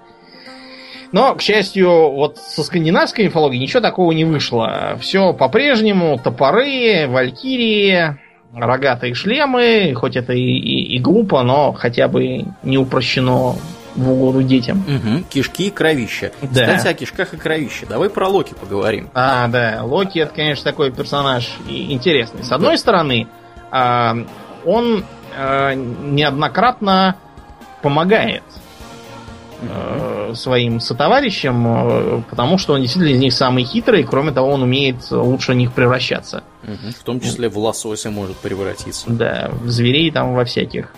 Но, 1.11 1.35
к 1.35 1.41
счастью, 1.41 1.89
вот 1.89 2.37
со 2.37 2.63
скандинавской 2.63 3.25
мифологией 3.25 3.61
ничего 3.61 3.81
такого 3.81 4.11
не 4.13 4.23
вышло. 4.23 4.97
Все 5.01 5.33
по-прежнему, 5.33 6.17
топоры, 6.23 7.07
валькирии, 7.07 8.17
рогатые 8.53 9.13
шлемы, 9.13 9.93
хоть 9.93 10.15
это 10.15 10.31
и, 10.33 10.39
и, 10.39 10.95
и 10.95 10.99
глупо, 10.99 11.43
но 11.43 11.73
хотя 11.73 12.07
бы 12.07 12.45
не 12.63 12.77
упрощено 12.77 13.55
в 13.95 14.11
угоду 14.11 14.41
детям. 14.41 14.85
Угу. 14.87 15.23
Кишки 15.29 15.67
и 15.67 15.69
кровища. 15.69 16.31
Да. 16.41 16.77
Кстати, 16.77 16.87
о 16.87 16.93
кишках 16.93 17.33
и 17.33 17.37
кровище. 17.37 17.85
Давай 17.87 18.09
про 18.09 18.29
Локи 18.29 18.53
поговорим. 18.53 19.09
А, 19.13 19.49
да. 19.49 19.81
Локи 19.83 20.19
это, 20.19 20.33
конечно, 20.33 20.63
такой 20.63 20.91
персонаж 20.91 21.57
интересный. 21.67 22.43
С 22.43 22.51
одной 22.53 22.75
да. 22.75 22.77
стороны, 22.77 23.27
он 23.71 25.05
а, 25.35 25.73
неоднократно 25.73 27.15
помогает 27.81 28.43
а, 29.61 30.33
своим 30.35 30.79
сотоварищам, 30.79 32.23
потому 32.29 32.57
что 32.57 32.73
он 32.73 32.81
действительно 32.81 33.13
из 33.15 33.19
них 33.19 33.33
самый 33.33 33.63
хитрый, 33.63 34.01
и 34.01 34.03
кроме 34.03 34.31
того, 34.31 34.49
он 34.49 34.63
умеет 34.63 35.09
лучше 35.11 35.55
них 35.55 35.71
превращаться. 35.73 36.43
В 36.63 37.03
том 37.03 37.19
числе 37.19 37.49
в 37.49 37.57
лосося 37.57 38.11
может 38.11 38.37
превратиться. 38.37 39.09
Да, 39.09 39.49
в 39.51 39.69
зверей 39.69 40.11
там 40.11 40.33
во 40.35 40.45
всяких. 40.45 40.93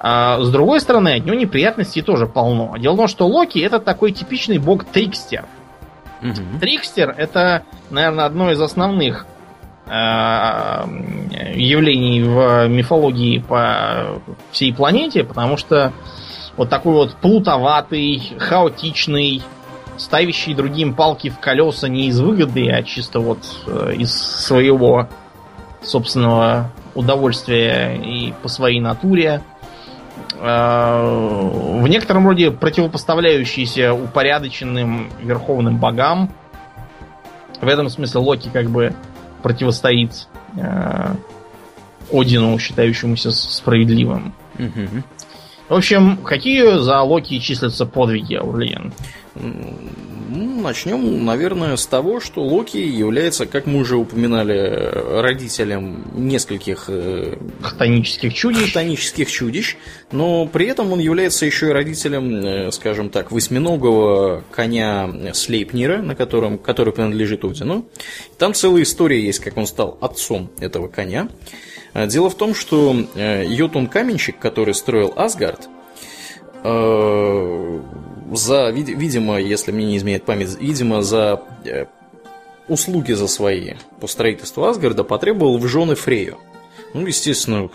А, 0.00 0.40
с 0.40 0.50
другой 0.50 0.80
стороны, 0.80 1.16
от 1.16 1.24
него 1.24 1.36
неприятностей 1.36 2.02
тоже 2.02 2.26
полно. 2.26 2.76
Дело 2.78 2.94
в 2.94 2.96
том, 2.96 3.08
что 3.08 3.26
Локи 3.28 3.60
это 3.60 3.78
такой 3.78 4.12
типичный 4.12 4.58
бог 4.58 4.84
Трикстер. 4.84 5.44
Угу. 6.22 6.60
Трикстер 6.60 7.14
это, 7.16 7.64
наверное, 7.90 8.24
одно 8.24 8.50
из 8.50 8.60
основных 8.60 9.26
Э, 9.26 9.31
явлений 11.54 12.22
в 12.22 12.68
мифологии 12.68 13.38
по 13.38 14.22
всей 14.50 14.72
планете, 14.72 15.22
потому 15.22 15.56
что 15.56 15.92
вот 16.56 16.70
такой 16.70 16.92
вот 16.94 17.14
плутоватый, 17.16 18.34
хаотичный, 18.38 19.42
ставящий 19.96 20.54
другим 20.54 20.94
палки 20.94 21.30
в 21.30 21.38
колеса 21.38 21.88
не 21.88 22.08
из 22.08 22.20
выгоды, 22.20 22.70
а 22.70 22.82
чисто 22.82 23.20
вот 23.20 23.38
э, 23.66 23.94
из 23.98 24.12
своего 24.12 25.08
собственного 25.82 26.70
удовольствия 26.94 27.96
и 27.96 28.32
по 28.42 28.48
своей 28.48 28.80
натуре. 28.80 29.42
Э, 30.40 31.78
в 31.80 31.86
некотором 31.88 32.26
роде 32.26 32.50
противопоставляющийся 32.50 33.94
упорядоченным 33.94 35.10
верховным 35.20 35.78
богам. 35.78 36.30
В 37.60 37.68
этом 37.68 37.88
смысле 37.88 38.20
Локи 38.20 38.50
как 38.52 38.68
бы 38.68 38.92
противостоит 39.42 40.28
э, 40.56 41.14
Одину, 42.12 42.58
считающемуся 42.58 43.30
справедливым. 43.30 44.34
Угу. 44.58 45.02
В 45.68 45.74
общем, 45.74 46.18
какие 46.18 46.78
за 46.78 47.00
Локи 47.00 47.38
числятся 47.38 47.86
подвиги, 47.86 48.34
Аурлиен? 48.34 48.92
Ну, 50.34 50.62
начнем, 50.62 51.26
наверное, 51.26 51.76
с 51.76 51.84
того, 51.86 52.18
что 52.18 52.42
Локи 52.42 52.78
является, 52.78 53.44
как 53.44 53.66
мы 53.66 53.80
уже 53.80 53.96
упоминали, 53.96 55.20
родителем 55.20 56.04
нескольких 56.14 56.86
э, 56.88 57.36
хтонических 57.60 58.32
чудищ. 58.32 58.70
хтонических 58.70 59.30
чудищ, 59.30 59.76
но 60.10 60.46
при 60.46 60.68
этом 60.68 60.90
он 60.90 61.00
является 61.00 61.44
еще 61.44 61.68
и 61.68 61.72
родителем, 61.72 62.34
э, 62.34 62.72
скажем 62.72 63.10
так, 63.10 63.30
восьминогого 63.30 64.42
коня 64.50 65.34
Слейпнира, 65.34 65.98
на 65.98 66.14
котором, 66.14 66.56
который 66.56 66.94
принадлежит 66.94 67.44
Одину. 67.44 67.84
Там 68.38 68.54
целая 68.54 68.84
история 68.84 69.22
есть, 69.22 69.40
как 69.40 69.58
он 69.58 69.66
стал 69.66 69.98
отцом 70.00 70.50
этого 70.60 70.88
коня. 70.88 71.28
Э, 71.92 72.06
дело 72.06 72.30
в 72.30 72.36
том, 72.36 72.54
что 72.54 72.96
Йотун 73.14 73.86
Каменщик, 73.86 74.38
который 74.38 74.72
строил 74.72 75.12
Асгард, 75.14 75.68
за, 78.32 78.70
видимо, 78.70 79.40
если 79.40 79.72
мне 79.72 79.86
не 79.86 79.96
изменяет 79.96 80.24
память, 80.24 80.56
видимо, 80.60 81.02
за 81.02 81.42
э, 81.64 81.86
услуги 82.68 83.12
за 83.12 83.28
свои 83.28 83.74
по 84.00 84.06
строительству 84.06 84.64
Асгарда 84.64 85.04
потребовал 85.04 85.58
в 85.58 85.66
жены 85.66 85.94
Фрею. 85.94 86.38
Ну, 86.94 87.06
естественно, 87.06 87.70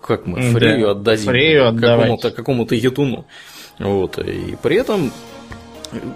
как 0.00 0.26
мы 0.26 0.40
Фрею 0.52 0.86
да, 0.86 0.90
отдадим 0.92 1.26
Фрею 1.26 1.78
какому-то, 1.78 2.30
какому-то 2.30 2.74
етуну. 2.74 3.24
Вот. 3.78 4.18
И 4.18 4.56
при 4.60 4.76
этом 4.76 5.12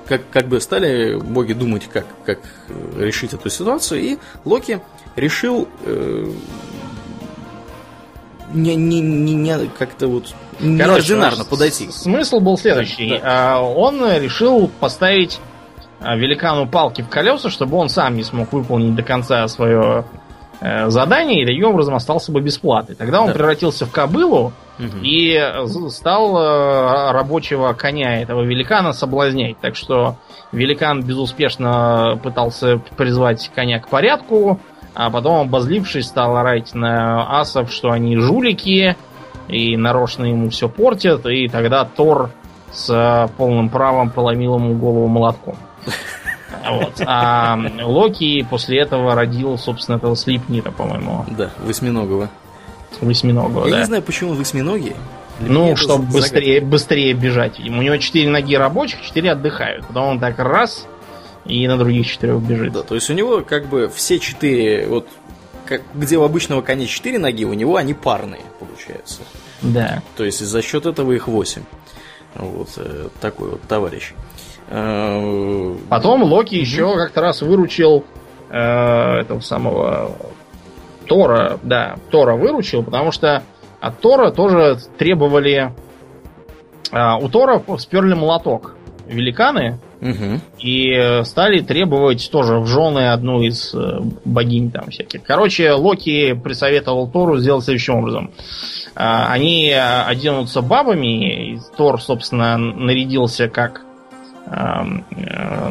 как, 0.07 0.23
как 0.31 0.49
бы 0.49 0.61
стали 0.61 1.16
боги 1.16 1.53
думать, 1.53 1.89
как, 1.93 2.07
как 2.24 2.41
решить 2.97 3.35
эту 3.35 3.51
ситуацию, 3.51 4.01
и 4.01 4.19
Локи 4.45 4.81
решил 5.16 5.69
э, 5.85 6.32
не, 8.55 8.75
не, 8.77 9.01
не, 9.01 9.35
не 9.35 9.67
как-то 9.79 10.07
вот 10.07 10.35
неординарно 10.61 11.45
подойти. 11.45 11.91
Смысл 11.91 12.41
был 12.41 12.57
следующий. 12.57 13.11
Да, 13.11 13.21
да. 13.21 13.61
Он 13.61 14.01
решил 14.17 14.71
поставить 14.81 15.41
а, 16.01 16.17
великану 16.17 16.67
палки 16.67 17.03
в 17.03 17.09
колеса, 17.09 17.51
чтобы 17.51 17.77
он 17.77 17.89
сам 17.89 18.17
не 18.17 18.23
смог 18.25 18.53
выполнить 18.53 18.95
до 18.95 19.03
конца 19.03 19.47
свое 19.49 20.05
э, 20.61 20.89
задание 20.89 21.43
и 21.43 21.47
таким 21.47 21.65
образом 21.67 21.95
остался 21.95 22.31
бы 22.33 22.41
бесплатный. 22.41 22.95
Тогда 22.95 23.21
он 23.21 23.29
Да. 23.29 23.35
превратился 23.35 23.87
в 23.87 23.91
кобылу 23.91 24.53
Мгм. 24.79 25.01
и 25.03 25.39
з- 25.65 25.91
стал 25.91 26.37
э, 26.37 27.13
рабочего 27.13 27.73
коня 27.75 28.21
этого 28.23 28.43
великана 28.43 28.93
соблазнять. 28.93 29.59
Так 29.61 29.77
что 29.77 30.17
великан 30.53 31.03
безуспешно 31.03 32.19
пытался 32.23 32.79
призвать 32.97 33.51
коня 33.55 33.81
к 33.81 33.89
порядку, 33.89 34.61
а 34.95 35.11
потом, 35.11 35.47
обозлившись, 35.49 36.07
стал 36.07 36.37
орать 36.37 36.75
на 36.75 37.41
асов, 37.41 37.73
что 37.73 37.91
они 37.91 38.16
жулики, 38.16 38.97
и 39.49 39.77
нарочно 39.77 40.25
ему 40.25 40.51
все 40.51 40.69
портят, 40.69 41.27
и 41.27 41.49
тогда 41.49 41.85
Тор 41.85 42.31
с 42.73 43.29
полным 43.37 43.69
правом 43.69 44.11
поломил 44.11 44.57
ему 44.57 44.75
голову 44.75 45.07
молотком. 45.09 45.57
Вот. 46.71 47.03
А 47.07 47.59
Локи 47.83 48.43
после 48.49 48.81
этого 48.81 49.15
родил, 49.15 49.59
собственно, 49.59 49.97
этого 49.97 50.16
Слипнира, 50.16 50.71
по-моему, 50.71 51.27
Да, 51.37 51.51
восьминогого. 51.62 52.31
восьминогого. 53.03 53.66
Я 53.66 53.73
да. 53.73 53.79
не 53.81 53.85
знаю, 53.85 54.03
почему 54.03 54.33
восьминогие. 54.33 54.95
Для 55.41 55.51
Ну, 55.53 55.77
чтобы 55.77 56.05
быстрее, 56.07 56.61
быстрее 56.62 57.12
бежать. 57.12 57.59
видимо. 57.59 57.81
У 57.81 57.83
него 57.83 57.97
четыре 57.99 58.31
ноги 58.31 58.57
рабочих, 58.57 59.03
четыре 59.03 59.33
отдыхают. 59.33 59.85
Потом 59.87 60.09
он 60.11 60.21
так 60.21 60.39
раз 60.39 60.87
и 61.45 61.66
на 61.69 61.77
других 61.77 62.07
четырех 62.07 62.41
бежит. 62.41 62.73
Да, 62.73 62.83
то 62.83 62.95
есть 62.95 63.11
у 63.11 63.15
него 63.15 63.43
как 63.43 63.66
бы 63.66 63.89
все 63.95 64.19
четыре, 64.19 64.87
вот 64.87 65.07
как, 65.66 65.83
где 65.95 66.16
у 66.16 66.23
обычного 66.23 66.62
коня 66.62 66.87
четыре 66.87 67.19
ноги, 67.19 67.45
у 67.45 67.53
него 67.53 67.77
они 67.77 67.95
парные, 67.95 68.43
получаются. 68.59 69.23
Да. 69.62 70.03
То 70.16 70.25
есть 70.25 70.41
за 70.41 70.62
счет 70.62 70.87
этого 70.87 71.12
их 71.12 71.29
восемь. 71.29 71.62
Вот 72.35 72.69
э, 72.77 73.09
такой 73.21 73.51
вот 73.51 73.62
товарищ. 73.62 74.12
Э, 74.69 75.77
Потом 75.89 76.23
Локи 76.25 76.55
еще 76.55 76.97
как-то 76.97 77.21
раз 77.21 77.43
выручил 77.43 78.05
э, 78.51 78.59
этого 78.59 79.41
самого 79.41 80.12
Тора. 81.07 81.59
Да, 81.62 81.97
Тора 82.11 82.35
выручил, 82.35 82.83
потому 82.83 83.12
что 83.12 83.43
от 83.81 84.01
Тора 84.01 84.31
тоже 84.31 84.79
требовали... 84.99 85.75
а, 86.91 87.19
у 87.19 87.29
Тора 87.29 87.62
сперли 87.79 88.15
молоток 88.15 88.77
великаны 89.07 89.79
мгм. 90.05 90.41
и 90.61 90.91
э, 90.93 91.25
стали 91.25 91.61
требовать 91.61 92.31
тоже 92.31 92.59
в 92.61 92.67
жены 92.67 93.11
одну 93.11 93.43
из 93.43 93.75
э, 93.75 94.01
богинь 94.25 94.71
там 94.71 94.91
всяких. 94.91 95.23
Короче, 95.25 95.73
Локи 95.73 96.35
присоветовал 96.35 97.09
Тору 97.11 97.39
сделать 97.39 97.65
следующим 97.65 97.97
образом. 97.97 98.31
А, 98.95 99.33
Они 99.33 99.71
э, 99.71 100.03
оденутся 100.07 100.61
бабами, 100.63 101.55
и 101.55 101.59
Тор, 101.77 102.01
собственно, 102.01 102.57
нарядился 102.59 103.49
как 103.49 103.81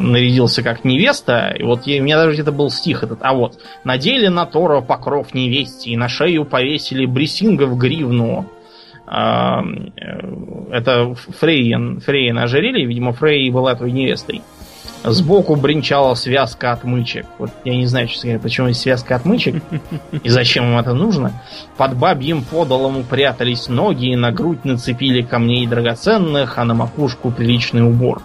нарядился 0.00 0.62
как 0.64 0.84
невеста. 0.84 1.54
И 1.56 1.62
вот 1.62 1.86
я- 1.86 2.00
у 2.00 2.04
меня 2.04 2.16
даже 2.16 2.32
где-то 2.34 2.50
был 2.52 2.70
стих 2.70 3.04
этот. 3.04 3.20
А 3.22 3.32
вот. 3.32 3.58
Надели 3.84 4.26
на 4.26 4.46
Тора 4.46 4.80
покров 4.80 5.32
невесте, 5.32 5.90
и 5.90 5.96
на 5.96 6.08
шею 6.08 6.44
повесили 6.44 7.06
брисингов 7.06 7.76
гривну. 7.78 8.46
Э, 9.14 9.62
Это 10.72 11.14
Фрейен, 11.14 12.00
Фрейен 12.00 12.38
ожерелье, 12.38 12.86
видимо, 12.86 13.12
Фрей 13.12 13.50
была 13.50 13.74
твоей 13.74 13.92
невестой. 13.92 14.42
Сбоку 15.04 15.54
бренчала 15.54 16.14
связка 16.14 16.72
отмычек. 16.72 17.26
Вот 17.38 17.50
я 17.64 17.76
не 17.76 17.84
знаю, 17.84 18.08
честно 18.08 18.30
говоря, 18.30 18.42
почему 18.42 18.68
есть 18.68 18.80
связка 18.80 19.16
отмычек 19.16 19.62
и 20.22 20.28
зачем 20.30 20.64
им 20.64 20.78
это 20.78 20.94
нужно. 20.94 21.42
Под 21.76 21.94
бабьим 21.94 22.42
подолом 22.42 22.96
упрятались 22.96 23.68
ноги, 23.68 24.14
на 24.14 24.32
грудь 24.32 24.64
нацепили 24.64 25.20
камней 25.20 25.66
драгоценных, 25.66 26.56
а 26.58 26.64
на 26.64 26.72
макушку 26.72 27.30
приличный 27.30 27.86
убор. 27.86 28.22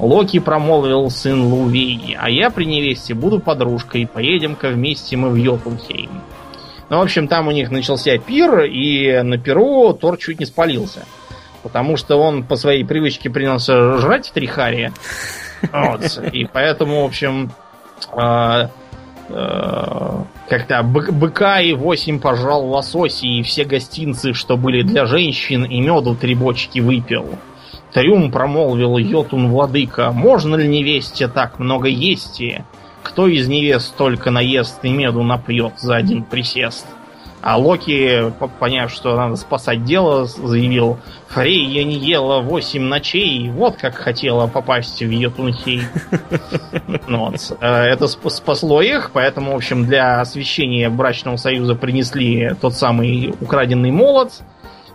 Локи 0.00 0.40
промолвил 0.40 1.08
сын 1.10 1.40
Лувей, 1.40 2.16
а 2.20 2.28
я 2.28 2.50
при 2.50 2.64
невесте 2.64 3.14
буду 3.14 3.38
подружкой, 3.38 4.06
поедем-ка 4.06 4.68
вместе 4.68 5.16
мы 5.16 5.30
в 5.30 5.36
Йотунхейм. 5.36 6.10
Ну, 6.88 6.98
в 6.98 7.02
общем, 7.02 7.26
там 7.26 7.48
у 7.48 7.50
них 7.50 7.70
начался 7.70 8.16
пир, 8.18 8.62
и 8.62 9.22
на 9.22 9.38
пиру 9.38 9.92
Тор 9.92 10.18
чуть 10.18 10.38
не 10.38 10.46
спалился. 10.46 11.04
Потому 11.62 11.96
что 11.96 12.16
он 12.16 12.44
по 12.44 12.56
своей 12.56 12.84
привычке 12.84 13.28
принялся 13.28 13.98
жрать 13.98 14.28
в 14.28 14.32
Трихаре. 14.32 14.92
Вот. 15.72 16.20
И 16.32 16.44
поэтому, 16.44 17.02
в 17.02 17.06
общем, 17.06 17.50
а, 18.12 18.70
э, 19.28 20.18
как-то 20.48 20.82
бы- 20.84 21.10
быка 21.10 21.60
и 21.60 21.72
восемь 21.72 22.20
пожрал 22.20 22.66
лососи, 22.66 23.26
и 23.26 23.42
все 23.42 23.64
гостинцы, 23.64 24.32
что 24.32 24.56
были 24.56 24.82
для 24.82 25.06
женщин, 25.06 25.64
и 25.64 25.80
меду 25.80 26.14
три 26.14 26.34
бочки 26.36 26.78
выпил. 26.78 27.36
Трюм 27.92 28.30
промолвил 28.30 28.98
Йотун 28.98 29.48
владыка, 29.48 30.12
можно 30.12 30.54
ли 30.56 30.68
невесте 30.68 31.28
так 31.28 31.58
много 31.58 31.88
есть? 31.88 32.42
Кто 33.06 33.28
из 33.28 33.46
невест 33.46 33.86
столько 33.90 34.32
наест 34.32 34.80
и 34.84 34.90
меду 34.90 35.22
напьет 35.22 35.74
за 35.78 35.94
один 35.94 36.24
присест? 36.24 36.84
А 37.40 37.56
Локи, 37.56 38.32
по- 38.40 38.48
поняв, 38.48 38.90
что 38.90 39.14
надо 39.14 39.36
спасать 39.36 39.84
дело, 39.84 40.24
заявил, 40.24 40.98
Фрейя 41.28 41.84
не 41.84 41.94
ела 41.94 42.40
восемь 42.40 42.82
ночей, 42.82 43.48
вот 43.50 43.76
как 43.76 43.94
хотела 43.94 44.48
попасть 44.48 45.00
в 45.00 45.08
Йотунхей. 45.08 45.82
Ну 47.06 47.18
вот. 47.26 47.36
Э, 47.60 47.84
Это 47.84 48.06
сп- 48.06 48.30
спасло 48.30 48.82
их, 48.82 49.12
поэтому, 49.12 49.52
в 49.52 49.56
общем, 49.56 49.86
для 49.86 50.20
освящения 50.20 50.90
брачного 50.90 51.36
союза 51.36 51.76
принесли 51.76 52.50
тот 52.60 52.74
самый 52.74 53.32
украденный 53.40 53.92
молот. 53.92 54.32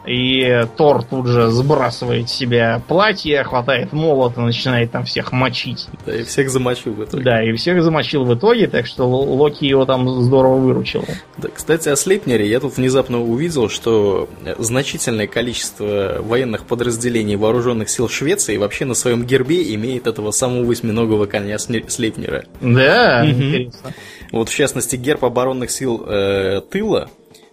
И 0.06 0.66
Тор 0.78 1.04
тут 1.04 1.28
же 1.28 1.50
сбрасывает 1.52 2.28
с 2.30 2.34
себя 2.34 2.82
платье, 2.88 3.44
хватает 3.44 3.94
молот 3.94 4.38
и 4.38 4.42
начинает 4.42 4.92
там 4.92 5.06
всех 5.06 5.32
мочить. 5.32 5.88
Да, 6.06 6.16
и 6.16 6.24
всех 6.24 6.50
замочил 6.50 6.94
в 6.94 7.04
итоге. 7.04 7.24
Да, 7.24 7.44
и 7.44 7.54
всех 7.54 7.84
замочил 7.84 8.24
в 8.26 8.34
итоге, 8.34 8.68
так 8.68 8.88
что 8.88 9.08
Локи 9.08 9.66
его 9.66 9.86
там 9.86 10.10
здорово 10.24 10.56
выручил. 10.58 11.06
Да, 11.38 11.50
кстати, 11.54 11.90
о 11.90 11.96
Слейпнере 11.96 12.48
я 12.48 12.60
тут 12.60 12.78
внезапно 12.78 13.22
увидел, 13.22 13.70
что 13.70 14.28
значительное 14.58 15.28
количество 15.28 16.18
военных 16.22 16.66
подразделений 16.66 17.36
вооруженных 17.36 17.90
сил 17.90 18.10
Швеции 18.10 18.58
вообще 18.58 18.86
на 18.86 18.96
своем 18.96 19.24
гербе 19.24 19.74
имеет 19.76 20.08
этого 20.08 20.32
самого 20.32 20.66
восьминогого 20.66 21.26
коня 21.28 21.58
Слейпнера. 21.60 22.46
Да, 22.60 23.24
Мгм. 23.24 23.42
интересно. 23.56 23.94
Вот, 24.32 24.50
в 24.50 24.56
частности, 24.56 24.96
герб 24.96 25.26
оборонных 25.26 25.70
сил 25.72 26.04
э, 26.08 26.62
тыла, 26.72 27.10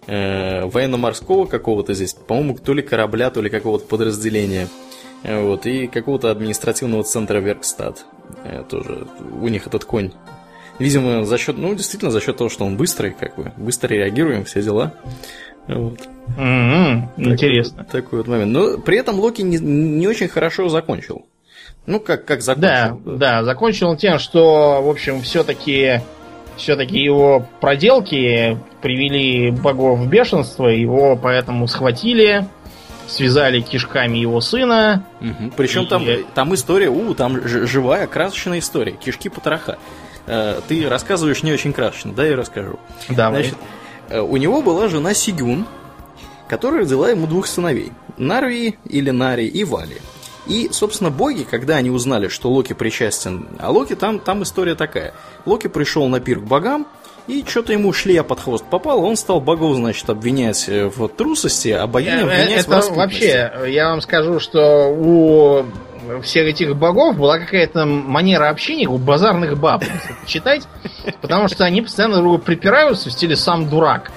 э, 0.09 0.65
военно-морского 0.65 1.45
какого-то 1.45 1.93
здесь, 1.93 2.13
по-моему, 2.13 2.57
то 2.57 2.73
ли 2.73 2.81
корабля, 2.81 3.29
то 3.29 3.41
ли 3.41 3.49
какого-то 3.49 3.85
подразделения. 3.85 4.67
Э, 5.23 5.41
Вот, 5.41 5.65
и 5.65 5.87
какого-то 5.87 6.31
административного 6.31 7.03
центра 7.03 7.39
Веркстат. 7.39 8.05
Э, 8.43 8.63
тоже 8.69 9.05
у 9.41 9.47
них 9.47 9.67
этот 9.67 9.85
конь. 9.85 10.11
Видимо, 10.79 11.25
за 11.25 11.37
счет, 11.37 11.57
ну, 11.57 11.75
действительно, 11.75 12.09
за 12.11 12.21
счет 12.21 12.37
того, 12.37 12.49
что 12.49 12.65
он 12.65 12.77
быстрый, 12.77 13.11
как 13.11 13.35
бы, 13.35 13.51
быстро 13.57 13.89
реагируем, 13.93 14.45
все 14.45 14.61
дела. 14.61 14.93
Вот. 15.67 15.99
М-м, 16.37 17.09
Такой- 17.17 17.33
Интересно. 17.33 17.85
Такой 17.91 18.19
вот 18.19 18.27
момент. 18.27 18.51
Но 18.51 18.77
при 18.77 18.97
этом 18.97 19.19
Локи 19.19 19.41
не, 19.41 19.57
не 19.57 20.07
очень 20.07 20.27
хорошо 20.29 20.69
закончил. 20.69 21.25
Ну, 21.85 21.99
как, 21.99 22.25
как 22.25 22.39
Да, 22.39 22.45
закончил. 22.45 23.17
да, 23.17 23.43
закончил 23.43 23.89
он 23.89 23.97
тем, 23.97 24.19
что, 24.19 24.81
в 24.81 24.89
общем, 24.89 25.21
все-таки 25.21 26.01
все-таки 26.59 26.99
его 26.99 27.45
проделки 27.61 28.57
привели 28.81 29.51
богов 29.51 29.99
в 29.99 30.07
бешенство, 30.07 30.67
его 30.67 31.15
поэтому 31.15 31.67
схватили, 31.67 32.47
связали 33.07 33.61
кишками 33.61 34.17
его 34.19 34.39
сына. 34.41 35.05
Причем 35.57 35.87
там, 35.87 36.03
И- 36.03 36.23
там 36.35 36.53
история, 36.53 36.89
у, 36.89 37.13
там 37.15 37.45
живая, 37.47 38.05
красочная 38.07 38.59
история. 38.59 38.91
Кишки 38.91 39.29
потроха. 39.29 39.77
Э, 40.27 40.59
Ты 40.67 40.87
рассказываешь 40.87 41.41
не 41.41 41.51
очень 41.51 41.73
красочно, 41.73 42.13
да, 42.13 42.25
я 42.25 42.35
расскажу. 42.35 42.77
Давай. 43.09 43.41
Значит, 43.43 43.57
э, 44.09 44.19
у 44.19 44.37
него 44.37 44.61
была 44.61 44.87
жена 44.87 45.13
Сигюн, 45.15 45.65
которая 46.47 46.81
родила 46.81 47.09
ему 47.09 47.25
двух 47.25 47.47
сыновей. 47.47 47.91
Нарви 48.17 48.77
или 48.85 49.09
Нари 49.09 49.47
и 49.47 49.63
Вали. 49.63 49.97
И, 50.49 50.69
собственно, 50.71 51.11
боги, 51.11 51.43
когда 51.43 51.75
они 51.75 51.91
узнали, 51.91 52.27
что 52.27 52.49
Локи 52.49 52.73
причастен, 52.73 53.47
а 53.59 53.69
Локи 53.71 53.95
там, 53.95 54.19
там 54.19 54.41
история 54.41 54.73
такая. 54.73 55.13
Локи 55.45 55.67
пришел 55.67 56.07
на 56.07 56.19
пир 56.19 56.39
к 56.39 56.43
богам, 56.43 56.87
и 57.27 57.45
что-то 57.47 57.73
ему 57.73 57.93
шлея 57.93 58.23
под 58.23 58.39
хвост 58.39 58.65
попало, 58.65 59.01
он 59.01 59.15
стал 59.15 59.39
богов, 59.39 59.75
значит, 59.75 60.09
обвинять 60.09 60.67
э, 60.67 60.87
в 60.87 61.07
трусости, 61.09 61.69
а 61.69 61.85
богиню 61.85 62.25
Э, 62.25 62.41
обвинять 62.41 62.65
в 62.65 62.67
Это 62.67 62.77
распутности. 62.77 63.51
вообще, 63.53 63.71
я 63.71 63.89
вам 63.89 64.01
скажу, 64.01 64.39
что 64.39 64.87
у 64.89 65.65
всех 66.23 66.47
этих 66.47 66.75
богов 66.75 67.15
была 67.15 67.37
какая-то 67.37 67.85
манера 67.85 68.49
общения 68.49 68.87
у 68.87 68.97
базарных 68.97 69.59
баб, 69.59 69.83
читать, 70.25 70.63
потому 71.21 71.47
что 71.47 71.63
они 71.63 71.83
постоянно 71.83 72.17
друг 72.17 72.43
припираются 72.43 73.09
в 73.09 73.11
стиле 73.11 73.35
«сам 73.35 73.69
дурак». 73.69 74.11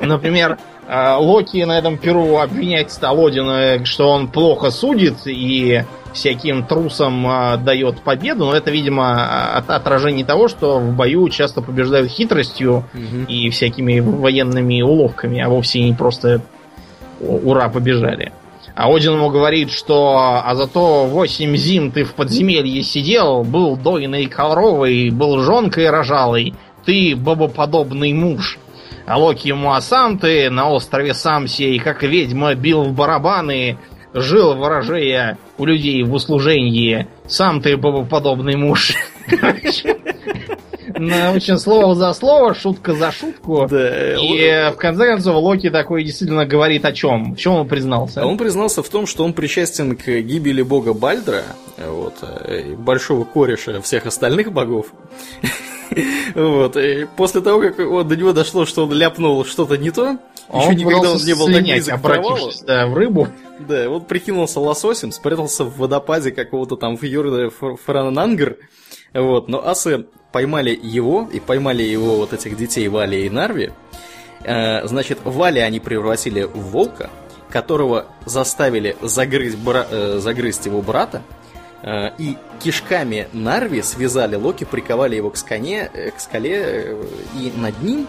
Например, 0.00 0.58
Локи 0.88 1.64
на 1.64 1.78
этом 1.78 1.98
перу 1.98 2.38
обвинять 2.38 2.92
стал 2.92 3.26
Одина, 3.26 3.84
что 3.84 4.08
он 4.08 4.28
плохо 4.28 4.70
судит 4.70 5.14
и 5.26 5.82
всяким 6.12 6.64
трусам 6.64 7.26
э, 7.26 7.56
дает 7.58 8.00
победу, 8.00 8.46
но 8.46 8.54
это, 8.54 8.70
видимо, 8.70 9.56
от- 9.56 9.68
отражение 9.68 10.24
того, 10.24 10.48
что 10.48 10.78
в 10.78 10.94
бою 10.94 11.28
часто 11.28 11.60
побеждают 11.60 12.10
хитростью 12.10 12.84
Мгм. 12.94 13.24
и 13.24 13.50
всякими 13.50 14.00
военными 14.00 14.80
уловками, 14.80 15.40
а 15.40 15.48
вовсе 15.50 15.82
не 15.82 15.92
просто 15.92 16.40
ура 17.20 17.68
побежали. 17.68 18.32
А 18.74 18.88
Один 18.90 19.14
ему 19.14 19.28
говорит, 19.30 19.70
что 19.70 20.16
а 20.44 20.54
зато 20.54 21.06
восемь 21.06 21.56
зим 21.56 21.90
ты 21.90 22.04
в 22.04 22.14
подземелье 22.14 22.82
сидел, 22.82 23.42
был 23.42 23.76
дойный 23.76 24.26
коровой, 24.26 25.10
был 25.10 25.40
жонкой 25.40 25.90
рожалой, 25.90 26.54
ты 26.84 27.14
бобоподобный 27.16 28.12
муж. 28.12 28.58
А 29.06 29.18
Локи 29.18 29.48
ему, 29.48 29.72
а 29.72 29.80
сам 29.80 30.18
ты 30.18 30.50
на 30.50 30.68
острове 30.68 31.14
сам 31.14 31.46
сей, 31.46 31.78
как 31.78 32.02
ведьма, 32.02 32.54
бил 32.54 32.82
в 32.82 32.92
барабаны, 32.92 33.78
жил 34.12 34.56
ворожея 34.56 35.38
у 35.58 35.64
людей 35.64 36.02
в 36.02 36.12
услужении, 36.12 37.06
сам 37.26 37.62
ты 37.62 37.76
бобоподобный 37.76 38.56
муж. 38.56 38.94
Научен 40.98 41.58
слово 41.58 41.94
за 41.94 42.12
слово, 42.14 42.54
шутка 42.54 42.94
за 42.94 43.12
шутку. 43.12 43.66
Да. 43.70 44.14
И 44.16 44.72
в 44.72 44.76
конце 44.76 45.06
концов 45.06 45.36
Локи 45.36 45.68
такой 45.70 46.04
действительно 46.04 46.46
говорит 46.46 46.84
о 46.84 46.92
чем? 46.92 47.34
В 47.34 47.36
чем 47.36 47.54
он 47.54 47.68
признался? 47.68 48.24
Он 48.24 48.38
признался 48.38 48.82
в 48.82 48.88
том, 48.88 49.06
что 49.06 49.24
он 49.24 49.34
причастен 49.34 49.94
к 49.94 50.06
гибели 50.06 50.62
бога 50.62 50.94
Бальдра, 50.94 51.42
вот, 51.78 52.14
э, 52.22 52.74
большого 52.74 53.24
кореша 53.24 53.80
всех 53.82 54.06
остальных 54.06 54.52
богов. 54.52 54.86
Вот. 56.34 56.76
И 56.76 57.06
после 57.16 57.40
того, 57.40 57.60
как 57.60 57.78
вот 57.78 58.08
до 58.08 58.16
него 58.16 58.32
дошло, 58.32 58.66
что 58.66 58.84
он 58.84 58.92
ляпнул 58.92 59.44
что-то 59.44 59.76
не 59.76 59.90
то, 59.90 60.18
А 60.48 60.58
еще 60.58 60.68
он 60.68 60.74
никогда 60.76 61.10
он 61.12 61.18
не 61.18 61.34
был 61.34 61.46
так 61.46 61.62
близок 61.62 61.98
к 61.98 62.02
провалу. 62.02 62.50
да, 62.66 62.86
в 62.86 62.94
рыбу. 62.94 63.28
Да, 63.60 63.88
вот 63.88 64.06
прикинулся 64.06 64.60
лососем, 64.60 65.12
спрятался 65.12 65.64
в 65.64 65.78
водопаде 65.78 66.30
какого-то 66.30 66.76
там 66.76 66.96
фьорда 66.98 67.50
Фр- 67.50 67.76
Франангр. 67.84 68.56
Вот, 69.14 69.48
но 69.48 69.66
асы 69.66 70.06
поймали 70.32 70.78
его 70.82 71.28
и 71.32 71.40
поймали 71.40 71.82
его 71.82 72.16
вот 72.16 72.32
этих 72.34 72.56
детей 72.56 72.86
Вали 72.88 73.24
и 73.24 73.30
Нарви. 73.30 73.70
Э, 74.44 74.86
значит, 74.86 75.18
Вали 75.24 75.60
они 75.60 75.80
превратили 75.80 76.42
в 76.42 76.70
волка, 76.70 77.08
которого 77.50 78.06
заставили 78.26 78.96
загрызть, 79.00 79.56
бра- 79.56 79.86
э, 79.90 80.18
загрызть 80.18 80.66
его 80.66 80.82
брата. 80.82 81.22
Э, 81.86 82.10
И 82.18 82.36
кишками 82.62 83.28
Нарви 83.32 83.80
связали 83.80 84.36
Локи, 84.36 84.64
приковали 84.64 85.16
его 85.16 85.30
к, 85.30 85.36
скане, 85.38 85.88
э, 85.94 86.10
к 86.10 86.20
скале, 86.20 86.60
э, 86.62 87.04
и 87.40 87.52
над 87.56 87.80
ним, 87.82 88.06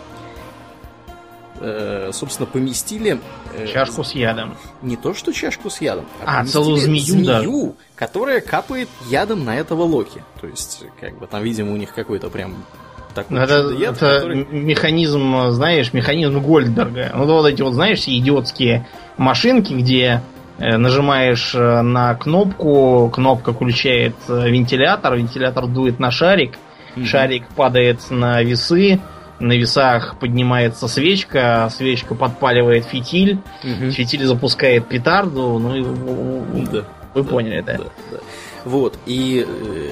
собственно, 2.12 2.45
поместили 2.45 3.20
Чашку 3.74 4.04
с 4.04 4.12
ядом. 4.14 4.56
не 4.84 4.95
то 4.95 5.16
что 5.16 5.32
чашку 5.34 5.72
с 5.72 5.82
ядом, 5.82 6.06
А, 6.24 6.38
поместили 6.38 6.54
целую 6.64 6.78
змею, 6.78 7.26
да. 7.26 7.40
змею, 7.41 7.76
которая 7.95 8.41
капает 8.41 8.88
ядом 9.10 9.44
на 9.44 9.56
этого 9.58 9.82
Локи. 9.82 10.24
То 10.40 10.45
есть, 10.48 10.84
как 11.02 11.18
бы 11.18 11.26
там, 11.26 11.41
видимо, 11.41 11.74
у 11.74 11.78
них 11.78 11.95
какой-то 11.95 12.30
прям 12.30 12.64
такой 13.16 13.38
Ну, 13.38 13.44
Это, 13.44 13.62
чудо-яд, 13.64 13.95
это 13.95 14.16
который- 14.20 14.45
механизм, 14.52 15.49
знаешь, 15.49 15.94
механизм 15.94 16.40
Гольдберга. 16.41 17.12
Ну, 17.16 17.26
вот 17.26 17.48
эти 17.48 17.64
вот, 17.64 17.74
знаешь, 17.74 18.04
идиотские 18.08 18.86
машинки, 19.18 19.74
где 19.74 20.22
нажимаешь 20.60 21.54
э, 21.56 21.82
на 21.82 22.14
кнопку, 22.16 23.10
кнопка 23.14 23.54
включает 23.54 24.16
э, 24.28 24.50
вентилятор, 24.50 25.16
вентилятор 25.16 25.68
дует 25.68 26.00
на 26.00 26.12
шарик, 26.12 26.58
Мгм. 26.96 27.06
шарик 27.06 27.48
падает 27.50 28.00
на 28.10 28.42
весы, 28.42 29.00
на 29.40 29.54
весах 29.54 30.18
поднимается 30.20 30.88
свечка, 30.88 31.70
свечка 31.72 32.16
подпаливает 32.16 32.86
фитиль, 32.86 33.38
Мгм. 33.64 33.92
фитиль 33.92 34.26
запускает 34.26 34.88
петарду, 34.88 35.60
ну 35.60 35.76
и 35.76 35.82
вы 35.82 36.68
Да. 36.72 36.84
вы 37.14 37.24
поняли, 37.24 37.62
да? 37.62 37.74
Да, 37.78 37.84
да. 38.12 38.18
Вот, 38.66 38.98
и 39.06 39.46
э, 39.48 39.90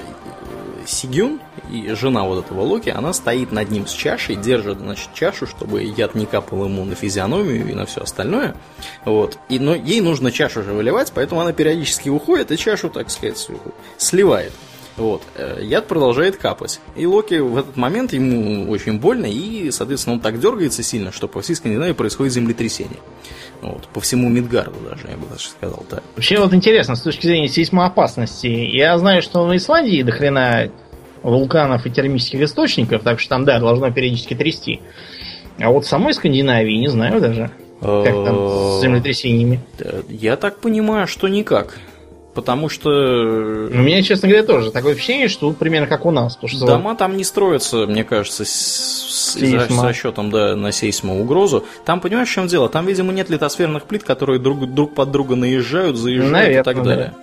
Сигюн, 0.86 1.40
и 1.70 1.88
жена 1.94 2.24
вот 2.24 2.44
этого 2.44 2.62
Локи, 2.62 2.90
она 2.90 3.12
стоит 3.12 3.52
над 3.52 3.70
ним 3.70 3.86
с 3.86 3.92
чашей, 3.92 4.36
держит, 4.36 4.78
значит, 4.78 5.10
чашу, 5.14 5.46
чтобы 5.46 5.82
яд 5.82 6.14
не 6.14 6.26
капал 6.26 6.64
ему 6.64 6.84
на 6.84 6.94
физиономию 6.94 7.68
и 7.68 7.74
на 7.74 7.86
все 7.86 8.02
остальное. 8.02 8.56
Вот. 9.04 9.38
И, 9.48 9.58
но 9.58 9.74
ей 9.74 10.00
нужно 10.00 10.30
чашу 10.30 10.62
же 10.62 10.72
выливать, 10.72 11.12
поэтому 11.14 11.40
она 11.40 11.52
периодически 11.52 12.08
уходит 12.08 12.52
и 12.52 12.58
чашу, 12.58 12.90
так 12.90 13.10
сказать, 13.10 13.48
сливает. 13.98 14.52
Вот. 14.96 15.22
Э, 15.34 15.58
Яд 15.62 15.86
продолжает 15.86 16.36
капать. 16.36 16.80
И 16.96 17.06
Локи 17.06 17.34
в 17.34 17.56
этот 17.56 17.76
момент 17.76 18.12
ему 18.12 18.70
очень 18.70 18.98
больно, 18.98 19.26
и, 19.26 19.70
соответственно, 19.70 20.14
он 20.16 20.20
так 20.20 20.40
дергается 20.40 20.82
сильно, 20.82 21.12
что 21.12 21.28
по 21.28 21.42
всей 21.42 21.54
Скандинавии 21.54 21.92
происходит 21.92 22.32
землетрясение. 22.32 22.98
Вот. 23.60 23.88
По 23.88 24.00
всему 24.00 24.28
Мидгарду 24.28 24.76
даже, 24.88 25.08
я 25.08 25.16
бы 25.16 25.26
даже 25.26 25.48
сказал 25.48 25.84
так. 25.88 26.02
Вообще 26.14 26.38
вот 26.38 26.54
интересно, 26.54 26.96
с 26.96 27.02
точки 27.02 27.26
зрения 27.26 27.48
сейсмоопасности, 27.48 28.46
я 28.46 28.96
знаю, 28.98 29.22
что 29.22 29.46
в 29.46 29.54
Исландии 29.56 30.02
до 30.02 30.12
хрена 30.12 30.70
вулканов 31.22 31.84
и 31.86 31.90
термических 31.90 32.40
источников, 32.42 33.02
так 33.02 33.20
что 33.20 33.30
там, 33.30 33.44
да, 33.44 33.58
должно 33.58 33.90
периодически 33.90 34.34
трясти. 34.34 34.80
А 35.58 35.70
вот 35.70 35.84
в 35.84 35.88
самой 35.88 36.14
Скандинавии 36.14 36.74
не 36.76 36.88
знаю 36.88 37.20
даже, 37.20 37.50
как 37.80 38.04
там 38.24 38.36
с 38.78 38.80
землетрясениями. 38.82 39.60
Э, 39.78 40.02
Я 40.08 40.36
так 40.36 40.60
понимаю, 40.60 41.06
что 41.06 41.28
никак. 41.28 41.78
Потому 42.36 42.68
что 42.68 42.90
У 42.90 43.78
меня, 43.78 44.02
честно 44.02 44.28
говоря, 44.28 44.44
тоже 44.46 44.70
такое 44.70 44.92
впечатление, 44.94 45.28
что 45.28 45.48
тут 45.48 45.56
примерно 45.56 45.88
как 45.88 46.04
у 46.04 46.10
нас. 46.10 46.36
Потому 46.36 46.48
что 46.50 46.66
дома 46.66 46.94
там 46.94 47.16
не 47.16 47.24
строятся, 47.24 47.86
мне 47.86 48.04
кажется, 48.04 48.44
с, 48.44 48.50
с- 48.50 49.82
расчетом 49.82 50.30
да, 50.30 50.54
на 50.54 50.70
сейсмоугрозу. 50.70 51.64
Там, 51.86 52.00
понимаешь, 52.00 52.28
в 52.28 52.32
чем 52.32 52.46
дело? 52.46 52.68
Там, 52.68 52.86
видимо, 52.86 53.12
нет 53.12 53.30
литосферных 53.30 53.84
плит, 53.84 54.04
которые 54.04 54.38
друг, 54.38 54.72
друг 54.72 54.94
под 54.94 55.10
друга 55.10 55.34
наезжают, 55.34 55.96
заезжают 55.96 56.30
и 56.30 56.32
Наверное, 56.32 56.62
так 56.62 56.76
да. 56.76 56.82
далее. 56.82 57.14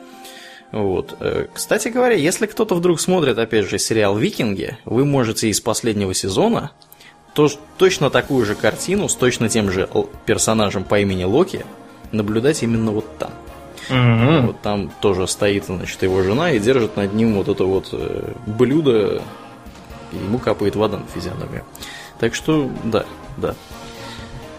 Вот. 0.71 1.15
Э, 1.19 1.45
Кстати 1.53 1.89
говоря, 1.89 2.15
если 2.15 2.47
кто-то 2.47 2.73
вдруг 2.73 2.99
смотрит, 2.99 3.37
опять 3.37 3.69
же, 3.69 3.77
сериал 3.77 4.17
«Викинги», 4.17 4.77
вы 4.85 5.05
можете 5.05 5.47
из 5.47 5.61
последнего 5.61 6.15
сезона 6.15 6.71
то, 7.35 7.47
точно 7.77 8.09
такую 8.09 8.45
же 8.45 8.55
картину 8.55 9.07
с 9.07 9.15
точно 9.15 9.47
тем 9.47 9.71
же 9.71 9.87
персонажем 10.25 10.83
по 10.83 10.99
имени 10.99 11.23
Локи 11.23 11.63
наблюдать 12.11 12.63
именно 12.63 12.91
вот 12.91 13.05
там. 13.19 13.31
Мгм. 13.89 14.47
Вот 14.47 14.61
там 14.61 14.91
тоже 15.01 15.27
стоит, 15.27 15.65
значит, 15.65 16.01
его 16.03 16.23
жена 16.23 16.51
и 16.51 16.59
держит 16.59 16.95
над 16.97 17.13
ним 17.13 17.35
вот 17.35 17.47
это 17.47 17.63
вот 17.63 17.89
э, 17.91 18.33
блюдо, 18.45 19.21
и 20.11 20.17
ему 20.17 20.39
капает 20.39 20.75
вода 20.75 20.97
на 20.97 21.07
физиономию. 21.07 21.63
Так 22.19 22.35
что, 22.35 22.69
да, 22.83 23.05
да. 23.37 23.55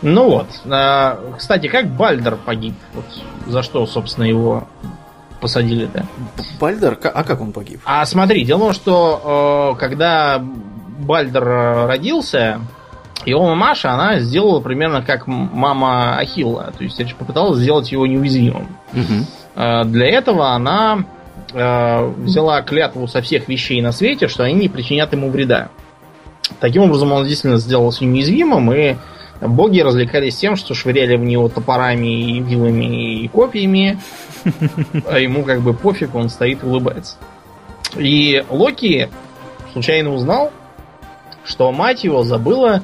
Ну 0.03 0.29
вот. 0.29 0.47
А, 0.71 1.19
кстати, 1.39 1.69
как 1.69 1.89
Бальдер 1.89 2.37
погиб? 2.37 2.75
Вот 2.93 3.07
за 3.47 3.63
что, 3.63 3.87
собственно, 3.87 4.25
его 4.25 4.69
посадили-то? 5.41 6.07
Бальдер, 6.61 6.99
а 7.03 7.25
как 7.25 7.41
он 7.41 7.53
погиб? 7.53 7.81
А 7.85 8.05
смотри, 8.05 8.45
дело 8.45 8.59
в 8.59 8.61
том, 8.61 8.73
что 8.73 9.75
э, 9.75 9.81
когда 9.81 10.45
Бальдер 10.99 11.45
родился, 11.87 12.61
его 13.25 13.47
мамаша, 13.47 13.93
она 13.93 14.19
сделала 14.19 14.61
примерно 14.61 15.03
как 15.03 15.27
мама 15.27 16.19
Ахилла. 16.19 16.73
То 16.77 16.85
есть 16.85 17.15
попыталась 17.17 17.59
сделать 17.59 17.91
его 17.91 18.07
неуязвимым. 18.07 18.69
Э, 19.57 19.85
для 19.85 20.07
этого 20.07 20.51
она 20.51 21.05
э, 21.53 22.13
взяла 22.19 22.63
клятву 22.63 23.07
со 23.07 23.23
всех 23.23 23.49
вещей 23.49 23.81
на 23.81 23.93
свете, 23.93 24.29
что 24.29 24.45
они 24.45 24.55
не 24.55 24.69
причинят 24.69 25.13
ему 25.13 25.31
вреда. 25.31 25.69
Таким 26.61 26.83
образом, 26.83 27.13
он 27.13 27.25
действительно 27.25 27.59
сделался 27.59 28.05
неуязвимым, 28.05 28.73
и 28.73 28.97
боги 29.41 29.81
развлекались 29.81 30.37
тем, 30.37 30.57
что 30.57 30.75
швыряли 30.75 31.17
в 31.17 31.25
него 31.25 31.49
топорами, 31.49 32.37
и 32.37 32.41
вилами 32.41 33.23
и 33.23 33.29
копьями, 33.29 33.99
а 35.09 35.19
ему 35.19 35.45
как 35.45 35.63
бы 35.63 35.73
пофиг, 35.73 36.15
он 36.15 36.29
стоит 36.29 36.63
и 36.63 36.67
улыбается. 36.67 37.17
И 37.97 38.45
Локи 38.51 39.09
случайно 39.73 40.13
узнал, 40.13 40.53
что 41.45 41.71
мать 41.73 42.05
его 42.05 42.23
забыла 42.23 42.83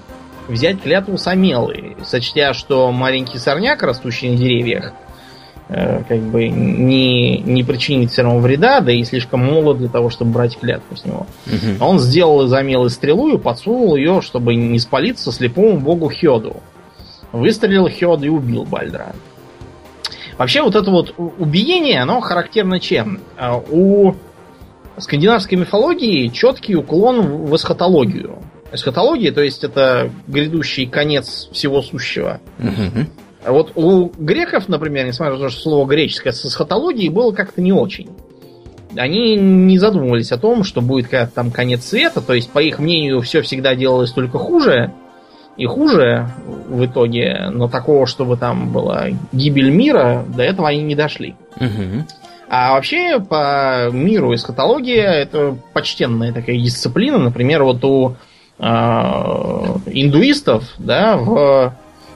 взять 0.50 0.82
клятву 0.82 1.16
Самелы, 1.16 1.96
сочтя, 2.04 2.52
что 2.52 2.92
маленький 2.92 3.38
сорняк, 3.38 3.82
растущий 3.82 4.30
на 4.30 4.36
деревьях, 4.36 4.92
э, 5.68 6.02
как 6.08 6.20
бы 6.20 6.48
не, 6.48 7.38
не 7.38 7.62
причинит 7.62 8.10
все 8.10 8.22
равно 8.22 8.40
вреда, 8.40 8.80
да 8.80 8.92
и 8.92 9.04
слишком 9.04 9.44
молод 9.44 9.78
для 9.78 9.88
того, 9.88 10.10
чтобы 10.10 10.32
брать 10.32 10.58
клятву 10.58 10.96
с 10.96 11.04
него. 11.04 11.26
Мгм. 11.46 11.80
Он 11.80 11.98
сделал 11.98 12.44
из 12.44 12.52
Амелы 12.52 12.90
стрелу 12.90 13.34
и 13.34 13.38
подсунул 13.38 13.96
ее, 13.96 14.20
чтобы 14.20 14.54
не 14.54 14.78
спалиться 14.78 15.32
слепому 15.32 15.78
богу 15.78 16.10
Хёду. 16.10 16.56
Выстрелил 17.32 17.88
Хёд 17.88 18.22
и 18.24 18.28
убил 18.28 18.64
Бальдра. 18.64 19.14
Вообще 20.36 20.62
вот 20.62 20.74
это 20.74 20.90
вот 20.90 21.14
убиение, 21.16 22.00
оно 22.00 22.20
характерно 22.20 22.80
чем? 22.80 23.20
А, 23.36 23.56
У 23.56 24.14
скандинавской 24.96 25.58
мифологии 25.58 26.28
четкий 26.28 26.76
уклон 26.76 27.44
в 27.44 27.54
эсхатологию. 27.54 28.38
Эсхатология, 28.72 29.32
то 29.32 29.42
есть 29.42 29.64
это 29.64 30.10
грядущий 30.28 30.86
конец 30.86 31.48
всего 31.52 31.82
сущего. 31.82 32.40
А 33.44 33.52
вот 33.52 33.72
у 33.74 34.10
греков, 34.18 34.68
например, 34.68 35.06
несмотря 35.06 35.34
на 35.34 35.40
то, 35.40 35.48
что 35.48 35.62
слово 35.62 35.88
греческое 35.88 36.32
с 36.32 36.44
эсхатологией 36.44 37.08
было 37.08 37.32
как-то 37.32 37.62
не 37.62 37.72
очень. 37.72 38.10
Они 38.96 39.36
не 39.36 39.78
задумывались 39.78 40.32
о 40.32 40.38
том, 40.38 40.64
что 40.64 40.80
будет 40.80 41.08
когда 41.08 41.26
там 41.26 41.50
конец 41.50 41.84
света, 41.84 42.20
то 42.20 42.34
есть, 42.34 42.50
по 42.50 42.58
их 42.58 42.78
мнению, 42.78 43.20
все 43.22 43.40
всегда 43.40 43.74
делалось 43.74 44.10
только 44.10 44.38
хуже 44.38 44.92
и 45.56 45.64
хуже 45.64 46.28
в 46.68 46.84
итоге, 46.84 47.48
но 47.50 47.68
такого, 47.68 48.06
чтобы 48.06 48.36
там 48.36 48.72
была 48.72 49.06
гибель 49.32 49.70
мира, 49.70 50.24
до 50.28 50.42
этого 50.42 50.68
они 50.68 50.82
не 50.82 50.94
дошли. 50.94 51.34
Мгм. 51.58 52.06
А 52.48 52.72
вообще 52.72 53.20
по 53.20 53.90
миру 53.92 54.34
эсхатология 54.34 55.08
это 55.08 55.56
почтенная 55.72 56.32
такая 56.32 56.58
дисциплина. 56.58 57.16
Например, 57.16 57.62
вот 57.62 57.84
у 57.84 58.16
индуистов, 58.60 60.64
да, 60.78 61.16
в 61.16 61.72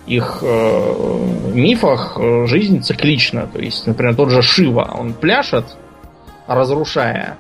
их 0.07 0.39
э, 0.43 1.51
мифах 1.55 2.19
э, 2.19 2.47
жизнь 2.47 2.83
циклична. 2.83 3.47
То 3.47 3.59
есть, 3.59 3.87
например, 3.87 4.15
тот 4.15 4.31
же 4.31 4.43
Шива, 4.43 4.95
он 4.99 5.15
пляшет, 5.15 5.65
разрушая 6.47 7.37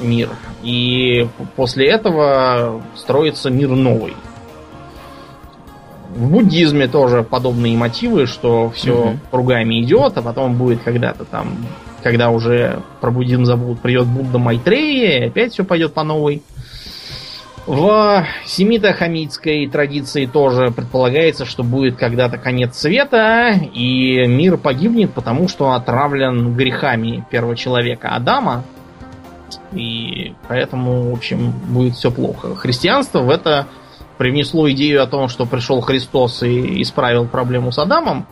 мир. 0.00 0.30
И 0.62 1.26
после 1.56 1.88
этого 1.88 2.82
строится 2.94 3.50
мир 3.50 3.70
новый. 3.70 4.14
В 6.14 6.30
буддизме 6.30 6.88
тоже 6.88 7.22
подобные 7.22 7.76
мотивы, 7.76 8.26
что 8.26 8.70
все 8.70 8.92
угу. 8.92 9.18
кругами 9.30 9.82
идет, 9.82 10.16
а 10.18 10.22
потом 10.22 10.56
будет 10.56 10.82
когда-то 10.82 11.24
там, 11.24 11.56
когда 12.02 12.30
уже 12.30 12.80
про 13.00 13.10
буддизм 13.10 13.44
забудут, 13.44 13.80
придет 13.80 14.06
Будда 14.06 14.38
Майтрея, 14.38 15.24
и 15.24 15.28
опять 15.28 15.52
все 15.52 15.64
пойдет 15.64 15.94
по 15.94 16.04
новой. 16.04 16.42
В 17.66 18.26
семито-хамитской 18.44 19.68
традиции 19.68 20.26
тоже 20.26 20.72
предполагается, 20.72 21.44
что 21.44 21.62
будет 21.62 21.96
когда-то 21.96 22.36
конец 22.36 22.76
света, 22.76 23.52
и 23.72 24.26
мир 24.26 24.56
погибнет, 24.56 25.12
потому 25.14 25.46
что 25.46 25.72
отравлен 25.72 26.54
грехами 26.54 27.24
первого 27.30 27.54
человека 27.54 28.08
Адама. 28.08 28.64
И 29.72 30.34
поэтому, 30.48 31.10
в 31.10 31.12
общем, 31.12 31.52
будет 31.68 31.94
все 31.94 32.10
плохо. 32.10 32.56
Христианство 32.56 33.20
в 33.20 33.30
это 33.30 33.68
привнесло 34.18 34.70
идею 34.72 35.02
о 35.02 35.06
том, 35.06 35.28
что 35.28 35.46
пришел 35.46 35.80
Христос 35.80 36.42
и 36.42 36.82
исправил 36.82 37.26
проблему 37.26 37.70
с 37.70 37.78
Адамом. 37.78 38.26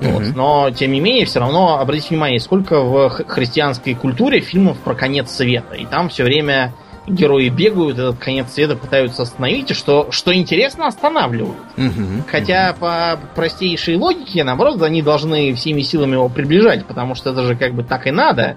Mm-hmm. 0.00 0.12
Вот. 0.12 0.36
Но, 0.36 0.70
тем 0.70 0.92
не 0.92 1.00
менее, 1.00 1.26
все 1.26 1.40
равно 1.40 1.78
обратите 1.78 2.08
внимание, 2.10 2.40
сколько 2.40 2.80
в 2.80 3.10
христианской 3.10 3.94
культуре 3.94 4.40
фильмов 4.40 4.78
про 4.78 4.94
конец 4.94 5.30
света. 5.30 5.74
И 5.74 5.84
там 5.84 6.08
все 6.08 6.24
время 6.24 6.72
герои 7.06 7.48
бегают, 7.48 7.98
этот 7.98 8.18
конец 8.18 8.52
света 8.52 8.76
пытаются 8.76 9.22
остановить, 9.22 9.70
и 9.70 9.74
что, 9.74 10.08
что 10.10 10.34
интересно, 10.34 10.86
останавливают. 10.86 11.58
Угу, 11.76 12.24
Хотя 12.28 12.70
угу. 12.70 12.80
по 12.80 13.18
простейшей 13.34 13.96
логике, 13.96 14.44
наоборот, 14.44 14.82
они 14.82 15.02
должны 15.02 15.54
всеми 15.54 15.82
силами 15.82 16.12
его 16.12 16.28
приближать, 16.28 16.86
потому 16.86 17.14
что 17.14 17.30
это 17.30 17.42
же 17.44 17.56
как 17.56 17.74
бы 17.74 17.82
так 17.82 18.06
и 18.06 18.10
надо. 18.10 18.56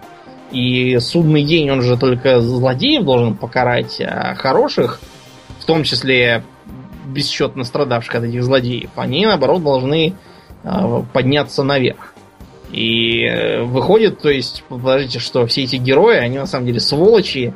И 0.52 1.00
судный 1.00 1.44
день, 1.44 1.70
он 1.72 1.82
же 1.82 1.98
только 1.98 2.40
злодеев 2.42 3.04
должен 3.04 3.36
покарать, 3.36 4.00
а 4.02 4.36
хороших, 4.36 5.00
в 5.60 5.66
том 5.66 5.84
числе 5.84 6.44
бесчетно 7.06 7.64
страдавших 7.64 8.16
от 8.16 8.24
этих 8.24 8.44
злодеев, 8.44 8.92
они, 8.96 9.26
наоборот, 9.26 9.64
должны 9.64 10.14
э, 10.64 11.04
подняться 11.12 11.64
наверх. 11.64 12.14
И 12.72 13.24
э, 13.26 13.64
выходит, 13.64 14.20
то 14.22 14.30
есть, 14.30 14.64
подождите, 14.68 15.20
что 15.20 15.46
все 15.46 15.64
эти 15.64 15.76
герои, 15.76 16.18
они 16.18 16.38
на 16.38 16.48
самом 16.48 16.66
деле 16.66 16.80
сволочи, 16.80 17.54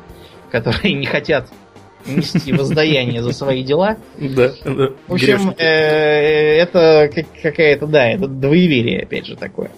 которые 0.50 0.94
не 0.94 1.06
хотят 1.06 1.48
нести 2.06 2.52
воздаяние 2.52 3.22
за 3.22 3.32
свои 3.32 3.62
дела. 3.62 3.96
Да, 4.18 4.52
да. 4.64 4.88
В 5.06 5.14
общем, 5.14 5.54
э, 5.58 6.56
это 6.58 7.10
какая-то, 7.42 7.86
да, 7.86 8.08
это 8.08 8.26
двоеверие, 8.26 9.02
опять 9.02 9.26
же, 9.26 9.36
такое. 9.36 9.70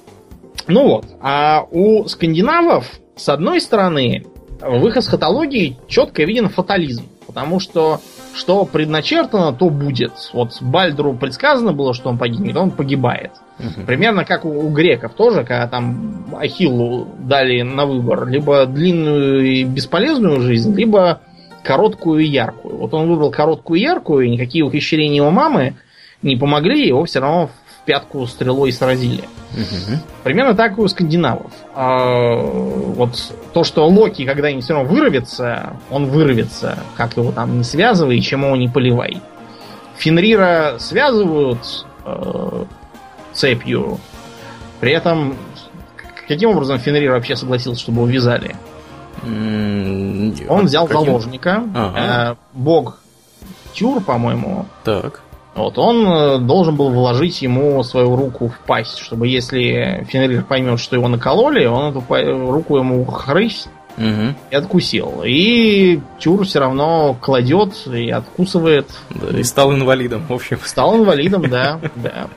Ну 0.66 0.86
вот, 0.86 1.06
а 1.20 1.66
у 1.70 2.06
скандинавов, 2.06 2.86
с 3.16 3.28
одной 3.28 3.60
стороны, 3.60 4.24
в 4.60 4.86
их 4.86 4.96
эсхатологии 4.96 5.78
четко 5.88 6.22
виден 6.24 6.48
фатализм, 6.48 7.04
потому 7.26 7.60
что 7.60 8.00
что 8.34 8.64
предначертано, 8.64 9.52
то 9.52 9.70
будет. 9.70 10.12
Вот 10.32 10.60
Бальдру 10.60 11.14
предсказано 11.14 11.72
было, 11.72 11.94
что 11.94 12.10
он 12.10 12.18
погибнет, 12.18 12.56
он 12.56 12.70
погибает. 12.70 13.32
Угу. 13.58 13.86
Примерно 13.86 14.24
как 14.24 14.44
у, 14.44 14.50
у 14.50 14.70
греков 14.70 15.14
тоже, 15.14 15.44
когда 15.44 15.66
там 15.66 16.26
Ахиллу 16.36 17.08
дали 17.18 17.62
на 17.62 17.86
выбор 17.86 18.26
либо 18.26 18.66
длинную 18.66 19.44
и 19.46 19.64
бесполезную 19.64 20.40
жизнь, 20.40 20.74
либо 20.74 21.20
короткую 21.62 22.20
и 22.20 22.26
яркую. 22.26 22.76
Вот 22.78 22.94
он 22.94 23.08
выбрал 23.08 23.30
короткую 23.30 23.80
и 23.80 23.82
яркую, 23.82 24.26
и 24.26 24.30
никакие 24.30 24.64
ухищрения 24.64 25.16
его 25.16 25.30
мамы 25.30 25.74
не 26.22 26.36
помогли, 26.36 26.86
его 26.86 27.04
все 27.04 27.20
равно 27.20 27.50
в 27.80 27.84
пятку 27.84 28.26
стрелой 28.26 28.72
сразили. 28.72 29.24
Угу. 29.52 29.98
Примерно 30.22 30.54
так 30.54 30.78
и 30.78 30.80
у 30.80 30.88
скандинавов. 30.88 31.50
А, 31.74 32.36
вот 32.36 33.32
то, 33.52 33.64
что 33.64 33.86
Локи 33.88 34.24
когда-нибудь 34.24 34.64
все 34.64 34.74
равно 34.74 34.88
вырвется, 34.88 35.76
он 35.90 36.06
вырвется, 36.06 36.78
как 36.96 37.16
его 37.16 37.32
там 37.32 37.58
не 37.58 37.64
связывай, 37.64 38.20
чем 38.20 38.44
его 38.44 38.56
не 38.56 38.68
поливай. 38.68 39.20
Фенрира 39.96 40.76
связывают 40.78 41.86
э, 42.04 42.64
цепью. 43.32 43.98
При 44.80 44.92
этом, 44.92 45.36
каким 46.28 46.50
образом 46.50 46.78
Фенрир 46.78 47.12
вообще 47.12 47.36
согласился, 47.36 47.82
чтобы 47.82 47.98
его 47.98 48.10
вязали? 48.10 48.56
Mm, 49.22 50.46
Он 50.48 50.64
взял 50.64 50.86
каким? 50.86 51.04
заложника, 51.04 51.64
ага. 51.74 52.32
э, 52.32 52.36
бог 52.54 53.00
Тюр, 53.74 54.00
по-моему. 54.00 54.66
Так. 54.84 55.22
Вот 55.54 55.78
он 55.78 56.06
э, 56.06 56.38
должен 56.38 56.76
был 56.76 56.90
вложить 56.90 57.42
ему 57.42 57.82
свою 57.82 58.14
руку 58.14 58.48
в 58.48 58.58
пасть, 58.66 58.98
чтобы 58.98 59.26
если 59.26 60.06
Фенрир 60.08 60.44
поймет, 60.44 60.78
что 60.78 60.96
его 60.96 61.08
накололи, 61.08 61.66
он 61.66 61.96
эту 61.96 62.50
руку 62.50 62.78
ему 62.78 63.04
хрысь 63.04 63.66
угу. 63.96 64.34
и 64.50 64.54
откусил. 64.54 65.22
И 65.24 66.00
Тюр 66.18 66.44
все 66.44 66.60
равно 66.60 67.16
кладет 67.20 67.74
и 67.86 68.10
откусывает. 68.10 68.90
Да, 69.10 69.38
и 69.38 69.42
стал 69.42 69.72
инвалидом, 69.72 70.24
в 70.28 70.32
общем. 70.32 70.58
Стал 70.64 70.96
инвалидом, 70.96 71.48
да, 71.48 71.80
да. 71.96 72.28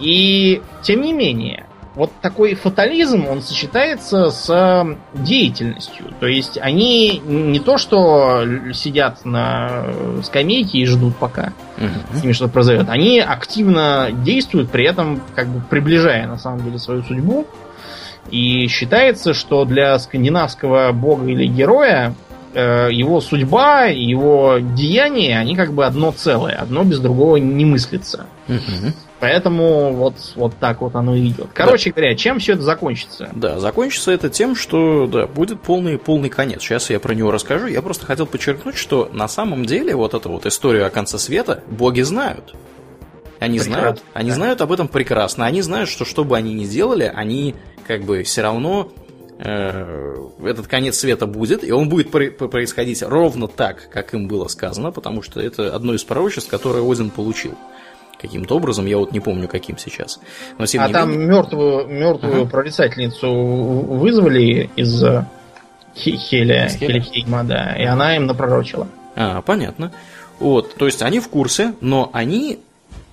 И 0.00 0.62
тем 0.82 1.02
не 1.02 1.12
менее, 1.12 1.64
вот 1.94 2.10
такой 2.20 2.54
фатализм, 2.54 3.26
он 3.28 3.40
сочетается 3.40 4.30
с 4.30 4.96
деятельностью. 5.14 6.06
То 6.18 6.26
есть 6.26 6.58
они 6.58 7.22
не 7.24 7.60
то, 7.60 7.78
что 7.78 8.44
сидят 8.72 9.24
на 9.24 9.86
скамейке 10.22 10.78
и 10.78 10.86
ждут 10.86 11.16
пока 11.16 11.52
uh-huh. 11.76 12.18
с 12.18 12.22
ними 12.22 12.32
что-то 12.32 12.52
произойдет. 12.52 12.88
Они 12.88 13.20
активно 13.20 14.08
действуют, 14.12 14.70
при 14.70 14.84
этом 14.84 15.22
как 15.36 15.46
бы 15.46 15.60
приближая 15.60 16.26
на 16.26 16.38
самом 16.38 16.64
деле 16.64 16.78
свою 16.78 17.02
судьбу. 17.04 17.46
И 18.30 18.66
считается, 18.68 19.34
что 19.34 19.64
для 19.64 19.98
скандинавского 19.98 20.90
бога 20.92 21.26
или 21.26 21.46
героя 21.46 22.14
э, 22.54 22.88
его 22.90 23.20
судьба, 23.20 23.84
его 23.84 24.56
деяния, 24.58 25.38
они 25.38 25.54
как 25.54 25.72
бы 25.74 25.84
одно 25.84 26.10
целое. 26.10 26.54
Одно 26.54 26.82
без 26.82 26.98
другого 26.98 27.36
не 27.36 27.64
мыслится. 27.64 28.26
Uh-huh. 28.48 28.92
Поэтому 29.24 29.94
вот, 29.94 30.16
вот 30.34 30.54
так 30.60 30.82
вот 30.82 30.94
оно 30.94 31.14
и 31.14 31.28
идет. 31.28 31.48
Короче 31.54 31.88
да. 31.88 31.96
говоря, 31.96 32.14
чем 32.14 32.38
все 32.40 32.52
это 32.52 32.62
закончится? 32.62 33.30
Да, 33.34 33.58
закончится 33.58 34.12
это 34.12 34.28
тем, 34.28 34.54
что 34.54 35.06
да, 35.06 35.26
будет 35.26 35.62
полный, 35.62 35.96
полный 35.96 36.28
конец. 36.28 36.60
Сейчас 36.60 36.90
я 36.90 37.00
про 37.00 37.14
него 37.14 37.30
расскажу. 37.30 37.66
Я 37.66 37.80
просто 37.80 38.04
хотел 38.04 38.26
подчеркнуть, 38.26 38.76
что 38.76 39.08
на 39.14 39.26
самом 39.26 39.64
деле 39.64 39.96
вот 39.96 40.12
эту 40.12 40.28
вот 40.28 40.44
историю 40.44 40.86
о 40.86 40.90
конце 40.90 41.18
света 41.18 41.62
боги 41.68 42.02
знают. 42.02 42.54
Они 43.38 43.58
прекрасно. 43.58 43.80
знают, 43.80 44.02
они 44.12 44.28
да. 44.28 44.34
знают 44.34 44.60
об 44.60 44.72
этом 44.72 44.88
прекрасно. 44.88 45.46
Они 45.46 45.62
знают, 45.62 45.88
что 45.88 46.04
что 46.04 46.22
бы 46.24 46.36
они 46.36 46.52
ни 46.52 46.66
делали, 46.66 47.10
они 47.14 47.54
как 47.86 48.02
бы 48.02 48.24
все 48.24 48.42
равно 48.42 48.92
э, 49.38 50.16
этот 50.44 50.66
конец 50.66 50.98
света 50.98 51.26
будет, 51.26 51.64
и 51.64 51.72
он 51.72 51.88
будет 51.88 52.10
происходить 52.10 53.02
ровно 53.02 53.48
так, 53.48 53.88
как 53.88 54.12
им 54.12 54.28
было 54.28 54.48
сказано, 54.48 54.92
потому 54.92 55.22
что 55.22 55.40
это 55.40 55.74
одно 55.74 55.94
из 55.94 56.04
пророчеств, 56.04 56.50
которое 56.50 56.82
Один 56.82 57.08
получил 57.08 57.56
каким-то 58.24 58.56
образом, 58.56 58.86
я 58.86 58.98
вот 58.98 59.12
не 59.12 59.20
помню 59.20 59.48
каким 59.48 59.76
сейчас. 59.76 60.20
Но, 60.58 60.66
тем 60.66 60.82
а 60.82 60.88
там 60.88 61.10
менее... 61.10 61.26
мертвую, 61.26 61.86
мертвую 61.88 62.42
ага. 62.42 62.50
прорицательницу 62.50 63.30
вызвали 63.30 64.70
из 64.76 65.04
Хеля, 65.94 66.68
Хелихейма, 66.68 67.44
да, 67.44 67.76
и 67.76 67.84
она 67.84 68.16
им 68.16 68.26
напророчила. 68.26 68.88
А, 69.16 69.42
понятно. 69.42 69.92
Вот, 70.40 70.74
то 70.74 70.86
есть 70.86 71.02
они 71.02 71.20
в 71.20 71.28
курсе, 71.28 71.74
но 71.80 72.10
они 72.12 72.58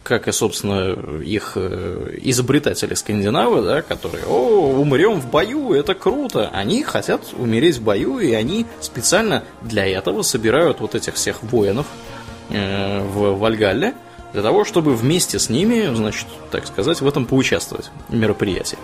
как 0.03 0.27
и, 0.27 0.31
собственно, 0.31 1.21
их 1.21 1.53
э, 1.55 2.17
изобретатели 2.23 2.95
скандинавы, 2.95 3.61
да, 3.61 3.81
которые, 3.83 4.25
о, 4.25 4.71
умрем 4.79 5.21
в 5.21 5.29
бою, 5.29 5.73
это 5.73 5.93
круто. 5.93 6.49
Они 6.51 6.81
хотят 6.83 7.21
умереть 7.37 7.77
в 7.77 7.83
бою, 7.83 8.17
и 8.19 8.33
они 8.33 8.65
специально 8.79 9.43
для 9.61 9.85
этого 9.85 10.23
собирают 10.23 10.79
вот 10.79 10.95
этих 10.95 11.13
всех 11.13 11.43
воинов 11.43 11.85
э, 12.49 12.99
в 13.03 13.37
Вальгалле, 13.37 13.93
для 14.33 14.41
того, 14.41 14.63
чтобы 14.63 14.95
вместе 14.95 15.39
с 15.39 15.49
ними, 15.49 15.93
значит, 15.93 16.27
так 16.51 16.65
сказать, 16.65 17.01
в 17.01 17.07
этом 17.07 17.25
поучаствовать 17.25 17.91
в 18.07 18.15
мероприятии. 18.15 18.77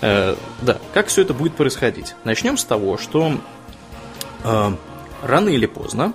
Э, 0.00 0.36
да, 0.62 0.78
как 0.92 1.08
все 1.08 1.22
это 1.22 1.34
будет 1.34 1.54
происходить? 1.54 2.14
Начнем 2.24 2.58
с 2.58 2.64
того, 2.64 2.98
что 2.98 3.32
э, 4.44 4.72
рано 5.22 5.48
или 5.48 5.66
поздно 5.66 6.12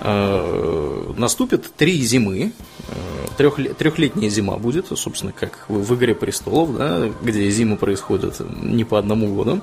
э, 0.00 1.12
наступит 1.16 1.72
три 1.74 2.00
зимы, 2.02 2.52
э, 2.88 2.92
трех, 3.38 3.56
трехлетняя 3.76 4.28
зима 4.28 4.58
будет, 4.58 4.86
собственно, 4.98 5.32
как 5.32 5.64
в, 5.68 5.82
в 5.82 5.94
«Игре 5.94 6.14
престолов», 6.14 6.76
да, 6.76 7.10
где 7.22 7.48
зимы 7.50 7.76
происходят 7.76 8.40
не 8.40 8.84
по 8.84 8.98
одному 8.98 9.34
году. 9.34 9.62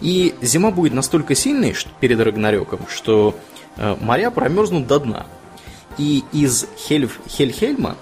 И 0.00 0.34
зима 0.42 0.72
будет 0.72 0.94
настолько 0.94 1.34
сильной 1.34 1.74
что, 1.74 1.90
перед 2.00 2.18
Рагнарёком, 2.20 2.80
что 2.88 3.36
э, 3.76 3.96
моря 4.00 4.30
промерзнут 4.30 4.88
до 4.88 4.98
дна– 4.98 5.26
и 5.98 6.24
из 6.32 6.66
Хельф, 6.76 7.20
Хельхельма 7.28 7.96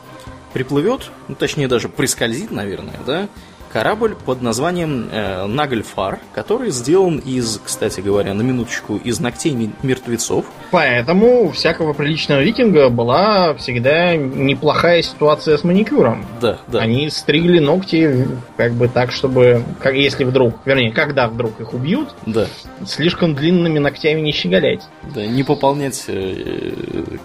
приплывет, 0.53 1.11
ну, 1.29 1.35
точнее 1.35 1.69
даже 1.69 1.89
прискользит, 1.89 2.51
наверное, 2.51 2.99
да, 3.07 3.29
корабль 3.73 4.15
под 4.15 4.43
названием 4.43 5.09
э, 5.11 5.47
Нагльфар, 5.47 6.19
который 6.35 6.71
сделан 6.71 7.19
из, 7.19 7.61
кстати 7.65 8.01
говоря, 8.01 8.35
на 8.35 8.43
минуточку, 8.43 8.97
из 8.97 9.19
ногтей 9.19 9.73
мертвецов. 9.83 10.45
Поэтому 10.71 11.45
у 11.45 11.51
всякого 11.51 11.93
приличного 11.93 12.41
викинга 12.41 12.91
была 12.91 13.55
всегда 13.55 14.15
неплохая 14.17 15.03
ситуация 15.03 15.57
с 15.57 15.65
маникюром. 15.65 16.27
Да, 16.41 16.59
да. 16.69 16.81
Они 16.81 17.09
стригли 17.09 17.59
ногти 17.59 18.29
как 18.57 18.73
бы 18.73 18.89
так, 18.89 19.11
чтобы, 19.11 19.63
как, 19.81 19.95
если 19.95 20.25
вдруг, 20.25 20.57
вернее, 20.65 20.93
когда 20.93 21.29
вдруг 21.29 21.61
их 21.61 21.73
убьют, 21.73 22.15
да. 22.27 22.47
слишком 22.87 23.35
длинными 23.35 23.79
ногтями 23.79 24.21
не 24.21 24.33
щеголять. 24.33 24.83
Да, 25.15 25.25
не 25.25 25.43
пополнять 25.43 26.05
э, 26.09 26.73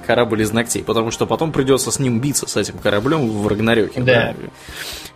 корабль 0.06 0.41
из 0.41 0.52
ногтей, 0.52 0.84
потому 0.84 1.11
что 1.11 1.26
потом 1.26 1.52
придется 1.52 1.91
с 1.91 1.99
ним 1.99 2.19
биться, 2.19 2.48
с 2.48 2.56
этим 2.56 2.78
кораблем 2.78 3.30
в 3.30 3.48
Рагнарёке. 3.48 4.02
Да. 4.02 4.34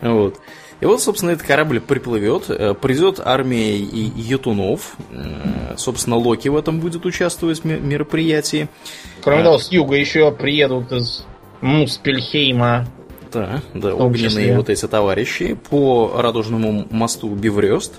да? 0.02 0.12
Вот. 0.12 0.38
И 0.82 0.86
вот, 0.86 1.00
собственно, 1.00 1.30
этот 1.30 1.46
корабль 1.46 1.80
приплывет, 1.80 2.50
э, 2.50 2.74
придет 2.74 3.22
армия 3.24 3.78
ятунов, 3.78 4.96
э, 5.12 5.76
собственно, 5.78 6.18
Локи 6.18 6.48
в 6.48 6.58
этом 6.58 6.80
будет 6.80 7.06
участвовать 7.06 7.64
в 7.64 7.66
мероприятии. 7.66 8.68
Кроме 9.22 9.42
а, 9.42 9.44
того, 9.46 9.58
с 9.60 9.72
юга 9.72 9.96
еще 9.96 10.32
приедут 10.32 10.92
из 10.92 11.24
Муспельхейма. 11.62 12.88
Да, 13.32 13.62
да, 13.76 13.96
огненные 13.96 14.58
вот 14.58 14.70
эти 14.70 14.88
товарищи 14.88 15.54
по 15.70 16.14
радужному 16.16 16.88
мосту 16.90 17.30
Биврёст. 17.30 17.94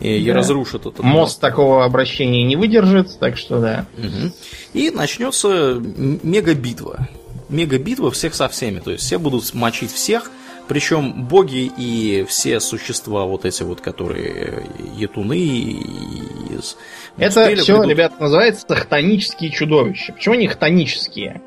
И, 0.00 0.24
да. 0.24 0.34
разрушат 0.34 0.80
этот 0.86 1.00
мост. 1.00 1.14
Мост 1.14 1.40
такого 1.40 1.84
обращения 1.84 2.42
не 2.42 2.56
выдержит, 2.56 3.18
так 3.20 3.36
что 3.36 3.60
да. 3.60 3.86
Угу. 3.98 4.32
И 4.72 4.90
начнется 4.90 5.78
мегабитва. 5.78 7.06
Мегабитва 7.50 8.10
всех 8.10 8.34
со 8.34 8.48
всеми. 8.48 8.80
То 8.80 8.92
есть 8.92 9.04
все 9.04 9.18
будут 9.18 9.52
мочить 9.52 9.92
всех– 9.92 10.30
причем 10.68 11.24
боги 11.24 11.70
и 11.76 12.24
все 12.28 12.60
существа, 12.60 13.24
вот 13.24 13.44
эти 13.44 13.62
вот, 13.62 13.80
которые 13.80 14.66
етуны 14.96 15.36
из 15.38 16.76
Это 17.18 17.54
все, 17.56 17.76
придут... 17.76 17.90
ребят, 17.90 18.20
называется 18.20 18.74
хтонические 18.74 19.50
чудовища. 19.50 20.12
Почему 20.12 20.34
они 20.34 20.46
хтонические? 20.46 21.42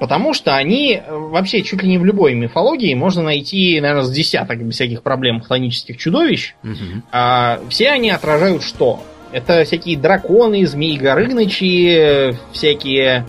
Потому 0.00 0.34
что 0.34 0.56
они 0.56 1.00
вообще 1.08 1.62
чуть 1.62 1.82
ли 1.82 1.88
не 1.88 1.98
в 1.98 2.04
любой 2.04 2.34
мифологии 2.34 2.92
можно 2.94 3.22
найти, 3.22 3.80
наверное, 3.80 4.02
с 4.02 4.10
десяток 4.10 4.58
всяких 4.70 5.02
проблем 5.02 5.40
хтонических 5.40 5.96
чудовищ. 5.96 6.54
Угу. 6.64 7.02
А, 7.12 7.60
все 7.68 7.90
они 7.90 8.10
отражают 8.10 8.64
что? 8.64 9.00
Это 9.30 9.64
всякие 9.64 9.96
драконы, 9.96 10.66
змеи 10.66 10.96
Горынычи, 10.96 12.36
всякие... 12.52 13.26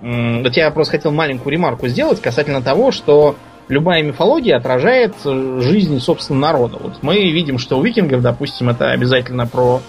Вот 0.00 0.56
я 0.56 0.70
просто 0.70 0.92
хотел 0.92 1.12
маленькую 1.12 1.52
ремарку 1.52 1.88
сделать 1.88 2.20
касательно 2.20 2.62
того, 2.62 2.92
что 2.92 3.36
любая 3.68 4.02
мифология 4.02 4.56
отражает 4.56 5.14
жизнь, 5.24 6.00
собственно, 6.00 6.40
народа. 6.40 6.78
Вот 6.80 7.02
мы 7.02 7.16
видим, 7.30 7.58
что 7.58 7.78
у 7.78 7.82
викингов, 7.82 8.22
допустим, 8.22 8.68
это 8.68 8.90
обязательно 8.90 9.46
про 9.46 9.80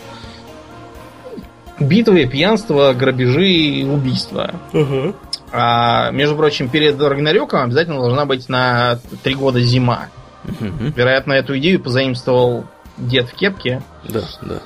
битвы, 1.80 2.26
пьянство, 2.26 2.94
грабежи 2.94 3.48
и 3.48 3.84
убийства. 3.86 4.56
Угу. 4.74 5.16
А, 5.52 6.12
между 6.12 6.36
прочим, 6.36 6.70
перед 6.70 6.99
Рагнарёком 7.02 7.62
обязательно 7.62 7.99
должна 7.99 8.26
быть 8.26 8.49
на 8.49 8.99
три 9.24 9.36
года 9.36 9.60
зима. 9.62 10.08
Угу. 10.45 10.94
Вероятно, 10.95 11.34
эту 11.34 11.58
идею 11.58 11.82
позаимствовал 11.82 12.66
дед 12.98 13.30
в 13.30 13.34
кепке. 13.34 13.82
Да, 14.08 14.22
да. 14.41 14.62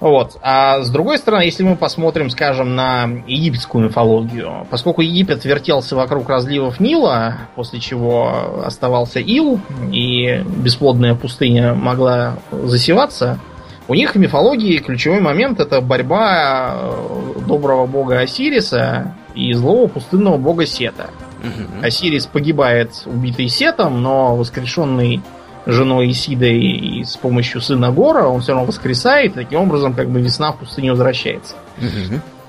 Вот. 0.00 0.38
А 0.42 0.82
с 0.82 0.90
другой 0.90 1.18
стороны, 1.18 1.42
если 1.42 1.62
мы 1.62 1.76
посмотрим, 1.76 2.30
скажем, 2.30 2.74
на 2.74 3.04
египетскую 3.26 3.84
мифологию, 3.84 4.66
поскольку 4.70 5.02
Египет 5.02 5.44
вертелся 5.44 5.96
вокруг 5.96 6.28
разливов 6.28 6.80
Нила, 6.80 7.38
после 7.54 7.80
чего 7.80 8.62
оставался 8.64 9.20
ил, 9.20 9.60
и 9.92 10.42
бесплодная 10.56 11.14
пустыня 11.14 11.74
могла 11.74 12.36
засеваться, 12.50 13.38
у 13.86 13.94
них 13.94 14.14
в 14.14 14.18
мифологии 14.18 14.78
ключевой 14.78 15.20
момент 15.20 15.60
это 15.60 15.82
борьба 15.82 16.74
э, 16.74 17.40
доброго 17.46 17.86
бога 17.86 18.20
Осириса 18.20 19.14
и 19.34 19.52
злого 19.52 19.88
пустынного 19.88 20.38
бога 20.38 20.64
Сета. 20.64 21.10
Угу. 21.40 21.86
Осирис 21.86 22.26
погибает 22.26 23.02
убитый 23.04 23.48
Сетом, 23.48 24.02
но 24.02 24.36
воскрешенный 24.36 25.20
женой 25.66 26.10
Исидой 26.10 26.58
и 26.60 27.04
с 27.04 27.16
помощью 27.16 27.60
сына 27.60 27.90
Гора, 27.90 28.28
он 28.28 28.40
все 28.40 28.52
равно 28.52 28.66
воскресает, 28.66 29.32
и 29.32 29.34
таким 29.34 29.60
образом 29.60 29.94
как 29.94 30.08
бы 30.08 30.20
весна 30.20 30.52
в 30.52 30.58
пустыне 30.58 30.90
возвращается. 30.90 31.54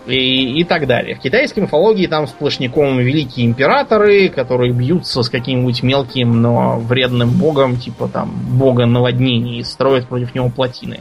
И, 0.07 0.59
и 0.59 0.63
так 0.63 0.85
далее. 0.85 1.15
В 1.15 1.19
китайской 1.19 1.61
мифологии 1.61 2.05
там 2.05 2.27
сплошняком 2.27 2.99
великие 2.99 3.47
императоры, 3.47 4.29
которые 4.29 4.71
бьются 4.71 5.23
с 5.23 5.29
каким-нибудь 5.29 5.81
мелким, 5.81 6.41
но 6.41 6.77
вредным 6.77 7.31
богом, 7.31 7.77
типа 7.77 8.07
там 8.07 8.31
бога 8.51 8.85
наводнений, 8.85 9.59
и 9.59 9.63
строят 9.63 10.07
против 10.07 10.35
него 10.35 10.49
плотины. 10.49 10.99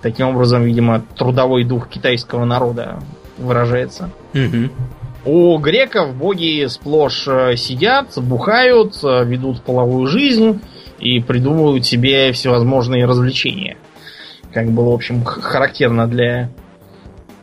Таким 0.00 0.28
образом, 0.28 0.62
видимо, 0.62 1.02
трудовой 1.16 1.64
дух 1.64 1.88
китайского 1.88 2.46
народа 2.46 3.00
выражается. 3.36 4.10
У 5.24 5.58
греков 5.58 6.14
боги 6.14 6.66
сплошь 6.66 7.28
э, 7.28 7.56
сидят, 7.56 8.16
бухают, 8.16 8.98
э, 9.04 9.24
ведут 9.26 9.60
половую 9.60 10.06
жизнь, 10.06 10.60
и 11.00 11.20
придумывают 11.20 11.86
себе 11.86 12.32
всевозможные 12.32 13.06
развлечения. 13.06 13.76
Как 14.52 14.70
было, 14.70 14.90
в 14.90 14.94
общем, 14.94 15.24
характерно 15.24 16.06
для 16.06 16.50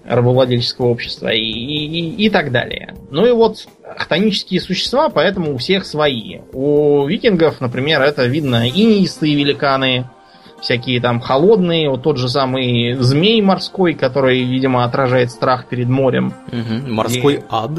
рабовладельческого 0.06 0.88
общества 0.88 1.30
и, 1.30 1.42
и, 1.42 2.26
и 2.26 2.30
так 2.30 2.52
далее. 2.52 2.96
Ну 3.12 3.26
и 3.26 3.32
вот 3.32 3.68
хтонические 3.98 4.62
существа, 4.62 5.10
поэтому 5.10 5.54
у 5.54 5.58
всех 5.58 5.86
свои. 5.86 6.40
У 6.54 7.06
викингов, 7.06 7.60
например, 7.60 8.02
это 8.02 8.26
видно 8.26 8.70
инистые 8.70 9.36
великаны, 9.36 10.10
всякие 10.62 11.02
там 11.02 11.20
холодные, 11.20 11.90
вот 11.90 12.04
тот 12.04 12.18
же 12.18 12.30
самый 12.30 12.94
змей 12.94 13.42
морской, 13.42 13.94
который, 13.94 14.44
видимо, 14.44 14.86
отражает 14.86 15.32
страх 15.32 15.68
перед 15.68 15.88
морем. 15.88 16.34
Угу. 16.48 16.94
Морской 16.94 17.36
и... 17.36 17.44
ад. 17.50 17.72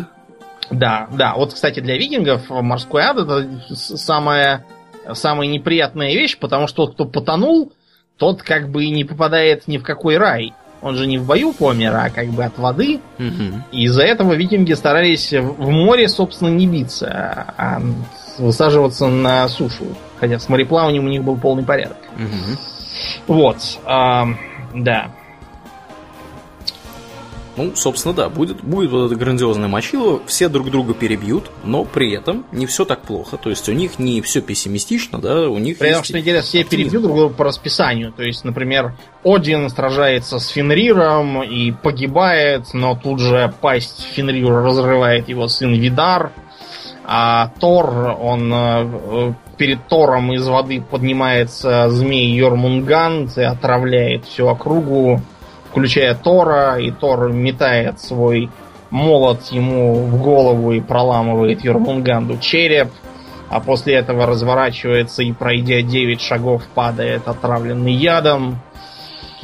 Да, 0.71 1.09
да. 1.13 1.35
Вот, 1.35 1.55
кстати, 1.55 1.81
для 1.81 1.97
викингов 1.97 2.51
морской 2.51 3.03
ад 3.03 3.19
это 3.19 3.49
самое 3.75 4.65
самая 5.15 5.49
неприятная 5.49 6.15
вещь, 6.15 6.39
потому 6.39 6.67
что 6.67 6.87
тот, 6.87 6.95
кто 6.95 7.05
потонул, 7.05 7.73
тот 8.17 8.43
как 8.43 8.71
бы 8.71 8.85
и 8.85 8.91
не 8.91 9.05
попадает 9.05 9.69
ни 9.69 9.79
в 9.79 9.83
какой 9.83 10.17
рай. 10.17 10.53
Он 10.81 10.95
же 10.95 11.07
не 11.07 11.19
в 11.19 11.27
бою 11.27 11.53
помер, 11.53 11.95
а 11.95 12.11
как 12.11 12.29
бы 12.29 12.45
от 12.45 12.57
воды. 12.59 13.01
Угу. 13.19 13.63
И 13.73 13.85
из-за 13.85 14.03
этого 14.03 14.35
викинги 14.35 14.73
старались 14.75 15.33
в 15.33 15.69
море, 15.71 16.09
собственно, 16.09 16.51
не 16.51 16.67
биться, 16.67 17.09
а 17.57 17.81
высаживаться 18.39 19.09
на 19.09 19.49
сушу. 19.49 19.87
Хотя 20.21 20.39
с 20.39 20.49
мореплаванием 20.49 21.05
у 21.05 21.09
них 21.09 21.25
был 21.25 21.37
полный 21.37 21.65
порядок. 21.65 21.97
Угу. 22.15 23.35
Вот. 23.35 23.57
А, 23.85 24.29
да. 24.75 25.11
Ну, 27.59 27.75
собственно, 27.75 28.15
да, 28.15 28.29
будет, 28.29 28.63
будет 28.63 28.93
вот 28.93 29.07
это 29.07 29.17
грандиозное 29.17 29.67
мочило, 29.67 30.21
все 30.27 30.49
друг 30.49 30.71
друга 30.71 30.95
перебьют, 30.95 31.51
но 31.65 31.85
при 31.85 32.13
этом 32.13 32.47
не 32.53 32.67
все 32.67 32.85
так 32.85 33.03
плохо. 33.03 33.37
То 33.37 33.51
есть 33.51 33.69
у 33.69 33.73
них 33.73 33.99
не 33.99 34.21
все 34.23 34.41
пессимистично, 34.41 35.19
да, 35.19 35.49
у 35.49 35.59
них 35.59 35.79
При 35.79 35.91
этом, 35.91 36.05
что 36.05 36.21
интересно, 36.21 36.47
все 36.47 36.63
перебьют 36.63 37.03
друг 37.03 37.17
друга 37.17 37.35
по 37.35 37.43
расписанию. 37.43 38.13
То 38.13 38.23
есть, 38.23 38.45
например, 38.45 38.95
Один 39.25 39.69
сражается 39.71 40.39
с 40.39 40.47
Фенриром 40.51 41.43
и 41.43 41.73
погибает, 41.73 42.67
но 42.75 42.95
тут 42.95 43.19
же 43.19 43.53
пасть 43.61 44.07
Фенрира 44.13 44.63
разрывает 44.63 45.29
его 45.29 45.49
сын 45.49 45.75
Видар. 45.75 46.31
А 47.05 47.49
Тор, 47.59 48.17
он 48.21 48.53
э, 48.55 49.35
перед 49.57 49.89
Тором 49.89 50.33
из 50.33 50.47
воды 50.47 50.81
поднимается 50.81 51.91
змей 51.91 52.31
Йормунгант 52.37 53.37
и 53.37 53.43
отравляет 53.43 54.27
всю 54.27 54.47
округу 54.47 55.21
включая 55.71 56.15
Тора, 56.15 56.79
и 56.79 56.91
Тор 56.91 57.33
метает 57.33 58.01
свой 58.01 58.51
молот 58.91 59.45
ему 59.47 59.95
в 59.95 60.23
голову 60.23 60.73
и 60.73 60.81
проламывает 60.81 61.63
Йормунганду 61.65 62.39
череп, 62.39 62.89
а 63.51 63.61
после 63.61 63.95
этого 63.95 64.27
разворачивается 64.27 65.23
и, 65.23 65.33
пройдя 65.33 65.83
9 65.83 66.21
шагов, 66.21 66.63
падает 66.75 67.29
отравленный 67.29 67.93
ядом. 67.93 68.61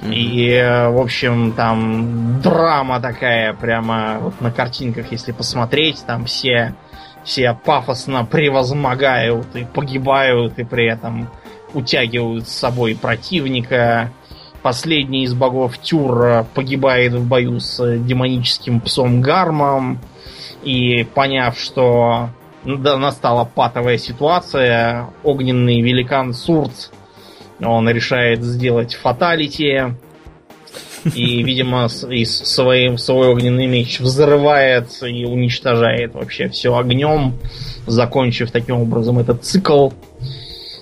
И, 0.02 0.60
в 0.88 1.00
общем, 1.00 1.52
там 1.52 2.40
драма 2.42 3.00
такая, 3.00 3.54
прямо 3.54 4.18
вот 4.20 4.40
на 4.40 4.50
картинках, 4.50 5.12
если 5.12 5.32
посмотреть, 5.32 6.04
там 6.06 6.24
все, 6.24 6.74
все 7.22 7.56
пафосно 7.64 8.24
превозмогают 8.24 9.54
и 9.54 9.64
погибают, 9.64 10.58
и 10.58 10.64
при 10.64 10.86
этом 10.86 11.30
утягивают 11.72 12.48
с 12.48 12.52
собой 12.52 12.96
противника 13.00 14.10
последний 14.64 15.24
из 15.24 15.34
богов 15.34 15.76
Тюр 15.76 16.46
погибает 16.54 17.12
в 17.12 17.28
бою 17.28 17.60
с 17.60 17.98
демоническим 17.98 18.80
псом 18.80 19.20
Гармом. 19.20 20.00
И 20.62 21.04
поняв, 21.04 21.58
что 21.58 22.30
да, 22.64 22.96
настала 22.96 23.44
патовая 23.44 23.98
ситуация, 23.98 25.10
огненный 25.22 25.82
великан 25.82 26.32
Сурц, 26.32 26.88
он 27.62 27.90
решает 27.90 28.42
сделать 28.42 28.94
фаталити. 28.94 29.94
И, 31.14 31.42
видимо, 31.42 31.88
и 32.08 32.24
свой, 32.24 32.96
свой 32.96 33.28
огненный 33.28 33.66
меч 33.66 34.00
взрывает 34.00 34.88
и 35.02 35.26
уничтожает 35.26 36.14
вообще 36.14 36.48
все 36.48 36.74
огнем, 36.74 37.34
закончив 37.86 38.50
таким 38.50 38.80
образом 38.80 39.18
этот 39.18 39.44
цикл. 39.44 39.90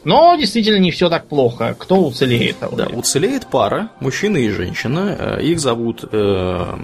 Но 0.04 0.34
действительно 0.36 0.78
не 0.78 0.90
все 0.90 1.08
так 1.08 1.26
плохо. 1.26 1.76
Кто 1.78 2.06
уцелеет? 2.06 2.56
Да, 2.72 2.86
уцелеет 2.86 3.46
пара, 3.46 3.90
мужчина 4.00 4.36
и 4.36 4.48
женщина. 4.50 5.16
Э, 5.18 5.42
их 5.42 5.60
зовут 5.60 6.04
э, 6.10 6.74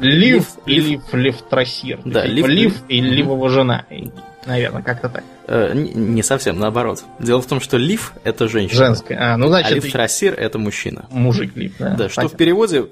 Лив, 0.00 0.46
и 0.66 0.80
Лив 0.80 1.02
Ливтрасир. 1.12 2.00
Да, 2.04 2.22
типа 2.22 2.46
Лив, 2.46 2.48
Лив 2.48 2.82
и 2.88 3.00
Ливова 3.00 3.48
жена. 3.48 3.84
Наверное, 4.46 4.82
как-то 4.82 5.08
так. 5.08 5.24
Э, 5.48 5.72
не 5.74 6.22
совсем, 6.22 6.58
наоборот. 6.58 7.04
Дело 7.18 7.40
в 7.42 7.46
том, 7.46 7.60
что 7.60 7.76
Лив 7.76 8.12
это 8.22 8.48
женщина. 8.48 8.78
Женская. 8.78 9.34
А, 9.34 9.36
ну 9.36 9.48
значит. 9.48 9.72
А 9.72 9.74
Ливтрасир 9.74 10.34
это 10.34 10.58
мужчина. 10.58 11.06
Мужик 11.10 11.56
Лив, 11.56 11.74
да. 11.78 11.94
Да, 11.96 12.08
что 12.08 12.28
в 12.28 12.36
переводе 12.36 12.86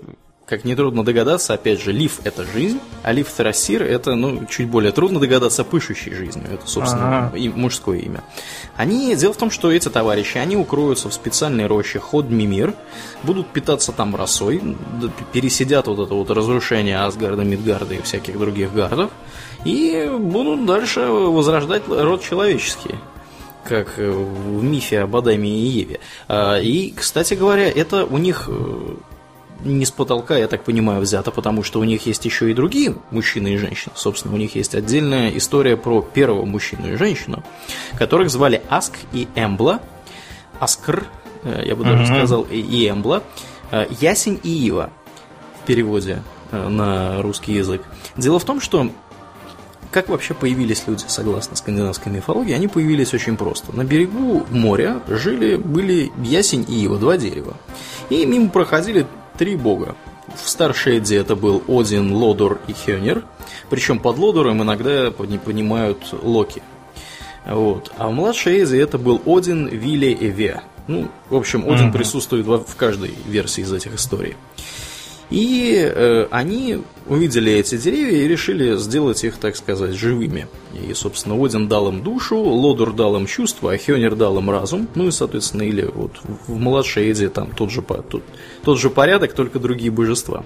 как 0.46 0.64
нетрудно 0.64 1.04
догадаться, 1.04 1.54
опять 1.54 1.80
же, 1.80 1.90
лив– 1.92 2.20
это 2.24 2.44
жизнь, 2.44 2.78
а 3.02 3.12
Ливтрасир– 3.12 3.82
это, 3.84 4.14
ну, 4.14 4.44
чуть 4.46 4.68
более 4.68 4.92
трудно 4.92 5.18
догадаться, 5.18 5.64
пышущей 5.64 6.12
жизнью. 6.12 6.46
Это, 6.52 6.66
собственно, 6.66 7.28
ага. 7.28 7.38
мужское 7.54 7.98
имя. 7.98 8.22
Они, 8.76 9.14
дело 9.16 9.32
в 9.32 9.38
том, 9.38 9.50
что 9.50 9.72
эти 9.72 9.88
товарищи, 9.88 10.36
они 10.36 10.56
укроются 10.56 11.08
в 11.08 11.14
специальной 11.14 11.66
роще 11.66 11.98
Ход 11.98 12.28
Мимир, 12.28 12.74
будут 13.22 13.48
питаться 13.48 13.92
там 13.92 14.14
росой, 14.14 14.60
пересидят 15.32 15.86
вот 15.86 15.98
это 16.00 16.14
вот 16.14 16.30
разрушение 16.30 17.00
Асгарда, 17.00 17.42
Мидгарда 17.42 17.94
и 17.94 18.02
всяких 18.02 18.38
других 18.38 18.74
гардов, 18.74 19.10
и 19.64 20.10
будут 20.18 20.66
дальше 20.66 21.00
возрождать 21.00 21.88
род 21.88 22.22
человеческий 22.22 22.96
как 23.64 23.96
в 23.96 24.62
мифе 24.62 25.00
об 25.00 25.16
Адаме 25.16 25.48
и 25.48 25.66
Еве. 25.66 26.00
А, 26.28 26.58
и, 26.58 26.90
кстати 26.90 27.32
говоря, 27.32 27.66
это 27.66 28.04
у 28.04 28.18
них 28.18 28.44
э, 28.48 28.94
не 29.64 29.84
с 29.84 29.90
потолка, 29.90 30.36
я 30.36 30.46
так 30.46 30.64
понимаю, 30.64 31.00
взято, 31.00 31.30
потому 31.30 31.62
что 31.62 31.80
у 31.80 31.84
них 31.84 32.06
есть 32.06 32.24
еще 32.24 32.50
и 32.50 32.54
другие 32.54 32.94
мужчины 33.10 33.54
и 33.54 33.56
женщины. 33.56 33.92
Собственно, 33.96 34.34
у 34.34 34.36
них 34.36 34.54
есть 34.54 34.74
отдельная 34.74 35.30
история 35.36 35.76
про 35.76 36.02
первого 36.02 36.44
мужчину 36.44 36.92
и 36.92 36.96
женщину, 36.96 37.42
которых 37.98 38.30
звали 38.30 38.62
Аск 38.68 38.94
и 39.12 39.28
Эмбла. 39.34 39.80
Аскр, 40.60 41.04
э, 41.42 41.64
я 41.66 41.76
бы 41.76 41.84
даже 41.84 42.06
сказал, 42.06 42.46
и 42.50 42.88
Эмбла. 42.88 43.22
Э, 43.70 43.86
Ясень 44.00 44.40
и 44.42 44.50
Ива 44.50 44.90
в 45.62 45.66
переводе 45.66 46.22
э, 46.52 46.68
на 46.68 47.22
русский 47.22 47.54
язык. 47.54 47.82
Дело 48.16 48.38
в 48.38 48.44
том, 48.44 48.60
что 48.60 48.90
как 49.90 50.08
вообще 50.08 50.34
появились 50.34 50.82
люди, 50.88 51.04
согласно 51.06 51.54
скандинавской 51.54 52.10
мифологии? 52.10 52.52
Они 52.52 52.66
появились 52.66 53.14
очень 53.14 53.36
просто. 53.36 53.74
На 53.74 53.84
берегу 53.84 54.44
моря 54.50 55.00
жили, 55.06 55.54
были 55.54 56.10
ясень 56.18 56.64
и 56.68 56.82
ива, 56.82 56.98
два 56.98 57.16
дерева. 57.16 57.54
И 58.10 58.26
мимо 58.26 58.48
проходили 58.48 59.06
три 59.38 59.56
бога. 59.56 59.96
В 60.42 60.48
Старшейде 60.48 61.16
это 61.16 61.36
был 61.36 61.62
Один, 61.68 62.12
Лодор 62.12 62.60
и 62.66 62.72
Хёнер. 62.72 63.24
Причем 63.70 63.98
под 63.98 64.18
Лодором 64.18 64.62
иногда 64.62 65.12
не 65.26 65.38
понимают 65.38 65.98
Локи. 66.22 66.62
Вот. 67.46 67.92
А 67.98 68.08
в 68.08 68.12
младшей 68.12 68.58
Эйзе 68.60 68.80
это 68.80 68.98
был 68.98 69.20
Один, 69.26 69.66
Вилли 69.66 70.06
и 70.06 70.28
Ве. 70.28 70.62
Ну, 70.86 71.08
в 71.30 71.36
общем, 71.36 71.64
Один 71.68 71.88
mm-hmm. 71.88 71.92
присутствует 71.92 72.46
в 72.46 72.76
каждой 72.76 73.14
версии 73.26 73.62
из 73.62 73.72
этих 73.72 73.94
историй. 73.94 74.36
И 75.30 75.74
э, 75.76 76.26
они 76.30 76.82
увидели 77.06 77.52
эти 77.52 77.76
деревья 77.76 78.18
и 78.18 78.28
решили 78.28 78.76
сделать 78.76 79.24
их, 79.24 79.36
так 79.36 79.56
сказать, 79.56 79.94
живыми. 79.94 80.46
И, 80.74 80.92
собственно, 80.94 81.42
Один 81.42 81.68
дал 81.68 81.88
им 81.88 82.02
душу, 82.02 82.36
Лодур 82.36 82.92
дал 82.92 83.16
им 83.16 83.26
чувства, 83.26 83.72
а 83.72 83.78
Хёнер 83.78 84.14
дал 84.14 84.38
им 84.38 84.50
разум. 84.50 84.88
Ну 84.94 85.08
и, 85.08 85.10
соответственно, 85.10 85.62
или 85.62 85.84
вот 85.84 86.12
в 86.46 86.58
младшей 86.58 87.10
Эдзе 87.10 87.28
там 87.28 87.50
тот 87.52 87.70
же, 87.70 87.82
тот, 87.82 88.22
тот 88.62 88.78
же 88.78 88.90
порядок, 88.90 89.32
только 89.32 89.58
другие 89.58 89.90
божества. 89.90 90.44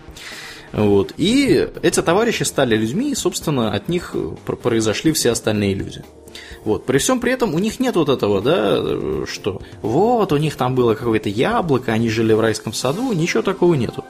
Вот. 0.72 1.14
И 1.16 1.68
эти 1.82 2.02
товарищи 2.02 2.42
стали 2.42 2.76
людьми, 2.76 3.12
и, 3.12 3.14
собственно, 3.14 3.72
от 3.72 3.88
них 3.88 4.14
произошли 4.62 5.12
все 5.12 5.30
остальные 5.30 5.74
люди. 5.74 6.04
Вот. 6.64 6.84
При 6.84 6.98
всем 6.98 7.20
при 7.20 7.32
этом 7.32 7.54
у 7.54 7.58
них 7.58 7.80
нет 7.80 7.96
вот 7.96 8.08
этого, 8.08 8.40
да, 8.40 9.26
что 9.26 9.62
вот 9.82 10.32
у 10.32 10.36
них 10.36 10.56
там 10.56 10.74
было 10.74 10.94
какое-то 10.94 11.28
яблоко, 11.28 11.92
они 11.92 12.08
жили 12.08 12.32
в 12.32 12.40
райском 12.40 12.72
саду, 12.72 13.12
ничего 13.12 13.42
такого 13.42 13.74
нету. 13.74 14.04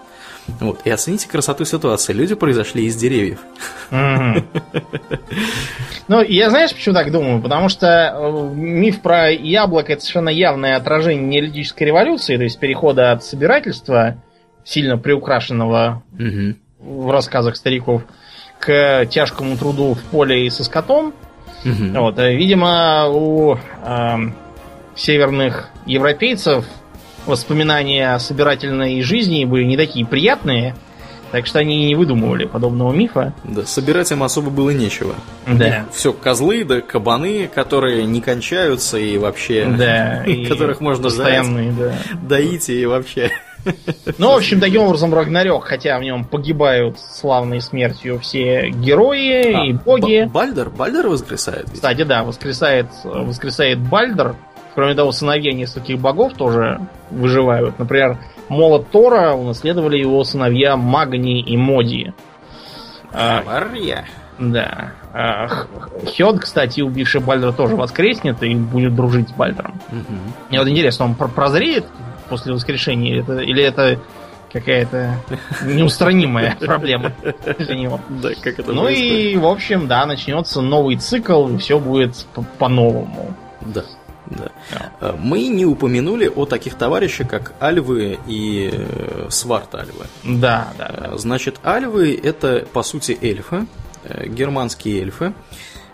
Вот. 0.60 0.80
И 0.84 0.90
оцените 0.90 1.28
красоту 1.28 1.64
ситуации. 1.64 2.12
Люди 2.12 2.34
произошли 2.34 2.84
из 2.86 2.96
деревьев. 2.96 3.40
Ну, 6.08 6.22
я 6.22 6.48
знаешь, 6.48 6.72
почему 6.72 6.94
так 6.94 7.12
думаю? 7.12 7.42
Потому 7.42 7.68
что 7.68 7.86
э, 7.86 8.54
миф 8.54 9.02
про 9.02 9.30
яблоко 9.30 9.92
это 9.92 10.00
совершенно 10.00 10.30
явное 10.30 10.76
отражение 10.76 11.26
неолитической 11.26 11.86
революции, 11.86 12.38
то 12.38 12.44
есть 12.44 12.58
перехода 12.58 13.12
от 13.12 13.24
собирательства, 13.24 14.16
сильно 14.64 14.96
приукрашенного 14.96 16.02
в 16.78 17.10
рассказах 17.10 17.56
стариков, 17.56 18.04
к 18.58 19.06
тяжкому 19.06 19.58
труду 19.58 19.94
в 19.94 20.02
поле 20.04 20.46
и 20.46 20.50
со 20.50 20.64
скотом. 20.64 21.12
Вот, 21.64 22.18
э, 22.18 22.34
видимо, 22.34 23.08
у 23.08 23.56
э, 23.56 24.16
северных 24.94 25.68
европейцев 25.86 26.64
воспоминания 27.28 28.14
о 28.14 28.18
собирательной 28.18 29.02
жизни 29.02 29.44
были 29.44 29.64
не 29.64 29.76
такие 29.76 30.06
приятные, 30.06 30.74
так 31.30 31.46
что 31.46 31.58
они 31.58 31.86
не 31.86 31.94
выдумывали 31.94 32.46
подобного 32.46 32.92
мифа. 32.92 33.34
Да, 33.44 33.64
собирать 33.66 34.10
им 34.10 34.22
особо 34.22 34.50
было 34.50 34.70
нечего. 34.70 35.14
Да. 35.46 35.86
Все 35.92 36.12
козлы, 36.12 36.64
да 36.64 36.80
кабаны, 36.80 37.48
которые 37.54 38.04
не 38.04 38.20
кончаются 38.20 38.98
и 38.98 39.18
вообще... 39.18 39.66
Да. 39.66 40.24
И 40.26 40.46
которых 40.46 40.80
можно 40.80 41.04
постоянные, 41.04 41.72
да. 41.72 41.94
доить 42.22 42.68
и 42.68 42.86
вообще... 42.86 43.30
Ну, 44.18 44.32
в 44.32 44.36
общем, 44.36 44.60
таким 44.60 44.82
образом 44.82 45.12
Рагнарёк, 45.12 45.64
хотя 45.64 45.98
в 45.98 46.02
нем 46.02 46.24
погибают 46.24 46.98
славной 46.98 47.60
смертью 47.60 48.18
все 48.20 48.70
герои 48.70 49.52
а, 49.52 49.66
и 49.66 49.72
боги. 49.72 50.28
Бальдер? 50.32 50.70
Бальдер 50.70 51.08
воскресает? 51.08 51.66
Кстати, 51.72 52.04
да, 52.04 52.24
воскресает, 52.24 52.86
воскресает 53.04 53.78
Бальдер. 53.78 54.36
Кроме 54.74 54.94
того, 54.94 55.12
сыновья 55.12 55.52
нескольких 55.52 55.98
богов 55.98 56.34
тоже 56.34 56.80
выживают. 57.10 57.78
Например, 57.78 58.18
молот 58.48 58.90
Тора 58.90 59.32
унаследовали 59.32 59.98
его 59.98 60.22
сыновья 60.24 60.76
Магни 60.76 61.40
и 61.40 61.56
Моди. 61.56 62.12
Хаварья. 63.12 64.04
Да. 64.38 64.92
А, 65.12 65.48
Хёд, 66.16 66.40
кстати, 66.40 66.80
убивший 66.80 67.20
Бальдера, 67.20 67.52
тоже 67.52 67.74
воскреснет 67.74 68.42
и 68.42 68.54
будет 68.54 68.94
дружить 68.94 69.28
с 69.30 69.32
Бальдером. 69.32 69.80
Угу. 69.90 70.18
Мне 70.50 70.58
вот 70.60 70.68
интересно, 70.68 71.06
он 71.06 71.14
прозреет 71.14 71.86
после 72.28 72.52
воскрешения, 72.52 73.12
или 73.12 73.22
это, 73.22 73.38
или 73.38 73.62
это 73.62 73.98
какая-то 74.52 75.16
неустранимая 75.64 76.56
проблема 76.60 77.12
для 77.58 77.74
него. 77.74 78.00
Да, 78.08 78.30
как 78.40 78.58
это 78.58 78.72
Ну 78.72 78.88
и, 78.88 79.36
в 79.36 79.46
общем, 79.46 79.88
да, 79.88 80.06
начнется 80.06 80.60
новый 80.60 80.96
цикл, 80.96 81.48
и 81.48 81.58
все 81.58 81.78
будет 81.78 82.26
по-новому. 82.58 83.34
Да. 83.60 83.82
Да. 84.30 84.50
А. 85.00 85.16
Мы 85.18 85.48
не 85.48 85.64
упомянули 85.64 86.28
о 86.28 86.44
таких 86.44 86.74
товарищах, 86.74 87.28
как 87.28 87.54
альвы 87.60 88.18
и 88.26 88.70
э, 88.72 89.26
сварт 89.30 89.74
альвы. 89.74 90.06
Да, 90.24 90.72
да, 90.76 90.94
да. 90.96 91.18
Значит, 91.18 91.60
альвы 91.62 92.18
это 92.22 92.66
по 92.72 92.82
сути 92.82 93.18
эльфы, 93.20 93.66
э, 94.04 94.26
германские 94.28 95.00
эльфы. 95.00 95.32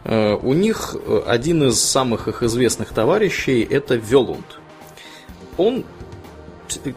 Э, 0.05 0.35
у 0.35 0.53
них 0.53 0.97
один 1.27 1.65
из 1.65 1.81
самых 1.81 2.29
их 2.29 2.43
известных 2.43 2.91
товарищей 2.91 3.63
это 3.63 3.95
Велунд. 3.95 4.61
Он 5.57 5.85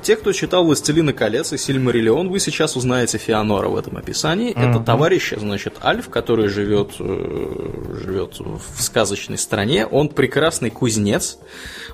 те, 0.02 0.16
кто 0.16 0.32
читал 0.32 0.66
«Властелина 0.66 1.14
колец» 1.14 1.54
и 1.54 1.58
«Сильмариллион», 1.58 2.30
вы 2.30 2.40
сейчас 2.40 2.76
узнаете 2.76 3.18
Феонора 3.18 3.70
в 3.70 3.76
этом 3.76 3.98
описании. 3.98 4.54
Uh-huh. 4.54 4.70
Это 4.70 4.80
товарищ, 4.80 5.34
значит, 5.36 5.76
Альф, 5.84 6.10
который 6.10 6.48
живет, 6.48 6.96
э, 7.00 8.04
живет 8.04 8.40
в 8.40 8.82
сказочной 8.82 9.38
стране. 9.38 9.86
Он 9.86 10.10
прекрасный 10.10 10.70
кузнец. 10.70 11.38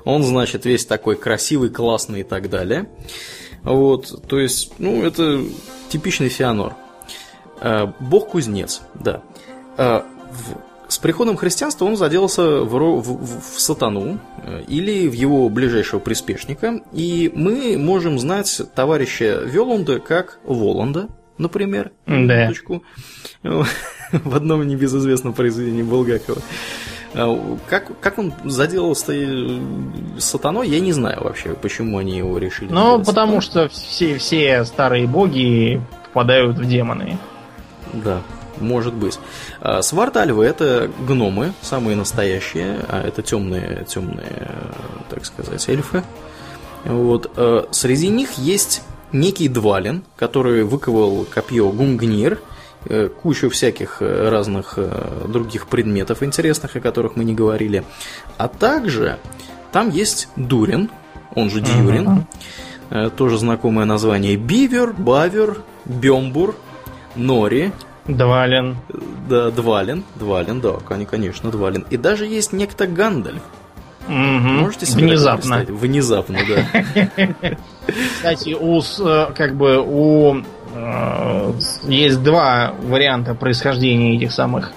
Он, 0.05 0.23
значит, 0.23 0.65
весь 0.65 0.85
такой 0.85 1.15
красивый, 1.15 1.69
классный 1.69 2.21
и 2.21 2.23
так 2.23 2.49
далее. 2.49 2.89
Вот, 3.63 4.27
то 4.27 4.39
есть, 4.39 4.73
ну, 4.77 5.03
это 5.03 5.41
типичный 5.89 6.29
Феонор. 6.29 6.73
Э, 7.61 7.87
бог-кузнец, 7.99 8.81
да. 8.93 9.23
Э, 9.77 10.01
с 10.93 10.99
приходом 10.99 11.37
христианства 11.37 11.85
он 11.85 11.97
заделся 11.97 12.61
в, 12.61 12.69
в, 12.69 13.55
в 13.55 13.59
сатану 13.59 14.19
э, 14.43 14.61
или 14.67 15.07
в 15.07 15.13
его 15.13 15.49
ближайшего 15.49 15.99
приспешника, 15.99 16.81
и 16.91 17.31
мы 17.33 17.79
можем 17.79 18.19
знать 18.19 18.61
товарища 18.75 19.41
Велунда 19.43 19.99
как 19.99 20.37
Воланда, 20.43 21.07
например, 21.39 21.91
да. 22.05 22.51
в 23.41 24.35
одном 24.35 24.67
небезызвестном 24.67 25.33
произведении 25.33 25.81
Булгакова. 25.81 26.41
А, 27.15 27.57
как, 27.67 27.99
как 27.99 28.19
он 28.19 28.31
заделался 28.43 29.13
сатаной, 30.19 30.69
я 30.69 30.79
не 30.79 30.93
знаю 30.93 31.23
вообще, 31.23 31.55
почему 31.55 31.97
они 31.97 32.17
его 32.17 32.37
решили. 32.37 32.71
Ну, 32.71 33.03
потому 33.03 33.41
сатаной. 33.41 33.69
что 33.69 33.69
все, 33.69 34.17
все 34.19 34.63
старые 34.63 35.07
боги 35.07 35.81
попадают 36.05 36.59
в 36.59 36.65
демоны. 36.67 37.17
Да. 37.93 38.21
Может 38.59 38.93
быть. 38.93 39.19
А, 39.59 39.81
Свартальвы 39.81 40.45
это 40.45 40.89
гномы, 41.07 41.53
самые 41.61 41.95
настоящие, 41.95 42.79
а 42.87 43.05
это 43.05 43.21
темные, 43.21 43.85
темные, 43.87 44.49
так 45.09 45.25
сказать, 45.25 45.67
эльфы. 45.69 46.03
Вот. 46.85 47.31
А, 47.35 47.67
среди 47.71 48.09
них 48.09 48.37
есть 48.37 48.81
некий 49.11 49.47
Двалин, 49.47 50.03
который 50.15 50.63
выковал 50.63 51.25
копье 51.29 51.69
Гунгнир, 51.71 52.39
э, 52.85 53.09
кучу 53.09 53.49
всяких 53.49 54.01
э, 54.01 54.29
разных 54.29 54.73
э, 54.77 55.25
других 55.27 55.67
предметов 55.67 56.23
интересных, 56.23 56.75
о 56.75 56.81
которых 56.81 57.15
мы 57.15 57.23
не 57.23 57.33
говорили. 57.33 57.83
А 58.37 58.47
также 58.47 59.19
Там 59.71 59.89
есть 59.89 60.27
Дурин, 60.35 60.89
он 61.35 61.49
же 61.49 61.61
Дьюрин. 61.61 62.25
Э, 62.89 63.09
тоже 63.09 63.37
знакомое 63.37 63.85
название. 63.85 64.35
Бивер, 64.35 64.93
Бавер, 64.93 65.63
Бембур, 65.85 66.55
Нори. 67.15 67.71
Двалин. 68.07 68.77
Да, 69.29 69.51
Двалин. 69.51 70.03
Двалин, 70.15 70.61
да, 70.61 70.73
конечно, 70.73 71.49
Двалин. 71.51 71.85
И 71.89 71.97
даже 71.97 72.25
есть 72.25 72.53
некто 72.53 72.87
Гандальф. 72.87 73.41
Угу. 74.07 74.13
Можете 74.13 74.85
себе 74.85 75.07
Внезапно. 75.07 75.65
Внезапно, 75.67 76.39
да. 76.47 77.09
Кстати, 78.15 78.55
у, 78.59 78.81
э, 78.81 79.27
как 79.33 79.55
бы, 79.55 79.81
у 79.81 80.43
э, 80.75 81.53
есть 81.83 82.21
два 82.21 82.73
варианта 82.81 83.33
происхождения 83.33 84.17
этих 84.17 84.33
самых 84.33 84.73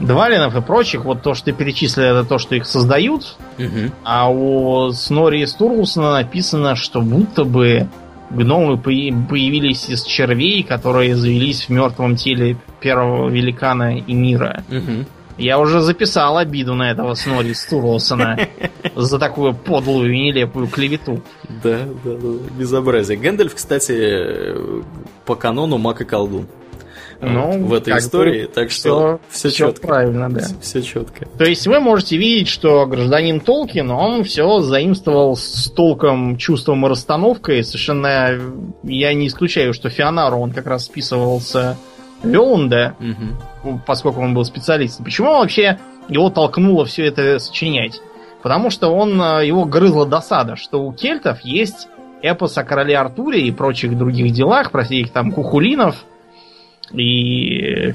Двалинов 0.00 0.54
и 0.54 0.60
прочих, 0.60 1.04
вот 1.04 1.22
то, 1.22 1.34
что 1.34 1.46
ты 1.46 1.52
перечислил, 1.52 2.04
это 2.04 2.24
то, 2.24 2.38
что 2.38 2.54
их 2.54 2.66
создают. 2.66 3.36
Угу. 3.58 3.92
А 4.04 4.30
у 4.30 4.90
Снори 4.92 5.44
Стурлсона 5.44 6.12
написано, 6.12 6.76
что 6.76 7.00
будто 7.00 7.44
бы 7.44 7.88
гномы 8.30 8.78
появились 8.78 9.88
из 9.88 10.04
червей, 10.04 10.62
которые 10.62 11.16
завелись 11.16 11.64
в 11.64 11.70
мертвом 11.70 12.16
теле 12.16 12.56
первого 12.80 13.28
великана 13.28 13.98
и 13.98 14.12
мира. 14.12 14.62
Угу. 14.68 15.06
Я 15.38 15.60
уже 15.60 15.80
записал 15.80 16.36
обиду 16.36 16.74
на 16.74 16.90
этого 16.90 17.14
Снори 17.14 17.52
Стурлсона 17.52 18.48
за 18.96 19.18
такую 19.18 19.54
подлую 19.54 20.12
и 20.12 20.18
нелепую 20.18 20.66
клевету. 20.66 21.22
Да, 21.62 21.78
да, 22.04 22.14
да, 22.16 22.28
безобразие. 22.58 23.16
Гэндальф, 23.16 23.54
кстати, 23.54 24.54
по 25.24 25.36
канону 25.36 25.78
маг 25.78 26.00
и 26.00 26.04
колдун 26.04 26.48
ну, 27.20 27.66
в 27.66 27.74
этой 27.74 27.98
истории, 27.98 28.46
бы, 28.46 28.52
так 28.52 28.70
что 28.70 29.20
все, 29.28 29.48
все 29.48 29.66
четко. 29.66 29.86
правильно, 29.86 30.30
да. 30.30 30.40
Все, 30.40 30.54
все 30.60 30.82
четко. 30.82 31.26
То 31.36 31.44
есть 31.44 31.66
вы 31.66 31.80
можете 31.80 32.16
видеть, 32.16 32.48
что 32.48 32.86
гражданин 32.86 33.40
Толкин, 33.40 33.90
он 33.90 34.24
все 34.24 34.60
заимствовал 34.60 35.36
с 35.36 35.70
толком, 35.70 36.36
чувством 36.36 36.86
и 36.86 36.88
расстановкой. 36.88 37.64
Совершенно 37.64 38.38
я 38.84 39.14
не 39.14 39.26
исключаю, 39.26 39.74
что 39.74 39.90
Фионару 39.90 40.38
он 40.38 40.52
как 40.52 40.66
раз 40.66 40.84
списывался 40.84 41.76
Велунда, 42.22 42.94
угу. 43.00 43.80
поскольку 43.86 44.20
он 44.20 44.34
был 44.34 44.44
специалистом. 44.44 45.04
Почему 45.04 45.32
вообще 45.32 45.78
его 46.08 46.30
толкнуло 46.30 46.84
все 46.84 47.06
это 47.06 47.38
сочинять? 47.38 48.00
Потому 48.42 48.70
что 48.70 48.88
он 48.88 49.20
э, 49.20 49.46
его 49.46 49.64
грызла 49.64 50.06
досада, 50.06 50.56
что 50.56 50.82
у 50.82 50.92
кельтов 50.92 51.40
есть 51.40 51.88
эпос 52.22 52.56
о 52.58 52.64
короле 52.64 52.96
Артуре 52.96 53.42
и 53.42 53.50
прочих 53.50 53.96
других 53.96 54.32
делах, 54.32 54.70
про 54.70 54.84
всех 54.84 55.10
там 55.10 55.32
кухулинов, 55.32 56.04
и 56.92 57.94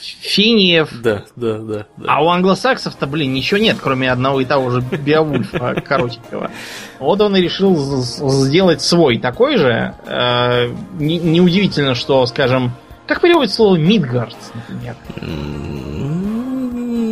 финиев. 0.00 0.90
Да, 1.02 1.24
да, 1.36 1.58
да, 1.58 1.86
да. 1.96 2.06
А 2.06 2.24
у 2.24 2.28
англосаксов-то, 2.28 3.06
блин, 3.06 3.32
ничего 3.32 3.58
нет, 3.58 3.78
кроме 3.80 4.10
одного 4.10 4.40
и 4.40 4.44
того 4.44 4.70
же 4.70 4.80
Беовульфа 4.80 5.80
коротенького. 5.86 6.50
Вот 6.98 7.20
он 7.20 7.36
и 7.36 7.40
решил 7.40 7.76
сделать 8.02 8.80
свой 8.82 9.18
такой 9.18 9.56
же. 9.56 9.94
Э, 10.06 10.68
неудивительно, 10.98 11.94
что, 11.94 12.24
скажем, 12.26 12.72
как 13.06 13.20
переводится 13.20 13.56
слово 13.56 13.76
Мидгард, 13.76 14.36
например? 14.54 14.94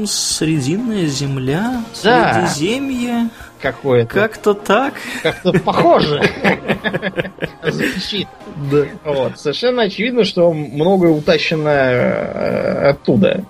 Срединная 0.06 1.06
земля. 1.06 1.82
Средиземье 1.94 3.30
какое-то. 3.72 4.12
Как-то 4.12 4.54
так. 4.54 4.94
Как-то 5.22 5.52
похоже. 5.52 6.22
Звучит. 7.62 8.28
Да. 8.70 8.86
Вот. 9.04 9.38
Совершенно 9.38 9.82
очевидно, 9.82 10.24
что 10.24 10.52
многое 10.52 11.10
утащено 11.10 11.68
э, 11.68 12.90
оттуда. 12.90 13.44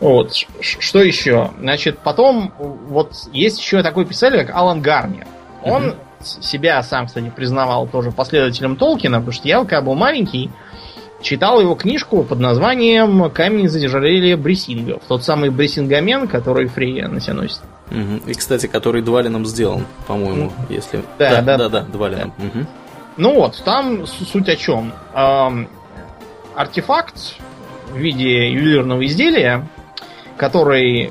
Вот. 0.00 0.32
Что 0.60 1.02
еще? 1.02 1.50
Значит, 1.60 1.98
потом 1.98 2.52
вот 2.58 3.12
есть 3.32 3.60
еще 3.60 3.82
такой 3.82 4.04
писатель, 4.04 4.44
как 4.44 4.54
Алан 4.54 4.80
Гарнер. 4.82 5.26
Он 5.62 5.90
угу. 5.90 5.96
себя 6.20 6.82
сам, 6.82 7.06
кстати, 7.06 7.32
признавал 7.34 7.86
тоже 7.86 8.10
последователем 8.10 8.76
Толкина, 8.76 9.18
потому 9.18 9.32
что 9.32 9.48
я, 9.48 9.58
когда 9.60 9.80
был 9.80 9.94
маленький, 9.94 10.50
читал 11.20 11.60
его 11.60 11.74
книжку 11.74 12.24
под 12.24 12.40
названием 12.40 13.30
«Камень 13.30 13.68
задержали 13.68 14.34
Бресингов». 14.34 15.02
Тот 15.06 15.24
самый 15.24 15.50
Бресингамен, 15.50 16.26
который 16.26 16.66
Фрейя 16.66 17.08
на 17.08 17.20
себя 17.20 17.34
носит. 17.34 17.60
Угу. 17.60 17.81
И, 18.26 18.34
кстати, 18.34 18.66
который 18.66 19.02
Двалином 19.02 19.46
сделан, 19.46 19.86
по-моему, 20.06 20.52
ну, 20.56 20.74
если... 20.74 21.02
Да, 21.18 21.42
да, 21.42 21.56
да, 21.58 21.68
да, 21.68 21.80
Двалином. 21.82 22.32
Да. 22.38 22.44
Угу. 22.46 22.66
Ну 23.18 23.34
вот, 23.34 23.62
там 23.64 24.06
суть 24.06 24.48
о 24.48 24.56
чем. 24.56 24.92
Эм, 25.14 25.68
артефакт 26.54 27.36
в 27.90 27.96
виде 27.96 28.50
ювелирного 28.50 29.04
изделия, 29.04 29.66
который 30.36 31.10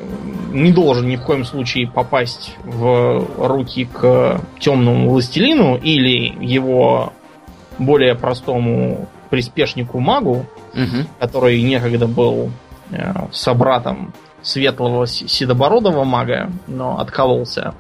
не 0.52 0.72
должен 0.72 1.08
ни 1.08 1.16
в 1.16 1.22
коем 1.22 1.46
случае 1.46 1.88
попасть 1.88 2.56
в 2.64 3.28
руки 3.38 3.86
к 3.86 4.42
темному 4.60 5.10
властелину 5.12 5.78
или 5.78 6.36
его 6.44 7.14
более 7.78 8.16
простому 8.16 9.08
приспешнику 9.30 10.00
магу, 10.00 10.46
угу. 10.74 11.08
который 11.20 11.62
некогда 11.62 12.08
был 12.08 12.52
э, 12.92 13.14
собратом 13.32 14.14
светлого 14.44 15.08
седобородого 15.08 16.04
мага, 16.04 16.52
но 16.68 17.00
откололся. 17.00 17.74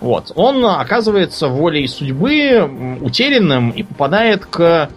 Вот. 0.00 0.32
Он 0.34 0.64
оказывается 0.64 1.48
волей 1.48 1.86
судьбы 1.86 2.98
утерянным 3.00 3.70
и 3.70 3.82
попадает 3.82 4.44
к 4.46 4.90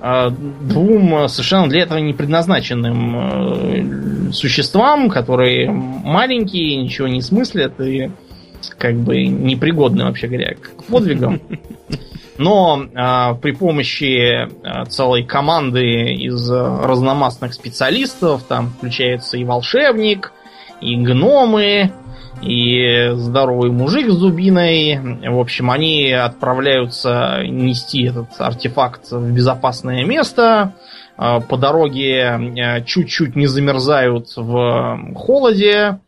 э, 0.00 0.30
двум 0.30 1.28
совершенно 1.28 1.68
для 1.68 1.82
этого 1.82 1.98
не 1.98 2.14
предназначенным 2.14 4.30
э, 4.30 4.32
существам, 4.32 5.10
которые 5.10 5.70
маленькие, 5.70 6.76
ничего 6.76 7.08
не 7.08 7.20
смыслят 7.20 7.80
и 7.80 8.10
как 8.76 8.96
бы 8.96 9.26
непригодны, 9.26 10.04
вообще 10.04 10.28
говоря, 10.28 10.54
к 10.54 10.84
подвигам. 10.84 11.40
Но 12.38 12.84
э, 12.84 13.34
при 13.42 13.52
помощи 13.52 14.46
э, 14.46 14.84
целой 14.86 15.24
команды 15.24 16.14
из 16.14 16.48
разномастных 16.48 17.52
специалистов, 17.52 18.44
там 18.44 18.70
включается 18.70 19.36
и 19.36 19.44
волшебник, 19.44 20.32
и 20.80 20.96
гномы, 20.96 21.92
и 22.42 23.10
здоровый 23.14 23.70
мужик 23.70 24.10
с 24.10 24.16
дубиной. 24.16 24.98
В 25.28 25.38
общем, 25.38 25.70
они 25.70 26.12
отправляются 26.12 27.42
нести 27.44 28.04
этот 28.04 28.28
артефакт 28.38 29.10
в 29.10 29.32
безопасное 29.32 30.04
место. 30.04 30.74
А, 31.16 31.40
по 31.40 31.56
дороге 31.56 32.28
а, 32.28 32.80
чуть-чуть 32.82 33.34
не 33.34 33.46
замерзают 33.46 34.28
в 34.36 35.14
холоде. 35.16 35.98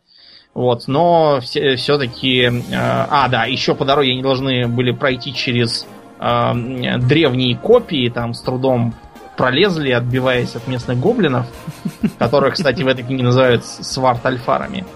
Вот, 0.53 0.87
но 0.87 1.39
все, 1.41 1.75
все-таки... 1.75 2.49
А, 2.73 3.07
а, 3.09 3.27
да, 3.27 3.45
еще 3.45 3.75
по 3.75 3.83
дороге 3.83 4.11
они 4.11 4.21
должны 4.21 4.67
были 4.67 4.91
пройти 4.91 5.33
через 5.33 5.85
древние 6.19 7.57
копии, 7.57 8.07
там 8.09 8.35
с 8.35 8.41
трудом 8.43 8.93
пролезли, 9.41 9.89
отбиваясь 9.89 10.55
от 10.55 10.67
местных 10.67 10.99
гоблинов, 10.99 11.47
которых, 12.19 12.53
кстати, 12.53 12.83
в 12.83 12.87
этой 12.87 13.03
книге 13.03 13.23
называют 13.23 13.65
сварт-альфарами. 13.65 14.85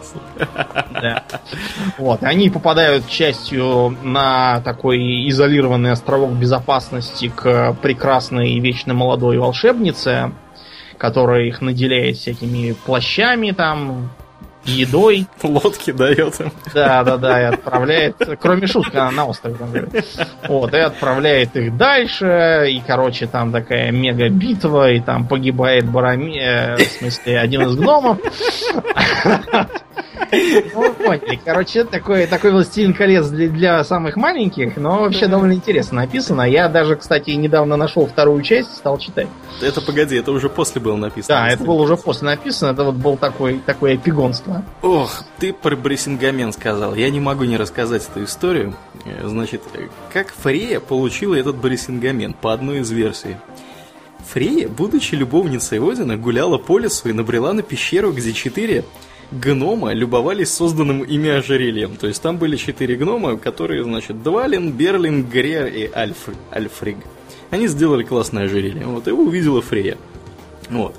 Да. 1.02 1.24
Вот. 1.98 2.24
Они 2.24 2.50
попадают 2.50 3.10
частью 3.10 3.98
на 4.02 4.62
такой 4.62 5.28
изолированный 5.30 5.92
островок 5.92 6.32
безопасности 6.32 7.30
к 7.36 7.74
прекрасной 7.82 8.52
и 8.52 8.60
вечно 8.62 8.94
молодой 8.94 9.38
волшебнице, 9.38 10.32
которая 10.98 11.44
их 11.44 11.60
наделяет 11.60 12.16
всякими 12.16 12.72
плащами 12.86 13.52
там, 13.52 14.10
едой. 14.66 15.28
Лодки 15.44 15.92
дает 15.92 16.40
им. 16.40 16.52
Да, 16.74 17.04
да, 17.04 17.18
да, 17.18 17.42
и 17.42 17.44
отправляет, 17.46 18.16
кроме 18.40 18.68
шутки, 18.68 18.96
она 18.96 19.12
на 19.12 19.26
острове 19.26 19.56
там 19.56 19.72
говорит. 19.72 20.06
Вот, 20.48 20.74
и 20.74 20.78
отправляет 20.78 21.56
их 21.56 21.76
дальше, 21.78 22.68
и, 22.70 22.82
короче, 22.86 23.28
там 23.28 23.52
такая 23.52 23.92
мега 23.92 24.30
битва, 24.30 24.92
и 24.92 25.00
там 25.00 25.28
погибает 25.28 25.86
Барами, 25.86 26.38
э, 26.40 26.78
в 26.78 26.92
смысле, 26.92 27.40
один 27.40 27.64
из 27.64 27.76
гномов. 27.76 28.18
Ну, 30.32 30.94
поняли. 30.94 31.40
Короче, 31.44 31.84
такой, 31.84 32.28
такой 32.28 32.52
«Властелин 32.52 32.94
колец» 32.94 33.28
для, 33.28 33.48
для 33.50 33.84
самых 33.84 34.16
маленьких, 34.16 34.76
но 34.78 35.02
вообще 35.02 35.28
довольно 35.28 35.54
интересно 35.54 36.02
написано. 36.02 36.42
Я 36.42 36.68
даже, 36.68 36.96
кстати, 36.96 37.32
недавно 37.32 37.78
нашел 37.78 38.06
вторую 38.06 38.42
часть 38.42 38.74
и 38.74 38.76
стал 38.76 38.98
читать. 38.98 39.28
Это, 39.62 39.82
погоди, 39.82 40.16
это 40.18 40.32
уже 40.32 40.50
после 40.50 40.82
было 40.82 40.96
написано. 40.96 41.40
Да, 41.40 41.48
это 41.50 41.64
было 41.64 41.82
уже 41.82 41.96
после 41.96 42.26
написано. 42.28 42.72
Это 42.72 42.84
вот 42.84 42.96
был 42.96 43.18
такой, 43.18 43.60
такое 43.66 43.96
эпигонство. 43.96 44.64
Ох, 44.82 45.24
ты 45.40 45.54
про 45.54 45.76
Брессингамен 45.76 46.52
сказал. 46.52 46.96
Я 46.96 47.10
не 47.10 47.20
могу 47.20 47.46
не 47.46 47.58
рассказать 47.58 48.08
эту 48.10 48.24
историю. 48.26 48.76
Значит, 49.24 49.62
как 50.12 50.34
Фрея 50.34 50.80
получила 50.80 51.36
этот 51.36 51.56
Брессингамен 51.58 52.34
по 52.34 52.52
одной 52.54 52.80
из 52.80 52.92
версий. 52.92 53.38
Фрея, 54.28 54.68
будучи 54.68 55.14
любовницей 55.16 55.80
Одина, 55.80 56.18
гуляла 56.18 56.58
по 56.58 56.80
лесу 56.80 57.10
и 57.10 57.14
набрела 57.14 57.54
на 57.54 57.62
пещеру, 57.62 58.12
где 58.12 58.34
четыре 58.34 58.84
гнома 59.32 59.94
любовались 59.94 60.54
созданным 60.54 61.04
ими 61.04 61.30
ожерельем. 61.30 61.96
То 61.98 62.08
есть 62.08 62.22
там 62.22 62.38
были 62.38 62.56
четыре 62.56 62.96
гнома, 62.96 63.38
которые, 63.38 63.84
значит, 63.84 64.24
Двалин, 64.24 64.72
Берлин, 64.72 65.24
Грер 65.24 65.68
и 65.68 65.90
Альф, 65.94 66.30
Альфриг. 66.52 66.98
Они 67.52 67.68
сделали 67.68 68.04
классное 68.04 68.46
ожерелье. 68.46 68.86
Вот, 68.86 69.08
его 69.08 69.24
увидела 69.24 69.62
Фрея. 69.62 69.98
Вот. 70.70 70.96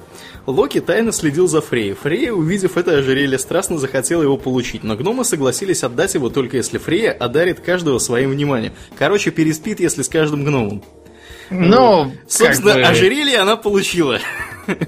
Локи 0.47 0.81
тайно 0.81 1.11
следил 1.11 1.49
за 1.49 1.61
Фрей. 1.61 1.95
Фрея, 1.95 2.33
увидев 2.33 2.77
это 2.77 2.99
ожерелье, 2.99 3.37
страстно 3.37 3.79
захотела 3.79 4.23
его 4.23 4.37
получить, 4.37 4.85
но 4.85 4.95
гномы 4.95 5.25
согласились 5.25 5.83
отдать 5.83 6.15
его 6.15 6.31
только 6.31 6.57
если 6.57 6.79
Фрея 6.79 7.11
одарит 7.11 7.61
каждого 7.61 7.99
своим 7.99 8.31
вниманием. 8.31 8.73
Короче, 8.97 9.33
переспит, 9.33 9.81
если 9.81 10.03
с 10.03 10.09
каждым 10.09 10.45
гномом. 10.45 10.85
Ну, 11.51 12.13
Собственно, 12.29 12.73
как 12.75 12.83
бы- 12.83 12.89
ожерелье 12.89 13.39
она 13.39 13.57
получила. 13.57 14.19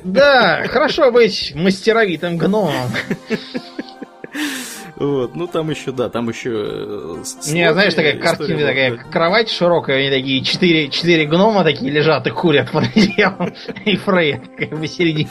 Да, 0.03 0.65
хорошо 0.69 1.13
быть 1.13 1.53
мастеровитым 1.55 2.37
гномом. 2.37 2.89
Вот, 4.97 5.37
ну 5.37 5.47
там 5.47 5.71
еще, 5.71 5.93
да, 5.93 6.09
там 6.09 6.29
еще... 6.29 6.51
э, 6.51 7.23
Не, 7.53 7.73
знаешь, 7.73 7.95
такая 7.95 8.19
картина, 8.19 8.67
такая 8.67 8.97
кровать 8.97 9.49
широкая, 9.49 9.99
они 10.01 10.11
такие 10.11 10.43
четыре, 10.43 10.89
четыре 10.91 11.25
гнома 11.25 11.63
такие 11.63 11.93
лежат 11.93 12.27
и 12.27 12.31
курят 12.31 12.73
под 12.73 12.85
и 12.97 13.97
Фрей 13.97 14.39
такая 14.39 14.77
посередине. 14.77 15.29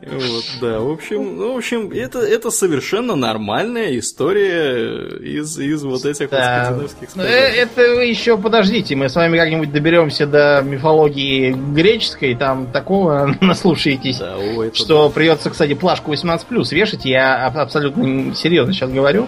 Вот, 0.00 0.44
да, 0.60 0.78
в 0.80 0.90
общем, 0.90 1.36
ну, 1.36 1.54
в 1.54 1.56
общем, 1.58 1.90
это, 1.92 2.20
это 2.20 2.50
совершенно 2.50 3.16
нормальная 3.16 3.98
история 3.98 5.16
из, 5.18 5.58
из 5.58 5.82
вот 5.82 6.04
этих 6.04 6.30
вот 6.30 6.30
Да. 6.30 6.64
скандинавских 6.66 7.00
Ну, 7.16 7.22
сказок. 7.22 7.30
э, 7.30 7.34
Это 7.62 7.94
вы 7.96 8.04
еще 8.04 8.38
подождите, 8.38 8.94
мы 8.94 9.08
с 9.08 9.14
вами 9.16 9.36
как-нибудь 9.36 9.72
доберемся 9.72 10.26
до 10.26 10.62
мифологии 10.64 11.50
греческой, 11.52 12.36
там 12.36 12.68
такого 12.68 13.34
наслушаетесь. 13.40 14.18
Да, 14.18 14.36
о, 14.36 14.70
Что 14.72 15.10
придется, 15.10 15.50
кстати, 15.50 15.74
плашку 15.74 16.10
18 16.10 16.72
вешать, 16.72 17.04
я 17.04 17.44
аб- 17.46 17.58
абсолютно 17.58 18.34
серьезно 18.34 18.72
сейчас 18.72 18.90
говорю. 18.90 19.26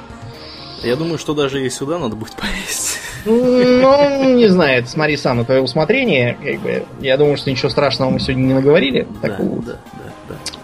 да. 0.83 0.89
Я 0.89 0.97
думаю, 0.97 1.19
что 1.19 1.35
даже 1.35 1.65
и 1.65 1.69
сюда 1.69 1.99
надо 1.99 2.17
будет 2.17 2.33
повесить. 2.37 2.99
Ну, 3.27 4.35
не 4.37 4.49
знаю, 4.49 4.79
это 4.79 4.89
смотри 4.89 5.17
сам 5.19 5.39
на 5.39 5.45
твое 5.45 5.61
усмотрение. 5.61 6.39
Как 6.43 6.59
бы, 6.61 6.85
я 7.01 7.17
думаю, 7.19 7.37
что 7.37 7.51
ничего 7.51 7.69
страшного 7.69 8.09
мы 8.11 8.21
сегодня 8.21 8.43
не 8.45 8.55
наговорили. 8.55 9.07
Да, 9.21 9.29
такого. 9.29 9.63
да, 9.63 9.73
да, 9.73 9.79
да. 9.99 10.13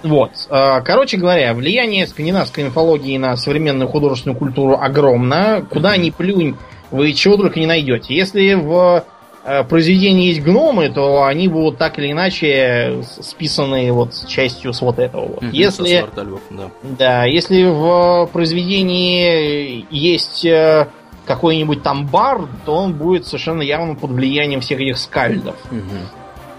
Вот. 0.02 0.30
э, 0.48 0.80
Короче 0.82 1.16
говоря, 1.16 1.52
влияние 1.54 2.06
скандинавской 2.06 2.64
мифологии 2.64 3.18
на 3.18 3.36
современную 3.36 3.88
художественную 3.88 4.38
культуру 4.38 4.78
огромно. 4.80 5.66
Куда 5.70 5.96
ни 5.96 6.10
плюнь, 6.10 6.56
вы 6.90 7.12
чего 7.12 7.36
только 7.36 7.58
не 7.58 7.66
найдете. 7.66 8.14
Если 8.14 8.54
в 8.54 9.04
э, 9.44 9.64
произведении 9.64 10.28
есть 10.28 10.42
гномы, 10.42 10.90
то 10.90 11.24
они 11.24 11.48
будут 11.48 11.78
так 11.78 11.98
или 11.98 12.12
иначе 12.12 13.02
списаны 13.20 13.90
вот 13.92 14.14
с 14.14 14.26
частью 14.26 14.72
с 14.72 14.80
вот 14.80 14.98
этого 14.98 15.26
вот. 15.26 15.40
Со 15.40 15.46
Если 15.46 15.98
львов, 15.98 16.40
да. 16.50 16.70
да, 16.82 17.24
если 17.24 17.64
в 17.64 18.28
произведении 18.32 19.86
есть 19.90 20.44
э, 20.44 20.88
какой-нибудь 21.26 21.82
там 21.82 22.06
бар, 22.06 22.46
то 22.64 22.76
он 22.76 22.92
будет 22.92 23.26
совершенно 23.26 23.62
явно 23.62 23.96
под 23.96 24.12
влиянием 24.12 24.60
всех 24.60 24.80
этих 24.80 24.98
скальдов. 24.98 25.56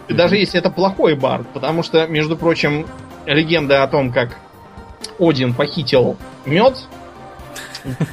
И 0.08 0.14
даже 0.14 0.38
если 0.38 0.60
это 0.60 0.70
плохой 0.70 1.16
бард, 1.16 1.48
потому 1.54 1.84
что, 1.84 2.08
между 2.08 2.38
прочим, 2.38 2.86
легенда 3.34 3.84
о 3.84 3.88
том, 3.88 4.12
как 4.12 4.38
Один 5.20 5.54
похитил 5.54 6.18
мед, 6.46 6.78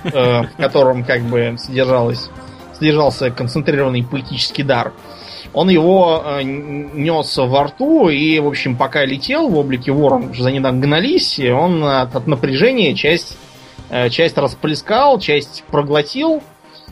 э, 0.04 0.42
в 0.42 0.56
котором 0.56 1.04
как 1.04 1.22
бы 1.22 1.54
содержалось, 1.58 2.30
содержался 2.74 3.30
концентрированный 3.30 4.04
поэтический 4.04 4.62
дар, 4.62 4.92
он 5.52 5.68
его 5.68 6.22
э, 6.24 6.42
нес 6.42 7.36
во 7.36 7.64
рту 7.64 8.08
и, 8.08 8.38
в 8.40 8.46
общем, 8.46 8.76
пока 8.76 9.04
летел 9.04 9.48
в 9.48 9.56
облике 9.56 9.92
что 10.32 10.42
за 10.42 10.50
ним 10.50 10.62
там 10.62 10.80
гнались, 10.80 11.38
и 11.38 11.50
он 11.50 11.84
от, 11.84 12.14
от 12.14 12.26
напряжения 12.26 12.94
часть, 12.94 13.38
э, 13.90 14.10
часть 14.10 14.36
расплескал, 14.36 15.20
часть 15.20 15.64
проглотил, 15.70 16.42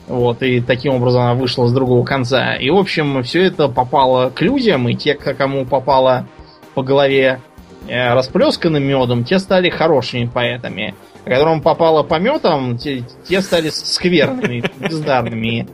вот, 0.06 0.42
и 0.42 0.60
таким 0.60 0.94
образом 0.94 1.22
она 1.22 1.34
вышла 1.34 1.66
с 1.66 1.72
другого 1.72 2.04
конца. 2.04 2.54
И, 2.54 2.70
в 2.70 2.76
общем, 2.76 3.22
все 3.22 3.44
это 3.44 3.68
попало 3.68 4.30
к 4.30 4.40
людям, 4.40 4.88
и 4.88 4.94
те, 4.94 5.14
кому 5.14 5.64
попало 5.64 6.26
по 6.74 6.82
голове 6.82 7.40
расплесканным 7.88 8.82
медом, 8.82 9.24
те 9.24 9.38
стали 9.38 9.70
хорошими 9.70 10.26
поэтами. 10.26 10.94
А 11.24 11.30
которым 11.30 11.60
попало 11.60 12.02
пометом, 12.02 12.76
те, 12.78 13.04
те 13.28 13.40
стали 13.42 13.70
скверными, 13.70 14.64
бездарными 14.80 15.68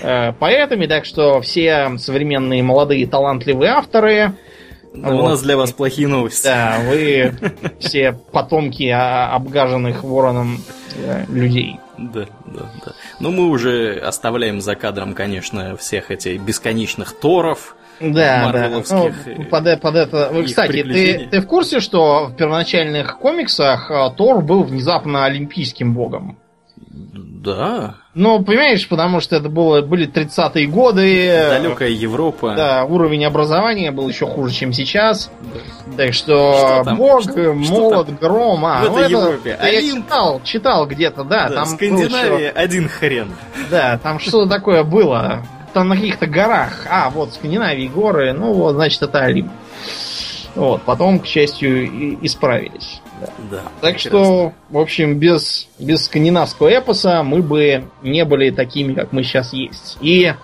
э, 0.00 0.32
поэтами. 0.32 0.86
Так 0.86 1.04
что 1.04 1.40
все 1.40 1.98
современные 1.98 2.62
молодые 2.62 3.06
талантливые 3.08 3.72
авторы, 3.72 4.32
Да, 4.94 5.08
У 5.08 5.16
Вот. 5.16 5.28
нас 5.30 5.42
для 5.42 5.56
вас 5.56 5.72
плохие 5.72 6.06
новости. 6.06 6.44
да, 6.44 6.78
вы 6.86 7.32
все 7.80 8.12
потомки 8.12 8.88
а, 8.90 9.34
обгаженных 9.34 10.04
вороном 10.04 10.58
э, 10.96 11.24
людей. 11.28 11.78
Да, 11.98 12.26
да, 12.46 12.70
да. 12.84 12.92
Но 13.18 13.30
мы 13.30 13.48
уже 13.48 13.94
оставляем 13.98 14.60
за 14.60 14.74
кадром, 14.76 15.14
конечно, 15.14 15.76
всех 15.76 16.10
этих 16.10 16.40
бесконечных 16.42 17.12
торов. 17.18 17.74
Да, 18.02 18.50
да. 18.52 18.68
Ну, 18.90 19.44
под, 19.50 19.66
э- 19.66 19.76
под 19.76 19.94
это. 19.96 20.30
Кстати, 20.44 20.82
ты, 20.82 21.28
ты 21.30 21.40
в 21.40 21.46
курсе, 21.46 21.80
что 21.80 22.26
в 22.26 22.34
первоначальных 22.36 23.18
комиксах 23.18 23.90
э, 23.90 24.10
Тор 24.16 24.42
был 24.42 24.64
внезапно 24.64 25.24
олимпийским 25.24 25.94
богом? 25.94 26.38
Да. 26.94 27.94
Ну, 28.14 28.42
понимаешь, 28.44 28.86
потому 28.88 29.20
что 29.20 29.36
это 29.36 29.48
было, 29.48 29.80
были 29.82 30.06
30-е 30.08 30.66
годы. 30.66 31.26
Далекая 31.48 31.88
Европа. 31.88 32.54
Да, 32.54 32.84
уровень 32.84 33.24
образования 33.24 33.90
был 33.90 34.08
еще 34.08 34.26
хуже, 34.26 34.54
чем 34.54 34.72
сейчас. 34.72 35.30
Так 35.96 36.12
что, 36.12 36.52
Что 36.54 36.82
там? 36.84 36.96
бог, 36.98 37.22
Что- 37.22 37.32
что 37.32 37.52
молот, 37.54 38.06
там? 38.06 38.16
гром. 38.16 38.64
А, 38.66 38.82
В 38.82 38.90
ну 38.90 38.96
этой 38.98 39.02
это- 39.04 39.10
Европе 39.10 39.58
я 39.60 39.66
Олимп. 39.78 40.04
читал, 40.06 40.40
читал 40.44 40.86
где-то, 40.86 41.24
да. 41.24 41.48
Да, 41.48 41.54
там 41.56 41.66
Скандинавия 41.66 42.38
еще- 42.38 42.48
один 42.50 42.88
хрен. 42.88 43.32
Да, 43.70 43.98
там 44.02 44.18
что-то 44.20 44.48
такое 44.50 44.84
было. 44.84 45.42
Там 45.72 45.88
на 45.88 45.96
каких-то 45.96 46.26
горах. 46.26 46.86
А, 46.90 47.10
вот 47.10 47.32
Скандинавии 47.34 47.88
горы. 47.88 48.32
Ну, 48.32 48.52
вот, 48.52 48.74
значит, 48.74 49.02
это 49.02 49.20
Олимп. 49.20 49.50
Вот, 50.54 50.82
потом, 50.82 51.18
к 51.18 51.26
счастью, 51.26 51.84
и- 51.84 52.18
исправились. 52.26 53.00
Да. 53.20 53.26
Да. 53.50 53.56
Так 53.80 53.94
прекрасно. 53.94 54.10
что, 54.10 54.52
в 54.68 54.78
общем, 54.78 55.18
без, 55.18 55.68
без 55.78 56.04
скандинавского 56.04 56.68
эпоса 56.68 57.22
мы 57.22 57.40
бы 57.40 57.84
не 58.02 58.24
были 58.24 58.50
такими, 58.50 58.92
как 58.92 59.12
мы 59.12 59.22
сейчас 59.22 59.52
есть. 59.54 59.96
И, 60.02 60.34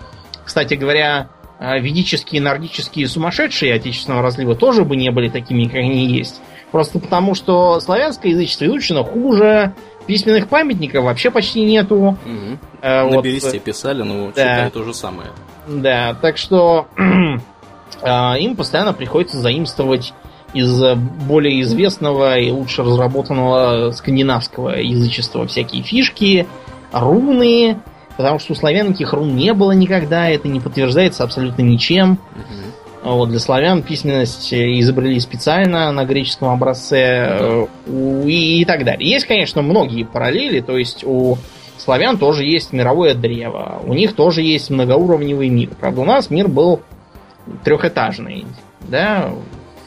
кстати 0.43 0.73
говоря, 0.73 1.29
э, 1.59 1.79
ведические, 1.79 2.41
нордические 2.41 3.07
сумасшедшие 3.07 3.75
отечественного 3.75 4.23
разлива 4.23 4.55
тоже 4.55 4.83
бы 4.83 4.95
не 4.95 5.11
были 5.11 5.29
такими, 5.29 5.65
как 5.65 5.75
они 5.75 6.07
есть. 6.07 6.41
Просто 6.71 6.99
потому, 6.99 7.35
что 7.35 7.79
славянское 7.79 8.31
язычество 8.31 8.65
изучено 8.65 9.03
хуже, 9.03 9.73
письменных 10.09 10.47
памятников 10.47 11.03
вообще 11.03 11.29
почти 11.29 11.61
нету. 11.61 12.17
Мгм. 12.25 12.59
Э, 12.81 13.03
На 13.03 13.15
вот, 13.15 13.23
бересте 13.23 13.59
писали, 13.59 14.01
но 14.01 14.31
да. 14.31 14.41
читали 14.41 14.69
то 14.71 14.83
же 14.83 14.95
самое. 14.95 15.29
Да, 15.67 16.15
так 16.19 16.37
что 16.37 16.87
а, 18.01 18.35
им 18.39 18.55
постоянно 18.55 18.93
приходится 18.93 19.37
заимствовать 19.37 20.15
из 20.55 20.81
э, 20.81 20.95
более 20.95 21.61
известного 21.61 22.39
и 22.39 22.49
лучше 22.49 22.81
разработанного 22.81 23.91
скандинавского 23.91 24.69
язычества 24.79 25.45
всякие 25.45 25.83
фишки, 25.83 26.47
руны, 26.91 27.77
потому 28.17 28.39
что 28.39 28.53
у 28.53 28.55
славян 28.55 28.89
этих 28.89 29.13
рун 29.13 29.35
не 29.35 29.53
было 29.53 29.73
никогда, 29.73 30.27
это 30.27 30.47
не 30.47 30.59
подтверждается 30.59 31.23
абсолютно 31.23 31.61
ничем. 31.61 32.17
Мгм. 32.33 32.73
Вот, 33.01 33.29
для 33.29 33.39
славян 33.39 33.81
письменность 33.81 34.51
э, 34.51 34.79
изобрели 34.79 35.19
специально 35.19 35.91
на 35.91 36.03
греческом 36.03 36.49
образце 36.49 36.97
э, 36.97 37.65
у- 37.87 38.27
и, 38.27 38.61
и 38.61 38.65
так 38.65 38.83
далее. 38.83 39.09
Есть, 39.09 39.25
конечно, 39.25 39.61
многие 39.61 40.03
параллели, 40.03 40.59
то 40.59 40.77
есть 40.77 41.03
у 41.05 41.37
славян 41.77 42.17
тоже 42.17 42.43
есть 42.43 42.73
мировое 42.73 43.13
древо, 43.13 43.81
у 43.85 43.93
них 43.93 44.13
тоже 44.13 44.41
есть 44.41 44.69
многоуровневый 44.69 45.47
мир. 45.47 45.69
Правда, 45.79 46.01
у 46.01 46.05
нас 46.05 46.29
мир 46.29 46.49
был 46.49 46.81
трехэтажный, 47.63 48.45
да, 48.81 49.31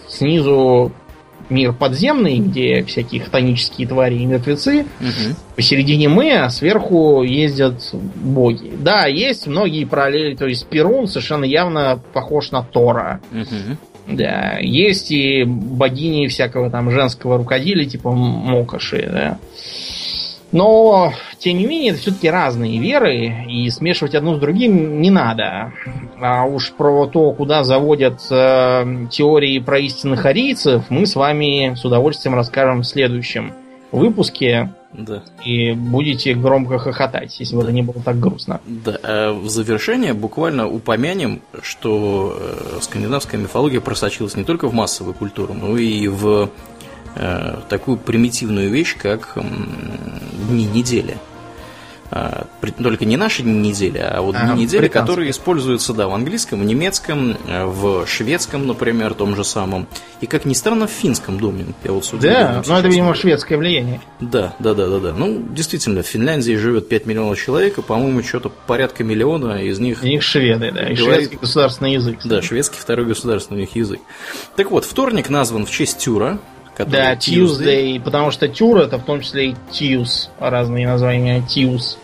снизу 0.08 0.90
мир 1.50 1.72
подземный, 1.72 2.38
где 2.38 2.82
всякие 2.84 3.20
хтонические 3.20 3.86
твари 3.86 4.16
и 4.16 4.26
мертвецы, 4.26 4.86
Мгм. 5.00 5.36
посередине 5.56 6.08
мы, 6.08 6.32
а 6.32 6.50
сверху 6.50 7.22
ездят 7.22 7.82
боги. 7.92 8.72
Да, 8.78 9.06
есть 9.06 9.46
многие 9.46 9.84
параллели, 9.84 10.34
то 10.34 10.46
есть 10.46 10.66
Перун 10.66 11.06
совершенно 11.06 11.44
явно 11.44 12.00
похож 12.12 12.50
на 12.50 12.62
Тора. 12.62 13.20
Мгм. 13.30 13.78
Да, 14.08 14.58
есть 14.60 15.12
и 15.12 15.44
богини 15.44 16.26
всякого 16.26 16.70
там 16.70 16.90
женского 16.90 17.38
рукоделия, 17.38 17.86
типа 17.86 18.10
Мокоши, 18.10 19.08
да. 19.12 19.38
Но, 20.52 21.12
тем 21.38 21.56
не 21.56 21.66
менее, 21.66 21.92
это 21.92 22.00
все-таки 22.00 22.28
разные 22.30 22.78
веры, 22.78 23.46
и 23.48 23.68
смешивать 23.70 24.14
одно 24.14 24.36
с 24.36 24.38
другим 24.38 25.00
не 25.00 25.10
надо. 25.10 25.72
А 26.20 26.44
уж 26.44 26.72
про 26.72 27.06
то, 27.06 27.32
куда 27.32 27.64
заводят 27.64 28.20
э, 28.30 29.06
теории 29.10 29.58
про 29.58 29.78
истинных 29.78 30.26
арийцев, 30.26 30.84
мы 30.90 31.06
с 31.06 31.16
вами 31.16 31.74
с 31.74 31.84
удовольствием 31.84 32.34
расскажем 32.36 32.82
в 32.82 32.86
следующем 32.86 33.52
выпуске, 33.92 34.72
Да. 34.92 35.22
и 35.44 35.72
будете 35.72 36.34
громко 36.34 36.78
хохотать, 36.78 37.34
если 37.40 37.56
бы 37.56 37.62
это 37.62 37.72
не 37.72 37.82
было 37.82 38.02
так 38.02 38.18
грустно. 38.20 38.60
Да, 38.66 38.98
а 39.02 39.32
в 39.32 39.48
завершение 39.48 40.12
буквально 40.14 40.68
упомянем, 40.68 41.40
что 41.62 42.36
э, 42.38 42.78
скандинавская 42.80 43.40
мифология 43.40 43.80
просочилась 43.80 44.36
не 44.36 44.44
только 44.44 44.68
в 44.68 44.74
массовую 44.74 45.14
культуру, 45.14 45.54
но 45.54 45.76
и 45.76 46.08
в 46.08 46.50
такую 47.68 47.96
примитивную 47.98 48.70
вещь, 48.70 48.96
как 48.96 49.36
дни 50.48 50.66
недели. 50.66 51.16
а, 52.14 52.46
только 52.82 53.06
не 53.06 53.16
наши 53.16 53.42
недели, 53.42 53.96
а 53.96 54.20
вот 54.20 54.34
Ага, 54.36 54.52
недели, 54.52 54.80
британские. 54.82 54.90
которые 54.90 55.30
используются, 55.30 55.94
да, 55.94 56.08
в 56.08 56.12
английском, 56.12 56.60
в 56.60 56.64
немецком, 56.66 57.38
э, 57.48 57.64
в 57.64 58.06
шведском, 58.06 58.66
например, 58.66 59.14
том 59.14 59.34
же 59.34 59.44
самом. 59.44 59.86
И, 60.20 60.26
как 60.26 60.44
ни 60.44 60.52
странно, 60.52 60.86
в 60.86 60.90
финском 60.90 61.38
доме. 61.40 61.64
Я 61.84 61.92
вот 61.92 62.06
Да, 62.20 62.52
но 62.52 62.58
это, 62.58 62.64
сейчас 62.66 62.84
видимо, 62.84 63.14
шведское 63.14 63.56
влияние. 63.56 64.02
Да, 64.20 64.54
да, 64.58 64.74
да, 64.74 64.88
да, 64.88 64.98
да. 64.98 65.12
Ну, 65.14 65.42
действительно, 65.52 66.02
в 66.02 66.06
Финляндии 66.06 66.54
живет 66.54 66.86
5 66.86 67.06
миллионов 67.06 67.40
человек, 67.42 67.78
и, 67.78 67.82
по-моему, 67.82 68.22
что-то 68.22 68.50
порядка 68.50 69.04
миллиона 69.04 69.62
из 69.64 69.78
них 69.78 70.00
У 70.02 70.06
них 70.06 70.22
шведы, 70.22 70.70
да, 70.70 70.90
и 70.90 70.94
Говорит- 70.94 70.98
шведский 71.16 71.36
государственный 71.38 71.94
язык. 71.94 72.18
Да, 72.26 72.42
шведский 72.42 72.78
второй 72.78 73.06
государственный 73.06 73.56
у 73.56 73.60
них 73.62 73.74
язык. 73.74 74.00
Так 74.54 74.70
вот, 74.70 74.84
вторник 74.84 75.30
назван 75.30 75.64
в 75.64 75.70
честь 75.70 75.96
Тюра. 76.00 76.38
Да, 76.78 77.14
Tuesday, 77.14 78.00
потому 78.00 78.30
что 78.30 78.48
Тюр 78.48 78.78
это 78.78 78.98
в 78.98 79.04
том 79.04 79.20
числе 79.20 79.50
и 79.50 79.56
Тиус, 79.70 80.30
разные 80.38 80.86
названия 80.86 81.42
Тиус. 81.42 81.98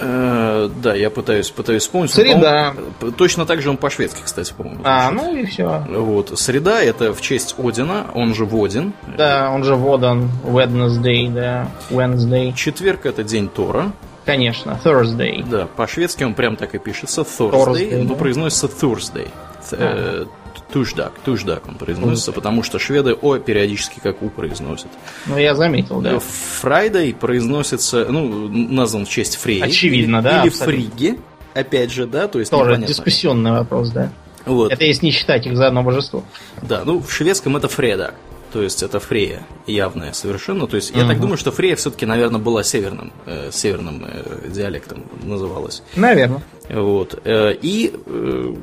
Э, 0.00 0.68
да, 0.80 0.94
я 0.94 1.10
пытаюсь, 1.10 1.50
пытаюсь 1.50 1.82
вспомнить. 1.82 2.12
Среда. 2.12 2.74
Точно 3.16 3.46
так 3.46 3.60
же 3.62 3.70
он 3.70 3.76
по-шведски, 3.76 4.22
кстати, 4.24 4.52
по-моему. 4.56 4.80
А, 4.84 5.08
звучит. 5.10 5.26
ну 5.26 5.36
и 5.36 5.46
все. 5.46 5.86
Вот. 5.88 6.38
Среда 6.38 6.80
это 6.82 7.12
в 7.12 7.20
честь 7.20 7.56
Одина, 7.58 8.06
он 8.14 8.34
же 8.34 8.44
Водин. 8.44 8.92
Да, 9.16 9.50
он 9.52 9.64
же 9.64 9.74
Водан, 9.74 10.30
Wednesday, 10.44 11.32
да, 11.32 11.68
Wednesday. 11.90 12.52
Четверг 12.54 13.06
это 13.06 13.24
день 13.24 13.48
Тора. 13.48 13.92
Конечно, 14.24 14.78
Thursday. 14.84 15.44
Да, 15.48 15.66
по-шведски 15.66 16.22
он 16.22 16.34
прям 16.34 16.56
так 16.56 16.74
и 16.74 16.78
пишется. 16.78 17.22
Thursday, 17.22 17.50
Thursday, 17.50 18.02
но 18.02 18.10
да. 18.10 18.14
произносится 18.14 18.66
Thursday. 18.66 19.28
Th- 19.70 20.28
Tisdag, 20.72 21.12
tisdag 21.24 21.66
он 21.68 21.74
произносится, 21.76 22.32
потому 22.32 22.62
что 22.62 22.78
шведы 22.78 23.12
О 23.14 23.38
периодически 23.38 24.00
как 24.00 24.22
У 24.22 24.28
произносят. 24.30 24.88
Ну, 25.26 25.36
я 25.38 25.54
заметил, 25.54 26.00
да. 26.00 26.18
Friday 26.20 27.14
произносится, 27.14 28.06
ну, 28.08 28.48
назван 28.48 29.06
в 29.06 29.08
честь 29.08 29.36
Фреи. 29.36 29.60
Очевидно, 29.60 30.16
или, 30.18 30.24
да, 30.24 30.40
Или 30.42 30.48
абсолютно. 30.48 30.82
Фриги, 30.90 31.18
опять 31.54 31.92
же, 31.92 32.06
да, 32.06 32.28
то 32.28 32.38
есть 32.38 32.50
Тоже 32.50 32.70
непонятно. 32.70 32.86
дискуссионный 32.94 33.50
вопрос, 33.52 33.90
да. 33.90 34.12
Вот, 34.44 34.72
Это 34.72 34.84
если 34.84 35.06
не 35.06 35.12
считать 35.12 35.46
их 35.46 35.56
за 35.56 35.66
одно 35.68 35.82
божество. 35.82 36.22
да, 36.62 36.82
ну, 36.84 37.00
в 37.00 37.12
шведском 37.12 37.56
это 37.56 37.68
fredag, 37.68 38.14
то 38.52 38.62
есть 38.62 38.82
это 38.82 38.98
Фрея, 38.98 39.46
явная 39.66 40.14
совершенно. 40.14 40.66
То 40.66 40.76
есть 40.76 40.90
я 40.94 41.02
так 41.02 41.12
Мгм. 41.16 41.20
думаю, 41.20 41.36
что 41.36 41.52
Фрея 41.52 41.76
все-таки, 41.76 42.06
наверное, 42.06 42.40
была 42.40 42.62
северным, 42.62 43.12
э, 43.26 43.50
северным 43.52 44.06
э, 44.08 44.48
диалектом 44.48 45.04
называлась. 45.22 45.82
Наверное. 45.96 46.42
Вот. 46.70 47.20
э, 47.24 47.54
И 47.60 47.92
э, 48.06 48.54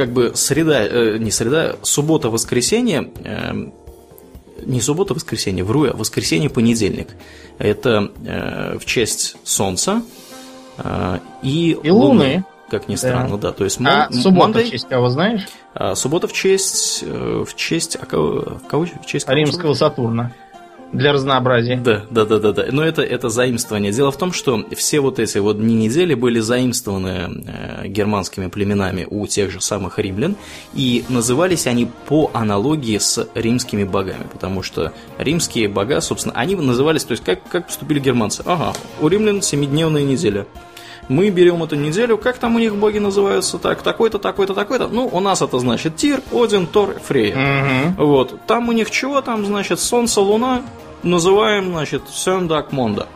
как 0.00 0.12
бы 0.14 0.32
среда, 0.34 0.86
э, 0.86 1.18
не 1.18 1.30
среда, 1.30 1.76
суббота-воскресенье, 1.82 3.10
э, 3.22 3.52
не 4.64 4.80
суббота-воскресенье, 4.80 5.62
вру 5.62 5.84
я, 5.84 5.92
воскресенье-понедельник. 5.92 7.08
Это 7.58 8.10
э, 8.24 8.78
в 8.78 8.86
честь 8.86 9.36
Солнца 9.44 10.02
э, 10.78 11.18
и, 11.42 11.76
И 11.82 11.90
Луны. 11.90 12.44
Как 12.70 12.88
ни 12.88 12.94
Да. 12.94 12.98
странно, 12.98 13.36
да. 13.36 13.52
То 13.52 13.64
есть 13.64 13.78
А 13.80 14.08
Мон- 14.10 14.12
суббота 14.12 14.58
Monday, 14.60 14.64
в 14.64 14.70
честь 14.70 14.88
кого 14.88 15.08
знаешь? 15.10 15.42
а 15.74 15.94
суббота 15.94 16.28
в 16.28 16.32
честь, 16.32 17.00
э, 17.06 17.44
в 17.46 17.54
честь, 17.56 17.96
а 18.00 18.06
кого, 18.06 18.58
в 18.64 18.66
кого, 18.68 18.86
в 18.86 19.06
честь 19.06 19.26
кого 19.26 19.36
Римского 19.36 19.74
Сатурна. 19.74 20.32
Для 20.92 21.12
разнообразия. 21.12 21.76
да, 21.76 22.04
да, 22.10 22.24
да, 22.24 22.38
да, 22.38 22.52
да. 22.52 22.66
Но 22.72 22.82
это, 22.82 23.02
это 23.02 23.28
заимствование. 23.28 23.92
Дело 23.92 24.10
в 24.10 24.16
том, 24.16 24.32
что 24.32 24.64
все 24.74 25.00
вот 25.00 25.18
эти 25.20 25.38
вот 25.38 25.58
дни 25.58 25.74
недели 25.76 26.14
были 26.14 26.40
заимствованы 26.40 27.44
э, 27.46 27.86
германскими 27.86 28.48
племенами 28.48 29.06
у 29.08 29.26
тех 29.26 29.50
же 29.50 29.60
самых 29.60 29.98
римлян, 29.98 30.36
и 30.74 31.04
назывались 31.08 31.66
они 31.66 31.88
по 32.06 32.30
аналогии 32.34 32.98
с 32.98 33.28
римскими 33.34 33.84
богами, 33.84 34.26
потому 34.32 34.62
что 34.62 34.92
римские 35.18 35.68
бога, 35.68 36.00
собственно, 36.00 36.34
они 36.34 36.56
назывались, 36.56 37.04
то 37.04 37.12
есть 37.12 37.22
как, 37.22 37.48
как 37.48 37.66
поступили 37.66 38.00
германцы? 38.00 38.42
Ага, 38.44 38.72
у 39.00 39.06
римлян 39.08 39.42
семидневная 39.42 40.02
неделя. 40.02 40.46
Мы 41.10 41.28
берем 41.30 41.60
эту 41.60 41.74
неделю, 41.74 42.16
как 42.18 42.38
там 42.38 42.54
у 42.54 42.60
них 42.60 42.76
боги 42.76 42.98
называются, 42.98 43.58
так, 43.58 43.82
такой-то, 43.82 44.20
такой-то, 44.20 44.54
такой-то. 44.54 44.86
Ну, 44.86 45.08
у 45.10 45.18
нас 45.18 45.42
это 45.42 45.58
значит 45.58 45.96
Тир, 45.96 46.22
Один, 46.32 46.68
Тор, 46.68 47.00
Фрея. 47.02 47.36
Мгм. 47.36 47.94
Вот. 47.96 48.46
Там 48.46 48.68
у 48.68 48.72
них 48.72 48.92
чего? 48.92 49.20
Там, 49.20 49.44
значит, 49.44 49.80
Солнце, 49.80 50.20
Луна. 50.20 50.62
Называем, 51.02 51.72
значит, 51.72 52.02
Сендак 52.12 52.70
Монда. 52.70 53.08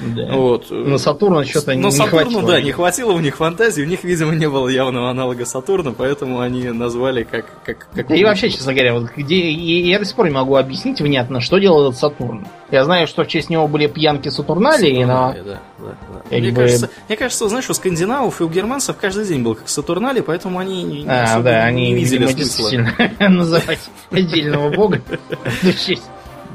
Да. 0.00 0.32
Вот. 0.32 0.70
На 0.70 0.98
Сатурна 0.98 1.44
что-то 1.44 1.74
не 1.74 1.82
На 1.82 1.90
Сатурну, 1.90 2.20
хватило. 2.24 2.42
да, 2.42 2.60
не 2.60 2.72
хватило 2.72 3.12
у 3.12 3.20
них 3.20 3.36
фантазии, 3.36 3.82
у 3.82 3.86
них, 3.86 4.04
видимо, 4.04 4.34
не 4.34 4.48
было 4.48 4.68
явного 4.68 5.10
аналога 5.10 5.44
Сатурна, 5.44 5.92
поэтому 5.96 6.40
они 6.40 6.64
назвали 6.70 7.22
как... 7.24 7.46
как, 7.64 7.86
как 7.94 8.08
Да 8.08 8.14
и 8.14 8.24
вообще, 8.24 8.50
честно 8.50 8.72
говоря, 8.72 8.94
вот 8.94 9.10
где 9.16 9.36
и 9.36 9.88
я 9.88 9.98
до 9.98 10.04
сих 10.04 10.16
пор 10.16 10.26
не 10.26 10.34
могу 10.34 10.56
объяснить 10.56 11.00
внятно, 11.00 11.40
что 11.40 11.58
делал 11.58 11.88
этот 11.88 11.98
Сатурн. 12.00 12.46
Я 12.70 12.84
знаю, 12.84 13.06
что 13.06 13.24
в 13.24 13.28
честь 13.28 13.50
него 13.50 13.68
были 13.68 13.86
пьянки 13.86 14.28
Сатурналии, 14.28 15.04
но 15.04 15.34
да, 15.36 15.42
да, 15.44 15.60
да. 15.78 16.36
Мне, 16.38 16.50
бы- 16.50 16.60
кажется, 16.62 16.90
мне 17.08 17.16
кажется, 17.16 17.48
знаешь, 17.48 17.68
у 17.68 17.74
скандинавов 17.74 18.40
и 18.40 18.44
у 18.44 18.48
германцев 18.48 18.96
каждый 18.98 19.26
день 19.26 19.42
был 19.42 19.54
как 19.54 19.68
Сатурнали, 19.68 20.20
поэтому 20.20 20.58
они 20.58 20.82
не, 20.82 21.04
А, 21.06 21.40
да, 21.40 21.70
не 21.70 21.88
они, 21.88 21.94
видели 21.94 22.26
видимо, 22.26 22.46
смысла. 22.46 23.08
называть 23.28 23.80
отдельного 24.10 24.70
бога 24.70 25.00
в 25.44 25.62
честь. 25.86 26.02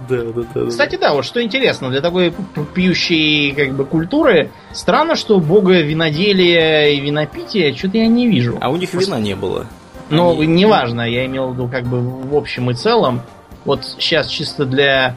Да, 0.09 0.23
да, 0.23 0.41
да. 0.53 0.65
Кстати, 0.67 0.95
да, 0.95 1.13
вот 1.13 1.25
что 1.25 1.41
интересно, 1.43 1.89
для 1.89 2.01
такой 2.01 2.33
пьющей 2.73 3.51
как 3.53 3.73
бы 3.73 3.85
культуры, 3.85 4.51
странно, 4.71 5.15
что 5.15 5.39
бога 5.39 5.81
виноделия 5.81 6.93
и 6.93 6.99
винопития 6.99 7.73
что-то 7.75 7.97
я 7.97 8.07
не 8.07 8.27
вижу. 8.27 8.57
А 8.61 8.69
у 8.69 8.75
них 8.75 8.93
вина 8.93 9.19
не 9.19 9.35
было. 9.35 9.67
Но 10.09 10.31
Они- 10.31 10.47
неважно, 10.47 11.01
я 11.01 11.25
имел 11.25 11.49
в 11.49 11.53
виду 11.53 11.67
как 11.67 11.85
бы 11.85 11.99
в 11.99 12.35
общем 12.35 12.71
и 12.71 12.73
целом. 12.73 13.21
Вот 13.65 13.83
сейчас 13.99 14.27
чисто 14.27 14.65
для 14.65 15.15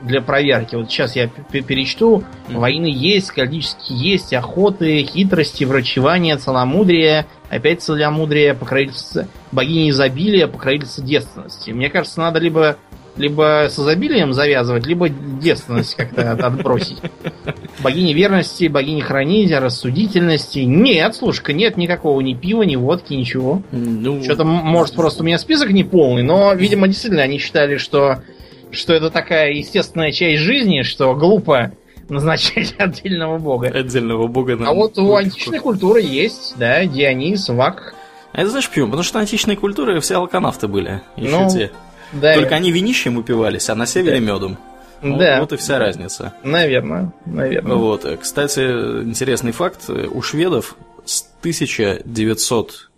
для 0.00 0.20
проверки. 0.20 0.74
Вот 0.76 0.90
сейчас 0.90 1.16
я 1.16 1.28
перечту. 1.28 2.24
Войны 2.48 2.92
есть, 2.92 3.30
калически 3.30 3.92
есть, 3.92 4.34
охоты, 4.34 5.02
хитрости, 5.02 5.64
врачевания, 5.64 6.36
целомудрие, 6.36 7.26
опять 7.48 7.80
целомудрие, 7.82 8.54
покровительство, 8.54 9.26
богини 9.50 9.90
изобилия, 9.90 10.46
покровительство 10.46 11.02
девственности. 11.02 11.70
Мне 11.70 11.88
кажется, 11.88 12.20
надо 12.20 12.38
либо 12.38 12.76
либо 13.16 13.66
с 13.70 13.78
изобилием 13.78 14.32
завязывать, 14.32 14.86
либо 14.86 15.08
девственность 15.08 15.94
как-то 15.94 16.32
от- 16.32 16.40
отбросить. 16.42 16.98
Богини 17.80 18.12
верности, 18.12 18.66
богини 18.68 19.00
хранителя, 19.00 19.60
рассудительности. 19.60 20.60
Нет, 20.60 21.14
слушай-ка, 21.14 21.52
нет 21.52 21.76
никакого 21.76 22.20
ни 22.20 22.34
пива, 22.34 22.62
ни 22.62 22.76
водки, 22.76 23.14
ничего. 23.14 23.62
Ну, 23.72 24.22
Что-то, 24.22 24.44
может, 24.44 24.94
просто 24.94 25.22
у 25.22 25.26
меня 25.26 25.38
список 25.38 25.70
не 25.70 25.84
полный, 25.84 26.22
но, 26.22 26.52
видимо, 26.54 26.88
действительно 26.88 27.22
они 27.22 27.38
считали, 27.38 27.76
что, 27.76 28.22
что 28.70 28.92
это 28.92 29.10
такая 29.10 29.52
естественная 29.52 30.10
часть 30.12 30.42
жизни, 30.42 30.82
что 30.82 31.14
глупо 31.14 31.72
назначать 32.08 32.74
отдельного 32.78 33.38
бога. 33.38 33.68
отдельного 33.68 34.26
бога 34.26 34.56
на 34.56 34.70
А 34.70 34.74
вот 34.74 34.98
у 34.98 35.14
античной 35.14 35.58
культуры 35.60 36.00
есть, 36.02 36.54
да, 36.58 36.84
Дионис, 36.84 37.48
Вак. 37.48 37.94
А 38.32 38.40
это 38.40 38.50
знаешь 38.50 38.68
почему? 38.68 38.86
Потому 38.86 39.04
что 39.04 39.20
античные 39.20 39.56
культуры 39.56 40.00
все 40.00 40.16
алканавты 40.16 40.66
были. 40.66 41.00
Еще 41.16 41.30
Ну, 41.30 41.48
те. 41.48 41.70
Да, 42.14 42.34
Только 42.34 42.54
они 42.54 42.70
винищем 42.72 43.16
упивались, 43.18 43.68
а 43.70 43.74
на 43.74 43.86
севере 43.86 44.20
медом. 44.20 44.56
Вот- 45.02 45.18
да, 45.18 45.40
Вот 45.40 45.52
и 45.52 45.56
вся 45.56 45.78
разница. 45.78 46.32
наверное, 46.42 47.12
наверное. 47.26 47.74
Вот. 47.76 48.06
Кстати, 48.22 48.60
интересный 48.60 49.52
факт. 49.52 49.88
У 49.90 50.22
шведов 50.22 50.76
с 51.04 51.22
1900 51.42 52.90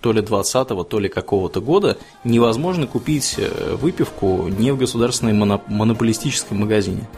то 0.00 0.12
ли 0.12 0.20
20 0.20 0.82
то 0.84 0.98
ли 0.98 1.08
какого-то 1.08 1.60
года 1.60 1.96
невозможно 2.24 2.88
купить 2.88 3.36
э, 3.38 3.76
выпивку 3.76 4.48
не 4.48 4.72
в 4.72 4.76
государственной 4.78 5.32
моно- 5.32 5.62
монополистическом 5.68 6.58
магазине. 6.60 7.08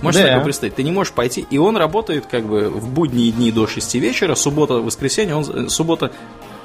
Можешь 0.00 0.22
Да. 0.22 0.28
такое 0.28 0.44
представить? 0.44 0.74
Ты 0.76 0.82
не 0.82 0.92
можешь 0.92 1.12
пойти, 1.12 1.44
и 1.50 1.58
он 1.58 1.76
работает 1.76 2.24
как 2.24 2.44
бы 2.46 2.70
в 2.70 2.88
будние 2.88 3.30
дни 3.32 3.52
до 3.52 3.66
6 3.66 3.98
вечера, 4.00 4.34
суббота, 4.34 4.74
воскресенье, 4.74 5.34
он, 5.34 5.66
э, 5.66 5.68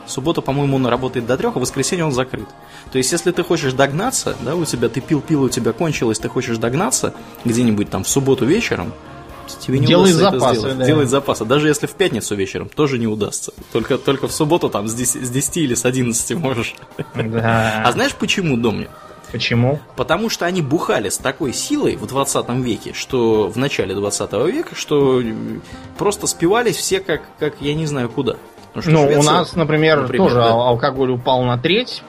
суббота, 0.07 0.35
суббота, 0.35 0.41
по-моему, 0.41 0.77
он 0.77 0.87
работает 0.87 1.25
до 1.25 1.37
3, 1.37 1.47
а 1.47 1.51
в 1.51 1.55
воскресенье 1.59 2.05
он 2.05 2.11
закрыт. 2.11 2.47
То 2.91 2.97
есть, 2.97 3.11
если 3.11 3.31
ты 3.31 3.43
хочешь 3.43 3.73
догнаться, 3.73 4.35
да, 4.41 4.55
у 4.55 4.65
тебя, 4.65 4.89
ты 4.89 5.01
пил-пил, 5.01 5.43
у 5.43 5.49
тебя 5.49 5.71
кончилось, 5.71 6.19
ты 6.19 6.29
хочешь 6.29 6.57
догнаться 6.57 7.13
где-нибудь 7.43 7.89
там 7.89 8.03
в 8.03 8.09
субботу 8.09 8.45
вечером, 8.45 8.93
тебе 9.59 9.79
не 9.79 9.87
Делай 9.87 10.11
удастся 10.11 10.27
это 10.27 10.39
запасы, 10.39 10.59
сделать. 10.59 10.77
да. 10.77 10.85
Делать 10.85 11.09
запасы. 11.09 11.45
Даже 11.45 11.67
если 11.67 11.87
в 11.87 11.93
пятницу 11.93 12.35
вечером, 12.35 12.69
тоже 12.69 12.97
не 12.97 13.07
удастся. 13.07 13.53
Только, 13.71 13.97
только 13.97 14.27
в 14.27 14.31
субботу 14.31 14.69
там 14.69 14.87
с 14.87 14.93
10, 14.93 15.25
с 15.25 15.29
10 15.29 15.57
или 15.57 15.73
с 15.75 15.85
11 15.85 16.35
можешь. 16.37 16.75
Да. 17.15 17.83
А 17.85 17.91
знаешь 17.91 18.15
почему, 18.15 18.57
Домнин? 18.57 18.89
Почему? 19.31 19.79
Потому 19.95 20.29
что 20.29 20.45
они 20.45 20.61
бухали 20.61 21.09
с 21.09 21.17
такой 21.17 21.51
силой 21.53 21.95
в 21.95 22.07
20 22.07 22.49
веке, 22.63 22.93
что 22.93 23.49
в 23.49 23.57
начале 23.57 23.93
20 23.93 24.31
века, 24.47 24.75
что 24.75 25.21
просто 25.97 26.27
спивались 26.27 26.75
все 26.77 26.99
как, 26.99 27.23
как 27.39 27.55
я 27.59 27.73
не 27.73 27.85
знаю 27.85 28.09
куда. 28.09 28.37
Потому 28.75 28.81
что 28.83 28.91
Ну, 29.13 29.19
у 29.19 29.23
нас, 29.23 29.55
например, 29.55 30.01
например, 30.01 30.23
тоже 30.27 30.35
да. 30.35 30.49
ал- 30.49 30.61
алкоголь 30.67 31.11
упал 31.11 31.43
на 31.43 31.57
треть 31.57 32.03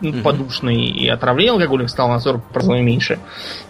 Мгм. 0.00 0.22
подушный, 0.22 0.84
и 0.86 1.08
отравление 1.08 1.52
алкоголя 1.54 1.86
стало 1.88 2.12
на 2.14 2.18
40% 2.20 2.82
меньше. 2.82 3.18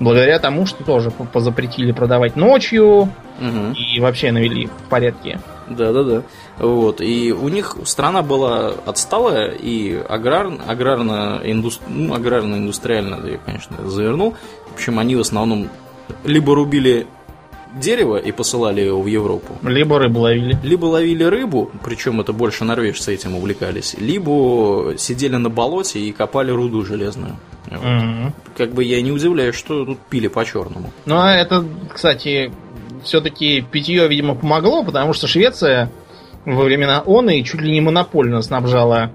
Благодаря 0.00 0.38
тому, 0.38 0.64
что 0.66 0.82
тоже 0.84 1.10
по- 1.10 1.24
позапретили 1.24 1.92
продавать 1.92 2.36
ночью 2.36 3.08
Мгм. 3.40 3.72
и 3.72 4.00
вообще 4.00 4.32
навели 4.32 4.66
в 4.66 4.88
порядке. 4.88 5.40
Да, 5.68 5.92
да, 5.92 6.02
да. 6.04 6.22
Вот. 6.58 7.00
И 7.00 7.32
у 7.32 7.48
них 7.48 7.76
страна 7.84 8.22
была 8.22 8.72
отсталая 8.86 9.50
и 9.50 10.00
аграр, 10.08 10.52
аграрно, 10.66 11.40
индус- 11.44 11.80
ну, 11.88 12.14
аграрно-индустриально, 12.14 13.20
да, 13.20 13.28
я, 13.28 13.38
конечно, 13.38 13.76
завернул. 13.88 14.34
В 14.70 14.74
общем, 14.74 14.98
они 15.00 15.16
в 15.16 15.20
основном 15.20 15.68
либо 16.24 16.54
рубили 16.54 17.06
дерево 17.80 18.16
и 18.16 18.32
посылали 18.32 18.80
его 18.80 19.00
в 19.00 19.06
Европу. 19.06 19.56
Либо 19.62 19.98
рыбу 19.98 20.20
ловили. 20.20 20.58
Либо 20.62 20.86
ловили 20.86 21.24
рыбу, 21.24 21.70
причем 21.84 22.20
это 22.20 22.32
больше 22.32 22.64
норвежцы 22.64 23.14
этим 23.14 23.36
увлекались, 23.36 23.94
либо 23.98 24.94
сидели 24.96 25.36
на 25.36 25.50
болоте 25.50 26.00
и 26.00 26.12
копали 26.12 26.50
руду 26.50 26.84
железную. 26.84 27.36
Вот. 27.70 27.82
Мгм. 27.82 28.34
Как 28.56 28.72
бы 28.72 28.84
я 28.84 29.00
не 29.02 29.12
удивляюсь, 29.12 29.54
что 29.54 29.84
тут 29.84 29.98
пили 30.10 30.28
по-черному. 30.28 30.92
Ну, 31.04 31.16
а 31.18 31.32
это, 31.32 31.64
кстати, 31.92 32.52
все-таки 33.02 33.60
питье, 33.62 34.06
видимо, 34.08 34.34
помогло, 34.34 34.84
потому 34.84 35.12
что 35.12 35.26
Швеция 35.26 35.90
во 36.44 36.64
времена 36.64 37.02
ОНы 37.04 37.42
чуть 37.42 37.60
ли 37.60 37.72
не 37.72 37.80
монопольно 37.80 38.40
снабжала 38.42 39.12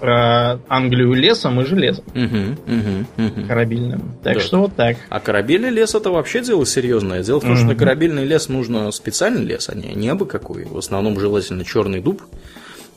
э, 0.00 0.58
Англию 0.68 1.12
лесом 1.14 1.60
и 1.60 1.64
железом 1.64 2.04
Мгм, 2.14 2.58
мгм, 2.66 3.06
мгм. 3.16 3.46
корабельным. 3.48 4.02
Так 4.22 4.34
Да. 4.34 4.40
что 4.40 4.60
вот 4.60 4.74
так. 4.76 4.96
А 5.08 5.20
корабельный 5.20 5.70
лес 5.70 5.94
это 5.94 6.10
вообще 6.10 6.42
дело 6.42 6.64
серьезное. 6.66 7.22
Дело 7.22 7.38
в 7.40 7.44
том, 7.44 7.56
что 7.56 7.64
на 7.66 7.72
Мгм. 7.72 7.78
корабельный 7.78 8.24
лес 8.24 8.48
нужно 8.48 8.90
специальный 8.90 9.44
лес, 9.44 9.68
а 9.68 9.74
не 9.74 9.94
небо 9.94 10.24
какой. 10.26 10.64
В 10.64 10.78
основном 10.78 11.18
желательно 11.20 11.64
черный 11.64 12.00
дуб. 12.00 12.22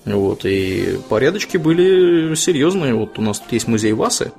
Вот, 0.05 0.41
и 0.43 0.97
порядочки 1.09 1.55
были 1.57 2.35
серьезные. 2.35 2.93
Вот 2.93 3.17
у 3.19 3.21
нас 3.21 3.39
тут 3.39 3.53
есть 3.53 3.67
музей 3.69 3.93
Васы, 3.93 4.31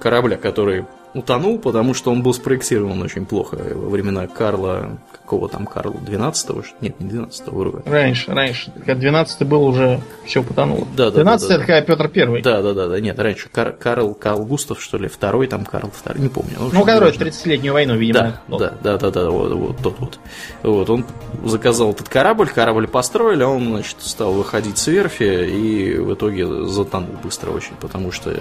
корабля, 0.00 0.36
который 0.38 0.86
утонул, 1.12 1.58
потому 1.58 1.92
что 1.92 2.10
он 2.10 2.22
был 2.22 2.32
спроектирован 2.32 3.02
очень 3.02 3.26
плохо 3.26 3.56
во 3.74 3.90
времена 3.90 4.26
Карла, 4.28 4.98
какого 5.30 5.48
там 5.48 5.64
Карла, 5.64 5.92
12-го? 5.94 6.62
что- 6.64 6.74
Нет, 6.80 6.98
не 7.00 7.08
12-го 7.08 7.56
вроде. 7.56 7.88
Раньше, 7.88 8.32
раньше. 8.32 8.72
Когда 8.84 8.94
12 8.96 9.46
был, 9.46 9.64
уже 9.64 10.00
все 10.26 10.42
потонуло. 10.42 10.88
Да, 10.96 11.04
да, 11.12 11.22
12 11.22 11.48
да, 11.48 11.54
да, 11.56 11.62
это 11.62 11.66
когда 11.72 11.82
Петр 11.82 12.08
Первый. 12.08 12.42
Да, 12.42 12.62
да, 12.62 12.74
да, 12.74 12.88
да, 12.88 12.98
нет, 13.00 13.16
раньше 13.16 13.48
Кар- 13.48 13.72
Карл, 13.72 14.14
Карл 14.14 14.44
Густав, 14.44 14.82
что 14.82 14.98
ли, 14.98 15.06
второй 15.06 15.46
там 15.46 15.64
Карл 15.64 15.90
второй, 15.94 16.20
не 16.20 16.28
помню. 16.28 16.54
общем, 16.56 16.70
Ну, 16.72 16.80
который 16.84 17.12
неважно. 17.12 17.26
30-летнюю 17.26 17.72
войну, 17.72 17.96
видимо. 17.96 18.18
Да, 18.18 18.40
ну, 18.48 18.58
да, 18.58 18.72
да, 18.82 18.98
да, 18.98 19.10
да, 19.12 19.30
вот, 19.30 19.52
вот 19.52 19.76
тот 19.78 19.94
вот. 20.00 20.18
Вот, 20.64 20.90
он 20.90 21.04
заказал 21.44 21.92
этот 21.92 22.08
корабль, 22.08 22.48
корабль 22.48 22.88
построили, 22.88 23.44
а 23.44 23.48
он, 23.48 23.68
значит, 23.68 23.98
стал 24.00 24.32
выходить 24.32 24.78
с 24.78 24.88
верфи 24.88 25.22
и 25.48 25.96
в 25.96 26.12
итоге 26.14 26.64
затонул 26.66 27.14
быстро 27.22 27.52
очень, 27.52 27.74
потому 27.80 28.10
что 28.10 28.32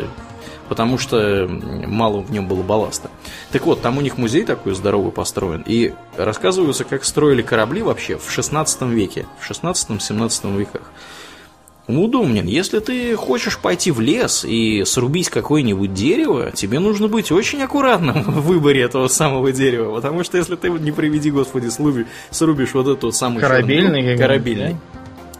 потому 0.69 0.97
что 0.97 1.47
мало 1.49 2.21
в 2.21 2.31
нем 2.31 2.47
было 2.47 2.63
балласта. 2.63 3.09
Так 3.51 3.65
вот, 3.65 3.81
там 3.81 3.97
у 3.97 4.01
них 4.01 4.17
музей 4.17 4.45
такой 4.45 4.75
здоровый 4.75 5.11
построен, 5.11 5.63
и 5.65 5.93
рассказывается, 6.15 6.85
как 6.85 7.03
строили 7.03 7.41
корабли 7.41 7.81
вообще 7.81 8.17
в 8.17 8.31
16 8.31 8.83
веке, 8.83 9.25
в 9.39 9.49
16-17 9.49 10.57
веках. 10.57 10.91
Удумнин, 11.97 12.45
если 12.45 12.79
ты 12.79 13.15
хочешь 13.15 13.57
пойти 13.57 13.89
в 13.89 13.99
лес 13.99 14.45
и 14.45 14.83
срубить 14.85 15.29
какое-нибудь 15.29 15.91
дерево, 15.91 16.51
тебе 16.51 16.77
нужно 16.77 17.07
быть 17.07 17.31
очень 17.31 17.63
аккуратным 17.63 18.21
в 18.27 18.41
выборе 18.45 18.83
этого 18.83 19.07
самого 19.07 19.51
дерева, 19.51 19.95
потому 19.95 20.23
что 20.23 20.37
если 20.37 20.55
ты, 20.55 20.69
не 20.69 20.91
приведи 20.91 21.31
господи, 21.31 21.69
слуби, 21.69 22.05
срубишь 22.29 22.75
вот 22.75 22.87
этот 22.87 23.03
вот 23.03 23.15
самый 23.15 23.39
Корабельный 23.39 23.81
черный 23.81 24.01
какой-нибудь, 24.01 24.21
корабельный, 24.21 24.75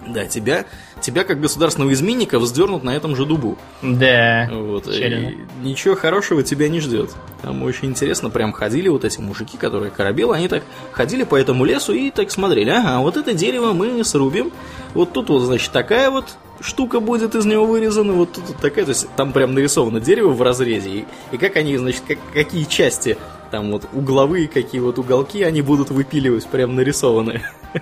да, 0.08 0.26
тебя, 0.26 0.66
тебя 1.10 1.24
как 1.24 1.42
государственного 1.42 1.92
изменника 1.94 2.40
вздернут 2.40 2.84
на 2.84 2.96
этом 2.96 3.16
же 3.16 3.26
дубу. 3.26 3.58
Да. 3.82 4.48
Вот, 4.52 4.88
и 4.88 5.38
ничего 5.64 5.96
хорошего 5.96 6.44
тебя 6.44 6.70
не 6.70 6.80
ждет. 6.80 7.10
Там 7.42 7.64
очень 7.64 7.90
интересно, 7.90 8.30
прям 8.30 8.52
ходили 8.52 8.90
вот 8.90 9.04
эти 9.06 9.20
мужики, 9.20 9.58
которые 9.58 9.92
корабелы, 9.92 10.36
они 10.36 10.48
так 10.48 10.64
ходили 10.92 11.24
по 11.24 11.36
этому 11.36 11.66
лесу 11.66 11.94
и 11.94 12.12
так 12.12 12.30
смотрели, 12.30 12.70
ага, 12.70 13.00
вот 13.00 13.18
это 13.18 13.34
дерево 13.34 13.74
мы 13.74 14.04
срубим, 14.04 14.52
вот 14.94 15.14
тут 15.14 15.30
вот, 15.30 15.40
значит, 15.42 15.72
такая 15.72 16.12
вот 16.12 16.26
штука 16.60 17.00
будет 17.00 17.34
из 17.36 17.46
него 17.46 17.66
вырезана, 17.66 18.14
вот 18.14 18.34
тут 18.34 18.44
вот 18.50 18.58
такая, 18.58 18.86
то 18.86 18.90
есть 18.90 19.08
там 19.16 19.34
прям 19.34 19.54
нарисовано 19.54 20.00
дерево 20.00 20.30
в 20.30 20.42
разрезе, 20.42 20.90
и, 20.90 21.06
и 21.32 21.38
как 21.38 21.56
они, 21.56 21.76
значит, 21.78 22.04
как, 22.08 22.18
какие 22.34 22.66
части, 22.66 23.18
там 23.50 23.72
вот 23.72 23.84
угловые, 23.94 24.48
какие 24.48 24.82
вот 24.82 25.00
уголки 25.00 25.42
они 25.42 25.62
будут 25.62 25.90
выпиливать, 25.90 26.46
прям 26.48 26.76
нарисованы. 26.76 27.42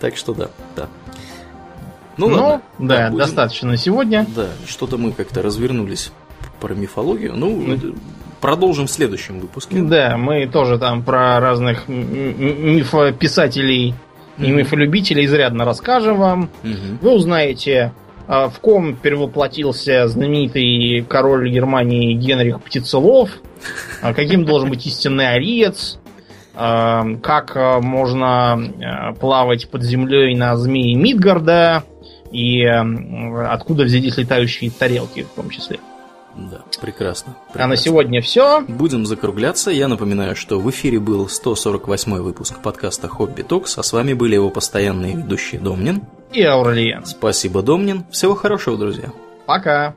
Так 0.00 0.18
что 0.18 0.34
да, 0.34 0.50
да. 0.76 0.88
Ну, 2.16 2.28
Ну, 2.28 2.36
ладно. 2.36 2.62
да, 2.78 3.06
будем- 3.10 3.18
достаточно 3.18 3.70
на 3.70 3.76
сегодня. 3.76 4.26
да, 4.34 4.46
что-то 4.66 4.96
мы 4.98 5.12
как-то 5.12 5.42
развернулись 5.42 6.12
про 6.60 6.74
мифологию. 6.74 7.32
Ну, 7.34 7.76
продолжим 8.40 8.86
в 8.86 8.90
следующем 8.90 9.40
выпуске. 9.40 9.80
Да, 9.82 10.16
мы 10.16 10.46
тоже 10.46 10.78
там 10.78 11.02
про 11.02 11.40
разных 11.40 11.88
мифописателей 11.88 13.94
и 14.38 14.42
Мгм. 14.48 14.56
мифолюбителей 14.58 15.24
изрядно 15.26 15.64
расскажем 15.64 16.18
вам. 16.18 16.50
Мгм. 16.62 16.98
Вы 17.00 17.10
узнаете, 17.14 17.92
а, 18.26 18.48
в 18.48 18.58
ком 18.60 18.96
перевоплотился 18.96 20.06
знаменитый 20.08 21.04
король 21.08 21.50
Германии 21.50 22.14
Генрих 22.14 22.60
Птицелов, 22.62 23.30
а, 24.02 24.12
каким 24.14 24.44
должен 24.44 24.70
быть 24.70 24.86
истинный 24.86 25.32
ариец, 25.34 25.98
а, 26.54 27.04
как 27.22 27.54
можно 27.82 29.14
плавать 29.20 29.68
под 29.70 29.82
землей 29.82 30.34
на 30.36 30.56
змеи 30.56 30.94
Мидгарда 30.94 31.82
и 32.34 32.62
м, 32.64 33.36
откуда 33.36 33.84
взялись 33.84 34.16
летающие 34.16 34.70
тарелки 34.70 35.22
в 35.22 35.28
том 35.36 35.50
числе. 35.50 35.78
Да, 36.36 36.62
прекрасно. 36.80 37.36
А 37.36 37.38
на 37.38 37.52
прекрасно. 37.52 37.76
сегодня 37.76 38.20
все. 38.20 38.62
Будем 38.62 39.06
закругляться. 39.06 39.70
Я 39.70 39.86
напоминаю, 39.86 40.34
что 40.34 40.58
в 40.58 40.68
эфире 40.70 40.98
был 40.98 41.28
148 41.28 42.16
выпуск 42.18 42.60
подкаста 42.60 43.06
«Хобби 43.06 43.42
Токс», 43.42 43.78
а 43.78 43.84
с 43.84 43.92
вами 43.92 44.14
были 44.14 44.34
его 44.34 44.50
постоянные 44.50 45.14
ведущие 45.14 45.60
Домнин. 45.60 46.02
И 46.32 46.42
Аурлиен. 46.42 47.04
Спасибо, 47.06 47.62
Домнин. 47.62 48.04
Всего 48.10 48.34
хорошего, 48.34 48.76
друзья. 48.76 49.12
Пока. 49.46 49.94